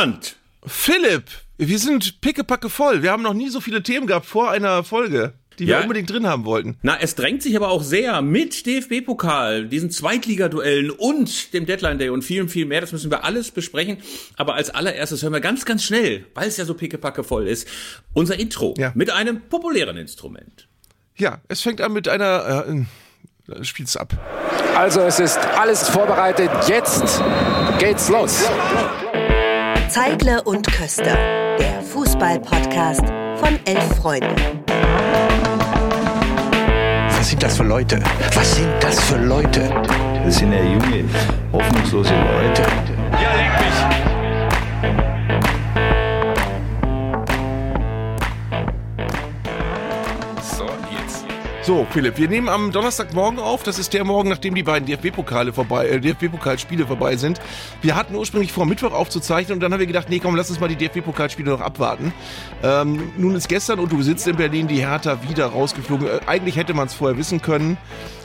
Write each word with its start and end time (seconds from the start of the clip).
Roland! 0.00 0.36
Philipp, 0.66 1.24
wir 1.58 1.78
sind 1.78 2.22
pickepacke 2.22 2.70
voll. 2.70 3.02
Wir 3.02 3.10
haben 3.10 3.22
noch 3.22 3.34
nie 3.34 3.50
so 3.50 3.60
viele 3.60 3.82
Themen 3.82 4.06
gehabt 4.06 4.26
vor 4.26 4.50
einer 4.50 4.82
Folge 4.84 5.34
die 5.58 5.66
ja. 5.66 5.76
wir 5.76 5.82
unbedingt 5.82 6.08
drin 6.08 6.26
haben 6.26 6.46
wollten. 6.46 6.78
Na, 6.80 6.96
es 6.98 7.16
drängt 7.16 7.42
sich 7.42 7.54
aber 7.54 7.68
auch 7.68 7.82
sehr 7.82 8.22
mit 8.22 8.64
DFB-Pokal, 8.64 9.68
diesen 9.68 9.90
Zweitligaduellen 9.90 10.88
und 10.88 11.52
dem 11.52 11.66
Deadline 11.66 11.98
Day 11.98 12.08
und 12.08 12.22
viel, 12.22 12.48
viel 12.48 12.64
mehr. 12.64 12.80
Das 12.80 12.92
müssen 12.92 13.10
wir 13.10 13.24
alles 13.24 13.50
besprechen. 13.50 13.98
Aber 14.38 14.54
als 14.54 14.70
allererstes 14.70 15.22
hören 15.22 15.34
wir 15.34 15.40
ganz, 15.42 15.66
ganz 15.66 15.84
schnell, 15.84 16.24
weil 16.32 16.48
es 16.48 16.56
ja 16.56 16.64
so 16.64 16.72
pickepacke 16.72 17.24
voll 17.24 17.46
ist, 17.46 17.68
unser 18.14 18.40
Intro 18.40 18.72
ja. 18.78 18.92
mit 18.94 19.10
einem 19.10 19.42
populären 19.50 19.98
Instrument. 19.98 20.66
Ja, 21.18 21.42
es 21.48 21.60
fängt 21.60 21.82
an 21.82 21.92
mit 21.92 22.08
einer, 22.08 22.64
äh, 22.66 23.62
spiel's 23.62 23.98
ab. 23.98 24.14
Also 24.74 25.00
es 25.02 25.20
ist 25.20 25.36
alles 25.58 25.90
vorbereitet. 25.90 26.50
Jetzt 26.68 27.22
geht's 27.78 28.08
los. 28.08 28.48
Zeigler 29.90 30.46
und 30.46 30.64
Köster, 30.68 31.16
der 31.58 31.82
Fußball-Podcast 31.82 33.02
von 33.40 33.58
elf 33.64 33.96
Freunden. 33.96 34.36
Was 37.08 37.28
sind 37.28 37.42
das 37.42 37.56
für 37.56 37.64
Leute? 37.64 37.98
Was 38.32 38.54
sind 38.54 38.70
das 38.78 39.00
für 39.00 39.16
Leute? 39.16 39.68
Das 40.24 40.36
sind 40.38 40.52
ja 40.52 40.62
junge, 40.62 41.06
hoffnungslose 41.52 42.14
Leute. 42.14 42.62
Ja, 43.20 43.34
leck 43.34 44.94
mich! 44.94 45.09
So, 51.70 51.86
Philipp, 51.88 52.18
wir 52.18 52.26
nehmen 52.26 52.48
am 52.48 52.72
Donnerstagmorgen 52.72 53.38
auf. 53.38 53.62
Das 53.62 53.78
ist 53.78 53.92
der 53.92 54.02
Morgen, 54.02 54.28
nachdem 54.28 54.56
die 54.56 54.64
beiden 54.64 54.88
DFB-Pokale 54.88 55.52
vorbei, 55.52 55.86
äh, 55.86 56.00
DFB-Pokalspiele 56.00 56.84
vorbei 56.84 57.14
sind. 57.14 57.40
Wir 57.80 57.94
hatten 57.94 58.16
ursprünglich 58.16 58.50
vor, 58.50 58.66
Mittwoch 58.66 58.90
aufzuzeichnen 58.90 59.54
und 59.54 59.60
dann 59.60 59.72
haben 59.72 59.78
wir 59.78 59.86
gedacht, 59.86 60.10
nee, 60.10 60.18
komm, 60.18 60.34
lass 60.34 60.50
uns 60.50 60.58
mal 60.58 60.66
die 60.66 60.74
DFB-Pokalspiele 60.74 61.48
noch 61.48 61.60
abwarten. 61.60 62.12
Ähm, 62.64 63.12
nun 63.16 63.36
ist 63.36 63.48
gestern 63.48 63.78
und 63.78 63.92
du 63.92 64.02
sitzt 64.02 64.26
in 64.26 64.34
Berlin 64.34 64.66
die 64.66 64.84
Hertha 64.84 65.20
wieder 65.28 65.46
rausgeflogen. 65.46 66.08
Äh, 66.08 66.18
eigentlich 66.26 66.56
hätte 66.56 66.74
man 66.74 66.88
es 66.88 66.94
vorher 66.94 67.16
wissen 67.16 67.40
können, 67.40 67.76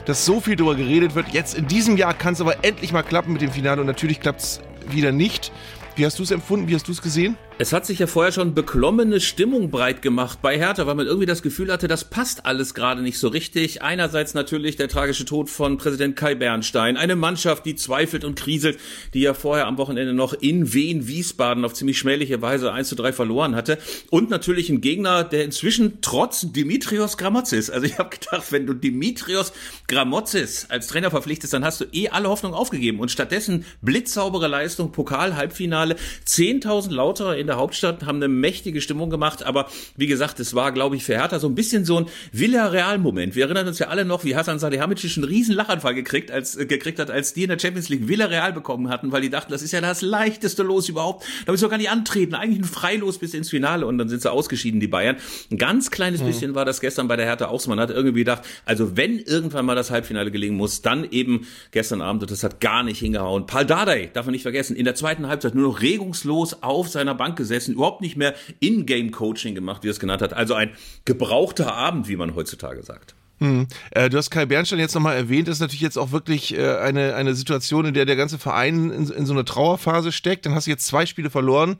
dass 0.06 0.24
so 0.24 0.40
viel 0.40 0.56
darüber 0.56 0.74
geredet 0.74 1.14
wird. 1.14 1.28
Jetzt 1.28 1.54
in 1.54 1.68
diesem 1.68 1.96
Jahr 1.96 2.14
kann 2.14 2.32
es 2.32 2.40
aber 2.40 2.64
endlich 2.64 2.92
mal 2.92 3.04
klappen 3.04 3.32
mit 3.32 3.42
dem 3.42 3.52
Finale 3.52 3.80
und 3.80 3.86
natürlich 3.86 4.18
klappt 4.18 4.40
es 4.40 4.60
wieder 4.88 5.12
nicht. 5.12 5.52
Wie 5.94 6.04
hast 6.04 6.18
du 6.18 6.24
es 6.24 6.32
empfunden? 6.32 6.66
Wie 6.66 6.74
hast 6.74 6.88
du 6.88 6.90
es 6.90 7.00
gesehen? 7.00 7.36
Es 7.58 7.72
hat 7.72 7.86
sich 7.86 8.00
ja 8.00 8.06
vorher 8.06 8.32
schon 8.32 8.52
beklommene 8.52 9.18
Stimmung 9.18 9.70
breit 9.70 10.02
gemacht 10.02 10.40
bei 10.42 10.58
Hertha, 10.58 10.86
weil 10.86 10.94
man 10.94 11.06
irgendwie 11.06 11.24
das 11.24 11.40
Gefühl 11.40 11.72
hatte, 11.72 11.88
das 11.88 12.04
passt 12.04 12.44
alles 12.44 12.74
gerade 12.74 13.00
nicht 13.00 13.18
so 13.18 13.28
richtig. 13.28 13.80
Einerseits 13.80 14.34
natürlich 14.34 14.76
der 14.76 14.88
tragische 14.88 15.24
Tod 15.24 15.48
von 15.48 15.78
Präsident 15.78 16.16
Kai 16.16 16.34
Bernstein, 16.34 16.98
eine 16.98 17.16
Mannschaft, 17.16 17.64
die 17.64 17.74
zweifelt 17.74 18.24
und 18.26 18.38
kriselt, 18.38 18.78
die 19.14 19.20
ja 19.20 19.32
vorher 19.32 19.68
am 19.68 19.78
Wochenende 19.78 20.12
noch 20.12 20.34
in 20.34 20.74
Wien, 20.74 21.08
Wiesbaden 21.08 21.64
auf 21.64 21.72
ziemlich 21.72 21.96
schmähliche 21.96 22.42
Weise 22.42 22.74
1 22.74 22.90
zu 22.90 22.94
3 22.94 23.14
verloren 23.14 23.56
hatte. 23.56 23.78
Und 24.10 24.28
natürlich 24.28 24.68
ein 24.68 24.82
Gegner, 24.82 25.24
der 25.24 25.44
inzwischen 25.44 26.02
trotz 26.02 26.52
Dimitrios 26.52 27.16
Gramotzis, 27.16 27.70
also 27.70 27.86
ich 27.86 27.98
habe 27.98 28.10
gedacht, 28.10 28.52
wenn 28.52 28.66
du 28.66 28.74
Dimitrios 28.74 29.54
Gramotzis 29.88 30.66
als 30.68 30.88
Trainer 30.88 31.10
verpflichtest, 31.10 31.54
dann 31.54 31.64
hast 31.64 31.80
du 31.80 31.86
eh 31.92 32.10
alle 32.10 32.28
Hoffnung 32.28 32.52
aufgegeben. 32.52 33.00
Und 33.00 33.10
stattdessen 33.10 33.64
blitzsaubere 33.80 34.46
Leistung, 34.46 34.92
Pokal, 34.92 35.36
Halbfinale, 35.36 35.96
10.000 36.26 36.92
lauter 36.92 37.34
in 37.34 37.45
in 37.46 37.48
der 37.48 37.58
Hauptstadt, 37.58 38.04
haben 38.04 38.16
eine 38.16 38.26
mächtige 38.26 38.80
Stimmung 38.80 39.08
gemacht, 39.08 39.44
aber 39.44 39.68
wie 39.96 40.08
gesagt, 40.08 40.40
es 40.40 40.54
war, 40.54 40.72
glaube 40.72 40.96
ich, 40.96 41.04
für 41.04 41.14
Hertha 41.14 41.38
so 41.38 41.48
ein 41.48 41.54
bisschen 41.54 41.84
so 41.84 41.98
ein 42.00 42.06
Villarreal-Moment. 42.32 43.36
Wir 43.36 43.44
erinnern 43.44 43.68
uns 43.68 43.78
ja 43.78 43.86
alle 43.86 44.04
noch, 44.04 44.24
wie 44.24 44.34
Hasan 44.34 44.58
Salihamidzic 44.58 45.16
einen 45.16 45.24
riesen 45.24 45.54
Lachanfall 45.54 45.94
gekriegt, 45.94 46.32
als, 46.32 46.56
äh, 46.56 46.66
gekriegt 46.66 46.98
hat, 46.98 47.10
als 47.10 47.34
die 47.34 47.44
in 47.44 47.50
der 47.50 47.58
Champions 47.58 47.88
League 47.88 48.08
Villarreal 48.08 48.52
bekommen 48.52 48.88
hatten, 48.88 49.12
weil 49.12 49.22
die 49.22 49.30
dachten, 49.30 49.52
das 49.52 49.62
ist 49.62 49.72
ja 49.72 49.80
das 49.80 50.02
leichteste 50.02 50.64
Los 50.64 50.88
überhaupt. 50.88 51.24
Da 51.44 51.52
müssen 51.52 51.62
wir 51.62 51.68
gar 51.68 51.78
nicht 51.78 51.90
antreten. 51.90 52.34
Eigentlich 52.34 52.60
ein 52.60 52.64
Freilos 52.64 53.18
bis 53.18 53.32
ins 53.32 53.48
Finale 53.48 53.86
und 53.86 53.96
dann 53.98 54.08
sind 54.08 54.22
sie 54.22 54.30
ausgeschieden, 54.30 54.80
die 54.80 54.88
Bayern. 54.88 55.16
Ein 55.52 55.58
ganz 55.58 55.92
kleines 55.92 56.20
mhm. 56.20 56.26
bisschen 56.26 56.54
war 56.56 56.64
das 56.64 56.80
gestern 56.80 57.06
bei 57.06 57.16
der 57.16 57.26
Hertha 57.26 57.46
auch 57.46 57.60
so. 57.60 57.70
Man 57.70 57.78
hat 57.78 57.90
irgendwie 57.90 58.20
gedacht, 58.20 58.42
also 58.64 58.96
wenn 58.96 59.20
irgendwann 59.20 59.64
mal 59.64 59.76
das 59.76 59.92
Halbfinale 59.92 60.32
gelingen 60.32 60.56
muss, 60.56 60.82
dann 60.82 61.08
eben 61.10 61.46
gestern 61.70 62.00
Abend 62.00 62.22
und 62.22 62.30
das 62.32 62.42
hat 62.42 62.60
gar 62.60 62.82
nicht 62.82 62.98
hingehauen. 62.98 63.46
Paul 63.46 63.64
Dardai, 63.64 64.10
darf 64.12 64.26
man 64.26 64.32
nicht 64.32 64.42
vergessen, 64.42 64.74
in 64.74 64.84
der 64.84 64.96
zweiten 64.96 65.28
Halbzeit 65.28 65.54
nur 65.54 65.68
noch 65.68 65.80
regungslos 65.80 66.62
auf 66.62 66.88
seiner 66.88 67.14
Bank 67.14 67.35
gesessen, 67.36 67.74
überhaupt 67.74 68.00
nicht 68.00 68.16
mehr 68.16 68.34
In-Game-Coaching 68.60 69.54
gemacht, 69.54 69.82
wie 69.82 69.88
er 69.88 69.92
es 69.92 70.00
genannt 70.00 70.22
hat. 70.22 70.32
Also 70.32 70.54
ein 70.54 70.70
gebrauchter 71.04 71.74
Abend, 71.74 72.08
wie 72.08 72.16
man 72.16 72.34
heutzutage 72.34 72.82
sagt. 72.82 73.14
Hm. 73.38 73.66
Äh, 73.90 74.08
du 74.08 74.16
hast 74.16 74.30
Kai 74.30 74.46
Bernstein 74.46 74.78
jetzt 74.78 74.94
nochmal 74.94 75.16
erwähnt. 75.16 75.46
Das 75.46 75.56
ist 75.56 75.60
natürlich 75.60 75.82
jetzt 75.82 75.98
auch 75.98 76.10
wirklich 76.10 76.56
äh, 76.56 76.76
eine, 76.76 77.14
eine 77.14 77.34
Situation, 77.34 77.84
in 77.84 77.92
der 77.92 78.06
der 78.06 78.16
ganze 78.16 78.38
Verein 78.38 78.90
in, 78.90 79.10
in 79.10 79.26
so 79.26 79.34
einer 79.34 79.44
Trauerphase 79.44 80.10
steckt. 80.10 80.46
Dann 80.46 80.54
hast 80.54 80.66
du 80.66 80.70
jetzt 80.70 80.86
zwei 80.86 81.04
Spiele 81.04 81.28
verloren. 81.28 81.76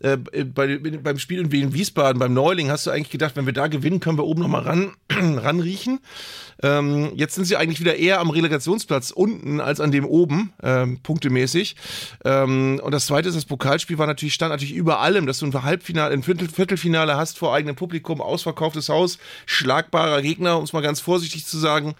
Äh, 0.00 0.16
bei, 0.16 0.78
beim 0.78 1.18
Spiel 1.18 1.40
in 1.40 1.52
Wien-Wiesbaden, 1.52 2.18
beim 2.18 2.34
Neuling, 2.34 2.70
hast 2.70 2.86
du 2.86 2.90
eigentlich 2.90 3.10
gedacht, 3.10 3.36
wenn 3.36 3.46
wir 3.46 3.52
da 3.52 3.68
gewinnen, 3.68 4.00
können 4.00 4.18
wir 4.18 4.24
oben 4.24 4.42
nochmal 4.42 4.62
ran, 4.62 4.92
ranriechen. 5.10 6.00
Ähm, 6.62 7.12
jetzt 7.14 7.34
sind 7.34 7.44
sie 7.44 7.56
eigentlich 7.56 7.80
wieder 7.80 7.96
eher 7.96 8.20
am 8.20 8.30
Relegationsplatz 8.30 9.12
unten 9.12 9.60
als 9.60 9.80
an 9.80 9.92
dem 9.92 10.04
oben, 10.04 10.52
ähm, 10.62 10.98
punktemäßig. 11.02 11.76
Ähm, 12.24 12.80
und 12.82 12.92
das 12.92 13.06
zweite 13.06 13.28
ist, 13.28 13.36
das 13.36 13.44
Pokalspiel 13.44 13.98
war 13.98 14.06
natürlich, 14.06 14.34
stand 14.34 14.50
natürlich 14.50 14.74
über 14.74 15.00
allem, 15.00 15.26
dass 15.26 15.38
du 15.38 15.46
ein 15.46 15.62
Halbfinale, 15.62 16.12
ein 16.12 16.22
Viertel, 16.22 16.48
Viertelfinale 16.48 17.16
hast 17.16 17.38
vor 17.38 17.54
eigenem 17.54 17.76
Publikum, 17.76 18.20
ausverkauftes 18.20 18.88
Haus, 18.88 19.18
schlagbarer 19.46 20.22
Gegner, 20.22 20.58
um 20.58 20.64
es 20.64 20.72
mal 20.72 20.82
ganz 20.82 21.00
vorsichtig 21.00 21.46
zu 21.46 21.56
sagen. 21.58 21.94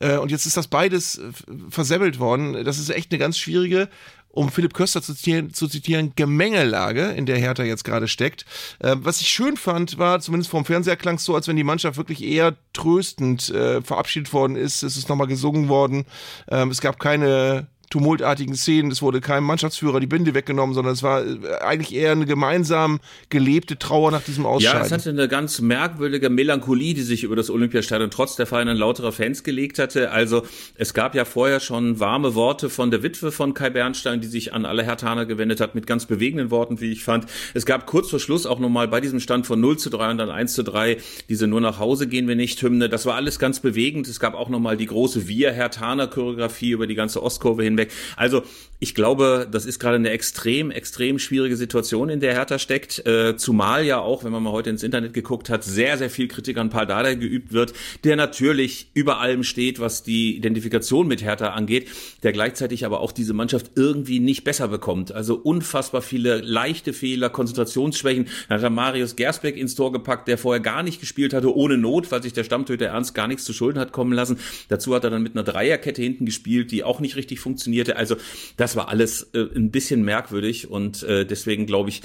Äh, 0.00 0.16
und 0.16 0.30
jetzt 0.30 0.46
ist 0.46 0.56
das 0.56 0.68
beides 0.68 1.18
äh, 1.18 1.30
versemmelt 1.70 2.18
worden. 2.18 2.64
Das 2.64 2.78
ist 2.78 2.90
echt 2.90 3.12
eine 3.12 3.18
ganz 3.18 3.38
schwierige 3.38 3.88
um 4.34 4.50
Philipp 4.50 4.74
Köster 4.74 5.00
zu 5.00 5.14
zitieren, 5.14 5.54
zu 5.54 5.68
zitieren, 5.68 6.12
Gemengelage, 6.16 7.12
in 7.12 7.24
der 7.24 7.38
Hertha 7.38 7.62
jetzt 7.62 7.84
gerade 7.84 8.08
steckt. 8.08 8.44
Äh, 8.80 8.96
was 8.98 9.20
ich 9.20 9.28
schön 9.28 9.56
fand, 9.56 9.98
war, 9.98 10.20
zumindest 10.20 10.50
vom 10.50 10.64
Fernseher 10.64 10.96
klang 10.96 11.16
es 11.16 11.24
so, 11.24 11.34
als 11.34 11.46
wenn 11.46 11.56
die 11.56 11.64
Mannschaft 11.64 11.96
wirklich 11.96 12.22
eher 12.22 12.56
tröstend 12.72 13.50
äh, 13.50 13.80
verabschiedet 13.80 14.32
worden 14.32 14.56
ist. 14.56 14.82
Es 14.82 14.96
ist 14.96 15.08
nochmal 15.08 15.28
gesungen 15.28 15.68
worden. 15.68 16.04
Ähm, 16.48 16.70
es 16.70 16.80
gab 16.80 16.98
keine 16.98 17.68
tumultartigen 17.94 18.56
Szenen. 18.56 18.90
Es 18.90 19.02
wurde 19.02 19.20
keinem 19.20 19.44
Mannschaftsführer 19.44 20.00
die 20.00 20.08
Binde 20.08 20.34
weggenommen, 20.34 20.74
sondern 20.74 20.94
es 20.94 21.04
war 21.04 21.24
äh, 21.24 21.38
eigentlich 21.60 21.94
eher 21.94 22.10
eine 22.10 22.26
gemeinsam 22.26 22.98
gelebte 23.28 23.78
Trauer 23.78 24.10
nach 24.10 24.22
diesem 24.22 24.46
Ausscheiden. 24.46 24.80
Ja, 24.80 24.84
es 24.84 24.90
hatte 24.90 25.10
eine 25.10 25.28
ganz 25.28 25.60
merkwürdige 25.60 26.28
Melancholie, 26.28 26.94
die 26.94 27.02
sich 27.02 27.22
über 27.22 27.36
das 27.36 27.50
Olympiastadion 27.50 28.10
trotz 28.10 28.34
der 28.34 28.46
feinen 28.46 28.76
lauterer 28.76 29.12
Fans 29.12 29.44
gelegt 29.44 29.78
hatte. 29.78 30.10
Also 30.10 30.42
es 30.74 30.92
gab 30.92 31.14
ja 31.14 31.24
vorher 31.24 31.60
schon 31.60 32.00
warme 32.00 32.34
Worte 32.34 32.68
von 32.68 32.90
der 32.90 33.04
Witwe 33.04 33.30
von 33.30 33.54
Kai 33.54 33.70
Bernstein, 33.70 34.20
die 34.20 34.26
sich 34.26 34.52
an 34.52 34.64
alle 34.64 34.82
Hertaner 34.82 35.24
gewendet 35.24 35.60
hat, 35.60 35.76
mit 35.76 35.86
ganz 35.86 36.06
bewegenden 36.06 36.50
Worten, 36.50 36.80
wie 36.80 36.90
ich 36.90 37.04
fand. 37.04 37.26
Es 37.54 37.64
gab 37.64 37.86
kurz 37.86 38.10
vor 38.10 38.18
Schluss 38.18 38.44
auch 38.44 38.58
nochmal 38.58 38.88
bei 38.88 39.00
diesem 39.00 39.20
Stand 39.20 39.46
von 39.46 39.60
0 39.60 39.78
zu 39.78 39.88
3 39.88 40.10
und 40.10 40.18
dann 40.18 40.30
1 40.30 40.52
zu 40.52 40.64
3 40.64 40.96
diese 41.28 41.46
nur 41.46 41.60
nach 41.60 41.78
Hause 41.78 42.08
gehen 42.08 42.26
wir 42.26 42.34
nicht 42.34 42.60
Hymne. 42.60 42.88
Das 42.88 43.06
war 43.06 43.14
alles 43.14 43.38
ganz 43.38 43.60
bewegend. 43.60 44.08
Es 44.08 44.18
gab 44.18 44.34
auch 44.34 44.48
nochmal 44.48 44.76
die 44.76 44.86
große 44.86 45.28
Wir 45.28 45.52
Hertaner 45.52 46.08
Choreografie 46.08 46.70
über 46.70 46.88
die 46.88 46.96
ganze 46.96 47.22
Ostkurve 47.22 47.62
hinweg 47.62 47.83
weg. 47.84 47.92
Also 48.16 48.42
ich 48.80 48.94
glaube, 48.94 49.48
das 49.50 49.64
ist 49.64 49.78
gerade 49.78 49.96
eine 49.96 50.10
extrem, 50.10 50.70
extrem 50.70 51.18
schwierige 51.18 51.56
Situation, 51.56 52.10
in 52.10 52.20
der 52.20 52.34
Hertha 52.34 52.58
steckt. 52.58 53.06
Äh, 53.06 53.36
zumal 53.36 53.84
ja 53.86 53.98
auch, 53.98 54.24
wenn 54.24 54.32
man 54.32 54.42
mal 54.42 54.52
heute 54.52 54.68
ins 54.68 54.82
Internet 54.82 55.14
geguckt 55.14 55.48
hat, 55.48 55.64
sehr, 55.64 55.96
sehr 55.96 56.10
viel 56.10 56.28
Kritik 56.28 56.58
an 56.58 56.70
Paul 56.70 56.86
geübt 57.16 57.52
wird, 57.52 57.72
der 58.04 58.16
natürlich 58.16 58.90
über 58.92 59.20
allem 59.20 59.42
steht, 59.42 59.80
was 59.80 60.02
die 60.02 60.36
Identifikation 60.36 61.08
mit 61.08 61.22
Hertha 61.22 61.50
angeht, 61.50 61.88
der 62.22 62.32
gleichzeitig 62.32 62.84
aber 62.84 63.00
auch 63.00 63.12
diese 63.12 63.32
Mannschaft 63.32 63.70
irgendwie 63.74 64.20
nicht 64.20 64.44
besser 64.44 64.68
bekommt. 64.68 65.12
Also 65.12 65.36
unfassbar 65.36 66.02
viele 66.02 66.40
leichte 66.40 66.92
Fehler, 66.92 67.30
Konzentrationsschwächen. 67.30 68.26
Dann 68.48 68.58
hat 68.58 68.64
er 68.64 68.70
Marius 68.70 69.16
Gersbeck 69.16 69.56
ins 69.56 69.74
Tor 69.76 69.92
gepackt, 69.92 70.28
der 70.28 70.36
vorher 70.36 70.60
gar 70.60 70.82
nicht 70.82 71.00
gespielt 71.00 71.32
hatte, 71.32 71.56
ohne 71.56 71.78
Not, 71.78 72.10
weil 72.10 72.22
sich 72.22 72.34
der 72.34 72.44
Stammtöter 72.44 72.86
Ernst 72.86 73.14
gar 73.14 73.28
nichts 73.28 73.44
zu 73.44 73.54
Schulden 73.54 73.78
hat 73.78 73.92
kommen 73.92 74.12
lassen. 74.12 74.38
Dazu 74.68 74.94
hat 74.94 75.04
er 75.04 75.10
dann 75.10 75.22
mit 75.22 75.34
einer 75.34 75.44
Dreierkette 75.44 76.02
hinten 76.02 76.26
gespielt, 76.26 76.70
die 76.70 76.84
auch 76.84 77.00
nicht 77.00 77.16
richtig 77.16 77.40
funktioniert 77.40 77.63
funktionierte. 77.64 77.96
Also 77.96 78.16
das 78.56 78.76
war 78.76 78.88
alles 78.88 79.30
äh, 79.34 79.46
ein 79.54 79.70
bisschen 79.70 80.02
merkwürdig 80.02 80.70
und 80.70 81.02
äh, 81.02 81.24
deswegen 81.24 81.66
glaube 81.66 81.88
ich, 81.88 82.02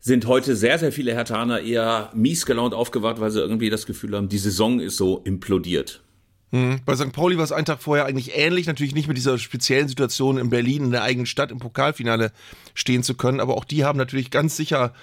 sind 0.00 0.26
heute 0.26 0.56
sehr, 0.56 0.78
sehr 0.78 0.92
viele 0.92 1.12
Hertaner 1.12 1.60
eher 1.60 2.10
mies 2.14 2.46
gelaunt 2.46 2.72
aufgewacht, 2.74 3.20
weil 3.20 3.30
sie 3.30 3.40
irgendwie 3.40 3.70
das 3.70 3.86
Gefühl 3.86 4.16
haben, 4.16 4.28
die 4.28 4.38
Saison 4.38 4.80
ist 4.80 4.96
so 4.96 5.18
implodiert. 5.24 6.00
Mhm. 6.52 6.80
Bei 6.86 6.96
St. 6.96 7.12
Pauli 7.12 7.36
war 7.36 7.44
es 7.44 7.52
einen 7.52 7.66
Tag 7.66 7.82
vorher 7.82 8.06
eigentlich 8.06 8.32
ähnlich, 8.34 8.66
natürlich 8.66 8.94
nicht 8.94 9.08
mit 9.08 9.16
dieser 9.16 9.38
speziellen 9.38 9.88
Situation 9.88 10.38
in 10.38 10.48
Berlin, 10.48 10.84
in 10.84 10.90
der 10.90 11.02
eigenen 11.02 11.26
Stadt, 11.26 11.50
im 11.50 11.58
Pokalfinale 11.58 12.32
stehen 12.74 13.02
zu 13.02 13.14
können, 13.14 13.40
aber 13.40 13.56
auch 13.56 13.64
die 13.64 13.84
haben 13.84 13.98
natürlich 13.98 14.30
ganz 14.30 14.56
sicher 14.56 14.94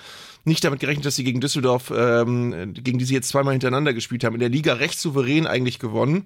nicht 0.46 0.64
damit 0.64 0.80
gerechnet, 0.80 1.06
dass 1.06 1.16
sie 1.16 1.26
gegen 1.26 1.42
Düsseldorf, 1.42 1.92
ähm, 1.96 2.74
gegen 2.74 2.98
die 2.98 3.06
sie 3.06 3.14
jetzt 3.14 3.28
zweimal 3.28 3.54
hintereinander 3.54 3.94
gespielt 3.94 4.24
haben, 4.24 4.34
in 4.34 4.40
der 4.40 4.50
Liga 4.50 4.74
recht 4.74 4.98
souverän 4.98 5.46
eigentlich 5.46 5.78
gewonnen. 5.78 6.26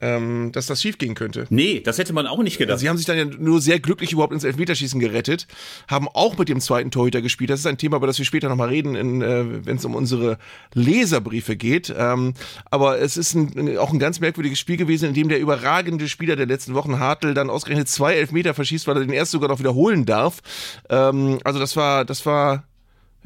Ähm, 0.00 0.50
dass 0.52 0.66
das 0.66 0.82
schief 0.82 0.98
gehen 0.98 1.14
könnte. 1.14 1.46
Nee, 1.50 1.80
das 1.80 1.98
hätte 1.98 2.12
man 2.12 2.26
auch 2.26 2.42
nicht 2.42 2.58
gedacht. 2.58 2.78
Sie 2.78 2.88
haben 2.88 2.96
sich 2.96 3.06
dann 3.06 3.16
ja 3.16 3.24
nur 3.24 3.60
sehr 3.60 3.80
glücklich 3.80 4.12
überhaupt 4.12 4.32
ins 4.32 4.44
Elfmeterschießen 4.44 5.00
gerettet, 5.00 5.46
haben 5.88 6.08
auch 6.08 6.36
mit 6.36 6.48
dem 6.48 6.60
zweiten 6.60 6.90
Torhüter 6.90 7.22
gespielt. 7.22 7.50
Das 7.50 7.60
ist 7.60 7.66
ein 7.66 7.78
Thema, 7.78 7.96
über 7.98 8.06
das 8.06 8.18
wir 8.18 8.24
später 8.24 8.48
nochmal 8.48 8.68
reden, 8.68 9.22
äh, 9.22 9.66
wenn 9.66 9.76
es 9.76 9.84
um 9.84 9.94
unsere 9.94 10.38
Leserbriefe 10.72 11.56
geht. 11.56 11.94
Ähm, 11.96 12.34
aber 12.70 13.00
es 13.00 13.16
ist 13.16 13.34
ein, 13.34 13.78
auch 13.78 13.92
ein 13.92 13.98
ganz 13.98 14.20
merkwürdiges 14.20 14.58
Spiel 14.58 14.76
gewesen, 14.76 15.08
in 15.08 15.14
dem 15.14 15.28
der 15.28 15.40
überragende 15.40 16.08
Spieler 16.08 16.36
der 16.36 16.46
letzten 16.46 16.74
Wochen, 16.74 16.98
Hartl, 16.98 17.34
dann 17.34 17.50
ausgerechnet 17.50 17.88
zwei 17.88 18.14
Elfmeter 18.14 18.54
verschießt, 18.54 18.86
weil 18.86 18.96
er 18.96 19.04
den 19.04 19.12
erst 19.12 19.30
sogar 19.32 19.48
noch 19.48 19.58
wiederholen 19.58 20.04
darf. 20.04 20.40
Ähm, 20.88 21.38
also 21.44 21.58
das 21.58 21.76
war, 21.76 22.04
das 22.04 22.26
war 22.26 22.64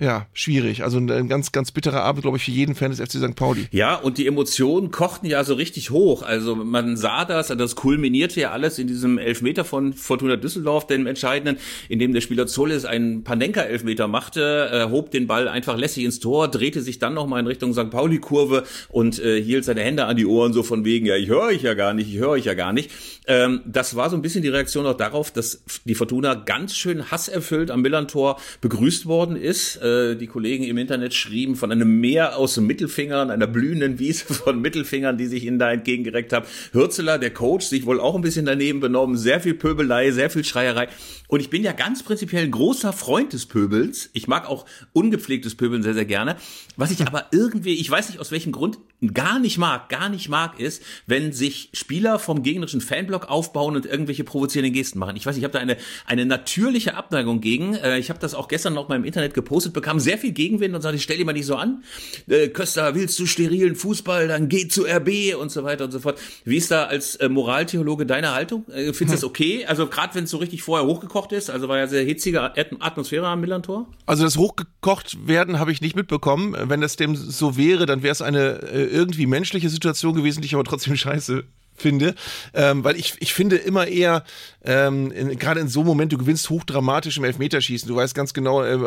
ja, 0.01 0.27
schwierig. 0.33 0.85
Also 0.85 0.99
ein 0.99 1.29
ganz, 1.29 1.51
ganz 1.51 1.73
bitterer 1.73 2.05
Abend, 2.05 2.23
glaube 2.23 2.37
ich, 2.37 2.45
für 2.45 2.53
jeden 2.53 2.77
Fan 2.77 2.93
des 2.93 3.01
FC 3.01 3.19
St. 3.19 3.35
Pauli. 3.35 3.67
Ja, 3.73 3.97
und 3.97 4.17
die 4.17 4.29
Emotionen 4.29 4.93
kochten 4.93 5.27
ja 5.27 5.43
so 5.43 5.55
richtig 5.55 5.91
hoch. 5.91 6.23
Also 6.23 6.55
man 6.55 6.97
sah 6.97 7.25
das, 7.25 7.49
das 7.49 7.75
kulminierte 7.75 8.41
ja 8.41 8.53
alles 8.53 8.79
in 8.79 8.87
diesem 8.87 9.19
Elfmeter 9.19 9.65
von 9.65 9.93
Fortuna 9.93 10.37
Düsseldorf, 10.37 10.87
dem 10.87 11.09
entscheidenden, 11.09 11.61
in 11.89 11.99
dem 11.99 12.13
der 12.13 12.21
Spieler 12.21 12.47
Zolles 12.47 12.85
einen 12.85 13.25
Panenka-Elfmeter 13.25 14.07
machte, 14.07 14.71
äh, 14.73 14.89
hob 14.89 15.11
den 15.11 15.27
Ball 15.27 15.49
einfach 15.49 15.77
lässig 15.77 16.05
ins 16.05 16.21
Tor, 16.21 16.47
drehte 16.47 16.81
sich 16.81 17.01
dann 17.01 17.15
nochmal 17.15 17.41
in 17.41 17.49
Richtung 17.49 17.73
St. 17.73 17.91
Pauli-Kurve 17.91 18.63
und 18.91 19.19
äh, 19.19 19.43
hielt 19.43 19.65
seine 19.65 19.81
Hände 19.81 20.05
an 20.05 20.17
die 20.17 20.27
Ohren, 20.27 20.53
so 20.53 20.63
von 20.63 20.85
wegen, 20.85 21.07
ja, 21.07 21.17
ich 21.17 21.29
höre 21.29 21.43
euch 21.43 21.63
ja 21.63 21.75
gar 21.75 21.93
nicht, 21.93 22.09
ich 22.09 22.19
höre 22.19 22.31
euch 22.31 22.45
ja 22.45 22.55
gar 22.55 22.73
nicht. 22.73 22.93
Ähm, 23.27 23.63
das 23.67 23.97
war 23.97 24.11
so 24.11 24.17
ein 24.17 24.23
bisschen 24.23 24.43
die 24.43 24.49
Reaktion 24.49 24.87
auch 24.87 24.97
darauf, 24.97 25.33
dass 25.33 25.65
die 25.85 25.97
Fortuna 25.97 26.35
ganz 26.35 26.77
schön 26.77 27.11
hasserfüllt 27.11 27.73
am 27.73 27.83
Millantor 27.83 28.39
begrüßt 28.61 29.07
worden 29.07 29.35
ist 29.35 29.81
äh, 29.89 30.15
die 30.17 30.27
Kollegen 30.27 30.65
im 30.65 30.79
Internet 30.79 31.15
schrieben 31.15 31.57
von 31.57 31.73
einem 31.73 32.01
Meer 32.01 32.37
aus 32.37 32.57
Mittelfingern, 32.57 33.31
einer 33.31 33.47
blühenden 33.47 33.99
Wiese 33.99 34.33
von 34.35 34.61
Mittelfingern, 34.61 35.19
die 35.19 35.27
sich 35.27 35.45
ihnen 35.45 35.59
da 35.59 35.73
entgegengereckt 35.73 36.33
haben. 36.33 36.47
Hürzeler, 36.73 37.19
der 37.19 37.33
Coach, 37.33 37.67
sich 37.67 37.87
wohl 37.87 38.01
auch 38.01 38.15
ein 38.15 38.23
bisschen 38.23 38.47
daneben 38.47 38.81
benommen, 38.81 39.17
sehr 39.17 39.41
viel 39.41 39.55
Pöbelei, 39.55 40.11
sehr 40.11 40.31
viel 40.31 40.45
Schreierei. 40.45 40.89
Und 41.29 41.41
ich 41.41 41.51
bin 41.51 41.63
ja 41.63 41.73
ganz 41.73 42.03
prinzipiell 42.03 42.45
ein 42.45 42.51
großer 42.51 42.93
Freund 42.95 43.35
des 43.35 43.47
Pöbels. 43.47 44.09
Ich 44.15 44.29
mag 44.29 44.49
auch 44.49 44.65
ungepflegtes 44.95 45.57
Pöbeln 45.57 45.83
sehr, 45.83 45.93
sehr 45.95 46.07
gerne. 46.07 46.37
Was 46.77 46.91
ich 46.91 47.07
aber 47.07 47.27
irgendwie, 47.33 47.75
ich 47.75 47.91
weiß 47.91 48.09
nicht 48.09 48.19
aus 48.19 48.31
welchem 48.31 48.53
Grund, 48.53 48.79
gar 49.13 49.39
nicht 49.39 49.59
mag, 49.59 49.89
gar 49.91 50.09
nicht 50.09 50.29
mag, 50.29 50.59
ist, 50.59 50.83
wenn 51.07 51.33
sich 51.33 51.71
Spieler 51.73 52.19
vom 52.19 52.43
gegnerischen 52.43 52.81
Fanblock 52.81 53.29
aufbauen 53.29 53.77
und 53.77 53.87
irgendwelche 53.87 54.25
provozierenden 54.25 54.73
Gesten 54.73 54.99
machen. 54.99 55.17
Ich 55.17 55.27
weiß, 55.27 55.37
ich 55.37 55.45
habe 55.45 55.53
da 55.53 55.61
eine, 55.61 55.77
eine 56.07 56.27
natürliche 56.27 56.95
Abneigung 56.95 57.41
gegen. 57.41 57.75
Äh, 57.75 57.99
ich 57.99 58.11
habe 58.11 58.19
das 58.19 58.35
auch 58.35 58.49
gestern 58.49 58.75
noch 58.75 58.89
mal 58.89 58.97
im 58.97 59.05
Internet 59.05 59.35
gepostet, 59.35 59.75
bekam 59.81 60.01
sehr 60.01 60.19
viel 60.19 60.33
Gegenwind 60.33 60.75
und 60.75 60.83
sagte, 60.83 60.97
ich 60.97 61.03
stell 61.03 61.17
dir 61.17 61.25
mal 61.25 61.33
nicht 61.33 61.47
so 61.47 61.57
an. 61.57 61.83
Äh, 62.29 62.49
Köster, 62.49 62.95
willst 62.95 63.19
du 63.19 63.27
sterilen 63.27 63.77
Fußball, 63.77 64.29
dann 64.29 64.49
geh 64.49 64.69
zu 64.69 64.85
RB 64.85 65.37
und 65.41 65.51
so 65.51 65.65
weiter 65.65 65.85
und 65.85 65.93
so 65.93 66.01
fort. 66.01 66.19
Wie 66.45 66.57
ist 66.57 66.71
da 66.71 66.85
als 66.85 67.17
äh, 67.17 67.29
Moraltheologe 67.29 68.07
deine 68.07 68.33
Haltung? 68.33 68.65
Findest 68.67 69.01
du 69.01 69.05
das 69.07 69.25
okay? 69.25 69.67
Also 69.67 69.87
gerade 69.87 70.15
wenn 70.15 70.25
es 70.25 70.31
so 70.31 70.39
richtig 70.39 70.63
vorher 70.63 70.87
hochgekocht 70.87 71.33
ist, 71.33 71.51
also 71.51 71.69
war 71.69 71.79
ja 71.79 71.87
sehr 71.87 72.03
hitzige 72.03 72.43
Atmosphäre 72.81 73.27
am 73.27 73.41
Millantor. 73.41 73.89
Also 74.07 74.25
das 74.25 74.37
hochgekocht 74.37 75.27
werden 75.27 75.59
habe 75.59 75.73
ich 75.73 75.81
nicht 75.81 75.97
mitbekommen. 75.97 76.57
Wenn 76.65 76.81
das 76.81 76.97
dem 76.97 77.15
so 77.17 77.57
wäre, 77.57 77.87
dann 77.87 78.03
wäre 78.03 78.13
es 78.13 78.23
eine 78.23 78.59
irgendwie 78.73 79.27
menschliche 79.27 79.69
Situation 79.69 80.15
gewesen, 80.15 80.41
die 80.41 80.47
ich 80.47 80.55
aber 80.55 80.65
trotzdem 80.65 80.97
scheiße 80.97 81.45
finde, 81.79 82.15
ähm, 82.55 82.85
weil 82.85 82.97
ich, 82.97 83.15
ich 83.21 83.33
finde 83.35 83.57
immer 83.57 83.87
eher, 83.87 84.25
ähm, 84.65 85.11
gerade 85.39 85.61
in 85.61 85.69
so 85.69 85.81
einem 85.81 85.89
Moment, 85.89 86.13
du 86.13 86.19
gewinnst 86.19 86.51
hochdramatisch 86.51 87.17
im 87.19 87.25
Elfmeterschießen, 87.25 87.89
du 87.89 87.97
weißt 87.97 88.15
ganz 88.15 88.35
genau, 88.35 88.63
äh, 88.65 88.79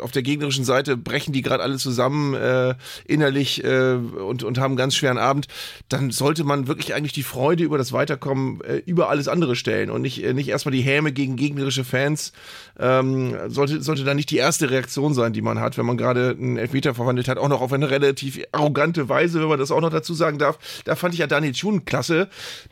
auf 0.00 0.12
der 0.12 0.22
gegnerischen 0.22 0.64
Seite 0.64 0.96
brechen 0.96 1.32
die 1.32 1.42
gerade 1.42 1.62
alle 1.62 1.76
zusammen 1.76 2.34
äh, 2.34 2.74
innerlich 3.06 3.64
äh, 3.64 3.94
und, 3.94 4.42
und 4.42 4.58
haben 4.58 4.72
einen 4.72 4.76
ganz 4.76 4.94
schweren 4.94 5.18
Abend, 5.18 5.48
dann 5.88 6.10
sollte 6.10 6.44
man 6.44 6.68
wirklich 6.68 6.94
eigentlich 6.94 7.12
die 7.12 7.22
Freude 7.22 7.64
über 7.64 7.78
das 7.78 7.92
Weiterkommen 7.92 8.60
äh, 8.62 8.82
über 8.86 9.08
alles 9.08 9.28
andere 9.28 9.56
stellen 9.56 9.90
und 9.90 10.02
nicht, 10.02 10.22
äh, 10.22 10.34
nicht 10.34 10.48
erstmal 10.48 10.72
die 10.72 10.82
Häme 10.82 11.12
gegen 11.12 11.36
gegnerische 11.36 11.84
Fans, 11.84 12.32
ähm, 12.78 13.34
sollte, 13.48 13.82
sollte 13.82 14.04
da 14.04 14.14
nicht 14.14 14.30
die 14.30 14.36
erste 14.36 14.70
Reaktion 14.70 15.14
sein, 15.14 15.32
die 15.32 15.42
man 15.42 15.60
hat, 15.60 15.78
wenn 15.78 15.86
man 15.86 15.96
gerade 15.96 16.30
einen 16.30 16.56
Elfmeter 16.56 16.94
verwandelt 16.94 17.28
hat, 17.28 17.38
auch 17.38 17.48
noch 17.48 17.60
auf 17.60 17.72
eine 17.72 17.90
relativ 17.90 18.40
arrogante 18.52 19.08
Weise, 19.08 19.40
wenn 19.40 19.48
man 19.48 19.58
das 19.58 19.70
auch 19.70 19.80
noch 19.80 19.90
dazu 19.90 20.14
sagen 20.14 20.38
darf. 20.38 20.58
Da 20.84 20.96
fand 20.96 21.14
ich 21.14 21.20
ja 21.20 21.26
Daniel 21.26 21.52
Thun 21.52 21.84
klasse, 21.84 22.17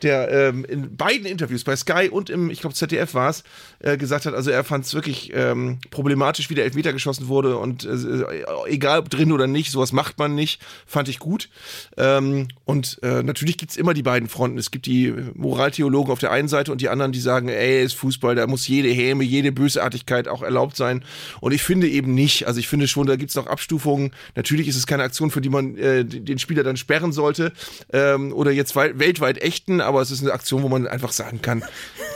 der 0.01 0.29
ähm, 0.31 0.65
in 0.65 0.95
beiden 0.97 1.25
Interviews 1.25 1.63
bei 1.63 1.75
Sky 1.75 2.09
und 2.09 2.29
im, 2.29 2.49
ich 2.49 2.61
glaube, 2.61 2.75
ZDF 2.75 3.13
war 3.13 3.29
es, 3.29 3.43
äh, 3.79 3.97
gesagt 3.97 4.25
hat, 4.25 4.33
also 4.33 4.51
er 4.51 4.63
fand 4.63 4.85
es 4.85 4.93
wirklich 4.93 5.31
ähm, 5.33 5.79
problematisch, 5.91 6.49
wie 6.49 6.55
der 6.55 6.65
Elfmeter 6.65 6.93
geschossen 6.93 7.27
wurde 7.27 7.57
und 7.57 7.85
äh, 7.85 8.67
egal 8.67 8.99
ob 8.99 9.09
drin 9.09 9.31
oder 9.31 9.47
nicht, 9.47 9.71
sowas 9.71 9.91
macht 9.91 10.19
man 10.19 10.35
nicht, 10.35 10.61
fand 10.85 11.07
ich 11.07 11.19
gut. 11.19 11.49
Ähm, 11.97 12.47
und 12.65 12.99
äh, 13.03 13.23
natürlich 13.23 13.57
gibt's 13.57 13.77
immer 13.77 13.93
die 13.93 14.03
beiden 14.03 14.29
Fronten. 14.29 14.57
Es 14.57 14.71
gibt 14.71 14.85
die 14.85 15.13
Moraltheologen 15.35 16.11
auf 16.11 16.19
der 16.19 16.31
einen 16.31 16.47
Seite 16.47 16.71
und 16.71 16.81
die 16.81 16.89
anderen, 16.89 17.11
die 17.11 17.19
sagen, 17.19 17.49
ey, 17.49 17.83
ist 17.83 17.93
Fußball, 17.93 18.35
da 18.35 18.47
muss 18.47 18.67
jede 18.67 18.89
Häme, 18.89 19.23
jede 19.23 19.51
Bösartigkeit 19.51 20.27
auch 20.27 20.41
erlaubt 20.41 20.75
sein. 20.75 21.03
Und 21.39 21.53
ich 21.53 21.63
finde 21.63 21.87
eben 21.87 22.13
nicht. 22.13 22.47
Also 22.47 22.59
ich 22.59 22.67
finde 22.67 22.87
schon, 22.87 23.07
da 23.07 23.15
gibt's 23.15 23.35
noch 23.35 23.47
Abstufungen. 23.47 24.11
Natürlich 24.35 24.67
ist 24.67 24.75
es 24.75 24.87
keine 24.87 25.03
Aktion, 25.03 25.31
für 25.31 25.41
die 25.41 25.49
man 25.49 25.77
äh, 25.77 26.05
den 26.05 26.39
Spieler 26.39 26.63
dann 26.63 26.77
sperren 26.77 27.11
sollte 27.11 27.51
ähm, 27.93 28.33
oder 28.33 28.51
jetzt 28.51 28.75
weltweit 28.75 29.36
weltweit 29.37 29.41
echten, 29.41 29.81
aber 29.81 30.01
es 30.01 30.11
ist 30.11 30.21
eine 30.21 30.31
Aktion, 30.31 30.63
wo 30.63 30.69
man 30.69 30.87
einfach 30.87 31.11
sagen 31.11 31.41
kann, 31.41 31.63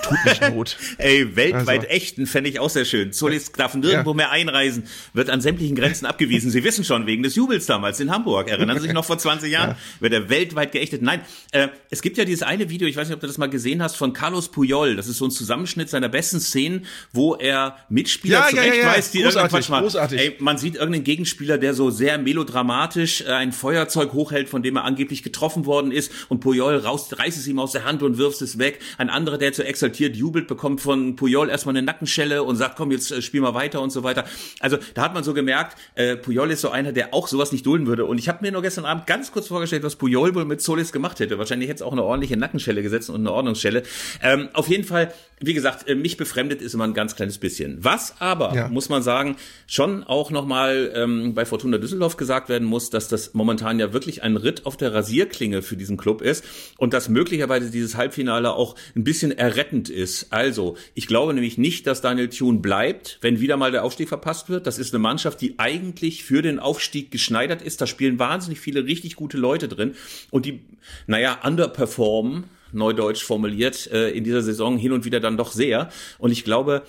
tut 0.03 0.17
nicht 0.25 0.41
Not. 0.53 0.77
Ey, 0.97 1.35
weltweit 1.35 1.81
also. 1.81 1.87
echten 1.87 2.25
fände 2.25 2.49
ich 2.49 2.59
auch 2.59 2.69
sehr 2.69 2.85
schön. 2.85 3.13
Solis 3.13 3.51
darf 3.51 3.73
nirgendwo 3.73 4.11
ja. 4.11 4.15
mehr 4.15 4.31
einreisen, 4.31 4.83
wird 5.13 5.29
an 5.29 5.41
sämtlichen 5.41 5.75
Grenzen 5.75 6.05
abgewiesen. 6.05 6.51
Sie 6.51 6.63
wissen 6.63 6.83
schon, 6.83 7.05
wegen 7.05 7.23
des 7.23 7.35
Jubels 7.35 7.65
damals 7.65 7.99
in 7.99 8.11
Hamburg. 8.11 8.49
Erinnern 8.49 8.77
Sie 8.77 8.83
sich 8.83 8.93
noch 8.93 9.05
vor 9.05 9.17
20 9.17 9.51
Jahren? 9.51 9.71
Ja. 9.71 9.77
Wird 9.99 10.13
er 10.13 10.29
weltweit 10.29 10.71
geächtet? 10.71 11.01
Nein, 11.01 11.21
äh, 11.51 11.69
es 11.89 12.01
gibt 12.01 12.17
ja 12.17 12.25
dieses 12.25 12.43
eine 12.43 12.69
Video, 12.69 12.87
ich 12.87 12.95
weiß 12.95 13.07
nicht, 13.07 13.15
ob 13.15 13.21
du 13.21 13.27
das 13.27 13.37
mal 13.37 13.49
gesehen 13.49 13.81
hast, 13.81 13.95
von 13.95 14.13
Carlos 14.13 14.49
Puyol. 14.49 14.95
Das 14.95 15.07
ist 15.07 15.17
so 15.17 15.25
ein 15.25 15.31
Zusammenschnitt 15.31 15.89
seiner 15.89 16.09
besten 16.09 16.39
Szenen, 16.39 16.85
wo 17.11 17.35
er 17.35 17.77
Mitspieler 17.89 18.39
ja, 18.39 18.49
zurechtweist, 18.49 19.13
die 19.13 19.21
großartig, 19.21 19.53
irgendwann 19.53 19.71
mal, 19.71 19.81
großartig. 19.81 20.19
ey, 20.19 20.35
man 20.39 20.57
sieht 20.57 20.75
irgendeinen 20.75 21.03
Gegenspieler, 21.03 21.57
der 21.57 21.73
so 21.73 21.89
sehr 21.89 22.17
melodramatisch 22.17 23.21
äh, 23.21 23.31
ein 23.31 23.51
Feuerzeug 23.51 24.13
hochhält, 24.13 24.49
von 24.49 24.63
dem 24.63 24.75
er 24.75 24.83
angeblich 24.83 25.23
getroffen 25.23 25.65
worden 25.65 25.91
ist 25.91 26.11
und 26.29 26.39
Puyol 26.39 26.77
reißt 27.17 27.37
es 27.37 27.47
ihm 27.47 27.59
aus 27.59 27.71
der 27.71 27.83
Hand 27.85 28.03
und 28.03 28.17
wirft 28.17 28.41
es 28.41 28.57
weg. 28.57 28.79
Ein 28.97 29.09
anderer, 29.09 29.37
der 29.37 29.53
zu 29.53 29.63
exaltiert 29.63 30.15
jubelt, 30.15 30.47
bekommt 30.47 30.81
von 30.81 31.15
Puyol 31.15 31.49
erstmal 31.49 31.75
eine 31.75 31.85
Nackenschelle 31.85 32.43
und 32.43 32.55
sagt, 32.55 32.75
komm, 32.75 32.91
jetzt 32.91 33.11
äh, 33.11 33.21
spiel 33.21 33.41
mal 33.41 33.53
weiter 33.53 33.81
und 33.81 33.91
so 33.91 34.03
weiter. 34.03 34.25
Also 34.59 34.77
da 34.93 35.01
hat 35.03 35.13
man 35.13 35.23
so 35.23 35.33
gemerkt, 35.33 35.77
äh, 35.95 36.15
Puyol 36.15 36.51
ist 36.51 36.61
so 36.61 36.69
einer, 36.69 36.91
der 36.91 37.13
auch 37.13 37.27
sowas 37.27 37.51
nicht 37.51 37.65
dulden 37.65 37.87
würde. 37.87 38.05
Und 38.05 38.17
ich 38.17 38.29
habe 38.29 38.39
mir 38.41 38.51
nur 38.51 38.61
gestern 38.61 38.85
Abend 38.85 39.07
ganz 39.07 39.31
kurz 39.31 39.47
vorgestellt, 39.47 39.83
was 39.83 39.95
Puyol 39.95 40.35
wohl 40.35 40.45
mit 40.45 40.61
Solis 40.61 40.91
gemacht 40.91 41.19
hätte. 41.19 41.37
Wahrscheinlich 41.37 41.69
hätte 41.69 41.77
es 41.77 41.81
auch 41.81 41.91
eine 41.91 42.03
ordentliche 42.03 42.37
Nackenschelle 42.37 42.81
gesetzt 42.81 43.09
und 43.09 43.17
eine 43.17 43.31
Ordnungsschelle. 43.31 43.83
Ähm, 44.21 44.49
auf 44.53 44.67
jeden 44.67 44.83
Fall, 44.83 45.13
wie 45.39 45.53
gesagt, 45.53 45.87
äh, 45.87 45.95
mich 45.95 46.17
befremdet 46.17 46.61
ist 46.61 46.73
immer 46.73 46.85
ein 46.85 46.93
ganz 46.93 47.15
kleines 47.15 47.37
bisschen. 47.37 47.83
Was 47.83 48.15
aber, 48.19 48.53
ja. 48.55 48.69
muss 48.69 48.89
man 48.89 49.03
sagen, 49.03 49.37
schon 49.67 50.03
auch 50.03 50.31
nochmal 50.31 50.91
ähm, 50.95 51.33
bei 51.33 51.45
Fortuna 51.45 51.77
Düsseldorf 51.77 52.17
gesagt 52.17 52.49
werden 52.49 52.67
muss, 52.67 52.89
dass 52.89 53.07
das 53.07 53.33
momentan 53.33 53.79
ja 53.79 53.93
wirklich 53.93 54.23
ein 54.23 54.37
Ritt 54.37 54.65
auf 54.65 54.77
der 54.77 54.93
Rasierklinge 54.93 55.61
für 55.61 55.77
diesen 55.77 55.97
Club 55.97 56.21
ist 56.21 56.43
und 56.77 56.93
dass 56.93 57.00
möglicherweise 57.09 57.71
dieses 57.71 57.95
Halbfinale 57.95 58.53
auch 58.53 58.75
ein 58.95 59.03
bisschen 59.03 59.31
errettend 59.31 59.89
ist. 59.89 60.31
Also, 60.31 60.77
ich 60.93 61.07
glaube 61.07 61.33
nämlich 61.33 61.57
nicht, 61.57 61.87
dass 61.87 62.01
Daniel 62.01 62.29
Thune 62.29 62.59
bleibt, 62.59 63.17
wenn 63.21 63.39
wieder 63.39 63.57
mal 63.57 63.71
der 63.71 63.83
Aufstieg 63.83 64.09
verpasst 64.09 64.49
wird. 64.49 64.67
Das 64.67 64.79
ist 64.79 64.93
eine 64.93 65.01
Mannschaft, 65.01 65.41
die 65.41 65.59
eigentlich 65.59 66.23
für 66.23 66.41
den 66.41 66.59
Aufstieg 66.59 67.11
geschneidert 67.11 67.61
ist. 67.61 67.81
Da 67.81 67.87
spielen 67.87 68.19
wahnsinnig 68.19 68.59
viele 68.59 68.85
richtig 68.85 69.15
gute 69.15 69.37
Leute 69.37 69.67
drin 69.67 69.95
und 70.29 70.45
die, 70.45 70.61
naja, 71.07 71.39
underperformen 71.43 72.45
neudeutsch 72.73 73.23
formuliert, 73.23 73.91
äh, 73.91 74.11
in 74.11 74.23
dieser 74.23 74.41
Saison 74.41 74.77
hin 74.77 74.91
und 74.91 75.05
wieder 75.05 75.19
dann 75.19 75.37
doch 75.37 75.51
sehr. 75.51 75.89
Und 76.19 76.31
ich 76.31 76.43
glaube, 76.43 76.83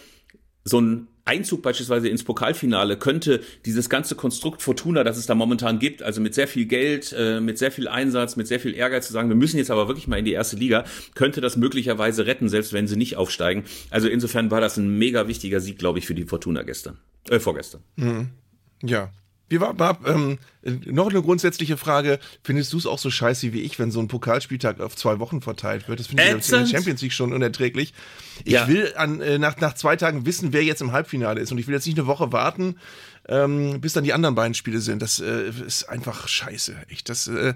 so 0.64 0.80
ein 0.80 1.08
Einzug 1.24 1.62
beispielsweise 1.62 2.08
ins 2.08 2.24
Pokalfinale 2.24 2.96
könnte 2.96 3.40
dieses 3.64 3.88
ganze 3.88 4.14
Konstrukt 4.14 4.60
Fortuna, 4.60 5.04
das 5.04 5.16
es 5.16 5.26
da 5.26 5.34
momentan 5.34 5.78
gibt, 5.78 6.02
also 6.02 6.20
mit 6.20 6.34
sehr 6.34 6.48
viel 6.48 6.66
Geld, 6.66 7.14
äh, 7.16 7.40
mit 7.40 7.58
sehr 7.58 7.70
viel 7.70 7.86
Einsatz, 7.86 8.36
mit 8.36 8.48
sehr 8.48 8.58
viel 8.58 8.74
Ehrgeiz 8.74 9.06
zu 9.06 9.12
sagen, 9.12 9.28
wir 9.28 9.36
müssen 9.36 9.58
jetzt 9.58 9.70
aber 9.70 9.88
wirklich 9.88 10.08
mal 10.08 10.18
in 10.18 10.24
die 10.24 10.32
erste 10.32 10.56
Liga, 10.56 10.84
könnte 11.14 11.40
das 11.40 11.56
möglicherweise 11.56 12.26
retten, 12.26 12.48
selbst 12.48 12.72
wenn 12.72 12.88
sie 12.88 12.96
nicht 12.96 13.16
aufsteigen. 13.16 13.64
Also 13.90 14.08
insofern 14.08 14.50
war 14.50 14.60
das 14.60 14.76
ein 14.76 14.98
mega 14.98 15.28
wichtiger 15.28 15.60
Sieg, 15.60 15.78
glaube 15.78 16.00
ich, 16.00 16.06
für 16.06 16.14
die 16.14 16.24
Fortuna 16.24 16.62
gestern, 16.62 16.98
äh, 17.28 17.38
vorgestern. 17.38 17.82
Mhm. 17.96 18.30
Ja, 18.82 19.12
wie 19.48 19.60
war, 19.60 19.78
war 19.78 19.98
ähm, 20.06 20.38
noch 20.62 21.10
eine 21.10 21.20
grundsätzliche 21.20 21.76
Frage. 21.76 22.18
Findest 22.42 22.72
du 22.72 22.78
es 22.78 22.86
auch 22.86 22.98
so 22.98 23.10
scheiße 23.10 23.52
wie 23.52 23.60
ich, 23.60 23.78
wenn 23.78 23.90
so 23.90 24.00
ein 24.00 24.08
Pokalspieltag 24.08 24.80
auf 24.80 24.96
zwei 24.96 25.18
Wochen 25.18 25.42
verteilt 25.42 25.88
wird? 25.88 26.00
Das 26.00 26.06
finde 26.06 26.22
ich 26.22 26.30
in 26.30 26.40
der 26.40 26.66
Champions 26.66 27.02
League 27.02 27.12
schon 27.12 27.32
unerträglich. 27.32 27.92
Ich 28.44 28.52
ja. 28.52 28.68
will 28.68 28.92
an, 28.96 29.20
äh, 29.20 29.38
nach, 29.38 29.58
nach 29.58 29.74
zwei 29.74 29.96
Tagen 29.96 30.24
wissen, 30.24 30.52
wer 30.52 30.62
jetzt 30.62 30.80
im 30.80 30.92
Halbfinale 30.92 31.40
ist. 31.40 31.52
Und 31.52 31.58
ich 31.58 31.66
will 31.66 31.74
jetzt 31.74 31.86
nicht 31.86 31.98
eine 31.98 32.06
Woche 32.06 32.32
warten, 32.32 32.76
ähm, 33.28 33.80
bis 33.80 33.92
dann 33.92 34.04
die 34.04 34.12
anderen 34.12 34.34
beiden 34.34 34.54
Spiele 34.54 34.80
sind. 34.80 35.02
Das 35.02 35.20
äh, 35.20 35.50
ist 35.66 35.84
einfach 35.88 36.28
scheiße. 36.28 36.74
Echt, 36.88 37.08
das 37.08 37.28
äh, 37.28 37.54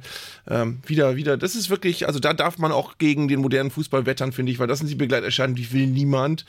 ähm, 0.49 0.81
wieder, 0.87 1.17
wieder, 1.17 1.37
das 1.37 1.55
ist 1.55 1.71
wirklich, 1.71 2.07
also 2.07 2.21
da 2.21 2.35
darf 2.35 2.59
man 2.59 2.73
auch 2.73 2.99
gegen 2.99 3.29
den 3.29 3.41
modernen 3.41 3.71
Fußball 3.71 4.07
wettern, 4.07 4.33
finde 4.33 4.53
ich, 4.53 4.59
weil 4.59 4.67
das 4.67 4.81
sind 4.81 4.89
die 4.89 4.97
Begleiterscheinungen, 4.97 5.57
die 5.57 5.73
will 5.73 5.87
niemand. 5.87 6.45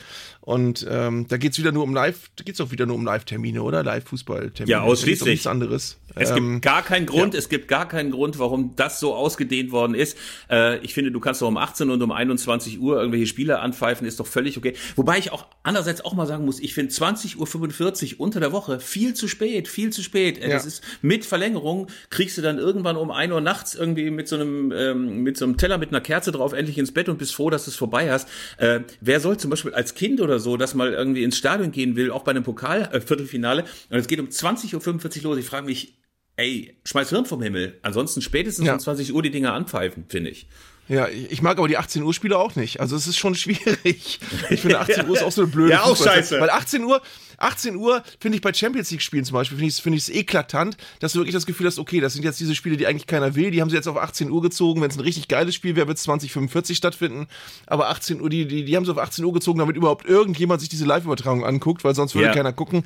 Und 0.47 0.87
ähm, 0.89 1.25
da 1.27 1.35
geht's 1.35 1.59
wieder 1.59 1.73
nur 1.73 1.83
um 1.83 1.93
Live, 1.93 2.31
da 2.37 2.45
geht's 2.45 2.61
auch 2.61 2.71
wieder 2.71 2.85
nur 2.85 2.95
um 2.95 3.03
Live-Termine, 3.03 3.61
oder? 3.61 3.83
Live-Fußball-Termine. 3.83 4.71
Ja, 4.71 4.81
ausschließlich. 4.81 5.27
Nichts 5.29 5.45
anderes. 5.45 5.97
Es 6.15 6.29
Ähm, 6.31 6.53
gibt 6.53 6.61
gar 6.61 6.83
keinen 6.83 7.05
Grund, 7.05 7.33
ja. 7.33 7.37
es 7.39 7.49
gibt 7.49 7.67
gar 7.67 7.85
keinen 7.85 8.11
Grund, 8.11 8.39
warum 8.39 8.73
das 8.77 9.01
so 9.01 9.13
ausgedehnt 9.13 9.71
worden 9.73 9.93
ist. 9.93 10.17
Äh, 10.49 10.77
ich 10.85 10.93
finde, 10.93 11.11
du 11.11 11.19
kannst 11.19 11.41
doch 11.41 11.49
um 11.49 11.57
18 11.57 11.89
und 11.89 12.01
um 12.01 12.13
21 12.13 12.79
Uhr 12.79 12.95
irgendwelche 12.97 13.27
Spiele 13.27 13.59
anpfeifen, 13.59 14.07
ist 14.07 14.21
doch 14.21 14.25
völlig 14.25 14.57
okay. 14.57 14.73
Wobei 14.95 15.17
ich 15.17 15.33
auch 15.33 15.47
andererseits 15.63 16.05
auch 16.05 16.13
mal 16.13 16.25
sagen 16.25 16.45
muss, 16.45 16.61
ich 16.61 16.73
finde 16.73 16.93
20.45 16.93 18.13
Uhr 18.15 18.19
unter 18.21 18.39
der 18.39 18.53
Woche 18.53 18.79
viel 18.79 19.13
zu 19.13 19.27
spät, 19.27 19.67
viel 19.67 19.89
zu 19.91 20.01
spät. 20.01 20.37
Äh, 20.37 20.47
Das 20.49 20.63
Ja. 20.63 20.67
ist 20.69 20.83
mit 21.01 21.25
Verlängerung, 21.25 21.87
kriegst 22.09 22.37
du 22.37 22.41
dann 22.41 22.57
irgendwann 22.57 22.95
um 22.95 23.11
1 23.11 23.33
Uhr 23.33 23.41
nachts 23.41 23.75
irgendwie 23.75 24.09
mit 24.11 24.29
so 24.29 24.37
einem, 24.37 24.71
ähm, 24.71 25.23
mit 25.23 25.35
so 25.35 25.43
einem 25.43 25.57
Teller 25.57 25.77
mit 25.77 25.89
einer 25.89 25.99
Kerze 26.01 26.31
drauf 26.31 26.53
endlich 26.53 26.77
ins 26.77 26.93
Bett 26.93 27.09
und 27.09 27.17
bist 27.17 27.35
froh, 27.35 27.49
dass 27.49 27.65
du 27.65 27.71
es 27.71 27.75
vorbei 27.75 28.09
hast. 28.09 28.29
Äh, 28.59 28.79
wer 29.01 29.19
soll 29.19 29.35
zum 29.37 29.49
Beispiel 29.49 29.73
als 29.73 29.93
Kind 29.93 30.21
oder 30.21 30.36
so, 30.39 30.57
das 30.57 30.73
mal 30.75 30.93
irgendwie 30.93 31.23
ins 31.23 31.37
Stadion 31.37 31.71
gehen 31.71 31.95
will, 31.95 32.11
auch 32.11 32.23
bei 32.23 32.31
einem 32.31 32.43
Pokal-Viertelfinale, 32.43 33.63
und 33.89 33.97
es 33.97 34.07
geht 34.07 34.19
um 34.19 34.27
20.45 34.27 35.17
Uhr 35.23 35.31
los, 35.31 35.37
ich 35.39 35.45
frage 35.45 35.65
mich, 35.65 35.93
Ey, 36.39 36.77
schmeiß 36.85 37.09
Hirn 37.09 37.25
vom 37.25 37.41
Himmel. 37.41 37.79
Ansonsten 37.81 38.21
spätestens 38.21 38.67
Ja. 38.67 38.73
um 38.73 38.79
20 38.79 39.11
Uhr 39.11 39.23
die 39.23 39.31
Dinger 39.31 39.53
anpfeifen, 39.53 40.05
finde 40.07 40.29
ich. 40.29 40.47
Ja, 40.87 41.07
ich 41.09 41.41
mag 41.41 41.57
aber 41.57 41.67
die 41.67 41.77
18 41.77 42.03
Uhr 42.03 42.13
Spiele 42.13 42.37
auch 42.37 42.55
nicht. 42.55 42.79
Also 42.79 42.95
es 42.95 43.07
ist 43.07 43.17
schon 43.17 43.33
schwierig. 43.35 44.19
Ich 44.51 44.61
finde 44.61 44.79
18 44.79 45.09
Uhr 45.09 45.15
ist 45.17 45.23
auch 45.23 45.31
so 45.31 45.41
eine 45.41 45.49
blöde 45.51 45.71
Ja, 45.71 45.81
auch 45.81 45.89
Fußballzeit. 45.97 46.25
scheiße. 46.27 46.39
Weil 46.39 46.51
18 46.51 46.83
Uhr, 46.83 47.01
18 47.37 47.75
Uhr 47.75 48.03
finde 48.19 48.35
ich 48.37 48.41
bei 48.41 48.53
Champions 48.53 48.91
League 48.91 49.01
Spielen 49.01 49.25
zum 49.25 49.33
Beispiel, 49.35 49.57
finde 49.57 49.69
ich 49.97 50.03
es 50.03 50.09
es 50.09 50.15
eklatant, 50.15 50.77
dass 50.99 51.13
du 51.13 51.19
wirklich 51.19 51.33
das 51.33 51.45
Gefühl 51.45 51.67
hast, 51.67 51.79
okay, 51.79 51.99
das 51.99 52.13
sind 52.13 52.23
jetzt 52.23 52.39
diese 52.39 52.55
Spiele, 52.55 52.77
die 52.77 52.87
eigentlich 52.87 53.07
keiner 53.07 53.35
will. 53.35 53.51
Die 53.51 53.61
haben 53.61 53.69
sie 53.69 53.75
jetzt 53.75 53.87
auf 53.87 53.97
18 53.97 54.29
Uhr 54.31 54.41
gezogen. 54.41 54.81
Wenn 54.81 54.89
es 54.89 54.97
ein 54.97 55.01
richtig 55.01 55.27
geiles 55.27 55.55
Spiel 55.55 55.75
wäre, 55.75 55.87
wird 55.87 55.97
es 55.97 56.03
2045 56.03 56.77
stattfinden. 56.77 57.27
Aber 57.65 57.89
18 57.89 58.21
Uhr, 58.21 58.29
die, 58.29 58.45
die, 58.47 58.65
die 58.65 58.75
haben 58.75 58.85
sie 58.85 58.91
auf 58.91 58.97
18 58.97 59.23
Uhr 59.25 59.33
gezogen, 59.33 59.59
damit 59.59 59.75
überhaupt 59.75 60.07
irgendjemand 60.07 60.61
sich 60.61 60.69
diese 60.69 60.85
Live-Übertragung 60.85 61.45
anguckt, 61.45 61.83
weil 61.83 61.95
sonst 61.95 62.15
würde 62.15 62.27
Ja. 62.27 62.33
keiner 62.33 62.53
gucken. 62.53 62.83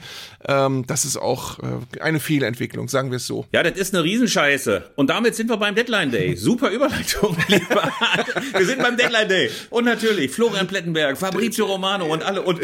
Ähm, 0.47 0.85
das 0.87 1.05
ist 1.05 1.17
auch 1.17 1.59
äh, 1.59 1.99
eine 2.01 2.19
Fehlentwicklung, 2.19 2.87
sagen 2.89 3.11
wir 3.11 3.17
es 3.17 3.27
so. 3.27 3.45
Ja, 3.51 3.63
das 3.63 3.77
ist 3.77 3.93
eine 3.93 4.03
Riesenscheiße. 4.03 4.91
Und 4.95 5.09
damit 5.09 5.35
sind 5.35 5.49
wir 5.49 5.57
beim 5.57 5.75
Deadline 5.75 6.11
Day. 6.11 6.35
Super 6.35 6.69
Überleitung, 6.71 7.35
lieber. 7.47 7.91
Wir 8.57 8.65
sind 8.65 8.79
beim 8.81 8.97
Deadline 8.97 9.27
Day. 9.29 9.49
Und 9.69 9.85
natürlich 9.85 10.31
Florian 10.31 10.67
Plettenberg, 10.67 11.17
Fabrizio 11.17 11.65
Romano 11.65 12.05
und 12.05 12.23
alle. 12.23 12.41
Und 12.41 12.59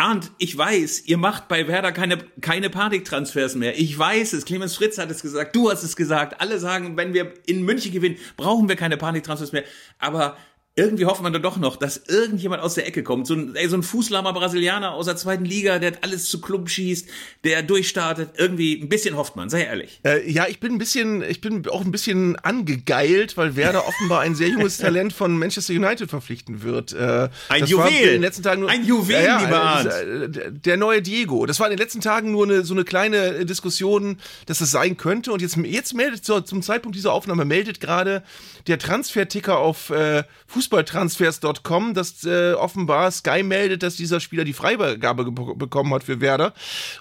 Arndt, 0.00 0.30
ich 0.38 0.56
weiß, 0.56 1.04
ihr 1.06 1.18
macht 1.18 1.48
bei 1.48 1.68
Werder 1.68 1.92
keine, 1.92 2.16
keine 2.40 2.70
Paniktransfers 2.70 3.54
mehr. 3.54 3.78
Ich 3.78 3.96
weiß 3.98 4.32
es. 4.32 4.46
Clemens 4.46 4.74
Fritz 4.74 4.96
hat 4.96 5.10
es 5.10 5.20
gesagt. 5.20 5.54
Du 5.54 5.70
hast 5.70 5.82
es 5.82 5.94
gesagt. 5.94 6.40
Alle 6.40 6.58
sagen, 6.58 6.96
wenn 6.96 7.12
wir 7.12 7.34
in 7.44 7.62
München 7.62 7.92
gewinnen, 7.92 8.16
brauchen 8.38 8.68
wir 8.68 8.76
keine 8.76 8.96
Paniktransfers 8.96 9.52
mehr. 9.52 9.64
Aber 9.98 10.38
irgendwie 10.80 11.04
hofft 11.04 11.22
man 11.22 11.32
dann 11.32 11.42
doch 11.42 11.56
noch, 11.56 11.76
dass 11.76 11.96
irgendjemand 12.08 12.62
aus 12.62 12.74
der 12.74 12.86
Ecke 12.86 13.02
kommt. 13.02 13.26
So 13.26 13.34
ein, 13.34 13.54
ey, 13.54 13.68
so 13.68 13.76
ein 13.76 13.82
Fußlammer 13.82 14.32
Brasilianer 14.32 14.92
aus 14.92 15.06
der 15.06 15.16
zweiten 15.16 15.44
Liga, 15.44 15.78
der 15.78 15.92
alles 16.02 16.24
zu 16.28 16.40
Klump 16.40 16.68
schießt, 16.70 17.08
der 17.44 17.62
durchstartet. 17.62 18.30
Irgendwie 18.36 18.80
ein 18.80 18.88
bisschen 18.88 19.16
hofft 19.16 19.36
man, 19.36 19.50
sei 19.50 19.62
ehrlich. 19.64 20.00
Äh, 20.04 20.30
ja, 20.30 20.46
ich 20.48 20.58
bin 20.60 20.72
ein 20.72 20.78
bisschen, 20.78 21.22
ich 21.22 21.40
bin 21.40 21.68
auch 21.68 21.82
ein 21.82 21.90
bisschen 21.90 22.36
angegeilt, 22.36 23.36
weil 23.36 23.56
Werder 23.56 23.86
offenbar 23.86 24.20
ein 24.20 24.34
sehr 24.34 24.48
junges 24.48 24.78
Talent 24.78 25.12
von 25.12 25.38
Manchester 25.38 25.72
United 25.74 26.08
verpflichten 26.10 26.62
wird. 26.62 26.92
Äh, 26.92 27.28
Ein 27.48 27.66
Juwel. 27.66 27.88
in 27.90 28.08
den 28.12 28.22
letzten 28.22 28.42
Tagen 28.42 28.60
nur, 28.62 28.70
Ein 28.70 28.84
Juwel, 28.84 29.20
lieber 29.40 29.84
äh, 29.84 30.28
der- 30.28 30.50
der 30.50 30.76
neue 30.76 31.02
Diego. 31.02 31.46
Das 31.46 31.60
war 31.60 31.66
in 31.66 31.72
den 31.76 31.78
letzten 31.78 32.00
Tagen 32.00 32.30
nur 32.32 32.44
eine, 32.44 32.64
so 32.64 32.74
eine 32.74 32.84
kleine 32.84 33.44
Diskussion, 33.44 34.18
dass 34.46 34.60
es 34.60 34.70
sein 34.70 34.96
könnte. 34.96 35.32
Und 35.32 35.42
jetzt, 35.42 35.56
jetzt 35.56 35.94
meldet 35.94 36.24
so, 36.24 36.40
zum 36.40 36.62
Zeitpunkt 36.62 36.96
dieser 36.96 37.12
Aufnahme 37.12 37.44
meldet 37.44 37.80
gerade 37.80 38.22
der 38.66 38.78
Transferticker 38.78 39.58
auf 39.58 39.90
äh, 39.90 40.24
Fußballtransfers.com, 40.70 41.94
dass 41.94 42.24
äh, 42.24 42.52
offenbar 42.52 43.10
Sky 43.10 43.42
meldet, 43.42 43.82
dass 43.82 43.96
dieser 43.96 44.20
Spieler 44.20 44.44
die 44.44 44.52
Freigabe 44.52 45.30
bekommen 45.30 45.92
hat 45.92 46.04
für 46.04 46.20
Werder 46.20 46.54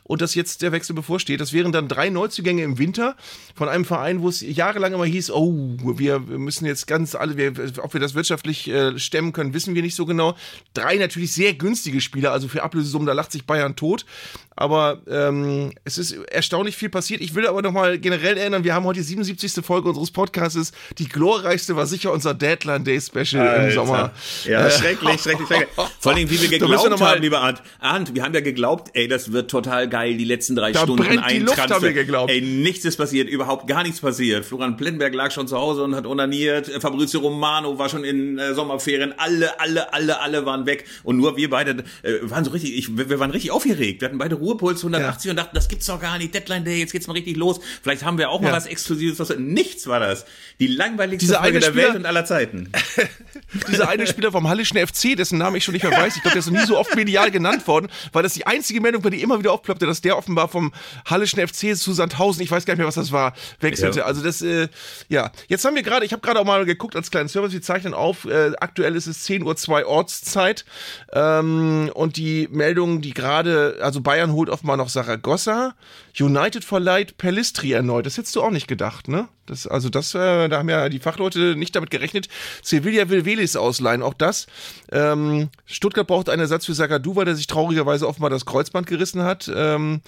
und 0.04 0.22
dass 0.22 0.34
jetzt 0.34 0.62
der 0.64 0.72
Wechsel 0.72 0.96
bevorsteht. 0.96 1.40
Das 1.40 1.54
wären 1.54 1.72
dann 1.72 1.88
drei 1.88 2.10
Neuzugänge 2.10 2.64
im 2.64 2.80
Winter 2.80 3.16
von 3.54 3.70
einem 3.70 3.86
Verein, 3.86 4.22
wo 4.22 4.30
es 4.30 4.42
jahrelang 4.42 4.94
immer 4.94 5.06
hieß, 5.06 5.32
oh, 5.32 5.78
wir 5.84 6.20
müssen 6.20 6.66
jetzt 6.66 6.88
ganz 6.88 7.14
alle, 7.14 7.38
wir, 7.38 7.54
ob 7.82 7.94
wir 7.94 8.02
das 8.02 8.16
wirtschaftlich 8.16 8.68
äh, 8.68 8.98
stemmen 8.98 9.34
können, 9.34 9.54
wissen 9.54 9.76
wir 9.76 9.84
nicht 9.84 9.96
so 9.96 10.06
genau. 10.06 10.36
Drei 10.74 10.96
natürlich 10.96 11.34
sehr 11.34 11.54
günstige 11.54 12.02
Spieler, 12.02 12.32
also 12.32 12.48
für 12.48 12.64
Ablösesummen, 12.64 13.06
da 13.06 13.14
lacht 13.14 13.32
sich 13.32 13.46
Bayern 13.46 13.76
tot. 13.76 14.06
Aber 14.62 15.00
ähm, 15.10 15.72
es 15.86 15.98
ist 15.98 16.12
erstaunlich 16.12 16.76
viel 16.76 16.90
passiert. 16.90 17.22
Ich 17.22 17.34
will 17.34 17.48
aber 17.48 17.62
noch 17.62 17.72
mal 17.72 17.98
generell 17.98 18.36
erinnern, 18.38 18.66
wir 18.66 18.74
haben 18.74 18.84
heute 18.84 19.00
die 19.00 19.06
77. 19.06 19.64
Folge 19.66 19.88
unseres 19.88 20.12
Podcasts. 20.12 20.74
Die 20.98 21.08
glorreichste 21.08 21.78
war 21.78 21.86
sicher 21.86 22.12
unser 22.12 22.34
Deadline 22.34 22.84
Day 22.84 23.00
Special 23.00 23.64
im 23.68 23.72
Sommer. 23.74 24.12
Ja, 24.44 24.68
Äh, 24.68 24.72
schrecklich, 24.72 25.22
schrecklich, 25.22 25.48
schrecklich. 25.48 25.70
Vor 26.02 26.12
allem, 26.12 26.30
wie 26.30 26.42
wir 26.42 26.42
wir 26.52 26.60
geglaubt 26.60 26.90
mal- 27.00 27.12
haben, 27.12 27.22
lieber 27.22 27.40
Arndt. 27.40 27.62
Arndt, 27.80 28.14
wir 28.16 28.22
haben 28.22 28.34
ja 28.34 28.42
geglaubt, 28.42 28.90
ey, 28.96 29.08
das 29.08 29.32
wird 29.32 29.50
total 29.50 29.88
geil, 29.88 30.18
die 30.18 30.26
letzten 30.26 30.58
drei 30.58 30.74
Da 30.74 30.82
Stunden. 30.82 31.06
brennt 31.06 31.32
die 31.32 31.40
Luft, 31.40 31.56
Transfer. 31.56 31.76
haben 31.76 31.84
wir 31.84 31.94
geglaubt. 31.94 32.30
Ey, 32.30 32.42
nichts 32.42 32.84
ist 32.84 32.98
passiert, 32.98 33.30
überhaupt 33.30 33.66
gar 33.66 33.84
nichts 33.84 34.02
passiert. 34.02 34.44
Florian 34.46 34.76
Plettenberg 34.76 35.14
lag 35.14 35.32
schon 35.32 35.48
zu 35.48 35.56
Hause 35.58 35.84
und 35.84 35.96
hat 35.96 36.06
onaniert. 36.06 36.68
Fabrizio 36.82 37.22
Romano 37.22 37.80
war 37.80 37.88
schon 37.88 38.04
in 38.04 38.38
äh, 38.38 38.54
Sommerferien. 38.54 39.14
Alle, 39.16 39.58
alle, 39.62 39.94
alle, 39.94 40.20
alle 40.20 40.46
waren 40.46 40.66
weg. 40.66 40.84
Und 41.04 41.16
nur 41.16 41.38
wir 41.38 41.50
beide 41.50 41.86
äh, 42.04 42.16
waren 42.24 42.44
so 42.44 42.52
richtig, 42.52 42.78
ich, 42.78 42.98
wir 42.98 43.10
wir 43.10 43.20
waren 43.22 43.32
richtig 43.32 43.52
aufgeregt. 43.52 44.02
Wir 44.02 44.10
hatten 44.10 44.18
beide 44.18 44.36
Ruhepuls 44.50 44.80
180 44.84 45.32
und 45.32 45.38
dachten, 45.38 45.56
das 45.56 45.68
gibt's 45.68 45.86
doch 45.86 46.00
gar 46.02 46.18
nicht. 46.18 46.34
Deadline 46.34 46.66
Day, 46.66 46.80
jetzt 46.80 46.92
geht's 46.92 47.08
mal 47.08 47.14
richtig 47.14 47.38
los. 47.38 47.60
Vielleicht 47.84 48.04
haben 48.04 48.18
wir 48.18 48.30
auch 48.30 48.42
mal 48.42 48.50
Ja. 48.50 48.56
was 48.56 48.66
Exklusives. 48.66 49.20
Was, 49.20 49.38
nichts 49.38 49.86
war 49.88 50.00
das. 50.00 50.26
Die 50.60 50.68
langweiligste 50.68 51.26
Dieser 51.28 51.40
Folge 51.42 51.60
der 51.60 51.68
Spieler- 51.68 51.84
Welt 51.90 51.96
und 51.98 52.06
aller 52.06 52.26
Zeiten. 52.26 52.72
dieser 53.72 53.90
eine 53.90 54.08
Spieler 54.08 54.32
vom 54.32 54.48
Hallischen 54.48 54.78
FC, 54.78 55.16
dessen 55.16 55.38
Namen 55.38 55.56
ich 55.58 55.64
schon 55.64 55.74
nicht 55.74 55.84
mehr 55.84 55.92
weiß, 55.98 56.16
ich 56.16 56.22
glaube, 56.22 56.34
der 56.34 56.40
ist 56.40 56.52
noch 56.52 56.60
nie 56.60 56.66
so 56.66 56.78
oft 56.78 56.96
medial 56.96 57.32
genannt 57.32 57.68
worden, 57.68 57.88
weil 58.14 58.24
das 58.24 58.34
die 58.34 58.46
einzige 58.48 58.82
Meldung 58.82 59.04
war, 59.04 59.12
die 59.12 59.22
immer 59.22 59.40
wieder 59.40 59.52
aufploppte, 59.52 59.86
dass 59.86 60.02
der 60.02 60.18
offenbar 60.18 60.48
vom 60.48 60.72
Hallischen 61.06 61.46
FC 61.46 61.76
zu 61.76 61.94
Sandhausen, 61.94 62.42
ich 62.44 62.52
weiß 62.52 62.66
gar 62.66 62.74
nicht 62.74 62.80
mehr, 62.80 62.88
was 62.88 62.96
das 62.96 63.12
war, 63.12 63.34
wechselte. 63.60 64.00
Ja. 64.00 64.06
Also 64.06 64.22
das, 64.24 64.42
äh, 64.42 64.68
ja. 65.08 65.32
Jetzt 65.48 65.66
haben 65.66 65.76
wir 65.76 65.84
gerade, 65.84 66.06
ich 66.06 66.12
habe 66.14 66.22
gerade 66.22 66.40
auch 66.40 66.46
mal 66.46 66.66
geguckt 66.66 66.96
als 66.96 67.12
kleinen 67.12 67.30
Service, 67.30 67.52
wir 67.52 67.62
zeichnen 67.62 67.94
auf, 67.94 68.26
äh, 68.26 68.52
aktuell 68.60 68.96
ist 68.96 69.08
es 69.08 69.28
10.02 69.28 69.82
Uhr 69.84 69.88
Ortszeit 69.88 70.66
ähm, 71.14 71.92
und 71.94 72.16
die 72.18 72.48
Meldung, 72.52 73.02
die 73.02 73.14
gerade, 73.14 73.78
also 73.82 74.00
Bayern 74.02 74.32
holt 74.34 74.39
offenbar 74.48 74.78
noch 74.78 74.88
Saragossa, 74.88 75.74
United 76.18 76.64
verleiht 76.64 77.18
Pellistri 77.18 77.74
erneut, 77.74 78.06
das 78.06 78.18
hättest 78.18 78.36
du 78.38 78.42
auch 78.42 78.52
nicht 78.52 78.68
gedacht, 78.68 79.10
ne? 79.10 79.28
Das, 79.46 79.68
also 79.68 79.90
das, 79.90 80.14
äh, 80.16 80.48
da 80.48 80.60
haben 80.60 80.70
ja 80.70 80.88
die 80.88 81.00
Fachleute 81.00 81.56
nicht 81.58 81.76
damit 81.76 81.90
gerechnet. 81.90 82.30
Sevilla 82.62 83.10
will 83.10 83.26
Velis 83.26 83.56
ausleihen, 83.56 84.04
auch 84.04 84.14
das. 84.14 84.46
Ähm, 84.92 85.50
Stuttgart 85.66 86.08
braucht 86.08 86.30
einen 86.30 86.44
Ersatz 86.44 86.68
für 86.68 86.76
Sagadu, 86.76 87.16
weil 87.16 87.26
der 87.26 87.36
sich 87.36 87.48
traurigerweise 87.48 88.08
offenbar 88.08 88.30
das 88.30 88.46
Kreuzband 88.46 88.86
gerissen 88.86 89.24
hat. 89.24 89.52
Ähm, 89.54 90.02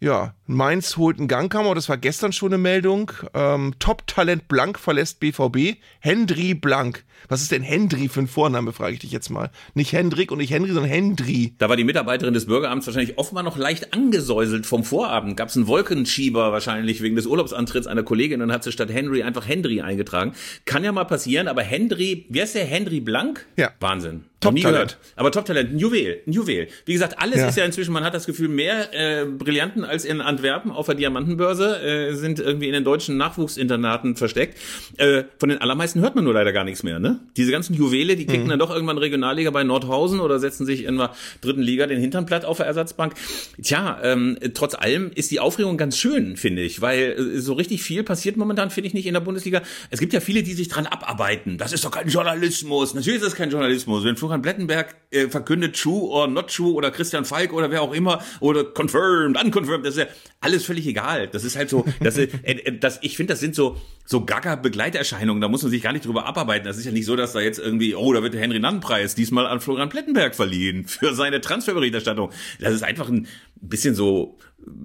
ja, 0.00 0.34
Mainz 0.54 0.96
holt 0.96 1.18
einen 1.18 1.28
Gangkammer, 1.28 1.74
das 1.74 1.88
war 1.88 1.96
gestern 1.96 2.32
schon 2.32 2.50
eine 2.52 2.58
Meldung. 2.58 3.10
Ähm, 3.34 3.74
Top-Talent 3.78 4.48
Blank 4.48 4.78
verlässt 4.78 5.20
BVB. 5.20 5.76
Hendry 6.00 6.54
Blank. 6.54 7.04
Was 7.28 7.40
ist 7.42 7.52
denn 7.52 7.62
Hendry 7.62 8.08
für 8.08 8.20
ein 8.20 8.26
Vorname, 8.26 8.72
frage 8.72 8.94
ich 8.94 8.98
dich 9.00 9.12
jetzt 9.12 9.30
mal. 9.30 9.50
Nicht 9.74 9.92
Hendrik 9.92 10.32
und 10.32 10.38
nicht 10.38 10.50
Henry, 10.50 10.70
sondern 10.72 10.90
Hendry. 10.90 11.54
Da 11.58 11.68
war 11.68 11.76
die 11.76 11.84
Mitarbeiterin 11.84 12.34
des 12.34 12.46
Bürgeramts 12.46 12.86
wahrscheinlich 12.86 13.16
offenbar 13.16 13.44
noch 13.44 13.56
leicht 13.56 13.94
angesäuselt 13.94 14.66
vom 14.66 14.82
Vorabend. 14.82 15.36
Gab 15.36 15.48
es 15.48 15.56
einen 15.56 15.68
Wolkenschieber 15.68 16.50
wahrscheinlich 16.52 17.00
wegen 17.00 17.14
des 17.14 17.26
Urlaubsantritts 17.26 17.86
einer 17.86 18.02
Kollegin 18.02 18.42
und 18.42 18.48
dann 18.48 18.54
hat 18.54 18.64
sie 18.64 18.72
statt 18.72 18.90
Henry 18.92 19.22
einfach 19.22 19.46
Hendry 19.46 19.80
eingetragen. 19.82 20.32
Kann 20.64 20.82
ja 20.82 20.90
mal 20.90 21.04
passieren, 21.04 21.46
aber 21.46 21.62
Hendry, 21.62 22.26
wie 22.28 22.40
heißt 22.40 22.56
der? 22.56 22.64
Hendry 22.64 23.00
Blank? 23.00 23.46
Ja. 23.56 23.70
Wahnsinn. 23.78 24.24
Top-Talent. 24.40 24.64
gehört. 24.72 24.98
Aber 25.14 25.30
Top-Talent, 25.30 25.70
ein 25.74 25.78
Juwel, 25.78 26.20
ein 26.26 26.32
Juwel. 26.32 26.66
Wie 26.84 26.92
gesagt, 26.92 27.20
alles 27.20 27.36
Ja. 27.38 27.48
ist 27.48 27.56
ja 27.56 27.64
inzwischen, 27.64 27.92
man 27.92 28.02
hat 28.02 28.12
das 28.12 28.26
Gefühl, 28.26 28.48
mehr 28.48 28.92
äh, 28.92 29.24
Brillanten 29.26 29.84
als 29.84 30.04
in 30.04 30.20
Antwerpen 30.42 30.72
auf 30.72 30.86
der 30.86 30.96
Diamantenbörse 30.96 31.80
äh, 31.82 32.14
sind 32.14 32.40
irgendwie 32.40 32.66
in 32.66 32.72
den 32.72 32.82
deutschen 32.82 33.16
Nachwuchsinternaten 33.16 34.16
versteckt. 34.16 34.58
Äh, 34.96 35.22
von 35.38 35.48
den 35.50 35.58
allermeisten 35.58 36.00
hört 36.00 36.16
man 36.16 36.24
nur 36.24 36.34
leider 36.34 36.52
gar 36.52 36.64
nichts 36.64 36.82
mehr. 36.82 36.98
Ne? 36.98 37.20
Diese 37.36 37.52
ganzen 37.52 37.74
Juwele, 37.74 38.16
die 38.16 38.24
Mhm. 38.24 38.28
kicken 38.30 38.48
dann 38.48 38.58
doch 38.58 38.70
irgendwann 38.70 38.98
Regionalliga 38.98 39.50
bei 39.50 39.62
Nordhausen 39.62 40.18
oder 40.18 40.40
setzen 40.40 40.66
sich 40.66 40.82
in 40.84 40.96
der 40.98 41.12
dritten 41.42 41.62
Liga 41.62 41.86
den 41.86 42.00
Hintern 42.00 42.26
platt 42.26 42.44
auf 42.44 42.56
der 42.56 42.66
Ersatzbank. 42.66 43.14
Tja, 43.62 44.00
ähm, 44.02 44.36
trotz 44.54 44.74
allem 44.74 45.12
ist 45.14 45.30
die 45.30 45.38
Aufregung 45.38 45.76
ganz 45.76 45.96
schön, 45.96 46.36
finde 46.36 46.62
ich, 46.62 46.80
weil 46.80 47.12
äh, 47.16 47.38
so 47.38 47.52
richtig 47.52 47.82
viel 47.84 48.02
passiert 48.02 48.36
momentan, 48.36 48.70
finde 48.70 48.88
ich 48.88 48.94
nicht 48.94 49.06
in 49.06 49.14
der 49.14 49.20
Bundesliga. 49.20 49.62
Es 49.90 50.00
gibt 50.00 50.12
ja 50.12 50.18
viele, 50.20 50.42
die 50.42 50.54
sich 50.54 50.66
dran 50.68 50.86
abarbeiten. 50.86 51.56
Das 51.56 51.72
ist 51.72 51.84
doch 51.84 51.92
kein 51.92 52.08
Journalismus. 52.08 52.94
Natürlich 52.94 53.20
ist 53.20 53.26
das 53.26 53.36
kein 53.36 53.50
Journalismus. 53.50 54.02
Wenn 54.02 54.16
Florian 54.16 54.42
Blettenberg 54.42 54.96
äh, 55.12 55.28
verkündet 55.28 55.76
true 55.80 56.08
or 56.08 56.26
not 56.26 56.48
true 56.52 56.72
oder 56.74 56.90
Christian 56.90 57.24
Falk 57.24 57.52
oder 57.52 57.70
wer 57.70 57.82
auch 57.82 57.92
immer 57.92 58.20
oder 58.40 58.64
confirmed, 58.64 59.40
unconfirmed, 59.42 59.86
das 59.86 59.96
ist 59.96 60.00
ja 60.00 60.06
alles 60.40 60.64
völlig 60.64 60.86
egal. 60.86 61.28
Das 61.28 61.44
ist 61.44 61.56
halt 61.56 61.70
so, 61.70 61.84
das, 62.00 62.18
äh, 62.18 62.28
äh, 62.42 62.78
das, 62.78 62.98
ich 63.02 63.16
finde, 63.16 63.32
das 63.32 63.40
sind 63.40 63.54
so, 63.54 63.76
so 64.04 64.24
Gaga-Begleiterscheinungen. 64.24 65.40
Da 65.40 65.48
muss 65.48 65.62
man 65.62 65.70
sich 65.70 65.82
gar 65.82 65.92
nicht 65.92 66.04
drüber 66.04 66.26
abarbeiten. 66.26 66.66
Das 66.66 66.78
ist 66.78 66.84
ja 66.84 66.92
nicht 66.92 67.06
so, 67.06 67.16
dass 67.16 67.32
da 67.32 67.40
jetzt 67.40 67.58
irgendwie, 67.58 67.94
oh, 67.94 68.12
da 68.12 68.22
wird 68.22 68.34
der 68.34 68.40
Henry 68.40 68.58
Nann-Preis 68.58 69.14
diesmal 69.14 69.46
an 69.46 69.60
Florian 69.60 69.88
Plettenberg 69.88 70.34
verliehen 70.34 70.86
für 70.86 71.14
seine 71.14 71.40
Transferberichterstattung. 71.40 72.30
Das 72.60 72.74
ist 72.74 72.82
einfach 72.82 73.08
ein, 73.08 73.26
bisschen 73.62 73.94
so 73.94 74.38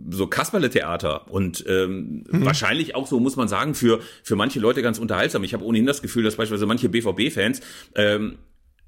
so 0.10 0.27
Kasperle-Theater 0.27 1.29
und 1.32 1.63
ähm, 1.67 2.24
mhm. 2.29 2.46
wahrscheinlich 2.46 2.96
auch 2.96 3.06
so 3.06 3.20
muss 3.20 3.36
man 3.36 3.48
sagen 3.48 3.75
für 3.75 4.00
für 4.24 4.36
manche 4.36 4.60
Leute 4.60 4.82
ganz 4.82 4.98
unterhaltsam. 4.98 5.44
Ich 5.44 5.53
habe 5.53 5.65
ohnehin 5.65 5.86
das 5.86 6.01
Gefühl, 6.01 6.24
dass 6.24 6.36
beispielsweise 6.36 6.65
manche 6.65 6.89
BVB-Fans 6.89 7.62
ähm, 7.96 8.38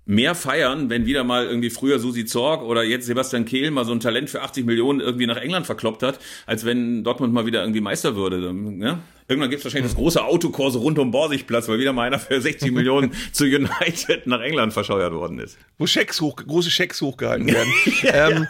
mehr 0.10 0.34
feiern, 0.34 0.89
wenn 0.89 1.06
wieder 1.06 1.24
mal 1.24 1.46
irgendwie 1.46 1.70
früher 1.70 2.00
Susi 2.00 2.25
Zorg 2.25 2.63
oder 2.63 2.84
jetzt 2.84 3.06
Sebastian 3.06 3.46
Kehl 3.46 3.70
mal 3.70 3.86
so 3.86 3.92
ein 3.92 4.00
Talent 4.00 4.32
für 4.32 4.42
80 4.42 4.66
Millionen 4.66 5.01
irgendwie 5.01 5.28
nach 5.28 5.38
England 5.38 5.68
verkloppt 5.68 6.01
hat, 6.01 6.20
als 6.48 6.66
wenn 6.66 7.04
Dortmund 7.04 7.32
mal 7.32 7.46
wieder 7.46 7.62
irgendwie 7.62 7.80
Meister 7.80 8.16
würde. 8.16 8.51
Ne? 8.51 8.98
Irgendwann 9.30 9.52
gibt 9.52 9.60
es 9.60 9.66
wahrscheinlich 9.66 9.92
das 9.92 9.96
große 9.96 10.24
Autokurse 10.24 10.80
rund 10.80 10.98
um 10.98 11.12
Borsigplatz, 11.12 11.68
weil 11.68 11.78
wieder 11.78 11.94
mal 11.94 12.08
einer 12.08 12.18
für 12.18 12.42
60 12.42 12.72
Millionen 12.72 13.14
zu 13.32 13.44
United 13.44 14.26
nach 14.26 14.42
England 14.42 14.74
verscheuert 14.74 15.14
worden 15.14 15.38
ist. 15.38 15.56
Wo 15.78 15.86
Schecks 15.86 16.20
hoch, 16.20 16.36
große 16.36 16.72
Schecks 16.72 17.00
hochgehalten 17.00 17.46
werden. 17.54 17.72
ähm, 18.06 18.48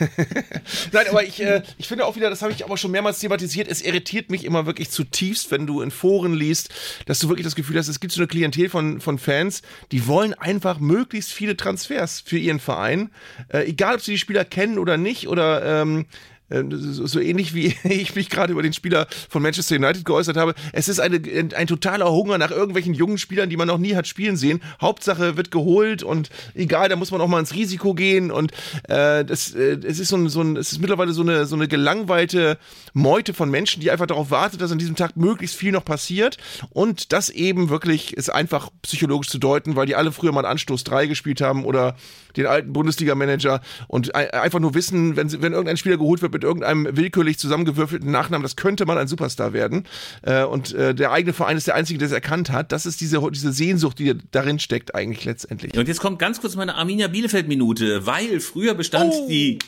Nein, 0.92 1.06
aber 1.10 1.24
ich, 1.24 1.42
äh, 1.42 1.62
ich 1.76 1.88
finde 1.88 2.06
auch 2.06 2.16
wieder, 2.16 2.30
das 2.30 2.40
habe 2.40 2.52
ich 2.52 2.64
aber 2.64 2.78
schon 2.78 2.90
mehrmals 2.90 3.18
thematisiert, 3.18 3.68
es 3.68 3.82
irritiert 3.82 4.30
mich 4.30 4.46
immer 4.46 4.64
wirklich 4.64 4.88
zutiefst, 4.88 5.50
wenn 5.50 5.66
du 5.66 5.82
in 5.82 5.90
Foren 5.90 6.32
liest, 6.32 6.70
dass 7.04 7.18
du 7.18 7.28
wirklich 7.28 7.44
das 7.44 7.54
Gefühl 7.54 7.76
hast, 7.76 7.88
es 7.88 8.00
gibt 8.00 8.14
so 8.14 8.20
eine 8.22 8.26
Klientel 8.26 8.70
von, 8.70 9.02
von 9.02 9.18
Fans, 9.18 9.60
die 9.92 10.06
wollen 10.06 10.32
einfach 10.32 10.78
möglichst 10.80 11.34
viele 11.34 11.54
Transfers 11.54 12.22
für 12.24 12.38
ihren 12.38 12.60
Verein. 12.60 13.10
Äh, 13.52 13.68
egal, 13.68 13.96
ob 13.96 14.00
sie 14.00 14.12
die 14.12 14.18
Spieler 14.18 14.46
kennen 14.46 14.78
oder 14.78 14.96
nicht 14.96 15.28
oder 15.28 15.82
ähm, 15.82 16.06
äh, 16.06 16.33
so 16.50 17.20
ähnlich 17.20 17.54
wie 17.54 17.74
ich 17.84 18.14
mich 18.14 18.28
gerade 18.28 18.52
über 18.52 18.62
den 18.62 18.72
Spieler 18.72 19.06
von 19.28 19.42
Manchester 19.42 19.76
United 19.76 20.04
geäußert 20.04 20.36
habe. 20.36 20.54
Es 20.72 20.88
ist 20.88 21.00
eine, 21.00 21.20
ein 21.56 21.66
totaler 21.66 22.10
Hunger 22.10 22.38
nach 22.38 22.50
irgendwelchen 22.50 22.94
jungen 22.94 23.18
Spielern, 23.18 23.48
die 23.48 23.56
man 23.56 23.68
noch 23.68 23.78
nie 23.78 23.94
hat 23.94 24.06
spielen 24.06 24.36
sehen. 24.36 24.60
Hauptsache 24.80 25.36
wird 25.36 25.50
geholt 25.50 26.02
und 26.02 26.28
egal, 26.54 26.88
da 26.88 26.96
muss 26.96 27.10
man 27.10 27.20
auch 27.20 27.28
mal 27.28 27.40
ins 27.40 27.54
Risiko 27.54 27.94
gehen 27.94 28.30
und 28.30 28.52
äh, 28.88 29.24
das, 29.24 29.54
äh, 29.54 29.78
es 29.84 29.98
ist 29.98 30.08
so 30.08 30.16
ein, 30.16 30.28
so 30.28 30.42
ein, 30.42 30.56
es 30.56 30.72
ist 30.72 30.80
mittlerweile 30.80 31.12
so 31.12 31.22
eine, 31.22 31.46
so 31.46 31.56
eine 31.56 31.66
gelangweilte 31.66 32.58
Meute 32.92 33.32
von 33.32 33.50
Menschen, 33.50 33.80
die 33.80 33.90
einfach 33.90 34.06
darauf 34.06 34.30
wartet, 34.30 34.60
dass 34.60 34.70
an 34.70 34.78
diesem 34.78 34.96
Tag 34.96 35.16
möglichst 35.16 35.56
viel 35.56 35.72
noch 35.72 35.84
passiert 35.84 36.36
und 36.70 37.12
das 37.12 37.30
eben 37.30 37.70
wirklich 37.70 38.14
ist 38.16 38.28
einfach 38.28 38.70
psychologisch 38.82 39.28
zu 39.28 39.38
deuten, 39.38 39.76
weil 39.76 39.86
die 39.86 39.94
alle 39.94 40.12
früher 40.12 40.32
mal 40.32 40.44
Anstoß 40.44 40.84
3 40.84 41.06
gespielt 41.06 41.40
haben 41.40 41.64
oder 41.64 41.96
den 42.36 42.46
alten 42.46 42.72
Bundesliga-Manager 42.72 43.60
und 43.86 44.14
einfach 44.14 44.58
nur 44.58 44.74
wissen, 44.74 45.16
wenn, 45.16 45.30
wenn 45.40 45.52
irgendein 45.52 45.76
Spieler 45.76 45.96
geholt 45.96 46.20
wird 46.20 46.32
mit 46.34 46.44
irgendeinem 46.44 46.86
willkürlich 46.90 47.38
zusammengewürfelten 47.38 48.10
Nachnamen, 48.10 48.42
das 48.42 48.56
könnte 48.56 48.84
mal 48.84 48.98
ein 48.98 49.08
Superstar 49.08 49.54
werden. 49.54 49.84
Äh, 50.22 50.44
und 50.44 50.74
äh, 50.74 50.94
der 50.94 51.12
eigene 51.12 51.32
Verein 51.32 51.56
ist 51.56 51.66
der 51.66 51.74
einzige, 51.74 51.98
der 51.98 52.06
es 52.06 52.12
erkannt 52.12 52.50
hat. 52.50 52.72
Das 52.72 52.84
ist 52.84 53.00
diese, 53.00 53.22
diese 53.30 53.52
Sehnsucht, 53.52 53.98
die 53.98 54.14
darin 54.30 54.58
steckt 54.58 54.94
eigentlich 54.94 55.24
letztendlich. 55.24 55.76
Und 55.78 55.88
jetzt 55.88 56.00
kommt 56.00 56.18
ganz 56.18 56.40
kurz 56.40 56.56
meine 56.56 56.74
Arminia 56.74 57.08
Bielefeld-Minute, 57.08 58.06
weil 58.06 58.40
früher 58.40 58.74
bestand 58.74 59.12
oh. 59.14 59.28
die 59.30 59.58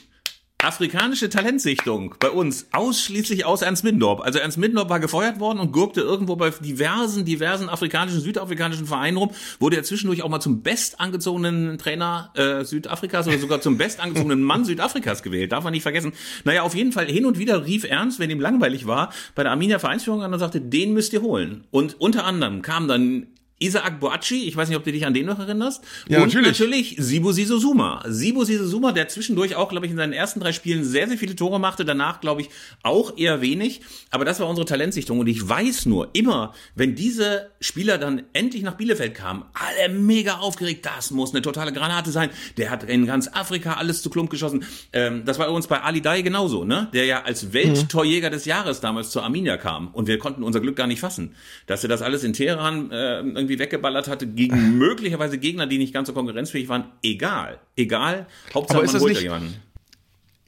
afrikanische 0.63 1.29
Talentsichtung 1.29 2.15
bei 2.19 2.31
uns 2.31 2.67
ausschließlich 2.73 3.45
aus 3.45 3.63
Ernst 3.63 3.85
Middendorp. 3.85 4.21
Also 4.21 4.39
Ernst 4.39 4.59
Middendorp 4.59 4.89
war 4.89 5.01
gefeuert 5.01 5.39
worden 5.39 5.61
und 5.61 5.71
gurkte 5.71 6.01
irgendwo 6.01 6.35
bei 6.37 6.51
diversen, 6.51 7.25
diversen 7.25 7.69
afrikanischen, 7.69 8.21
südafrikanischen 8.21 8.87
Vereinen 8.87 9.19
rum, 9.19 9.31
wurde 9.61 9.77
er 9.77 9.83
zwischendurch 9.85 10.23
auch 10.23 10.29
mal 10.29 10.41
zum 10.41 10.63
bestangezogenen 10.63 11.79
Trainer 11.79 12.33
äh, 12.35 12.65
Südafrikas 12.65 13.29
oder 13.29 13.39
sogar 13.39 13.61
zum 13.61 13.77
bestangezogenen 13.77 14.43
Mann 14.43 14.65
Südafrikas 14.65 15.23
gewählt. 15.23 15.53
Darf 15.53 15.63
man 15.63 15.73
nicht 15.73 15.83
vergessen. 15.83 16.13
Naja, 16.45 16.63
auf 16.63 16.75
jeden 16.75 16.93
Fall 16.93 17.07
hin 17.07 17.27
und 17.27 17.39
wieder 17.39 17.67
rief 17.67 17.85
Ernst, 17.85 18.19
wenn 18.19 18.31
ihm 18.31 18.41
langweilig 18.41 18.87
war, 18.87 19.13
bei 19.35 19.43
der 19.43 19.53
Arminia 19.53 19.79
Vereinsführung 19.79 20.23
an 20.23 20.33
und 20.33 20.39
sagte, 20.39 20.61
den 20.61 20.95
müsst 20.95 21.13
ihr 21.13 21.23
holen. 21.23 21.65
Und 21.71 22.01
unter 22.01 22.25
anderem 22.25 22.63
kam 22.63 22.89
dann 22.89 23.27
Isaac 23.59 24.01
Boachi, 24.01 24.47
ich 24.47 24.55
weiß 24.55 24.69
nicht, 24.69 24.77
ob 24.77 24.85
du 24.85 24.93
dich 24.93 25.07
an 25.07 25.15
den 25.15 25.25
noch 25.25 25.39
erinnerst. 25.39 25.83
Ja, 26.09 26.19
und 26.19 26.27
natürlich. 26.27 26.47
natürlich 26.47 26.97
Sibu 26.99 27.33
Sisozuma. 27.33 28.05
Sibu 28.07 28.45
Sisozuma, 28.45 28.93
der 28.93 29.09
zwischendurch 29.09 29.55
auch, 29.55 29.71
glaube 29.71 29.87
ich, 29.87 29.93
in 29.93 29.97
seinen 29.97 30.13
ersten 30.13 30.41
drei 30.41 30.53
Spielen 30.53 30.85
sehr, 30.85 31.09
sehr 31.09 31.17
viele 31.17 31.35
Tore 31.37 31.59
machte, 31.59 31.87
danach, 31.87 32.21
glaube 32.21 32.43
ich, 32.43 32.51
auch 32.83 33.17
eher 33.17 33.41
wenig. 33.41 33.81
Aber 34.11 34.27
das 34.27 34.41
war 34.41 34.49
unsere 34.49 34.67
Talentsichtung. 34.67 35.21
Und 35.21 35.27
ich 35.27 35.49
weiß 35.49 35.87
nur, 35.87 36.11
immer, 36.13 36.53
wenn 36.75 36.95
diese 36.95 37.49
Spieler 37.61 37.97
dann 37.97 38.25
endlich 38.35 38.63
nach 38.63 38.75
Bielefeld 38.75 39.15
kamen, 39.15 39.45
alle 39.55 39.93
mega 39.93 40.37
aufgeregt, 40.37 40.85
das 40.85 41.11
muss 41.11 41.33
eine 41.33 41.41
totale 41.41 41.73
Granate 41.73 42.11
sein. 42.11 42.29
Der 42.59 42.69
hat 42.71 42.85
in 42.85 43.07
ganz 43.07 43.29
Afrika 43.33 43.75
alles 43.75 44.03
zu 44.03 44.11
Klump 44.11 44.29
geschossen. 44.29 44.67
Ähm, 44.93 45.23
das 45.25 45.39
war 45.39 45.51
uns 45.51 45.67
bei 45.67 45.81
Ali 45.81 46.03
Dai 46.03 46.21
genauso, 46.21 46.65
ne? 46.65 46.89
Der 46.93 47.07
ja 47.07 47.23
als 47.23 47.55
Welttorjäger 47.55 48.29
des 48.29 48.45
Jahres 48.45 48.81
damals 48.81 49.11
zur 49.11 49.23
Arminia 49.23 49.57
kam. 49.57 49.89
Und 49.89 50.09
wir 50.09 50.19
konnten 50.19 50.43
unser 50.43 50.61
Glück 50.61 50.77
gar 50.77 50.87
nicht 50.87 51.01
fassen. 51.01 51.35
Dass 51.67 51.83
er 51.83 51.89
das 51.89 52.03
alles 52.03 52.23
in 52.23 52.35
Teheran 52.35 52.91
äh, 52.91 53.46
irgendwie 53.47 53.59
weggeballert 53.59 54.09
hatte 54.09 54.26
gegen 54.26 54.79
möglicherweise 54.79 55.38
Gegner, 55.38 55.67
die 55.67 55.79
nicht 55.79 55.95
ganz 55.95 56.09
so 56.09 56.15
konkurrenzfähig 56.15 56.69
waren, 56.69 56.85
egal. 57.03 57.61
Egal. 57.76 58.26
Hauptsache 58.55 58.85
man 58.85 59.00
holt 59.00 59.21
jemanden 59.21 59.55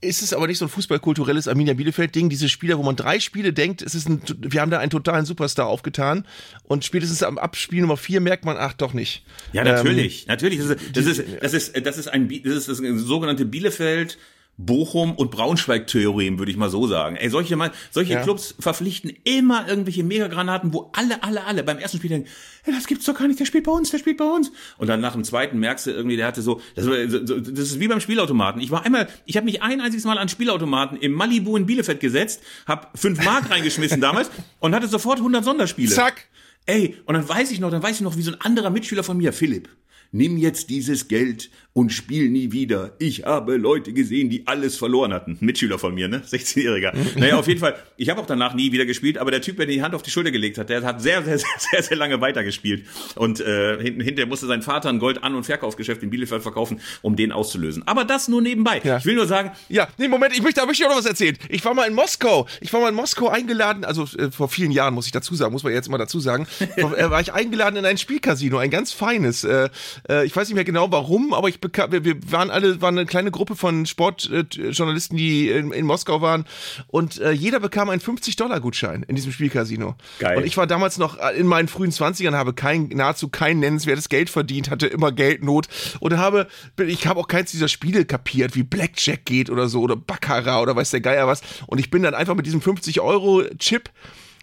ist 0.01 0.23
es 0.23 0.33
aber 0.33 0.47
nicht 0.47 0.59
so 0.59 0.65
ein 0.65 0.69
fußballkulturelles 0.69 1.49
Arminia 1.49 1.75
Bielefeld-Ding, 1.75 2.29
diese 2.29 2.49
Spieler, 2.49 2.79
wo 2.79 2.83
man 2.83 2.95
drei 2.95 3.19
Spiele 3.19 3.53
denkt, 3.53 3.83
es 3.83 3.95
ist 3.95 4.09
ein, 4.09 4.23
wir 4.39 4.61
haben 4.61 4.71
da 4.71 4.79
einen 4.79 4.91
totalen 4.91 5.25
Superstar 5.25 5.67
aufgetan 5.67 6.25
und 6.65 6.85
spätestens 6.85 7.23
am 7.23 7.37
Abspiel 7.37 7.81
Nummer 7.81 7.97
vier 7.97 8.21
merkt 8.21 8.45
man, 8.45 8.57
ach 8.57 8.75
doch 8.75 8.93
nicht. 8.93 9.25
Ja, 9.53 9.65
natürlich, 9.65 10.23
ähm, 10.23 10.29
natürlich. 10.29 10.59
Das 10.61 10.71
ist, 10.71 10.97
das 10.97 11.07
ist, 11.07 11.25
das 11.43 11.53
ist, 11.53 11.87
das 11.87 11.99
ist 11.99 12.09
ein, 12.09 12.29
das 12.29 12.55
ist 12.55 12.69
das 12.69 12.79
sogenannte 12.79 13.45
Bielefeld 13.45 14.19
Bochum 14.59 15.15
und 15.15 15.31
Braunschweig-Theorem, 15.31 16.39
würde 16.39 16.51
ich 16.51 16.59
mal 16.59 16.69
so 16.69 16.89
sagen. 16.89 17.15
Ey, 17.15 17.31
solche, 17.31 17.55
mal, 17.55 17.71
solche 17.93 18.15
ja. 18.15 18.23
Clubs 18.23 18.57
verpflichten 18.59 19.13
immer 19.23 19.69
irgendwelche 19.69 20.03
Megagranaten, 20.03 20.73
wo 20.75 20.91
alle, 20.95 21.23
alle, 21.23 21.45
alle 21.45 21.63
beim 21.63 21.79
ersten 21.79 21.99
Spiel 21.99 22.11
denken, 22.11 22.29
hey, 22.65 22.75
das 22.75 22.89
gibt's 22.89 23.05
doch 23.05 23.17
gar 23.17 23.29
nicht, 23.29 23.39
der 23.39 23.45
spielt 23.45 23.65
bei 23.65 23.71
uns, 23.71 23.91
der 23.93 23.99
spielt 23.99 24.17
bei 24.17 24.25
uns. 24.25 24.51
Und 24.77 24.89
dann 24.89 25.01
nach 25.01 25.13
dem 25.13 25.23
zweiten 25.23 25.61
merkst 25.61 25.87
du 25.87 25.93
irgendwie, 25.93 26.17
der 26.17 26.27
hatte 26.27 26.43
so, 26.43 26.61
das, 26.75 26.87
das 26.87 27.71
ist 27.71 27.79
wie 27.79 27.87
beim 27.87 28.01
Spielautomaten. 28.01 28.61
Ich 28.61 28.73
war 28.73 28.85
einmal, 28.85 29.09
ich 29.27 29.37
habe 29.37 29.45
mich 29.45 29.63
ein 29.63 29.81
einziges 29.81 30.05
Mal 30.05 30.19
an 30.19 30.29
Spielautomaten 30.29 30.99
im 30.99 31.13
Malibu 31.13 31.57
in 31.57 31.65
Bielefeld 31.65 32.01
gesetzt, 32.01 32.43
habe 32.67 32.89
fünf 32.97 33.25
Mark 33.25 33.51
reingeschmissen 33.51 34.01
damals 34.01 34.29
und 34.59 34.75
hatte 34.75 34.89
sofort 34.89 35.19
100 35.19 35.45
Sonderspiele. 35.45 35.95
Zack. 35.95 36.27
Ey, 36.67 36.97
und 37.07 37.15
dann 37.15 37.27
weiß 37.27 37.53
ich 37.53 37.61
noch, 37.61 37.71
dann 37.71 37.83
weiß 37.83 37.97
ich 37.97 38.03
noch, 38.03 38.17
wie 38.17 38.23
so 38.23 38.33
ein 38.33 38.41
anderer 38.41 38.71
Mitschüler 38.71 39.05
von 39.05 39.17
mir, 39.17 39.33
Philipp, 39.33 39.71
nimm 40.13 40.37
jetzt 40.37 40.71
dieses 40.71 41.09
Geld 41.09 41.51
und 41.79 41.93
spiel 41.93 42.29
nie 42.29 42.51
wieder. 42.51 42.97
Ich 42.99 43.25
habe 43.25 43.57
Leute 43.57 43.93
gesehen, 43.93 44.31
die 44.31 44.49
alles 44.49 44.77
verloren 44.77 45.13
hatten. 45.13 45.37
Mitschüler 45.41 45.79
von 45.79 45.95
mir, 45.95 46.09
ne? 46.09 46.23
16-Jähriger. 46.27 46.93
naja, 47.17 47.37
auf 47.37 47.47
jeden 47.47 47.61
Fall. 47.61 47.77
Ich 47.97 48.11
habe 48.11 48.21
auch 48.21 48.27
danach 48.27 48.55
nie 48.55 48.73
wieder 48.73 48.85
gespielt, 48.85 49.17
aber 49.17 49.31
der 49.31 49.43
Typ, 49.43 49.59
der 49.59 49.67
die 49.67 49.81
Hand 49.81 49.95
auf 49.95 50.03
die 50.03 50.11
Schulter 50.11 50.33
gelegt 50.33 50.59
hat, 50.59 50.71
der 50.71 50.83
hat 50.83 51.01
sehr, 51.01 51.23
sehr, 51.23 51.39
sehr, 51.39 51.49
sehr, 51.59 51.83
sehr 51.85 51.97
lange 51.97 52.21
weitergespielt. 52.21 52.85
Und 53.15 53.39
äh, 53.39 53.81
hinten, 53.81 54.01
hinterher 54.01 54.27
musste 54.27 54.47
sein 54.47 54.63
Vater 54.63 54.89
ein 54.89 54.99
Gold-An- 54.99 55.37
und 55.37 55.45
Verkaufsgeschäft 55.45 56.03
in 56.03 56.11
Bielefeld 56.11 56.43
verkaufen, 56.43 56.81
um 57.03 57.15
den 57.15 57.31
auszulösen. 57.31 57.87
Aber 57.87 58.05
das 58.05 58.27
nur 58.27 58.43
nebenbei. 58.43 58.81
Ja. 58.83 58.97
Ich 58.97 59.05
will 59.05 59.15
nur 59.15 59.29
sagen. 59.29 59.53
Ja, 59.69 59.87
nee, 59.99 60.09
Moment, 60.09 60.33
ich 60.33 60.43
möchte, 60.43 60.61
da 60.61 60.67
möchte 60.67 60.83
ich 60.83 60.87
auch 60.87 60.93
noch 60.93 60.99
was 60.99 61.07
erzählen. 61.07 61.37
Ich 61.49 61.65
war 61.65 61.75
mal 61.75 61.87
in 61.87 61.95
Moskau. 61.95 62.49
Ich 62.61 62.73
war 62.73 62.81
mal 62.81 62.89
in 62.89 62.97
Moskau 62.97 63.29
eingeladen, 63.29 63.85
also 63.85 64.03
äh, 64.19 64.33
vor 64.33 64.49
vielen 64.49 64.73
Jahren, 64.73 64.95
muss 64.95 65.07
ich 65.07 65.13
dazu 65.13 65.37
sagen, 65.37 65.53
muss 65.53 65.63
man 65.63 65.73
jetzt 65.73 65.89
mal 65.89 65.99
dazu 65.99 66.19
sagen, 66.19 66.49
äh, 66.77 66.83
war 66.83 67.21
ich 67.21 67.33
eingeladen 67.33 67.77
in 67.77 67.85
ein 67.85 67.99
Spielcasino, 67.99 68.59
ein 68.59 68.71
ganz 68.71 68.91
feines. 68.91 69.45
Äh, 69.45 69.69
äh, 70.09 70.25
ich 70.27 70.35
weiß 70.35 70.49
nicht 70.49 70.55
mehr 70.55 70.65
genau 70.65 70.91
warum, 70.91 71.33
aber 71.33 71.49
ich 71.49 71.61
bekam, 71.61 71.93
wir, 71.93 72.05
wir 72.05 72.17
waren 72.31 72.51
alle, 72.51 72.81
waren 72.81 72.99
eine 72.99 73.07
kleine 73.07 73.31
Gruppe 73.31 73.57
von 73.57 73.87
Sportjournalisten, 73.87 75.17
die 75.17 75.51
in, 75.51 75.73
in, 75.73 75.87
Moskau 75.87 76.21
waren 76.21 76.45
und 76.87 77.21
äh, 77.21 77.31
jeder 77.33 77.61
bekam 77.61 77.89
einen 77.89 78.01
50-Dollar-Gutschein 78.01 79.05
in 79.05 79.17
diesem 79.17 79.33
Spielcasino. 79.33 79.97
Geil. 80.19 80.39
Und 80.39 80.45
ich 80.45 80.57
war 80.57 80.67
damals 80.67 80.99
noch 80.99 81.19
in 81.37 81.47
meinen 81.47 81.69
frühen 81.69 81.91
20ern, 81.91 82.33
habe 82.33 82.53
kein, 82.53 82.89
nahezu 82.89 83.29
kein 83.29 83.61
nennenswertes 83.61 84.09
Geld 84.09 84.31
verdient, 84.31 84.71
hatte 84.71 84.87
immer 84.87 85.13
Geldnot 85.13 85.69
und 86.01 86.17
habe, 86.17 86.47
ich 86.77 87.07
habe 87.07 87.21
auch 87.21 87.29
keins 87.29 87.51
dieser 87.51 87.69
Spiele 87.69 88.05
kapiert, 88.05 88.55
wie 88.55 88.63
Blackjack 88.63 89.25
geht 89.25 89.51
oder 89.51 89.69
so 89.69 89.81
oder 89.81 89.97
Baccarat 89.97 90.63
oder 90.63 90.77
weiß 90.77 90.91
der 90.91 91.01
Geier 91.01 91.27
was 91.27 91.43
und 91.67 91.79
ich 91.79 91.91
bin 91.91 92.03
dann 92.03 92.15
einfach 92.15 92.35
mit 92.35 92.47
diesem 92.47 92.61
50-Euro-Chip 92.61 93.91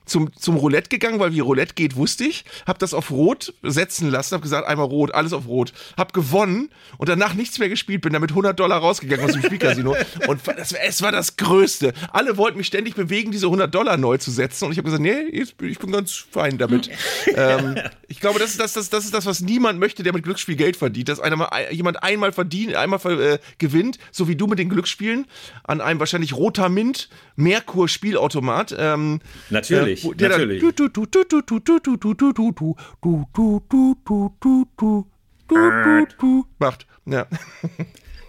zum, 0.05 0.31
zum 0.33 0.55
Roulette 0.55 0.89
gegangen, 0.89 1.19
weil 1.19 1.33
wie 1.33 1.39
Roulette 1.39 1.73
geht, 1.73 1.95
wusste 1.95 2.23
ich. 2.25 2.45
Hab 2.65 2.79
das 2.79 2.93
auf 2.93 3.11
Rot 3.11 3.53
setzen 3.63 4.09
lassen, 4.09 4.35
hab 4.35 4.41
gesagt, 4.41 4.67
einmal 4.67 4.85
Rot, 4.87 5.13
alles 5.13 5.33
auf 5.33 5.47
Rot. 5.47 5.73
Hab 5.97 6.13
gewonnen 6.13 6.69
und 6.97 7.09
danach 7.09 7.33
nichts 7.33 7.59
mehr 7.59 7.69
gespielt, 7.69 8.01
bin 8.01 8.13
damit 8.13 8.31
100 8.31 8.59
Dollar 8.59 8.79
rausgegangen 8.79 9.25
aus 9.25 9.33
dem 9.33 9.43
Spielcasino. 9.43 9.95
und 10.27 10.41
das, 10.47 10.71
es 10.71 11.01
war 11.01 11.11
das 11.11 11.37
Größte. 11.37 11.93
Alle 12.11 12.37
wollten 12.37 12.57
mich 12.57 12.67
ständig 12.67 12.95
bewegen, 12.95 13.31
diese 13.31 13.47
100 13.47 13.73
Dollar 13.73 13.97
neu 13.97 14.17
zu 14.17 14.31
setzen. 14.31 14.65
Und 14.65 14.71
ich 14.71 14.77
habe 14.77 14.85
gesagt, 14.85 15.01
nee, 15.01 15.21
ich 15.31 15.55
bin 15.55 15.91
ganz 15.91 16.13
fein 16.13 16.57
damit. 16.57 16.89
ähm, 17.35 17.75
ich 18.07 18.19
glaube, 18.19 18.39
das 18.39 18.51
ist 18.51 18.59
das, 18.59 18.73
das, 18.73 18.89
das 18.89 19.05
ist 19.05 19.13
das, 19.13 19.25
was 19.25 19.41
niemand 19.41 19.79
möchte, 19.79 20.03
der 20.03 20.13
mit 20.13 20.23
Glücksspiel 20.23 20.55
Geld 20.55 20.77
verdient. 20.77 21.09
Dass 21.09 21.19
einer 21.19 21.35
mal, 21.35 21.49
jemand 21.71 22.03
einmal 22.03 22.31
verdient, 22.31 22.75
einmal 22.75 22.99
äh, 23.05 23.39
gewinnt, 23.57 23.97
so 24.11 24.27
wie 24.27 24.35
du 24.35 24.47
mit 24.47 24.59
den 24.59 24.69
Glücksspielen, 24.69 25.25
an 25.63 25.81
einem 25.81 25.99
wahrscheinlich 25.99 26.33
roter 26.33 26.69
Mint 26.69 27.09
Merkur 27.35 27.89
Spielautomat. 27.89 28.75
Ähm, 28.77 29.19
Natürlich. 29.49 29.94
Natürlich, 30.03 30.17
der 30.17 30.29
natürlich. 30.29 30.61
macht. 36.59 36.87
Ja. 37.05 37.27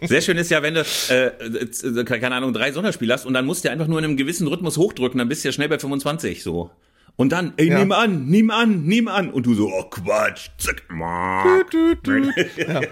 Sehr 0.03 0.21
schön 0.21 0.37
ist 0.37 0.51
ja, 0.51 0.63
wenn 0.63 0.75
du, 0.75 0.81
äh, 0.81 2.05
keine 2.05 2.37
Ahnung, 2.37 2.53
drei 2.53 2.71
Sonderspiele 2.71 3.15
hast 3.15 3.25
und 3.25 3.33
dann 3.33 3.47
musst 3.47 3.65
du 3.65 3.71
einfach 3.71 3.87
nur 3.87 3.99
in 3.99 4.05
einem 4.05 4.17
gewissen 4.17 4.47
Rhythmus 4.47 4.77
hochdrücken, 4.77 5.19
dann 5.19 5.29
bist 5.29 5.43
du 5.43 5.49
ja 5.49 5.53
schnell 5.53 5.69
bei 5.69 5.79
25 5.79 6.43
so. 6.43 6.71
Und 7.17 7.31
dann, 7.33 7.55
ey, 7.57 7.69
Ja. 7.69 7.79
nimm 7.79 7.93
an, 7.93 8.27
nimm 8.27 8.51
an, 8.51 8.85
nimm 8.85 9.09
an. 9.09 9.31
Und 9.31 9.47
du 9.47 9.55
so, 9.55 9.69
oh 9.73 9.85
Quatsch, 9.85 10.49
zack. 10.59 10.83
Ja. 10.91 12.81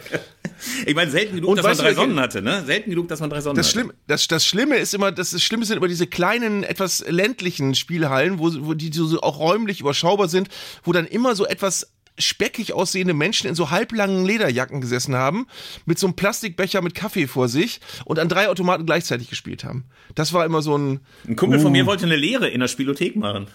Ich 0.87 0.95
meine, 0.95 1.11
selten 1.11 1.35
genug, 1.37 1.51
Und 1.51 1.57
dass 1.57 1.65
man 1.67 1.77
du, 1.77 1.83
drei 1.83 1.95
Sonnen 1.95 2.19
hatte, 2.21 2.41
ne? 2.41 2.63
Selten 2.65 2.89
genug, 2.89 3.09
dass 3.09 3.21
man 3.21 3.29
drei 3.29 3.41
Sonnen 3.41 3.57
Das, 3.57 3.67
hatte. 3.67 3.81
Schlimm, 3.81 3.93
das, 4.07 4.29
das 4.29 4.47
Schlimme 4.47 4.77
ist 4.77 4.95
immer, 4.95 5.13
das, 5.13 5.33
das 5.33 5.43
Schlimme 5.43 5.65
sind 5.67 5.77
immer 5.77 5.89
diese 5.89 6.07
kleinen, 6.07 6.63
etwas 6.63 7.05
ländlichen 7.07 7.75
Spielhallen, 7.75 8.39
wo, 8.39 8.51
wo 8.61 8.73
die 8.73 8.91
so 8.93 9.21
auch 9.21 9.39
räumlich 9.41 9.81
überschaubar 9.81 10.29
sind, 10.29 10.49
wo 10.85 10.93
dann 10.93 11.07
immer 11.07 11.35
so 11.35 11.45
etwas 11.45 11.93
speckig 12.19 12.73
aussehende 12.73 13.13
Menschen 13.13 13.49
in 13.49 13.57
so 13.57 13.71
halblangen 13.71 14.25
Lederjacken 14.25 14.81
gesessen 14.81 15.17
haben, 15.17 15.49
mit 15.85 15.99
so 15.99 16.07
einem 16.07 16.15
Plastikbecher 16.15 16.81
mit 16.81 16.95
Kaffee 16.95 17.27
vor 17.27 17.49
sich 17.49 17.81
und 18.05 18.19
an 18.21 18.29
drei 18.29 18.49
Automaten 18.49 18.87
gleichzeitig 18.87 19.29
gespielt 19.29 19.65
haben. 19.65 19.85
Das 20.15 20.33
war 20.33 20.47
immer 20.47 20.63
so 20.63 20.79
ein. 20.79 21.01
Ein 21.27 21.35
Kumpel 21.37 21.59
von 21.59 21.69
Uh. 21.69 21.73
mir 21.73 21.85
wollte 21.87 22.07
eine 22.07 22.17
Lehre 22.17 22.49
in 22.49 22.61
der 22.61 22.69
Spielothek 22.69 23.17
machen. 23.17 23.49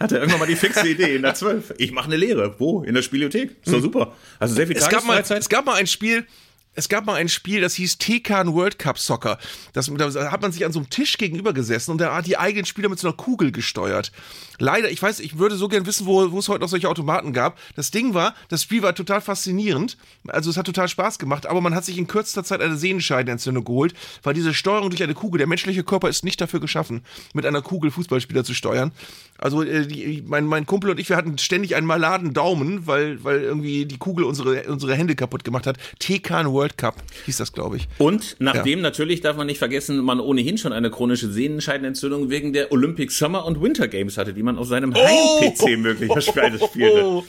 Hatte 0.00 0.16
irgendwann 0.16 0.40
mal 0.40 0.46
die 0.46 0.56
fixe 0.56 0.88
Idee 0.88 1.14
in 1.14 1.22
der 1.22 1.34
12. 1.34 1.74
Ich 1.76 1.92
mache 1.92 2.06
eine 2.06 2.16
Lehre. 2.16 2.54
Wo? 2.58 2.82
In 2.82 2.94
der 2.94 3.02
Spielothek. 3.02 3.56
Ist 3.64 3.72
doch 3.72 3.80
super. 3.80 4.16
Also 4.38 4.54
sehr 4.54 4.66
viel 4.66 4.76
Hm. 4.76 4.82
Es 4.82 4.88
gab, 4.88 5.04
mal, 5.04 5.20
es 5.20 5.48
gab 5.48 5.66
mal 5.66 5.74
ein 5.74 5.86
Spiel, 5.86 6.26
es 6.74 6.88
gab 6.88 7.04
mal 7.04 7.14
ein 7.14 7.28
Spiel, 7.28 7.60
das 7.60 7.74
hieß 7.74 7.98
Tekan 7.98 8.54
World 8.54 8.78
Cup 8.78 8.96
Soccer. 8.96 9.38
Das, 9.72 9.92
da 9.92 10.30
hat 10.30 10.40
man 10.40 10.52
sich 10.52 10.64
an 10.64 10.72
so 10.72 10.78
einem 10.78 10.88
Tisch 10.88 11.18
gegenüber 11.18 11.52
gesessen 11.52 11.90
und 11.90 11.98
da 11.98 12.14
hat 12.14 12.26
die 12.26 12.38
eigenen 12.38 12.64
Spieler 12.64 12.88
mit 12.88 13.00
so 13.00 13.08
einer 13.08 13.16
Kugel 13.16 13.50
gesteuert. 13.50 14.12
Leider, 14.58 14.88
ich 14.88 15.02
weiß, 15.02 15.18
ich 15.18 15.36
würde 15.36 15.56
so 15.56 15.66
gern 15.68 15.84
wissen, 15.84 16.06
wo, 16.06 16.30
wo 16.30 16.38
es 16.38 16.48
heute 16.48 16.60
noch 16.60 16.68
solche 16.68 16.88
Automaten 16.88 17.32
gab. 17.32 17.58
Das 17.74 17.90
Ding 17.90 18.14
war, 18.14 18.34
das 18.48 18.62
Spiel 18.62 18.82
war 18.82 18.94
total 18.94 19.20
faszinierend. 19.20 19.96
Also 20.28 20.48
es 20.48 20.56
hat 20.56 20.66
total 20.66 20.86
Spaß 20.86 21.18
gemacht, 21.18 21.46
aber 21.46 21.60
man 21.60 21.74
hat 21.74 21.84
sich 21.84 21.98
in 21.98 22.06
kürzester 22.06 22.44
Zeit 22.44 22.60
eine 22.60 22.76
Sehenscheidenentzündung 22.76 23.64
geholt, 23.64 23.94
weil 24.22 24.34
diese 24.34 24.54
Steuerung 24.54 24.90
durch 24.90 25.02
eine 25.02 25.14
Kugel, 25.14 25.38
der 25.38 25.48
menschliche 25.48 25.82
Körper 25.82 26.08
ist 26.08 26.24
nicht 26.24 26.40
dafür 26.40 26.60
geschaffen, 26.60 27.02
mit 27.34 27.46
einer 27.46 27.62
Kugel 27.62 27.90
Fußballspieler 27.90 28.44
zu 28.44 28.54
steuern. 28.54 28.92
Also 29.42 29.62
äh, 29.62 29.86
die, 29.86 30.22
mein, 30.26 30.44
mein 30.44 30.66
Kumpel 30.66 30.90
und 30.90 31.00
ich, 31.00 31.08
wir 31.08 31.16
hatten 31.16 31.38
ständig 31.38 31.74
einen 31.74 31.86
maladen 31.86 32.34
Daumen, 32.34 32.86
weil, 32.86 33.24
weil 33.24 33.40
irgendwie 33.42 33.86
die 33.86 33.96
Kugel 33.96 34.24
unsere, 34.24 34.64
unsere 34.64 34.94
Hände 34.94 35.14
kaputt 35.16 35.44
gemacht 35.44 35.66
hat. 35.66 35.78
Tekan 35.98 36.52
World 36.52 36.76
Cup 36.76 36.96
hieß 37.24 37.38
das, 37.38 37.52
glaube 37.52 37.78
ich. 37.78 37.88
Und 37.98 38.36
nachdem 38.38 38.80
natürlich 38.82 39.22
darf 39.22 39.36
man 39.36 39.46
nicht 39.46 39.58
vergessen, 39.58 39.98
man 40.04 40.20
ohnehin 40.20 40.58
schon 40.58 40.72
eine 40.74 40.90
chronische 40.90 41.30
Sehnenscheidenentzündung 41.32 42.28
wegen 42.30 42.52
der 42.52 42.70
Olympic 42.72 43.12
Summer 43.12 43.44
und 43.46 43.62
Winter 43.62 43.88
Games 43.88 44.18
hatte, 44.18 44.34
die 44.34 44.42
man 44.42 44.58
auf 44.58 44.66
seinem 44.68 44.94
Heim-PC 44.94 45.78
möglicherweise 45.78 46.58
spielte. 46.66 47.04
Oh. 47.04 47.24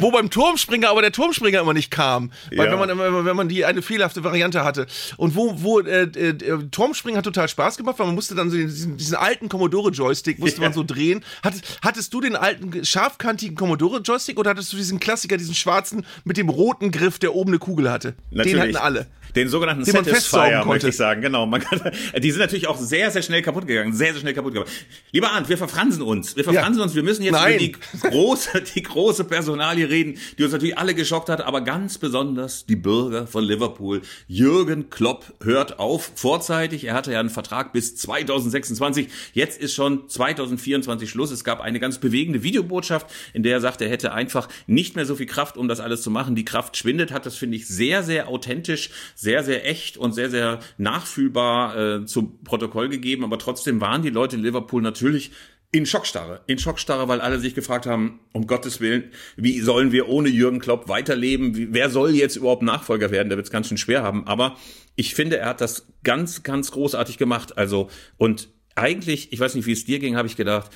Wo 0.00 0.10
beim 0.10 0.30
Turmspringer 0.30 0.88
aber 0.88 1.02
der 1.02 1.12
Turmspringer 1.12 1.60
immer 1.60 1.74
nicht 1.74 1.90
kam. 1.90 2.32
Weil 2.56 2.66
Ja. 2.66 2.72
wenn 2.72 2.78
man 2.78 2.90
immer- 2.90 3.24
wenn 3.24 3.36
man 3.36 3.48
die 3.48 3.64
eine 3.64 3.82
fehlerhafte 3.82 4.24
Variante 4.24 4.64
hatte. 4.64 4.86
Und 5.18 5.34
wo, 5.36 5.54
wo 5.62 5.80
äh, 5.80 6.02
äh, 6.04 6.34
Turmspringen 6.70 7.18
hat 7.18 7.24
total 7.24 7.48
Spaß 7.48 7.76
gemacht, 7.76 7.98
weil 7.98 8.06
man 8.06 8.14
musste 8.14 8.34
dann 8.34 8.48
so 8.50 8.56
diesen, 8.56 8.96
diesen 8.96 9.16
alten 9.16 9.48
Commodore-Joystick 9.48 10.38
musste 10.38 10.60
man 10.60 10.72
so 10.72 10.82
drehen. 10.84 11.22
Hattest, 11.50 11.78
hattest 11.82 12.14
du 12.14 12.20
den 12.20 12.36
alten 12.36 12.84
scharfkantigen 12.84 13.56
Commodore-Joystick 13.56 14.38
oder 14.38 14.50
hattest 14.50 14.72
du 14.72 14.76
diesen 14.76 15.00
Klassiker, 15.00 15.36
diesen 15.36 15.54
schwarzen 15.54 16.04
mit 16.24 16.36
dem 16.36 16.48
roten 16.48 16.90
Griff, 16.90 17.18
der 17.18 17.34
oben 17.34 17.50
eine 17.50 17.58
Kugel 17.58 17.90
hatte? 17.90 18.14
Den 18.30 18.60
hatten 18.60 18.76
alle. 18.76 19.06
Den 19.36 19.48
sogenannten 19.48 19.84
Den 19.84 19.92
Satisfier, 19.92 20.64
möchte 20.66 20.88
ich 20.88 20.96
sagen. 20.96 21.20
Genau. 21.22 21.46
Man 21.46 21.60
kann, 21.60 21.80
die 22.22 22.30
sind 22.30 22.40
natürlich 22.40 22.66
auch 22.66 22.78
sehr, 22.78 23.10
sehr 23.10 23.22
schnell 23.22 23.42
kaputt 23.42 23.66
gegangen. 23.66 23.92
Sehr, 23.92 24.12
sehr 24.12 24.20
schnell 24.20 24.34
kaputt 24.34 24.52
gegangen. 24.54 24.70
Lieber 25.12 25.30
Arndt, 25.30 25.48
wir 25.48 25.58
verfransen 25.58 26.02
uns. 26.02 26.36
Wir 26.36 26.44
verfransen 26.44 26.78
Ja. 26.78 26.84
uns. 26.84 26.94
Wir 26.94 27.02
müssen 27.02 27.22
jetzt 27.22 27.32
Nein. 27.32 27.50
über 27.54 27.58
die 27.58 27.72
große, 28.10 28.62
die 28.74 28.82
große 28.82 29.24
Personalie 29.24 29.88
reden, 29.88 30.18
die 30.38 30.44
uns 30.44 30.52
natürlich 30.52 30.78
alle 30.78 30.94
geschockt 30.94 31.28
hat, 31.28 31.40
aber 31.42 31.60
ganz 31.62 31.98
besonders 31.98 32.66
die 32.66 32.76
Bürger 32.76 33.26
von 33.26 33.44
Liverpool. 33.44 34.02
Jürgen 34.28 34.90
Klopp 34.90 35.32
hört 35.42 35.78
auf 35.78 36.12
vorzeitig. 36.14 36.84
Er 36.84 36.94
hatte 36.94 37.12
ja 37.12 37.20
einen 37.20 37.30
Vertrag 37.30 37.72
bis 37.72 37.96
2026. 37.96 39.08
Jetzt 39.32 39.60
ist 39.60 39.74
schon 39.74 40.08
2024 40.08 41.08
Schluss. 41.08 41.30
Es 41.30 41.44
gab 41.44 41.60
eine 41.60 41.80
ganz 41.80 41.98
bewegende 41.98 42.42
Videobotschaft, 42.42 43.06
in 43.32 43.42
der 43.42 43.54
er 43.54 43.60
sagt, 43.60 43.80
er 43.82 43.88
hätte 43.88 44.12
einfach 44.12 44.48
nicht 44.66 44.96
mehr 44.96 45.06
so 45.06 45.14
viel 45.16 45.26
Kraft, 45.26 45.56
um 45.56 45.68
das 45.68 45.80
alles 45.80 46.02
zu 46.02 46.10
machen. 46.10 46.34
Die 46.34 46.44
Kraft 46.44 46.76
schwindet, 46.76 47.12
hat 47.12 47.26
das, 47.26 47.36
finde 47.36 47.56
ich, 47.56 47.66
sehr, 47.68 48.02
sehr 48.02 48.28
authentisch, 48.28 48.90
sehr, 49.20 49.44
sehr 49.44 49.68
echt 49.68 49.98
und 49.98 50.14
sehr, 50.14 50.30
sehr 50.30 50.60
nachfühlbar 50.78 51.76
äh, 51.76 52.06
zu 52.06 52.38
Protokoll 52.42 52.88
gegeben. 52.88 53.22
Aber 53.22 53.38
trotzdem 53.38 53.82
waren 53.82 54.00
die 54.00 54.08
Leute 54.08 54.36
in 54.36 54.42
Liverpool 54.42 54.80
natürlich 54.80 55.30
in 55.72 55.84
Schockstarre. 55.84 56.40
In 56.46 56.58
Schockstarre, 56.58 57.06
weil 57.06 57.20
alle 57.20 57.38
sich 57.38 57.54
gefragt 57.54 57.84
haben, 57.84 58.20
um 58.32 58.46
Gottes 58.46 58.80
Willen, 58.80 59.12
wie 59.36 59.60
sollen 59.60 59.92
wir 59.92 60.08
ohne 60.08 60.30
Jürgen 60.30 60.58
Klopp 60.58 60.88
weiterleben? 60.88 61.54
Wie, 61.54 61.74
wer 61.74 61.90
soll 61.90 62.14
jetzt 62.14 62.36
überhaupt 62.36 62.62
Nachfolger 62.62 63.10
werden? 63.10 63.28
Der 63.28 63.36
wird 63.36 63.46
es 63.46 63.52
ganz 63.52 63.68
schön 63.68 63.76
schwer 63.76 64.02
haben. 64.02 64.26
Aber 64.26 64.56
ich 64.96 65.14
finde, 65.14 65.36
er 65.36 65.50
hat 65.50 65.60
das 65.60 65.86
ganz, 66.02 66.42
ganz 66.42 66.72
großartig 66.72 67.18
gemacht. 67.18 67.58
Also, 67.58 67.90
und 68.16 68.48
eigentlich, 68.74 69.34
ich 69.34 69.38
weiß 69.40 69.54
nicht, 69.54 69.66
wie 69.66 69.72
es 69.72 69.84
dir 69.84 69.98
ging, 69.98 70.16
habe 70.16 70.28
ich 70.28 70.36
gedacht, 70.36 70.70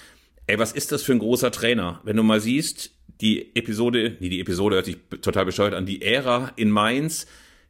ey, 0.46 0.58
was 0.58 0.72
ist 0.72 0.92
das 0.92 1.02
für 1.02 1.12
ein 1.12 1.18
großer 1.18 1.50
Trainer? 1.50 2.02
Wenn 2.04 2.18
du 2.18 2.22
mal 2.22 2.42
siehst, 2.42 2.90
die 3.22 3.56
Episode, 3.56 4.18
nee, 4.20 4.28
die 4.28 4.40
Episode 4.40 4.76
hört 4.76 4.84
sich 4.84 4.98
total 5.22 5.46
bescheuert 5.46 5.72
an, 5.72 5.86
die 5.86 6.02
Ära 6.02 6.52
in 6.56 6.70
Mainz, 6.70 7.26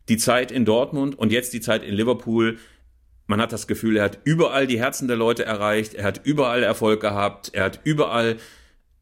die 0.08 0.16
Zeit 0.16 0.52
in 0.52 0.64
Dortmund 0.64 1.18
und 1.18 1.32
jetzt 1.32 1.52
die 1.52 1.60
Zeit 1.60 1.82
in 1.82 1.94
Liverpool. 1.94 2.58
Man 3.26 3.40
hat 3.40 3.52
das 3.52 3.66
Gefühl, 3.66 3.96
er 3.96 4.04
hat 4.04 4.18
überall 4.24 4.66
die 4.66 4.78
Herzen 4.78 5.08
der 5.08 5.16
Leute 5.16 5.44
erreicht, 5.44 5.94
er 5.94 6.04
hat 6.04 6.20
überall 6.24 6.62
Erfolg 6.62 7.00
gehabt, 7.00 7.50
er 7.54 7.64
hat 7.64 7.80
überall 7.84 8.36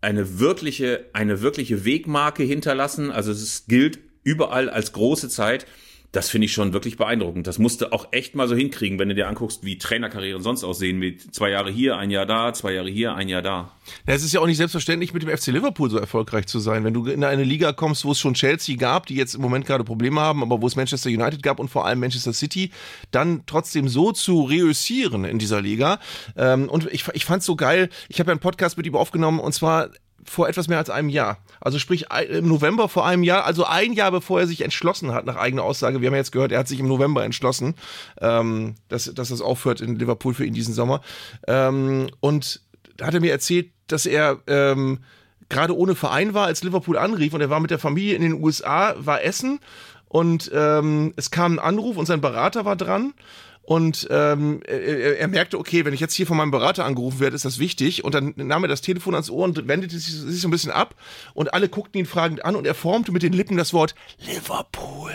eine 0.00 0.38
wirkliche, 0.38 1.06
eine 1.12 1.42
wirkliche 1.42 1.84
Wegmarke 1.84 2.42
hinterlassen. 2.42 3.10
Also 3.10 3.32
es 3.32 3.66
gilt 3.66 3.98
überall 4.24 4.68
als 4.68 4.92
große 4.92 5.28
Zeit. 5.28 5.66
Das 6.12 6.28
finde 6.28 6.44
ich 6.44 6.52
schon 6.52 6.74
wirklich 6.74 6.98
beeindruckend. 6.98 7.46
Das 7.46 7.58
musste 7.58 7.92
auch 7.92 8.08
echt 8.12 8.34
mal 8.34 8.46
so 8.46 8.54
hinkriegen, 8.54 8.98
wenn 8.98 9.08
du 9.08 9.14
dir 9.14 9.28
anguckst, 9.28 9.64
wie 9.64 9.78
Trainerkarrieren 9.78 10.42
sonst 10.42 10.62
aussehen, 10.62 10.98
mit 10.98 11.34
zwei 11.34 11.48
Jahre 11.48 11.70
hier, 11.70 11.96
ein 11.96 12.10
Jahr 12.10 12.26
da, 12.26 12.52
zwei 12.52 12.74
Jahre 12.74 12.90
hier, 12.90 13.14
ein 13.14 13.30
Jahr 13.30 13.40
da. 13.40 13.72
Ja, 14.06 14.12
es 14.12 14.22
ist 14.22 14.34
ja 14.34 14.40
auch 14.40 14.46
nicht 14.46 14.58
selbstverständlich, 14.58 15.14
mit 15.14 15.22
dem 15.22 15.34
FC 15.34 15.46
Liverpool 15.46 15.88
so 15.88 15.96
erfolgreich 15.96 16.46
zu 16.46 16.58
sein. 16.58 16.84
Wenn 16.84 16.92
du 16.92 17.06
in 17.06 17.24
eine 17.24 17.44
Liga 17.44 17.72
kommst, 17.72 18.04
wo 18.04 18.12
es 18.12 18.20
schon 18.20 18.34
Chelsea 18.34 18.76
gab, 18.76 19.06
die 19.06 19.16
jetzt 19.16 19.34
im 19.34 19.40
Moment 19.40 19.64
gerade 19.64 19.84
Probleme 19.84 20.20
haben, 20.20 20.42
aber 20.42 20.60
wo 20.60 20.66
es 20.66 20.76
Manchester 20.76 21.08
United 21.08 21.42
gab 21.42 21.58
und 21.58 21.68
vor 21.68 21.86
allem 21.86 22.00
Manchester 22.00 22.34
City, 22.34 22.70
dann 23.10 23.44
trotzdem 23.46 23.88
so 23.88 24.12
zu 24.12 24.42
reüssieren 24.42 25.24
in 25.24 25.38
dieser 25.38 25.62
Liga. 25.62 25.98
Ähm, 26.36 26.68
und 26.68 26.92
ich, 26.92 27.08
ich 27.14 27.24
fand's 27.24 27.46
so 27.46 27.56
geil. 27.56 27.88
Ich 28.10 28.20
habe 28.20 28.28
ja 28.28 28.32
einen 28.32 28.40
Podcast 28.40 28.76
mit 28.76 28.86
ihm 28.86 28.96
aufgenommen 28.96 29.40
und 29.40 29.54
zwar 29.54 29.88
vor 30.24 30.48
etwas 30.48 30.68
mehr 30.68 30.78
als 30.78 30.90
einem 30.90 31.08
Jahr. 31.08 31.38
Also 31.60 31.78
sprich 31.78 32.06
im 32.28 32.48
November 32.48 32.88
vor 32.88 33.06
einem 33.06 33.22
Jahr, 33.22 33.44
also 33.44 33.64
ein 33.64 33.92
Jahr 33.92 34.10
bevor 34.10 34.40
er 34.40 34.46
sich 34.46 34.62
entschlossen 34.62 35.12
hat, 35.12 35.26
nach 35.26 35.36
eigener 35.36 35.62
Aussage. 35.62 36.00
Wir 36.00 36.06
haben 36.08 36.14
ja 36.14 36.20
jetzt 36.20 36.32
gehört, 36.32 36.52
er 36.52 36.60
hat 36.60 36.68
sich 36.68 36.80
im 36.80 36.88
November 36.88 37.24
entschlossen, 37.24 37.74
ähm, 38.20 38.74
dass, 38.88 39.12
dass 39.14 39.28
das 39.28 39.40
aufhört 39.40 39.80
in 39.80 39.96
Liverpool 39.96 40.34
für 40.34 40.44
ihn 40.44 40.54
diesen 40.54 40.74
Sommer. 40.74 41.00
Ähm, 41.46 42.08
und 42.20 42.60
hat 43.00 43.14
er 43.14 43.20
mir 43.20 43.32
erzählt, 43.32 43.70
dass 43.86 44.06
er 44.06 44.38
ähm, 44.46 45.00
gerade 45.48 45.76
ohne 45.76 45.94
Verein 45.94 46.34
war, 46.34 46.46
als 46.46 46.62
Liverpool 46.62 46.96
anrief 46.96 47.34
und 47.34 47.40
er 47.40 47.50
war 47.50 47.60
mit 47.60 47.70
der 47.70 47.78
Familie 47.78 48.14
in 48.14 48.22
den 48.22 48.42
USA, 48.42 48.94
war 48.98 49.22
essen 49.22 49.60
und 50.08 50.50
ähm, 50.54 51.14
es 51.16 51.30
kam 51.30 51.54
ein 51.54 51.58
Anruf 51.58 51.96
und 51.96 52.06
sein 52.06 52.20
Berater 52.20 52.64
war 52.64 52.76
dran. 52.76 53.14
Und 53.64 54.08
ähm, 54.10 54.60
er, 54.66 55.20
er 55.20 55.28
merkte, 55.28 55.58
okay, 55.58 55.84
wenn 55.84 55.94
ich 55.94 56.00
jetzt 56.00 56.14
hier 56.14 56.26
von 56.26 56.36
meinem 56.36 56.50
Berater 56.50 56.84
angerufen 56.84 57.20
werde, 57.20 57.36
ist 57.36 57.44
das 57.44 57.58
wichtig. 57.60 58.04
Und 58.04 58.14
dann 58.14 58.34
nahm 58.36 58.64
er 58.64 58.68
das 58.68 58.80
Telefon 58.80 59.14
ans 59.14 59.30
Ohr 59.30 59.44
und 59.44 59.68
wendete 59.68 59.96
sich, 59.98 60.12
sich 60.12 60.40
so 60.40 60.48
ein 60.48 60.50
bisschen 60.50 60.72
ab. 60.72 60.96
Und 61.32 61.54
alle 61.54 61.68
guckten 61.68 62.00
ihn 62.00 62.06
fragend 62.06 62.44
an 62.44 62.56
und 62.56 62.66
er 62.66 62.74
formte 62.74 63.12
mit 63.12 63.22
den 63.22 63.32
Lippen 63.32 63.56
das 63.56 63.72
Wort 63.72 63.94
Liverpool. 64.18 65.12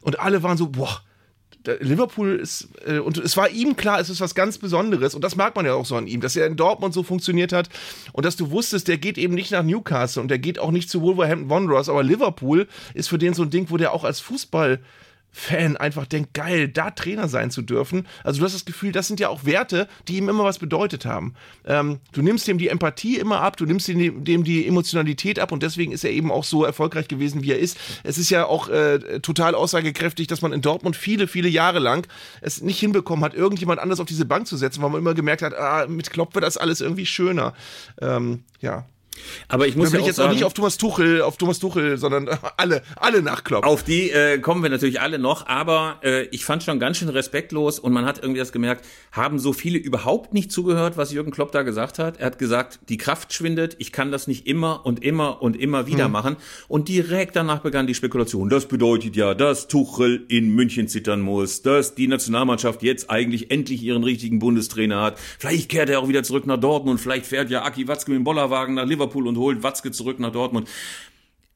Und 0.00 0.18
alle 0.18 0.42
waren 0.42 0.56
so, 0.56 0.68
boah, 0.68 1.02
Liverpool 1.80 2.36
ist, 2.36 2.68
äh, 2.86 2.98
und 2.98 3.18
es 3.18 3.36
war 3.36 3.50
ihm 3.50 3.76
klar, 3.76 4.00
es 4.00 4.08
ist 4.08 4.20
was 4.20 4.34
ganz 4.34 4.58
Besonderes, 4.58 5.14
und 5.14 5.22
das 5.22 5.36
mag 5.36 5.54
man 5.56 5.66
ja 5.66 5.74
auch 5.74 5.84
so 5.84 5.96
an 5.96 6.06
ihm, 6.06 6.20
dass 6.20 6.36
er 6.36 6.46
in 6.46 6.56
Dortmund 6.56 6.94
so 6.94 7.02
funktioniert 7.02 7.52
hat 7.52 7.68
und 8.12 8.24
dass 8.24 8.36
du 8.36 8.50
wusstest, 8.50 8.88
der 8.88 8.96
geht 8.96 9.18
eben 9.18 9.34
nicht 9.34 9.50
nach 9.50 9.62
Newcastle 9.62 10.22
und 10.22 10.28
der 10.28 10.38
geht 10.38 10.58
auch 10.58 10.70
nicht 10.70 10.88
zu 10.88 11.02
Wolverhampton 11.02 11.50
Wanderers, 11.50 11.88
aber 11.88 12.02
Liverpool 12.02 12.66
ist 12.94 13.08
für 13.08 13.18
den 13.18 13.34
so 13.34 13.42
ein 13.42 13.50
Ding, 13.50 13.68
wo 13.68 13.76
der 13.76 13.92
auch 13.92 14.04
als 14.04 14.20
Fußball 14.20 14.80
Fan 15.32 15.76
einfach 15.76 16.06
denkt, 16.06 16.34
geil, 16.34 16.68
da 16.68 16.90
Trainer 16.90 17.28
sein 17.28 17.50
zu 17.50 17.62
dürfen. 17.62 18.06
Also 18.24 18.40
du 18.40 18.44
hast 18.44 18.54
das 18.54 18.64
Gefühl, 18.64 18.92
das 18.92 19.06
sind 19.06 19.20
ja 19.20 19.28
auch 19.28 19.44
Werte, 19.44 19.88
die 20.08 20.16
ihm 20.16 20.28
immer 20.28 20.44
was 20.44 20.58
bedeutet 20.58 21.04
haben. 21.04 21.34
Ähm, 21.64 22.00
du 22.12 22.22
nimmst 22.22 22.48
dem 22.48 22.58
die 22.58 22.68
Empathie 22.68 23.16
immer 23.16 23.40
ab, 23.40 23.56
du 23.56 23.64
nimmst 23.64 23.86
dem, 23.88 24.24
dem 24.24 24.44
die 24.44 24.66
Emotionalität 24.66 25.38
ab 25.38 25.52
und 25.52 25.62
deswegen 25.62 25.92
ist 25.92 26.04
er 26.04 26.10
eben 26.10 26.32
auch 26.32 26.44
so 26.44 26.64
erfolgreich 26.64 27.08
gewesen, 27.08 27.42
wie 27.42 27.52
er 27.52 27.58
ist. 27.58 27.78
Es 28.02 28.18
ist 28.18 28.30
ja 28.30 28.46
auch 28.46 28.68
äh, 28.68 29.20
total 29.20 29.54
aussagekräftig, 29.54 30.26
dass 30.26 30.42
man 30.42 30.52
in 30.52 30.62
Dortmund 30.62 30.96
viele, 30.96 31.28
viele 31.28 31.48
Jahre 31.48 31.78
lang 31.78 32.06
es 32.40 32.60
nicht 32.60 32.80
hinbekommen 32.80 33.24
hat, 33.24 33.34
irgendjemand 33.34 33.80
anders 33.80 34.00
auf 34.00 34.06
diese 34.06 34.24
Bank 34.24 34.46
zu 34.46 34.56
setzen, 34.56 34.82
weil 34.82 34.90
man 34.90 35.00
immer 35.00 35.14
gemerkt 35.14 35.42
hat, 35.42 35.54
ah, 35.54 35.86
mit 35.86 36.10
Klopp 36.10 36.34
wird 36.34 36.44
das 36.44 36.56
alles 36.56 36.80
irgendwie 36.80 37.06
schöner. 37.06 37.54
Ähm, 38.00 38.42
ja. 38.60 38.86
Aber 39.48 39.66
ich 39.66 39.76
muss 39.76 39.90
Da 39.90 39.98
ja 39.98 40.02
auch 40.02 40.06
jetzt 40.06 40.20
auch 40.20 40.24
sagen, 40.24 40.34
nicht 40.34 40.44
auf 40.44 40.54
Thomas 40.54 40.78
Tuchel, 40.78 41.22
auf 41.22 41.36
Thomas 41.36 41.58
Tuchel, 41.58 41.96
sondern 41.98 42.28
alle, 42.56 42.82
alle 42.96 43.22
nach 43.22 43.44
Klopp. 43.44 43.64
Auf 43.66 43.82
die 43.82 44.10
äh, 44.10 44.38
kommen 44.38 44.62
wir 44.62 44.70
natürlich 44.70 45.00
alle 45.00 45.18
noch, 45.18 45.46
aber 45.46 45.98
äh, 46.02 46.22
ich 46.26 46.44
fand 46.44 46.62
schon 46.62 46.78
ganz 46.78 46.98
schön 46.98 47.08
respektlos 47.08 47.78
und 47.78 47.92
man 47.92 48.04
hat 48.04 48.18
irgendwie 48.22 48.38
das 48.38 48.52
gemerkt, 48.52 48.84
haben 49.12 49.38
so 49.38 49.52
viele 49.52 49.78
überhaupt 49.78 50.32
nicht 50.34 50.52
zugehört, 50.52 50.96
was 50.96 51.12
Jürgen 51.12 51.30
Klopp 51.30 51.52
da 51.52 51.62
gesagt 51.62 51.98
hat. 51.98 52.18
Er 52.18 52.26
hat 52.26 52.38
gesagt, 52.38 52.80
die 52.88 52.96
Kraft 52.96 53.32
schwindet, 53.32 53.76
ich 53.78 53.92
kann 53.92 54.12
das 54.12 54.26
nicht 54.26 54.46
immer 54.46 54.86
und 54.86 55.02
immer 55.04 55.42
und 55.42 55.56
immer 55.56 55.86
wieder 55.86 56.08
machen. 56.08 56.36
Und 56.68 56.88
direkt 56.88 57.36
danach 57.36 57.60
begann 57.60 57.86
die 57.86 57.94
Spekulation. 57.94 58.48
Das 58.48 58.66
bedeutet 58.66 59.16
ja, 59.16 59.34
dass 59.34 59.68
Tuchel 59.68 60.24
in 60.28 60.54
München 60.54 60.88
zittern 60.88 61.20
muss, 61.20 61.62
dass 61.62 61.94
die 61.94 62.06
Nationalmannschaft 62.06 62.82
jetzt 62.82 63.10
eigentlich 63.10 63.50
endlich 63.50 63.82
ihren 63.82 64.04
richtigen 64.04 64.38
Bundestrainer 64.38 65.02
hat. 65.02 65.18
Vielleicht 65.38 65.68
kehrt 65.68 65.90
er 65.90 66.00
auch 66.00 66.08
wieder 66.08 66.22
zurück 66.22 66.46
nach 66.46 66.58
Dortmund, 66.58 67.00
vielleicht 67.00 67.26
fährt 67.26 67.50
ja 67.50 67.62
Aki 67.62 67.88
Watzke 67.88 68.10
mit 68.10 68.18
dem 68.18 68.24
Bollerwagen 68.24 68.74
nach 68.74 68.86
Liverpool 68.86 68.99
Liverpool 69.00 69.26
und 69.26 69.38
holt 69.38 69.62
Watzke 69.62 69.90
zurück 69.90 70.20
nach 70.20 70.32
Dortmund. 70.32 70.68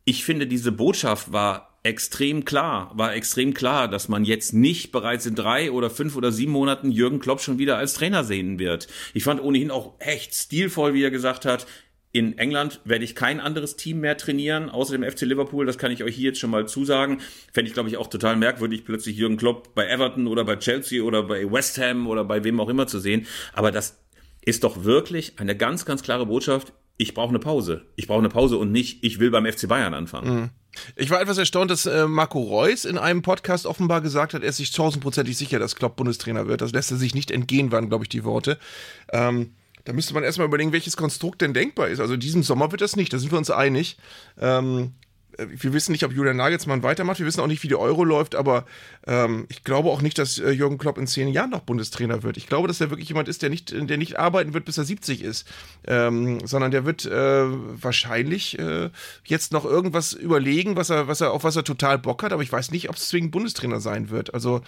Ich 0.04 0.24
finde, 0.24 0.46
diese 0.46 0.72
Botschaft 0.72 1.32
war 1.32 1.78
extrem 1.82 2.46
klar, 2.46 2.90
war 2.94 3.14
extrem 3.14 3.52
klar, 3.52 3.88
dass 3.88 4.08
man 4.08 4.24
jetzt 4.24 4.54
nicht 4.54 4.90
bereits 4.90 5.26
in 5.26 5.34
drei 5.34 5.70
oder 5.70 5.90
fünf 5.90 6.16
oder 6.16 6.32
sieben 6.32 6.52
Monaten 6.52 6.90
Jürgen 6.90 7.20
Klopp 7.20 7.42
schon 7.42 7.58
wieder 7.58 7.76
als 7.76 7.92
Trainer 7.92 8.24
sehen 8.24 8.58
wird. 8.58 8.88
Ich 9.12 9.24
fand 9.24 9.42
ohnehin 9.42 9.70
auch 9.70 9.92
echt 9.98 10.34
stilvoll, 10.34 10.94
wie 10.94 11.02
er 11.02 11.10
gesagt 11.10 11.44
hat, 11.44 11.66
in 12.12 12.38
England 12.38 12.80
werde 12.84 13.04
ich 13.04 13.16
kein 13.16 13.40
anderes 13.40 13.74
Team 13.74 13.98
mehr 13.98 14.16
trainieren, 14.16 14.70
außer 14.70 14.96
dem 14.96 15.02
FC 15.02 15.22
Liverpool. 15.22 15.66
Das 15.66 15.78
kann 15.78 15.90
ich 15.90 16.04
euch 16.04 16.14
hier 16.14 16.28
jetzt 16.28 16.38
schon 16.38 16.50
mal 16.50 16.68
zusagen. 16.68 17.20
Fände 17.52 17.68
ich, 17.68 17.74
glaube 17.74 17.88
ich, 17.88 17.96
auch 17.96 18.06
total 18.06 18.36
merkwürdig, 18.36 18.84
plötzlich 18.84 19.16
Jürgen 19.16 19.36
Klopp 19.36 19.74
bei 19.74 19.88
Everton 19.88 20.28
oder 20.28 20.44
bei 20.44 20.54
Chelsea 20.54 21.02
oder 21.02 21.24
bei 21.24 21.50
West 21.50 21.76
Ham 21.78 22.06
oder 22.06 22.22
bei 22.22 22.44
wem 22.44 22.60
auch 22.60 22.68
immer 22.68 22.86
zu 22.86 23.00
sehen. 23.00 23.26
Aber 23.52 23.72
das 23.72 23.98
ist 24.42 24.62
doch 24.62 24.84
wirklich 24.84 25.40
eine 25.40 25.56
ganz, 25.56 25.84
ganz 25.84 26.04
klare 26.04 26.26
Botschaft. 26.26 26.72
Ich 26.96 27.14
brauche 27.14 27.30
eine 27.30 27.40
Pause. 27.40 27.82
Ich 27.96 28.06
brauche 28.06 28.20
eine 28.20 28.28
Pause 28.28 28.56
und 28.56 28.70
nicht, 28.70 29.02
ich 29.02 29.18
will 29.18 29.30
beim 29.30 29.46
FC 29.46 29.68
Bayern 29.68 29.94
anfangen. 29.94 30.34
Mhm. 30.34 30.50
Ich 30.96 31.10
war 31.10 31.20
etwas 31.20 31.38
erstaunt, 31.38 31.70
dass 31.70 31.86
äh, 31.86 32.06
Marco 32.06 32.40
Reus 32.40 32.84
in 32.84 32.98
einem 32.98 33.22
Podcast 33.22 33.66
offenbar 33.66 34.00
gesagt 34.00 34.34
hat, 34.34 34.42
er 34.42 34.48
ist 34.48 34.56
sich 34.56 34.72
tausendprozentig 34.72 35.36
sicher, 35.36 35.58
dass 35.58 35.76
Klopp 35.76 35.96
Bundestrainer 35.96 36.46
wird. 36.46 36.60
Das 36.60 36.72
lässt 36.72 36.90
er 36.90 36.96
sich 36.96 37.14
nicht 37.14 37.30
entgehen, 37.30 37.72
waren, 37.72 37.88
glaube 37.88 38.04
ich, 38.04 38.08
die 38.08 38.24
Worte. 38.24 38.58
Ähm, 39.12 39.54
da 39.84 39.92
müsste 39.92 40.14
man 40.14 40.24
erstmal 40.24 40.46
überlegen, 40.46 40.72
welches 40.72 40.96
Konstrukt 40.96 41.42
denn 41.42 41.54
denkbar 41.54 41.88
ist. 41.88 42.00
Also 42.00 42.16
diesen 42.16 42.42
Sommer 42.42 42.70
wird 42.70 42.80
das 42.80 42.96
nicht, 42.96 43.12
da 43.12 43.18
sind 43.18 43.32
wir 43.32 43.38
uns 43.38 43.50
einig. 43.50 43.98
Ähm, 44.38 44.94
äh, 45.02 45.03
wir 45.38 45.72
wissen 45.72 45.92
nicht, 45.92 46.04
ob 46.04 46.12
Julian 46.12 46.36
Nagelsmann 46.36 46.82
weitermacht. 46.82 47.18
Wir 47.18 47.26
wissen 47.26 47.40
auch 47.40 47.46
nicht, 47.46 47.62
wie 47.62 47.68
die 47.68 47.76
Euro 47.76 48.04
läuft, 48.04 48.34
aber 48.34 48.64
ähm, 49.06 49.46
ich 49.48 49.64
glaube 49.64 49.90
auch 49.90 50.02
nicht, 50.02 50.18
dass 50.18 50.38
äh, 50.38 50.50
Jürgen 50.50 50.78
Klopp 50.78 50.98
in 50.98 51.06
zehn 51.06 51.28
Jahren 51.28 51.50
noch 51.50 51.60
Bundestrainer 51.60 52.22
wird. 52.22 52.36
Ich 52.36 52.46
glaube, 52.46 52.68
dass 52.68 52.80
er 52.80 52.90
wirklich 52.90 53.08
jemand 53.08 53.28
ist, 53.28 53.42
der 53.42 53.50
nicht, 53.50 53.72
der 53.72 53.98
nicht 53.98 54.18
arbeiten 54.18 54.54
wird, 54.54 54.64
bis 54.64 54.78
er 54.78 54.84
70 54.84 55.22
ist, 55.22 55.46
ähm, 55.86 56.46
sondern 56.46 56.70
der 56.70 56.84
wird 56.84 57.04
äh, 57.04 57.44
wahrscheinlich 57.46 58.58
äh, 58.58 58.90
jetzt 59.24 59.52
noch 59.52 59.64
irgendwas 59.64 60.12
überlegen, 60.12 60.76
was 60.76 60.90
er, 60.90 61.08
was 61.08 61.20
er, 61.20 61.32
auf 61.32 61.44
was 61.44 61.56
er 61.56 61.64
total 61.64 61.98
Bock 61.98 62.22
hat. 62.22 62.32
Aber 62.32 62.42
ich 62.42 62.52
weiß 62.52 62.70
nicht, 62.70 62.88
ob 62.88 62.96
es 62.96 63.08
zwingend 63.08 63.32
Bundestrainer 63.32 63.80
sein 63.80 64.10
wird. 64.10 64.34
Also 64.34 64.62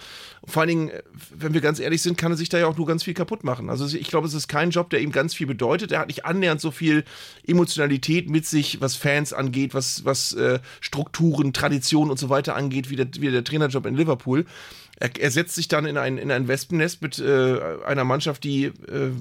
vor 0.45 0.61
allen 0.61 0.69
Dingen, 0.69 0.91
wenn 1.35 1.53
wir 1.53 1.61
ganz 1.61 1.79
ehrlich 1.79 2.01
sind, 2.01 2.17
kann 2.17 2.31
er 2.31 2.37
sich 2.37 2.49
da 2.49 2.57
ja 2.57 2.67
auch 2.67 2.77
nur 2.77 2.87
ganz 2.87 3.03
viel 3.03 3.13
kaputt 3.13 3.43
machen. 3.43 3.69
Also 3.69 3.85
ich 3.95 4.09
glaube, 4.09 4.27
es 4.27 4.33
ist 4.33 4.47
kein 4.47 4.71
Job, 4.71 4.89
der 4.89 5.01
ihm 5.01 5.11
ganz 5.11 5.33
viel 5.33 5.47
bedeutet. 5.47 5.91
Er 5.91 5.99
hat 5.99 6.07
nicht 6.07 6.25
annähernd 6.25 6.61
so 6.61 6.71
viel 6.71 7.03
Emotionalität 7.45 8.29
mit 8.29 8.45
sich, 8.45 8.81
was 8.81 8.95
Fans 8.95 9.33
angeht, 9.33 9.73
was 9.73 10.03
was 10.05 10.33
äh, 10.33 10.56
Strukturen, 10.79 11.53
Traditionen 11.53 12.11
und 12.11 12.17
so 12.17 12.29
weiter 12.29 12.55
angeht, 12.55 12.89
wie 12.89 12.95
der, 12.95 13.07
wie 13.19 13.31
der 13.31 13.43
Trainerjob 13.43 13.85
in 13.85 13.95
Liverpool. 13.95 14.45
Er, 14.99 15.11
er 15.19 15.31
setzt 15.31 15.55
sich 15.55 15.67
dann 15.67 15.85
in 15.85 15.97
ein, 15.97 16.17
in 16.17 16.31
ein 16.31 16.47
Wespennest 16.47 17.01
mit 17.01 17.19
äh, 17.19 17.59
einer 17.85 18.03
Mannschaft, 18.03 18.43
die 18.43 18.65
äh, 18.65 19.11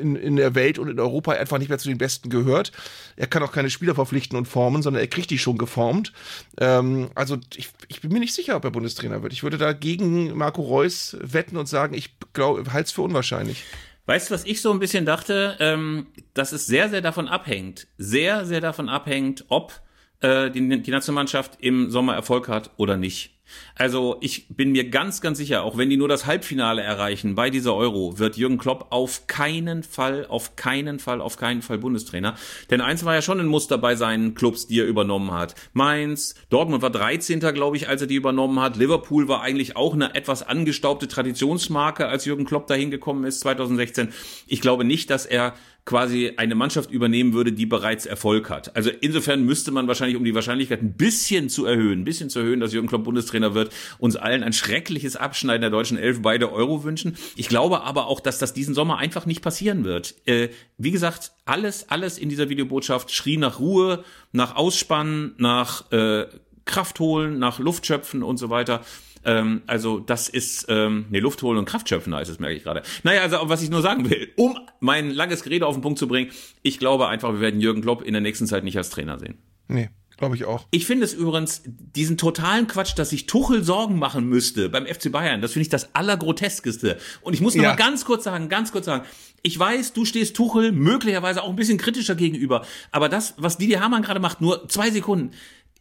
in, 0.00 0.16
in 0.16 0.36
der 0.36 0.54
Welt 0.54 0.78
und 0.78 0.88
in 0.88 0.98
Europa 0.98 1.32
einfach 1.32 1.58
nicht 1.58 1.68
mehr 1.68 1.78
zu 1.78 1.88
den 1.88 1.98
Besten 1.98 2.30
gehört. 2.30 2.72
Er 3.16 3.26
kann 3.26 3.42
auch 3.42 3.52
keine 3.52 3.70
Spieler 3.70 3.94
verpflichten 3.94 4.36
und 4.36 4.46
formen, 4.46 4.82
sondern 4.82 5.02
er 5.02 5.08
kriegt 5.08 5.30
die 5.30 5.38
schon 5.38 5.58
geformt. 5.58 6.12
Ähm, 6.58 7.10
also 7.14 7.38
ich, 7.56 7.68
ich 7.88 8.00
bin 8.00 8.12
mir 8.12 8.20
nicht 8.20 8.34
sicher, 8.34 8.56
ob 8.56 8.64
er 8.64 8.70
Bundestrainer 8.70 9.22
wird. 9.22 9.32
Ich 9.32 9.42
würde 9.42 9.58
da 9.58 9.72
gegen 9.72 10.36
Marco 10.36 10.62
Reus 10.62 11.16
wetten 11.20 11.56
und 11.56 11.66
sagen, 11.66 11.94
ich 11.94 12.16
halte 12.36 12.80
es 12.80 12.92
für 12.92 13.02
unwahrscheinlich. 13.02 13.64
Weißt 14.06 14.28
du, 14.28 14.34
was 14.34 14.44
ich 14.44 14.60
so 14.60 14.70
ein 14.70 14.80
bisschen 14.80 15.06
dachte? 15.06 15.56
Ähm, 15.60 16.08
dass 16.34 16.52
es 16.52 16.66
sehr, 16.66 16.90
sehr 16.90 17.00
davon 17.00 17.26
abhängt, 17.26 17.86
sehr, 17.96 18.44
sehr 18.44 18.60
davon 18.60 18.88
abhängt, 18.88 19.46
ob 19.48 19.80
äh, 20.24 20.50
die, 20.50 20.82
die 20.82 20.90
Nationalmannschaft 20.90 21.58
im 21.60 21.90
Sommer 21.90 22.14
Erfolg 22.14 22.48
hat 22.48 22.70
oder 22.78 22.96
nicht. 22.96 23.30
Also 23.74 24.16
ich 24.20 24.48
bin 24.48 24.72
mir 24.72 24.88
ganz, 24.88 25.20
ganz 25.20 25.36
sicher, 25.36 25.64
auch 25.64 25.76
wenn 25.76 25.90
die 25.90 25.98
nur 25.98 26.08
das 26.08 26.24
Halbfinale 26.24 26.80
erreichen 26.80 27.34
bei 27.34 27.50
dieser 27.50 27.74
Euro, 27.74 28.18
wird 28.18 28.38
Jürgen 28.38 28.56
Klopp 28.56 28.86
auf 28.88 29.26
keinen 29.26 29.82
Fall, 29.82 30.26
auf 30.26 30.56
keinen 30.56 30.98
Fall, 30.98 31.20
auf 31.20 31.36
keinen 31.36 31.60
Fall 31.60 31.76
Bundestrainer. 31.76 32.36
Denn 32.70 32.80
eins 32.80 33.04
war 33.04 33.14
ja 33.14 33.20
schon 33.20 33.40
ein 33.40 33.46
Muster 33.46 33.76
bei 33.76 33.96
seinen 33.96 34.34
Clubs, 34.34 34.66
die 34.66 34.80
er 34.80 34.86
übernommen 34.86 35.32
hat. 35.32 35.54
Mainz, 35.74 36.34
Dortmund 36.48 36.82
war 36.82 36.90
13. 36.90 37.40
glaube 37.40 37.76
ich, 37.76 37.86
als 37.86 38.00
er 38.00 38.06
die 38.06 38.14
übernommen 38.14 38.60
hat. 38.60 38.76
Liverpool 38.76 39.28
war 39.28 39.42
eigentlich 39.42 39.76
auch 39.76 39.92
eine 39.92 40.14
etwas 40.14 40.42
angestaubte 40.42 41.06
Traditionsmarke, 41.06 42.08
als 42.08 42.24
Jürgen 42.24 42.46
Klopp 42.46 42.66
dahin 42.66 42.90
gekommen 42.90 43.24
ist 43.24 43.40
2016. 43.40 44.08
Ich 44.46 44.62
glaube 44.62 44.84
nicht, 44.84 45.10
dass 45.10 45.26
er 45.26 45.54
quasi 45.84 46.32
eine 46.38 46.54
Mannschaft 46.54 46.90
übernehmen 46.90 47.34
würde, 47.34 47.52
die 47.52 47.66
bereits 47.66 48.06
Erfolg 48.06 48.48
hat. 48.48 48.74
Also 48.74 48.90
insofern 49.00 49.44
müsste 49.44 49.70
man 49.70 49.86
wahrscheinlich, 49.86 50.16
um 50.16 50.24
die 50.24 50.34
Wahrscheinlichkeit 50.34 50.80
ein 50.80 50.94
bisschen 50.94 51.50
zu 51.50 51.66
erhöhen, 51.66 52.00
ein 52.00 52.04
bisschen 52.04 52.30
zu 52.30 52.38
erhöhen, 52.38 52.60
dass 52.60 52.72
Jürgen 52.72 52.88
Klopp 52.88 53.04
Bundestrainer 53.04 53.54
wird, 53.54 53.72
uns 53.98 54.16
allen 54.16 54.42
ein 54.42 54.54
schreckliches 54.54 55.16
Abschneiden 55.16 55.60
der 55.60 55.70
deutschen 55.70 55.98
Elf 55.98 56.22
bei 56.22 56.38
der 56.38 56.52
Euro 56.52 56.84
wünschen. 56.84 57.16
Ich 57.36 57.48
glaube 57.48 57.82
aber 57.82 58.06
auch, 58.06 58.20
dass 58.20 58.38
das 58.38 58.54
diesen 58.54 58.74
Sommer 58.74 58.96
einfach 58.96 59.26
nicht 59.26 59.42
passieren 59.42 59.84
wird. 59.84 60.14
Äh, 60.26 60.48
wie 60.78 60.90
gesagt, 60.90 61.32
alles, 61.44 61.90
alles 61.90 62.16
in 62.16 62.30
dieser 62.30 62.48
Videobotschaft 62.48 63.12
schrie 63.12 63.36
nach 63.36 63.58
Ruhe, 63.60 64.04
nach 64.32 64.56
Ausspannen, 64.56 65.34
nach 65.36 65.92
äh, 65.92 66.26
Kraft 66.64 66.98
holen, 66.98 67.38
nach 67.38 67.58
Luft 67.58 67.84
schöpfen 67.84 68.22
und 68.22 68.38
so 68.38 68.48
weiter. 68.48 68.82
Ähm, 69.24 69.62
also 69.66 70.00
das 70.00 70.28
ist, 70.28 70.66
ähm, 70.68 71.06
nee, 71.10 71.20
Luft 71.20 71.42
holen 71.42 71.58
und 71.58 71.64
Kraft 71.64 71.88
schöpfen 71.88 72.14
heißt 72.14 72.30
es, 72.30 72.38
merke 72.38 72.56
ich 72.56 72.62
gerade. 72.62 72.82
Naja, 73.02 73.22
also 73.22 73.38
was 73.42 73.62
ich 73.62 73.70
nur 73.70 73.82
sagen 73.82 74.08
will, 74.08 74.32
um 74.36 74.58
mein 74.80 75.10
langes 75.10 75.42
Gerede 75.42 75.66
auf 75.66 75.74
den 75.74 75.82
Punkt 75.82 75.98
zu 75.98 76.08
bringen, 76.08 76.30
ich 76.62 76.78
glaube 76.78 77.08
einfach, 77.08 77.32
wir 77.32 77.40
werden 77.40 77.60
Jürgen 77.60 77.82
Klopp 77.82 78.02
in 78.02 78.12
der 78.12 78.22
nächsten 78.22 78.46
Zeit 78.46 78.64
nicht 78.64 78.76
als 78.76 78.90
Trainer 78.90 79.18
sehen. 79.18 79.38
Nee. 79.68 79.90
Glaube 80.16 80.36
ich 80.36 80.44
auch. 80.44 80.66
Ich 80.70 80.86
finde 80.86 81.04
es 81.04 81.12
übrigens 81.12 81.62
diesen 81.64 82.16
totalen 82.16 82.68
Quatsch, 82.68 82.96
dass 82.96 83.10
sich 83.10 83.26
Tuchel 83.26 83.64
Sorgen 83.64 83.98
machen 83.98 84.28
müsste 84.28 84.68
beim 84.68 84.86
FC 84.86 85.10
Bayern. 85.10 85.42
Das 85.42 85.52
finde 85.52 85.64
ich 85.64 85.70
das 85.70 85.94
Allergroteskeste. 85.94 86.98
Und 87.22 87.34
ich 87.34 87.40
muss 87.40 87.56
noch 87.56 87.64
ja. 87.64 87.70
mal 87.70 87.76
ganz 87.76 88.04
kurz 88.04 88.22
sagen, 88.22 88.48
ganz 88.48 88.70
kurz 88.70 88.86
sagen, 88.86 89.04
ich 89.42 89.58
weiß, 89.58 89.92
du 89.92 90.04
stehst 90.04 90.36
Tuchel 90.36 90.70
möglicherweise 90.70 91.42
auch 91.42 91.50
ein 91.50 91.56
bisschen 91.56 91.78
kritischer 91.78 92.14
gegenüber. 92.14 92.64
Aber 92.92 93.08
das, 93.08 93.34
was 93.38 93.58
Didier 93.58 93.80
Hamann 93.80 94.02
gerade 94.02 94.20
macht, 94.20 94.40
nur 94.40 94.68
zwei 94.68 94.90
Sekunden 94.90 95.32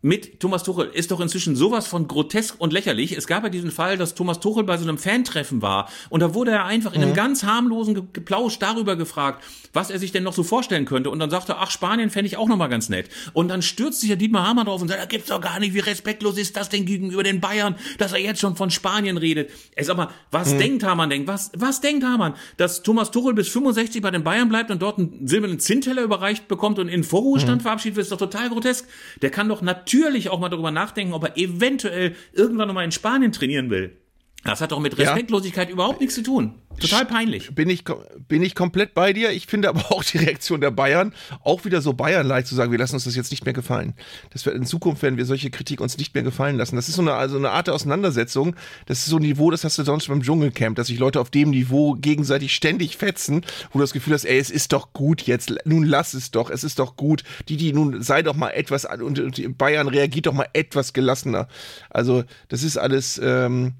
mit 0.04 0.42
Thomas 0.42 0.64
Tuchel 0.64 0.92
ist 0.94 1.12
doch 1.12 1.22
inzwischen 1.22 1.56
sowas 1.56 1.88
von 1.88 2.10
grotesk 2.10 2.56
und 2.60 2.74
lächerlich. 2.74 3.14
Es 3.14 3.26
gab 3.26 3.44
ja 3.44 3.50
diesen 3.50 3.72
Fall, 3.72 3.98
dass 3.98 4.16
Thomas 4.16 4.42
Tuchel 4.42 4.66
bei 4.66 4.76
so 4.76 4.84
einem 4.84 4.98
Fantreffen 4.98 5.62
war 5.62 5.90
und 6.10 6.20
da 6.20 6.34
wurde 6.34 6.52
er 6.52 6.66
einfach 6.66 6.94
in 6.94 7.02
einem 7.02 7.12
mhm. 7.12 7.16
ganz 7.16 7.46
harmlosen 7.46 8.12
Geplausch 8.12 8.60
darüber 8.60 8.98
gefragt, 8.98 9.42
was 9.72 9.90
er 9.90 10.00
sich 10.00 10.12
denn 10.12 10.24
noch 10.24 10.34
so 10.34 10.44
vorstellen 10.44 10.84
könnte 10.84 11.10
und 11.10 11.20
dann 11.20 11.30
sagte 11.30 11.54
er, 11.54 11.62
ach, 11.62 11.72
Spanien 11.72 12.10
fände 12.10 12.28
ich 12.28 12.36
auch 12.36 12.50
nochmal 12.50 12.68
ganz 12.68 12.90
nett. 12.90 13.10
Und 13.32 13.48
dann 13.48 13.62
stürzt 13.62 14.02
sich 14.02 14.10
ja 14.10 14.18
Dietmar 14.18 14.46
Hammer 14.46 14.66
drauf 14.66 14.82
und 14.82 14.90
sagt, 14.90 15.02
da 15.02 15.06
gibt's 15.06 15.30
doch 15.30 15.40
gar 15.40 15.62
nicht, 15.62 15.74
wie 15.74 15.80
respektlos 15.80 16.38
ist 16.38 16.58
das 16.58 16.68
denn 16.68 16.86
gegenüber 16.86 17.24
den 17.24 17.40
Bayern, 17.40 17.76
dass 17.98 18.12
er 18.12 18.20
jetzt 18.20 18.42
schon 18.42 18.58
von 18.58 18.72
Spanien 18.72 19.16
redet. 19.16 19.52
Sag 19.80 19.96
mal, 19.96 20.10
was 20.32 20.54
mhm. 20.54 20.60
denkt 20.60 20.84
Hamann 20.84 21.12
denkt? 21.12 21.30
Was, 21.30 21.50
was 21.56 21.80
denkt 21.80 22.04
Hamann? 22.04 22.34
Dass 22.58 22.84
Thomas 22.84 23.10
Tuchel 23.10 23.34
bis 23.34 23.48
65 23.48 24.02
bei 24.02 24.12
den 24.12 24.26
Bayern 24.26 24.50
bleibt 24.50 24.70
und 24.70 24.82
dort 24.82 25.00
einen 25.00 25.26
silbernen 25.28 25.62
Zinnteller 25.62 26.02
überreicht 26.02 26.50
bekommt 26.50 26.78
und 26.78 26.90
in 26.90 27.06
Vorruhestand 27.06 27.62
mhm. 27.62 27.64
verabschiedet 27.64 27.96
wird, 27.96 28.04
ist 28.04 28.12
doch 28.12 28.18
total 28.18 28.50
grotesk. 28.50 28.86
Der 29.22 29.30
kann 29.30 29.48
doch 29.48 29.62
natürlich 29.62 29.93
natürlich 29.94 30.30
auch 30.30 30.40
mal 30.40 30.50
darüber 30.50 30.72
nachdenken, 30.72 31.14
ob 31.14 31.24
er 31.24 31.38
eventuell 31.38 32.16
irgendwann 32.34 32.68
nochmal 32.68 32.86
in 32.86 32.92
Spanien 32.92 33.32
trainieren 33.32 33.70
will. 33.70 33.98
Das 34.44 34.60
hat 34.60 34.72
doch 34.72 34.80
mit 34.80 34.98
Respektlosigkeit 34.98 35.70
ja. 35.70 35.74
überhaupt 35.74 36.02
nichts 36.02 36.16
zu 36.16 36.24
tun. 36.24 36.56
Total 36.80 37.06
peinlich. 37.06 37.54
Bin 37.54 37.70
ich, 37.70 37.84
bin 38.28 38.42
ich 38.42 38.56
komplett 38.56 38.94
bei 38.94 39.14
dir. 39.14 39.32
Ich 39.32 39.48
finde 39.48 39.70
aber 39.70 39.92
auch 39.92 40.04
die 40.04 40.18
Reaktion 40.18 40.60
der 40.60 40.72
Bayern 40.72 41.14
auch 41.44 41.66
wieder 41.66 41.82
so 41.82 41.94
Bayern-like 41.94 42.48
zu 42.48 42.56
sagen, 42.56 42.72
wir 42.72 42.80
lassen 42.80 42.96
uns 42.96 43.06
das 43.06 43.16
jetzt 43.16 43.32
nicht 43.32 43.46
mehr 43.46 43.54
gefallen. 43.54 43.94
Das 44.32 44.46
wird, 44.46 44.56
in 44.56 44.66
Zukunft 44.66 45.02
werden 45.02 45.18
wir 45.18 45.26
solche 45.26 45.50
Kritik 45.50 45.80
uns 45.80 45.98
nicht 45.98 46.14
mehr 46.14 46.24
gefallen 46.24 46.58
lassen. 46.58 46.76
Das 46.76 46.90
ist 46.90 46.96
so 46.96 47.02
eine, 47.02 47.14
also 47.14 47.38
eine 47.38 47.52
Art 47.52 47.68
der 47.68 47.76
Auseinandersetzung. 47.76 48.56
Das 48.86 49.00
ist 49.00 49.06
so 49.06 49.18
ein 49.18 49.22
Niveau, 49.22 49.52
das 49.52 49.64
hast 49.64 49.78
du 49.78 49.84
sonst 49.84 50.08
beim 50.08 50.22
Dschungelcamp, 50.22 50.76
dass 50.76 50.88
sich 50.88 51.00
Leute 51.00 51.22
auf 51.22 51.30
dem 51.30 51.52
Niveau 51.52 51.94
gegenseitig 51.94 52.54
ständig 52.54 52.98
fetzen, 52.98 53.46
wo 53.72 53.80
du 53.80 53.84
das 53.84 53.94
Gefühl 53.94 54.14
hast, 54.14 54.26
ey, 54.26 54.40
es 54.40 54.50
ist 54.50 54.74
doch 54.74 54.94
gut 54.94 55.22
jetzt, 55.22 55.54
nun 55.66 55.86
lass 55.86 56.14
es 56.14 56.32
doch, 56.32 56.50
es 56.50 56.64
ist 56.64 56.80
doch 56.80 56.98
gut. 56.98 57.24
Die, 57.48 57.58
die, 57.58 57.72
nun 57.72 58.02
sei 58.02 58.24
doch 58.24 58.36
mal 58.36 58.50
etwas, 58.50 58.86
und, 58.86 59.20
und 59.20 59.58
Bayern 59.58 59.88
reagiert 59.88 60.26
doch 60.26 60.34
mal 60.34 60.48
etwas 60.54 60.94
gelassener. 60.94 61.48
Also, 61.90 62.24
das 62.50 62.64
ist 62.64 62.78
alles, 62.78 63.22
ähm, 63.24 63.76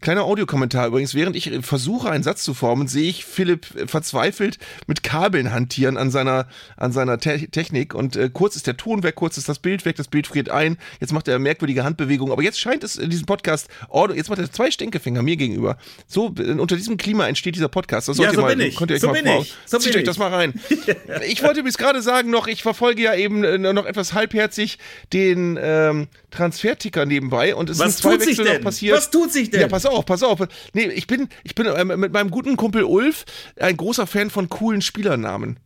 Kleiner 0.00 0.24
Audiokommentar 0.24 0.88
übrigens. 0.88 1.14
Während 1.14 1.34
ich 1.34 1.50
versuche, 1.62 2.10
einen 2.10 2.22
Satz 2.22 2.42
zu 2.44 2.52
formen, 2.52 2.88
sehe 2.88 3.08
ich 3.08 3.24
Philipp 3.24 3.66
verzweifelt 3.86 4.58
mit 4.86 5.02
Kabeln 5.02 5.52
hantieren 5.52 5.96
an 5.96 6.10
seiner, 6.10 6.46
an 6.76 6.92
seiner 6.92 7.18
Te 7.18 7.48
Technik. 7.48 7.94
Und 7.94 8.16
äh, 8.16 8.28
kurz 8.32 8.56
ist 8.56 8.66
der 8.66 8.76
Ton 8.76 9.02
weg, 9.02 9.14
kurz 9.14 9.38
ist 9.38 9.48
das 9.48 9.58
Bild 9.60 9.84
weg, 9.84 9.96
das 9.96 10.08
Bild 10.08 10.26
friert 10.26 10.50
ein. 10.50 10.76
Jetzt 11.00 11.12
macht 11.12 11.28
er 11.28 11.38
merkwürdige 11.38 11.84
Handbewegungen. 11.84 12.32
Aber 12.32 12.42
jetzt 12.42 12.60
scheint 12.60 12.84
es 12.84 12.96
in 12.96 13.08
diesem 13.08 13.26
Podcast, 13.26 13.68
oh, 13.88 14.08
jetzt 14.14 14.28
macht 14.28 14.40
er 14.40 14.52
zwei 14.52 14.70
Stinkefinger 14.70 15.22
mir 15.22 15.36
gegenüber. 15.36 15.78
So, 16.06 16.34
äh, 16.38 16.52
unter 16.52 16.76
diesem 16.76 16.96
Klima 16.96 17.26
entsteht 17.26 17.54
dieser 17.54 17.68
Podcast. 17.68 18.08
Das 18.08 18.18
ja, 18.18 18.32
so 18.32 18.42
mal, 18.42 18.56
bin 18.56 18.66
ich. 18.66 18.76
Könnt 18.76 18.90
ihr 18.90 18.96
euch 18.96 19.00
so 19.00 19.08
mal 19.08 19.22
bin 19.22 19.26
ich. 19.40 19.54
So 19.64 19.78
Zieht 19.78 19.94
euch 19.94 20.02
ich. 20.02 20.06
das 20.06 20.18
mal 20.18 20.32
rein. 20.32 20.54
ich 21.28 21.42
wollte 21.42 21.62
bis 21.62 21.78
gerade 21.78 22.02
sagen 22.02 22.30
noch, 22.30 22.46
ich 22.46 22.62
verfolge 22.62 23.02
ja 23.02 23.14
eben 23.14 23.44
äh, 23.44 23.58
noch 23.58 23.86
etwas 23.86 24.12
halbherzig 24.12 24.78
den 25.12 25.58
ähm, 25.60 26.08
Transferticker 26.30 27.06
nebenbei. 27.06 27.54
Und 27.54 27.70
es 27.70 27.78
Was 27.78 27.98
sind 27.98 28.18
zwei 28.18 28.26
Wechsel 28.26 28.44
noch 28.44 28.60
passiert. 28.60 28.96
Was 28.96 29.10
tut 29.10 29.32
sich 29.32 29.50
denn? 29.50 29.62
Ja, 29.62 29.68
pass 29.84 29.92
auf 29.92 30.04
pass 30.06 30.22
auf. 30.22 30.48
Nee, 30.72 30.86
ich 30.86 31.06
bin, 31.06 31.28
ich 31.42 31.54
bin 31.54 31.66
äh, 31.66 31.84
mit 31.84 32.12
meinem 32.12 32.30
guten 32.30 32.56
Kumpel 32.56 32.84
Ulf 32.84 33.24
ein 33.58 33.76
großer 33.76 34.06
Fan 34.06 34.30
von 34.30 34.48
coolen 34.48 34.82
Spielernamen. 34.82 35.58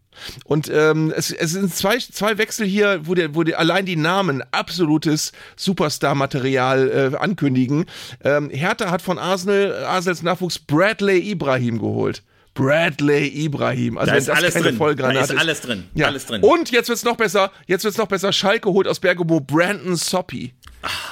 Und 0.44 0.68
ähm, 0.68 1.12
es, 1.16 1.30
es 1.30 1.52
sind 1.52 1.72
zwei, 1.72 1.98
zwei 1.98 2.38
Wechsel 2.38 2.66
hier, 2.66 3.06
wo, 3.06 3.14
der, 3.14 3.36
wo 3.36 3.44
der, 3.44 3.60
allein 3.60 3.86
die 3.86 3.94
Namen 3.94 4.42
absolutes 4.50 5.30
Superstar-Material 5.56 7.12
äh, 7.14 7.16
ankündigen. 7.16 7.86
Ähm, 8.24 8.50
Hertha 8.50 8.90
hat 8.90 9.00
von 9.00 9.18
Arsenal, 9.18 9.84
Arsenals 9.84 10.22
Nachwuchs 10.22 10.58
Bradley 10.58 11.30
Ibrahim 11.30 11.78
geholt. 11.78 12.24
Bradley 12.54 13.28
Ibrahim. 13.44 13.96
Also 13.96 14.10
da 14.10 14.16
ist 14.16 14.30
alles 14.30 14.54
drin. 14.54 14.76
Da 14.96 15.10
ist 15.12 15.38
alles 15.38 15.60
drin. 15.60 15.84
Ja. 15.94 16.06
Alles 16.08 16.26
drin. 16.26 16.42
Und 16.42 16.72
jetzt 16.72 16.88
wird's 16.88 17.04
noch 17.04 17.16
besser. 17.16 17.52
Jetzt 17.68 17.84
wird's 17.84 17.98
noch 17.98 18.08
besser. 18.08 18.32
Schalke 18.32 18.70
holt 18.70 18.88
aus 18.88 18.98
Bergamo 18.98 19.38
Brandon 19.38 19.94
Soppy. 19.94 20.54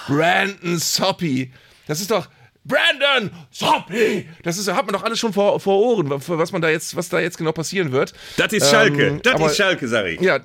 Brandon 0.09 0.81
Soppy. 0.81 1.53
Das 1.87 2.01
ist 2.01 2.11
doch 2.11 2.27
Brandon 2.67 3.31
Soppy. 3.51 4.29
Das 4.43 4.59
ist, 4.59 4.69
hat 4.73 4.87
man 4.87 4.93
doch 4.95 5.03
alles 5.03 5.19
schon 5.19 5.33
vor, 5.33 5.61
vor 5.61 5.79
Ohren, 5.79 6.11
was 6.11 6.53
man 6.53 6.63
da 6.63 6.69
jetzt, 6.69 6.97
was 6.97 7.09
da 7.09 7.21
jetzt 7.21 7.39
genau 7.39 7.53
passieren 7.53 7.93
wird. 7.93 8.13
Das 8.37 8.53
ist 8.53 8.69
Schalke. 8.71 9.07
Ähm, 9.07 9.23
das 9.23 9.35
aber- 9.35 9.47
ist 9.47 9.57
Schalke, 9.57 9.89
sag 9.89 10.07
ich. 10.07 10.21
Ja, 10.21 10.41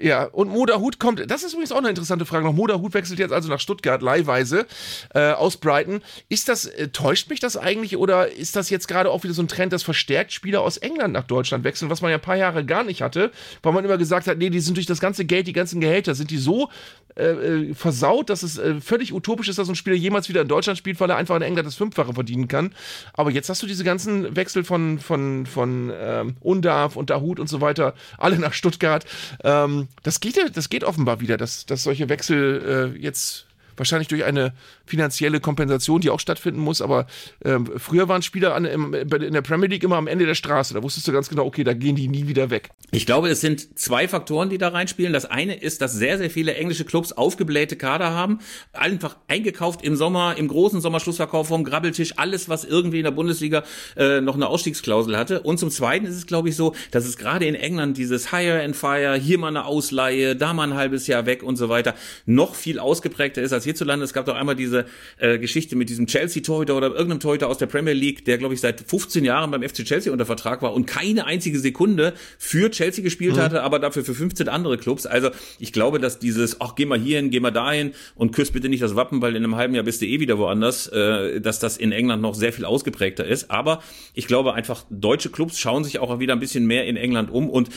ja, 0.00 0.24
und 0.24 0.48
Moda 0.48 0.78
Hut 0.78 0.98
kommt, 0.98 1.30
das 1.30 1.42
ist 1.42 1.52
übrigens 1.52 1.72
auch 1.72 1.78
eine 1.78 1.88
interessante 1.88 2.26
Frage 2.26 2.44
noch. 2.44 2.52
Moda 2.52 2.78
Hut 2.78 2.94
wechselt 2.94 3.18
jetzt 3.18 3.32
also 3.32 3.48
nach 3.48 3.60
Stuttgart 3.60 4.02
leihweise 4.02 4.66
äh, 5.14 5.32
aus 5.32 5.56
Brighton. 5.56 6.00
Ist 6.28 6.48
das, 6.48 6.66
äh, 6.66 6.88
täuscht 6.88 7.30
mich 7.30 7.40
das 7.40 7.56
eigentlich 7.56 7.96
oder 7.96 8.32
ist 8.32 8.56
das 8.56 8.70
jetzt 8.70 8.88
gerade 8.88 9.10
auch 9.10 9.24
wieder 9.24 9.34
so 9.34 9.42
ein 9.42 9.48
Trend, 9.48 9.72
dass 9.72 9.82
verstärkt 9.82 10.32
Spieler 10.32 10.62
aus 10.62 10.76
England 10.76 11.12
nach 11.12 11.24
Deutschland 11.24 11.64
wechseln, 11.64 11.90
was 11.90 12.02
man 12.02 12.10
ja 12.10 12.16
ein 12.16 12.22
paar 12.22 12.36
Jahre 12.36 12.64
gar 12.64 12.84
nicht 12.84 13.02
hatte, 13.02 13.30
weil 13.62 13.72
man 13.72 13.84
immer 13.84 13.98
gesagt 13.98 14.26
hat, 14.26 14.38
nee, 14.38 14.50
die 14.50 14.60
sind 14.60 14.76
durch 14.76 14.86
das 14.86 15.00
ganze 15.00 15.24
Geld, 15.24 15.46
die 15.46 15.52
ganzen 15.52 15.80
Gehälter, 15.80 16.14
sind 16.14 16.30
die 16.30 16.38
so 16.38 16.70
äh, 17.16 17.30
äh, 17.30 17.74
versaut, 17.74 18.28
dass 18.28 18.42
es 18.42 18.58
äh, 18.58 18.78
völlig 18.80 19.14
utopisch 19.14 19.48
ist, 19.48 19.58
dass 19.58 19.70
ein 19.70 19.74
Spieler 19.74 19.96
jemals 19.96 20.28
wieder 20.28 20.42
in 20.42 20.48
Deutschland 20.48 20.78
spielt, 20.78 21.00
weil 21.00 21.08
er 21.08 21.16
einfach 21.16 21.34
in 21.36 21.42
England 21.42 21.66
das 21.66 21.74
Fünffache 21.74 22.12
verdienen 22.12 22.46
kann. 22.46 22.74
Aber 23.14 23.30
jetzt 23.30 23.48
hast 23.48 23.62
du 23.62 23.66
diese 23.66 23.84
ganzen 23.84 24.36
Wechsel 24.36 24.64
von, 24.64 24.98
von, 24.98 25.46
von 25.46 25.90
ähm, 25.98 26.36
Undarf 26.40 26.94
und 26.94 27.08
Dahut 27.08 27.40
und 27.40 27.48
so 27.48 27.62
weiter, 27.62 27.94
alle 28.18 28.38
nach 28.38 28.52
Stuttgart. 28.52 29.06
Ähm, 29.44 29.65
das, 30.02 30.20
geht, 30.20 30.38
das 30.56 30.68
geht 30.68 30.84
offenbar 30.84 31.20
wieder, 31.20 31.36
dass, 31.36 31.66
dass 31.66 31.82
solche 31.82 32.08
Wechsel 32.08 32.94
äh, 32.96 32.98
jetzt 32.98 33.46
wahrscheinlich 33.76 34.08
durch 34.08 34.24
eine 34.24 34.52
finanzielle 34.86 35.40
Kompensation, 35.40 36.00
die 36.00 36.10
auch 36.10 36.20
stattfinden 36.20 36.60
muss, 36.60 36.80
aber 36.80 37.06
ähm, 37.44 37.70
früher 37.76 38.08
waren 38.08 38.22
Spieler 38.22 38.54
an, 38.54 38.64
im, 38.64 38.94
in 38.94 39.32
der 39.32 39.42
Premier 39.42 39.68
League 39.68 39.84
immer 39.84 39.96
am 39.96 40.06
Ende 40.06 40.26
der 40.26 40.34
Straße. 40.34 40.74
Da 40.74 40.82
wusstest 40.82 41.06
du 41.08 41.12
ganz 41.12 41.28
genau, 41.28 41.44
okay, 41.44 41.64
da 41.64 41.74
gehen 41.74 41.96
die 41.96 42.08
nie 42.08 42.28
wieder 42.28 42.50
weg. 42.50 42.70
Ich 42.92 43.06
glaube, 43.06 43.28
es 43.28 43.40
sind 43.40 43.78
zwei 43.78 44.08
Faktoren, 44.08 44.48
die 44.48 44.58
da 44.58 44.68
reinspielen. 44.68 45.12
Das 45.12 45.24
eine 45.26 45.54
ist, 45.54 45.82
dass 45.82 45.92
sehr, 45.92 46.18
sehr 46.18 46.30
viele 46.30 46.54
englische 46.54 46.84
Clubs 46.84 47.12
aufgeblähte 47.12 47.76
Kader 47.76 48.12
haben, 48.12 48.38
einfach 48.72 49.16
eingekauft 49.28 49.82
im 49.82 49.96
Sommer, 49.96 50.36
im 50.36 50.48
großen 50.48 50.80
Sommerschlussverkauf 50.80 51.48
vom 51.48 51.64
Grabbeltisch, 51.64 52.14
alles, 52.16 52.48
was 52.48 52.64
irgendwie 52.64 52.98
in 52.98 53.04
der 53.04 53.10
Bundesliga 53.10 53.64
äh, 53.96 54.20
noch 54.20 54.34
eine 54.34 54.46
Ausstiegsklausel 54.48 55.16
hatte. 55.16 55.40
Und 55.40 55.58
zum 55.58 55.70
Zweiten 55.70 56.06
ist 56.06 56.16
es, 56.16 56.26
glaube 56.26 56.48
ich, 56.48 56.56
so, 56.56 56.74
dass 56.90 57.06
es 57.06 57.16
gerade 57.16 57.46
in 57.46 57.54
England 57.54 57.96
dieses 57.96 58.30
Hire 58.30 58.62
and 58.62 58.76
Fire, 58.76 59.16
hier 59.16 59.38
mal 59.38 59.48
eine 59.48 59.64
Ausleihe, 59.64 60.36
da 60.36 60.52
mal 60.52 60.70
ein 60.70 60.74
halbes 60.74 61.06
Jahr 61.06 61.26
weg 61.26 61.42
und 61.42 61.56
so 61.56 61.68
weiter, 61.68 61.94
noch 62.24 62.54
viel 62.54 62.78
ausgeprägter 62.78 63.42
ist 63.42 63.52
als 63.52 63.64
hierzulande. 63.64 64.04
Es 64.04 64.12
gab 64.12 64.26
doch 64.26 64.36
einmal 64.36 64.54
diese 64.54 64.75
äh, 65.18 65.38
Geschichte 65.38 65.76
mit 65.76 65.88
diesem 65.88 66.06
Chelsea-Torhüter 66.06 66.76
oder 66.76 66.88
irgendeinem 66.88 67.20
Torhüter 67.20 67.48
aus 67.48 67.58
der 67.58 67.66
Premier 67.66 67.94
League, 67.94 68.24
der, 68.24 68.38
glaube 68.38 68.54
ich, 68.54 68.60
seit 68.60 68.80
15 68.80 69.24
Jahren 69.24 69.50
beim 69.50 69.62
FC 69.62 69.84
Chelsea 69.84 70.12
unter 70.12 70.26
Vertrag 70.26 70.62
war 70.62 70.74
und 70.74 70.86
keine 70.86 71.26
einzige 71.26 71.58
Sekunde 71.58 72.12
für 72.38 72.70
Chelsea 72.70 73.02
gespielt 73.02 73.38
hatte, 73.38 73.62
aber 73.62 73.78
dafür 73.78 74.04
für 74.04 74.14
15 74.14 74.48
andere 74.48 74.78
Clubs. 74.78 75.06
Also 75.06 75.30
ich 75.58 75.72
glaube, 75.72 75.98
dass 75.98 76.18
dieses, 76.18 76.60
ach, 76.60 76.74
geh 76.74 76.84
mal 76.84 76.98
hierhin, 76.98 77.30
geh 77.30 77.40
mal 77.40 77.50
dahin 77.50 77.92
und 78.14 78.32
küss 78.32 78.50
bitte 78.50 78.68
nicht 78.68 78.82
das 78.82 78.96
Wappen, 78.96 79.22
weil 79.22 79.36
in 79.36 79.44
einem 79.44 79.56
halben 79.56 79.74
Jahr 79.74 79.84
bist 79.84 80.02
du 80.02 80.06
eh 80.06 80.20
wieder 80.20 80.38
woanders, 80.38 80.88
äh, 80.88 81.40
dass 81.40 81.58
das 81.58 81.76
in 81.76 81.92
England 81.92 82.22
noch 82.22 82.34
sehr 82.34 82.52
viel 82.52 82.64
ausgeprägter 82.64 83.24
ist. 83.24 83.50
Aber 83.50 83.82
ich 84.14 84.26
glaube 84.26 84.54
einfach, 84.54 84.84
deutsche 84.90 85.30
Clubs 85.30 85.58
schauen 85.58 85.84
sich 85.84 85.98
auch 85.98 86.18
wieder 86.18 86.34
ein 86.34 86.40
bisschen 86.40 86.66
mehr 86.66 86.86
in 86.86 86.96
England 86.96 87.30
um 87.30 87.48
und 87.48 87.70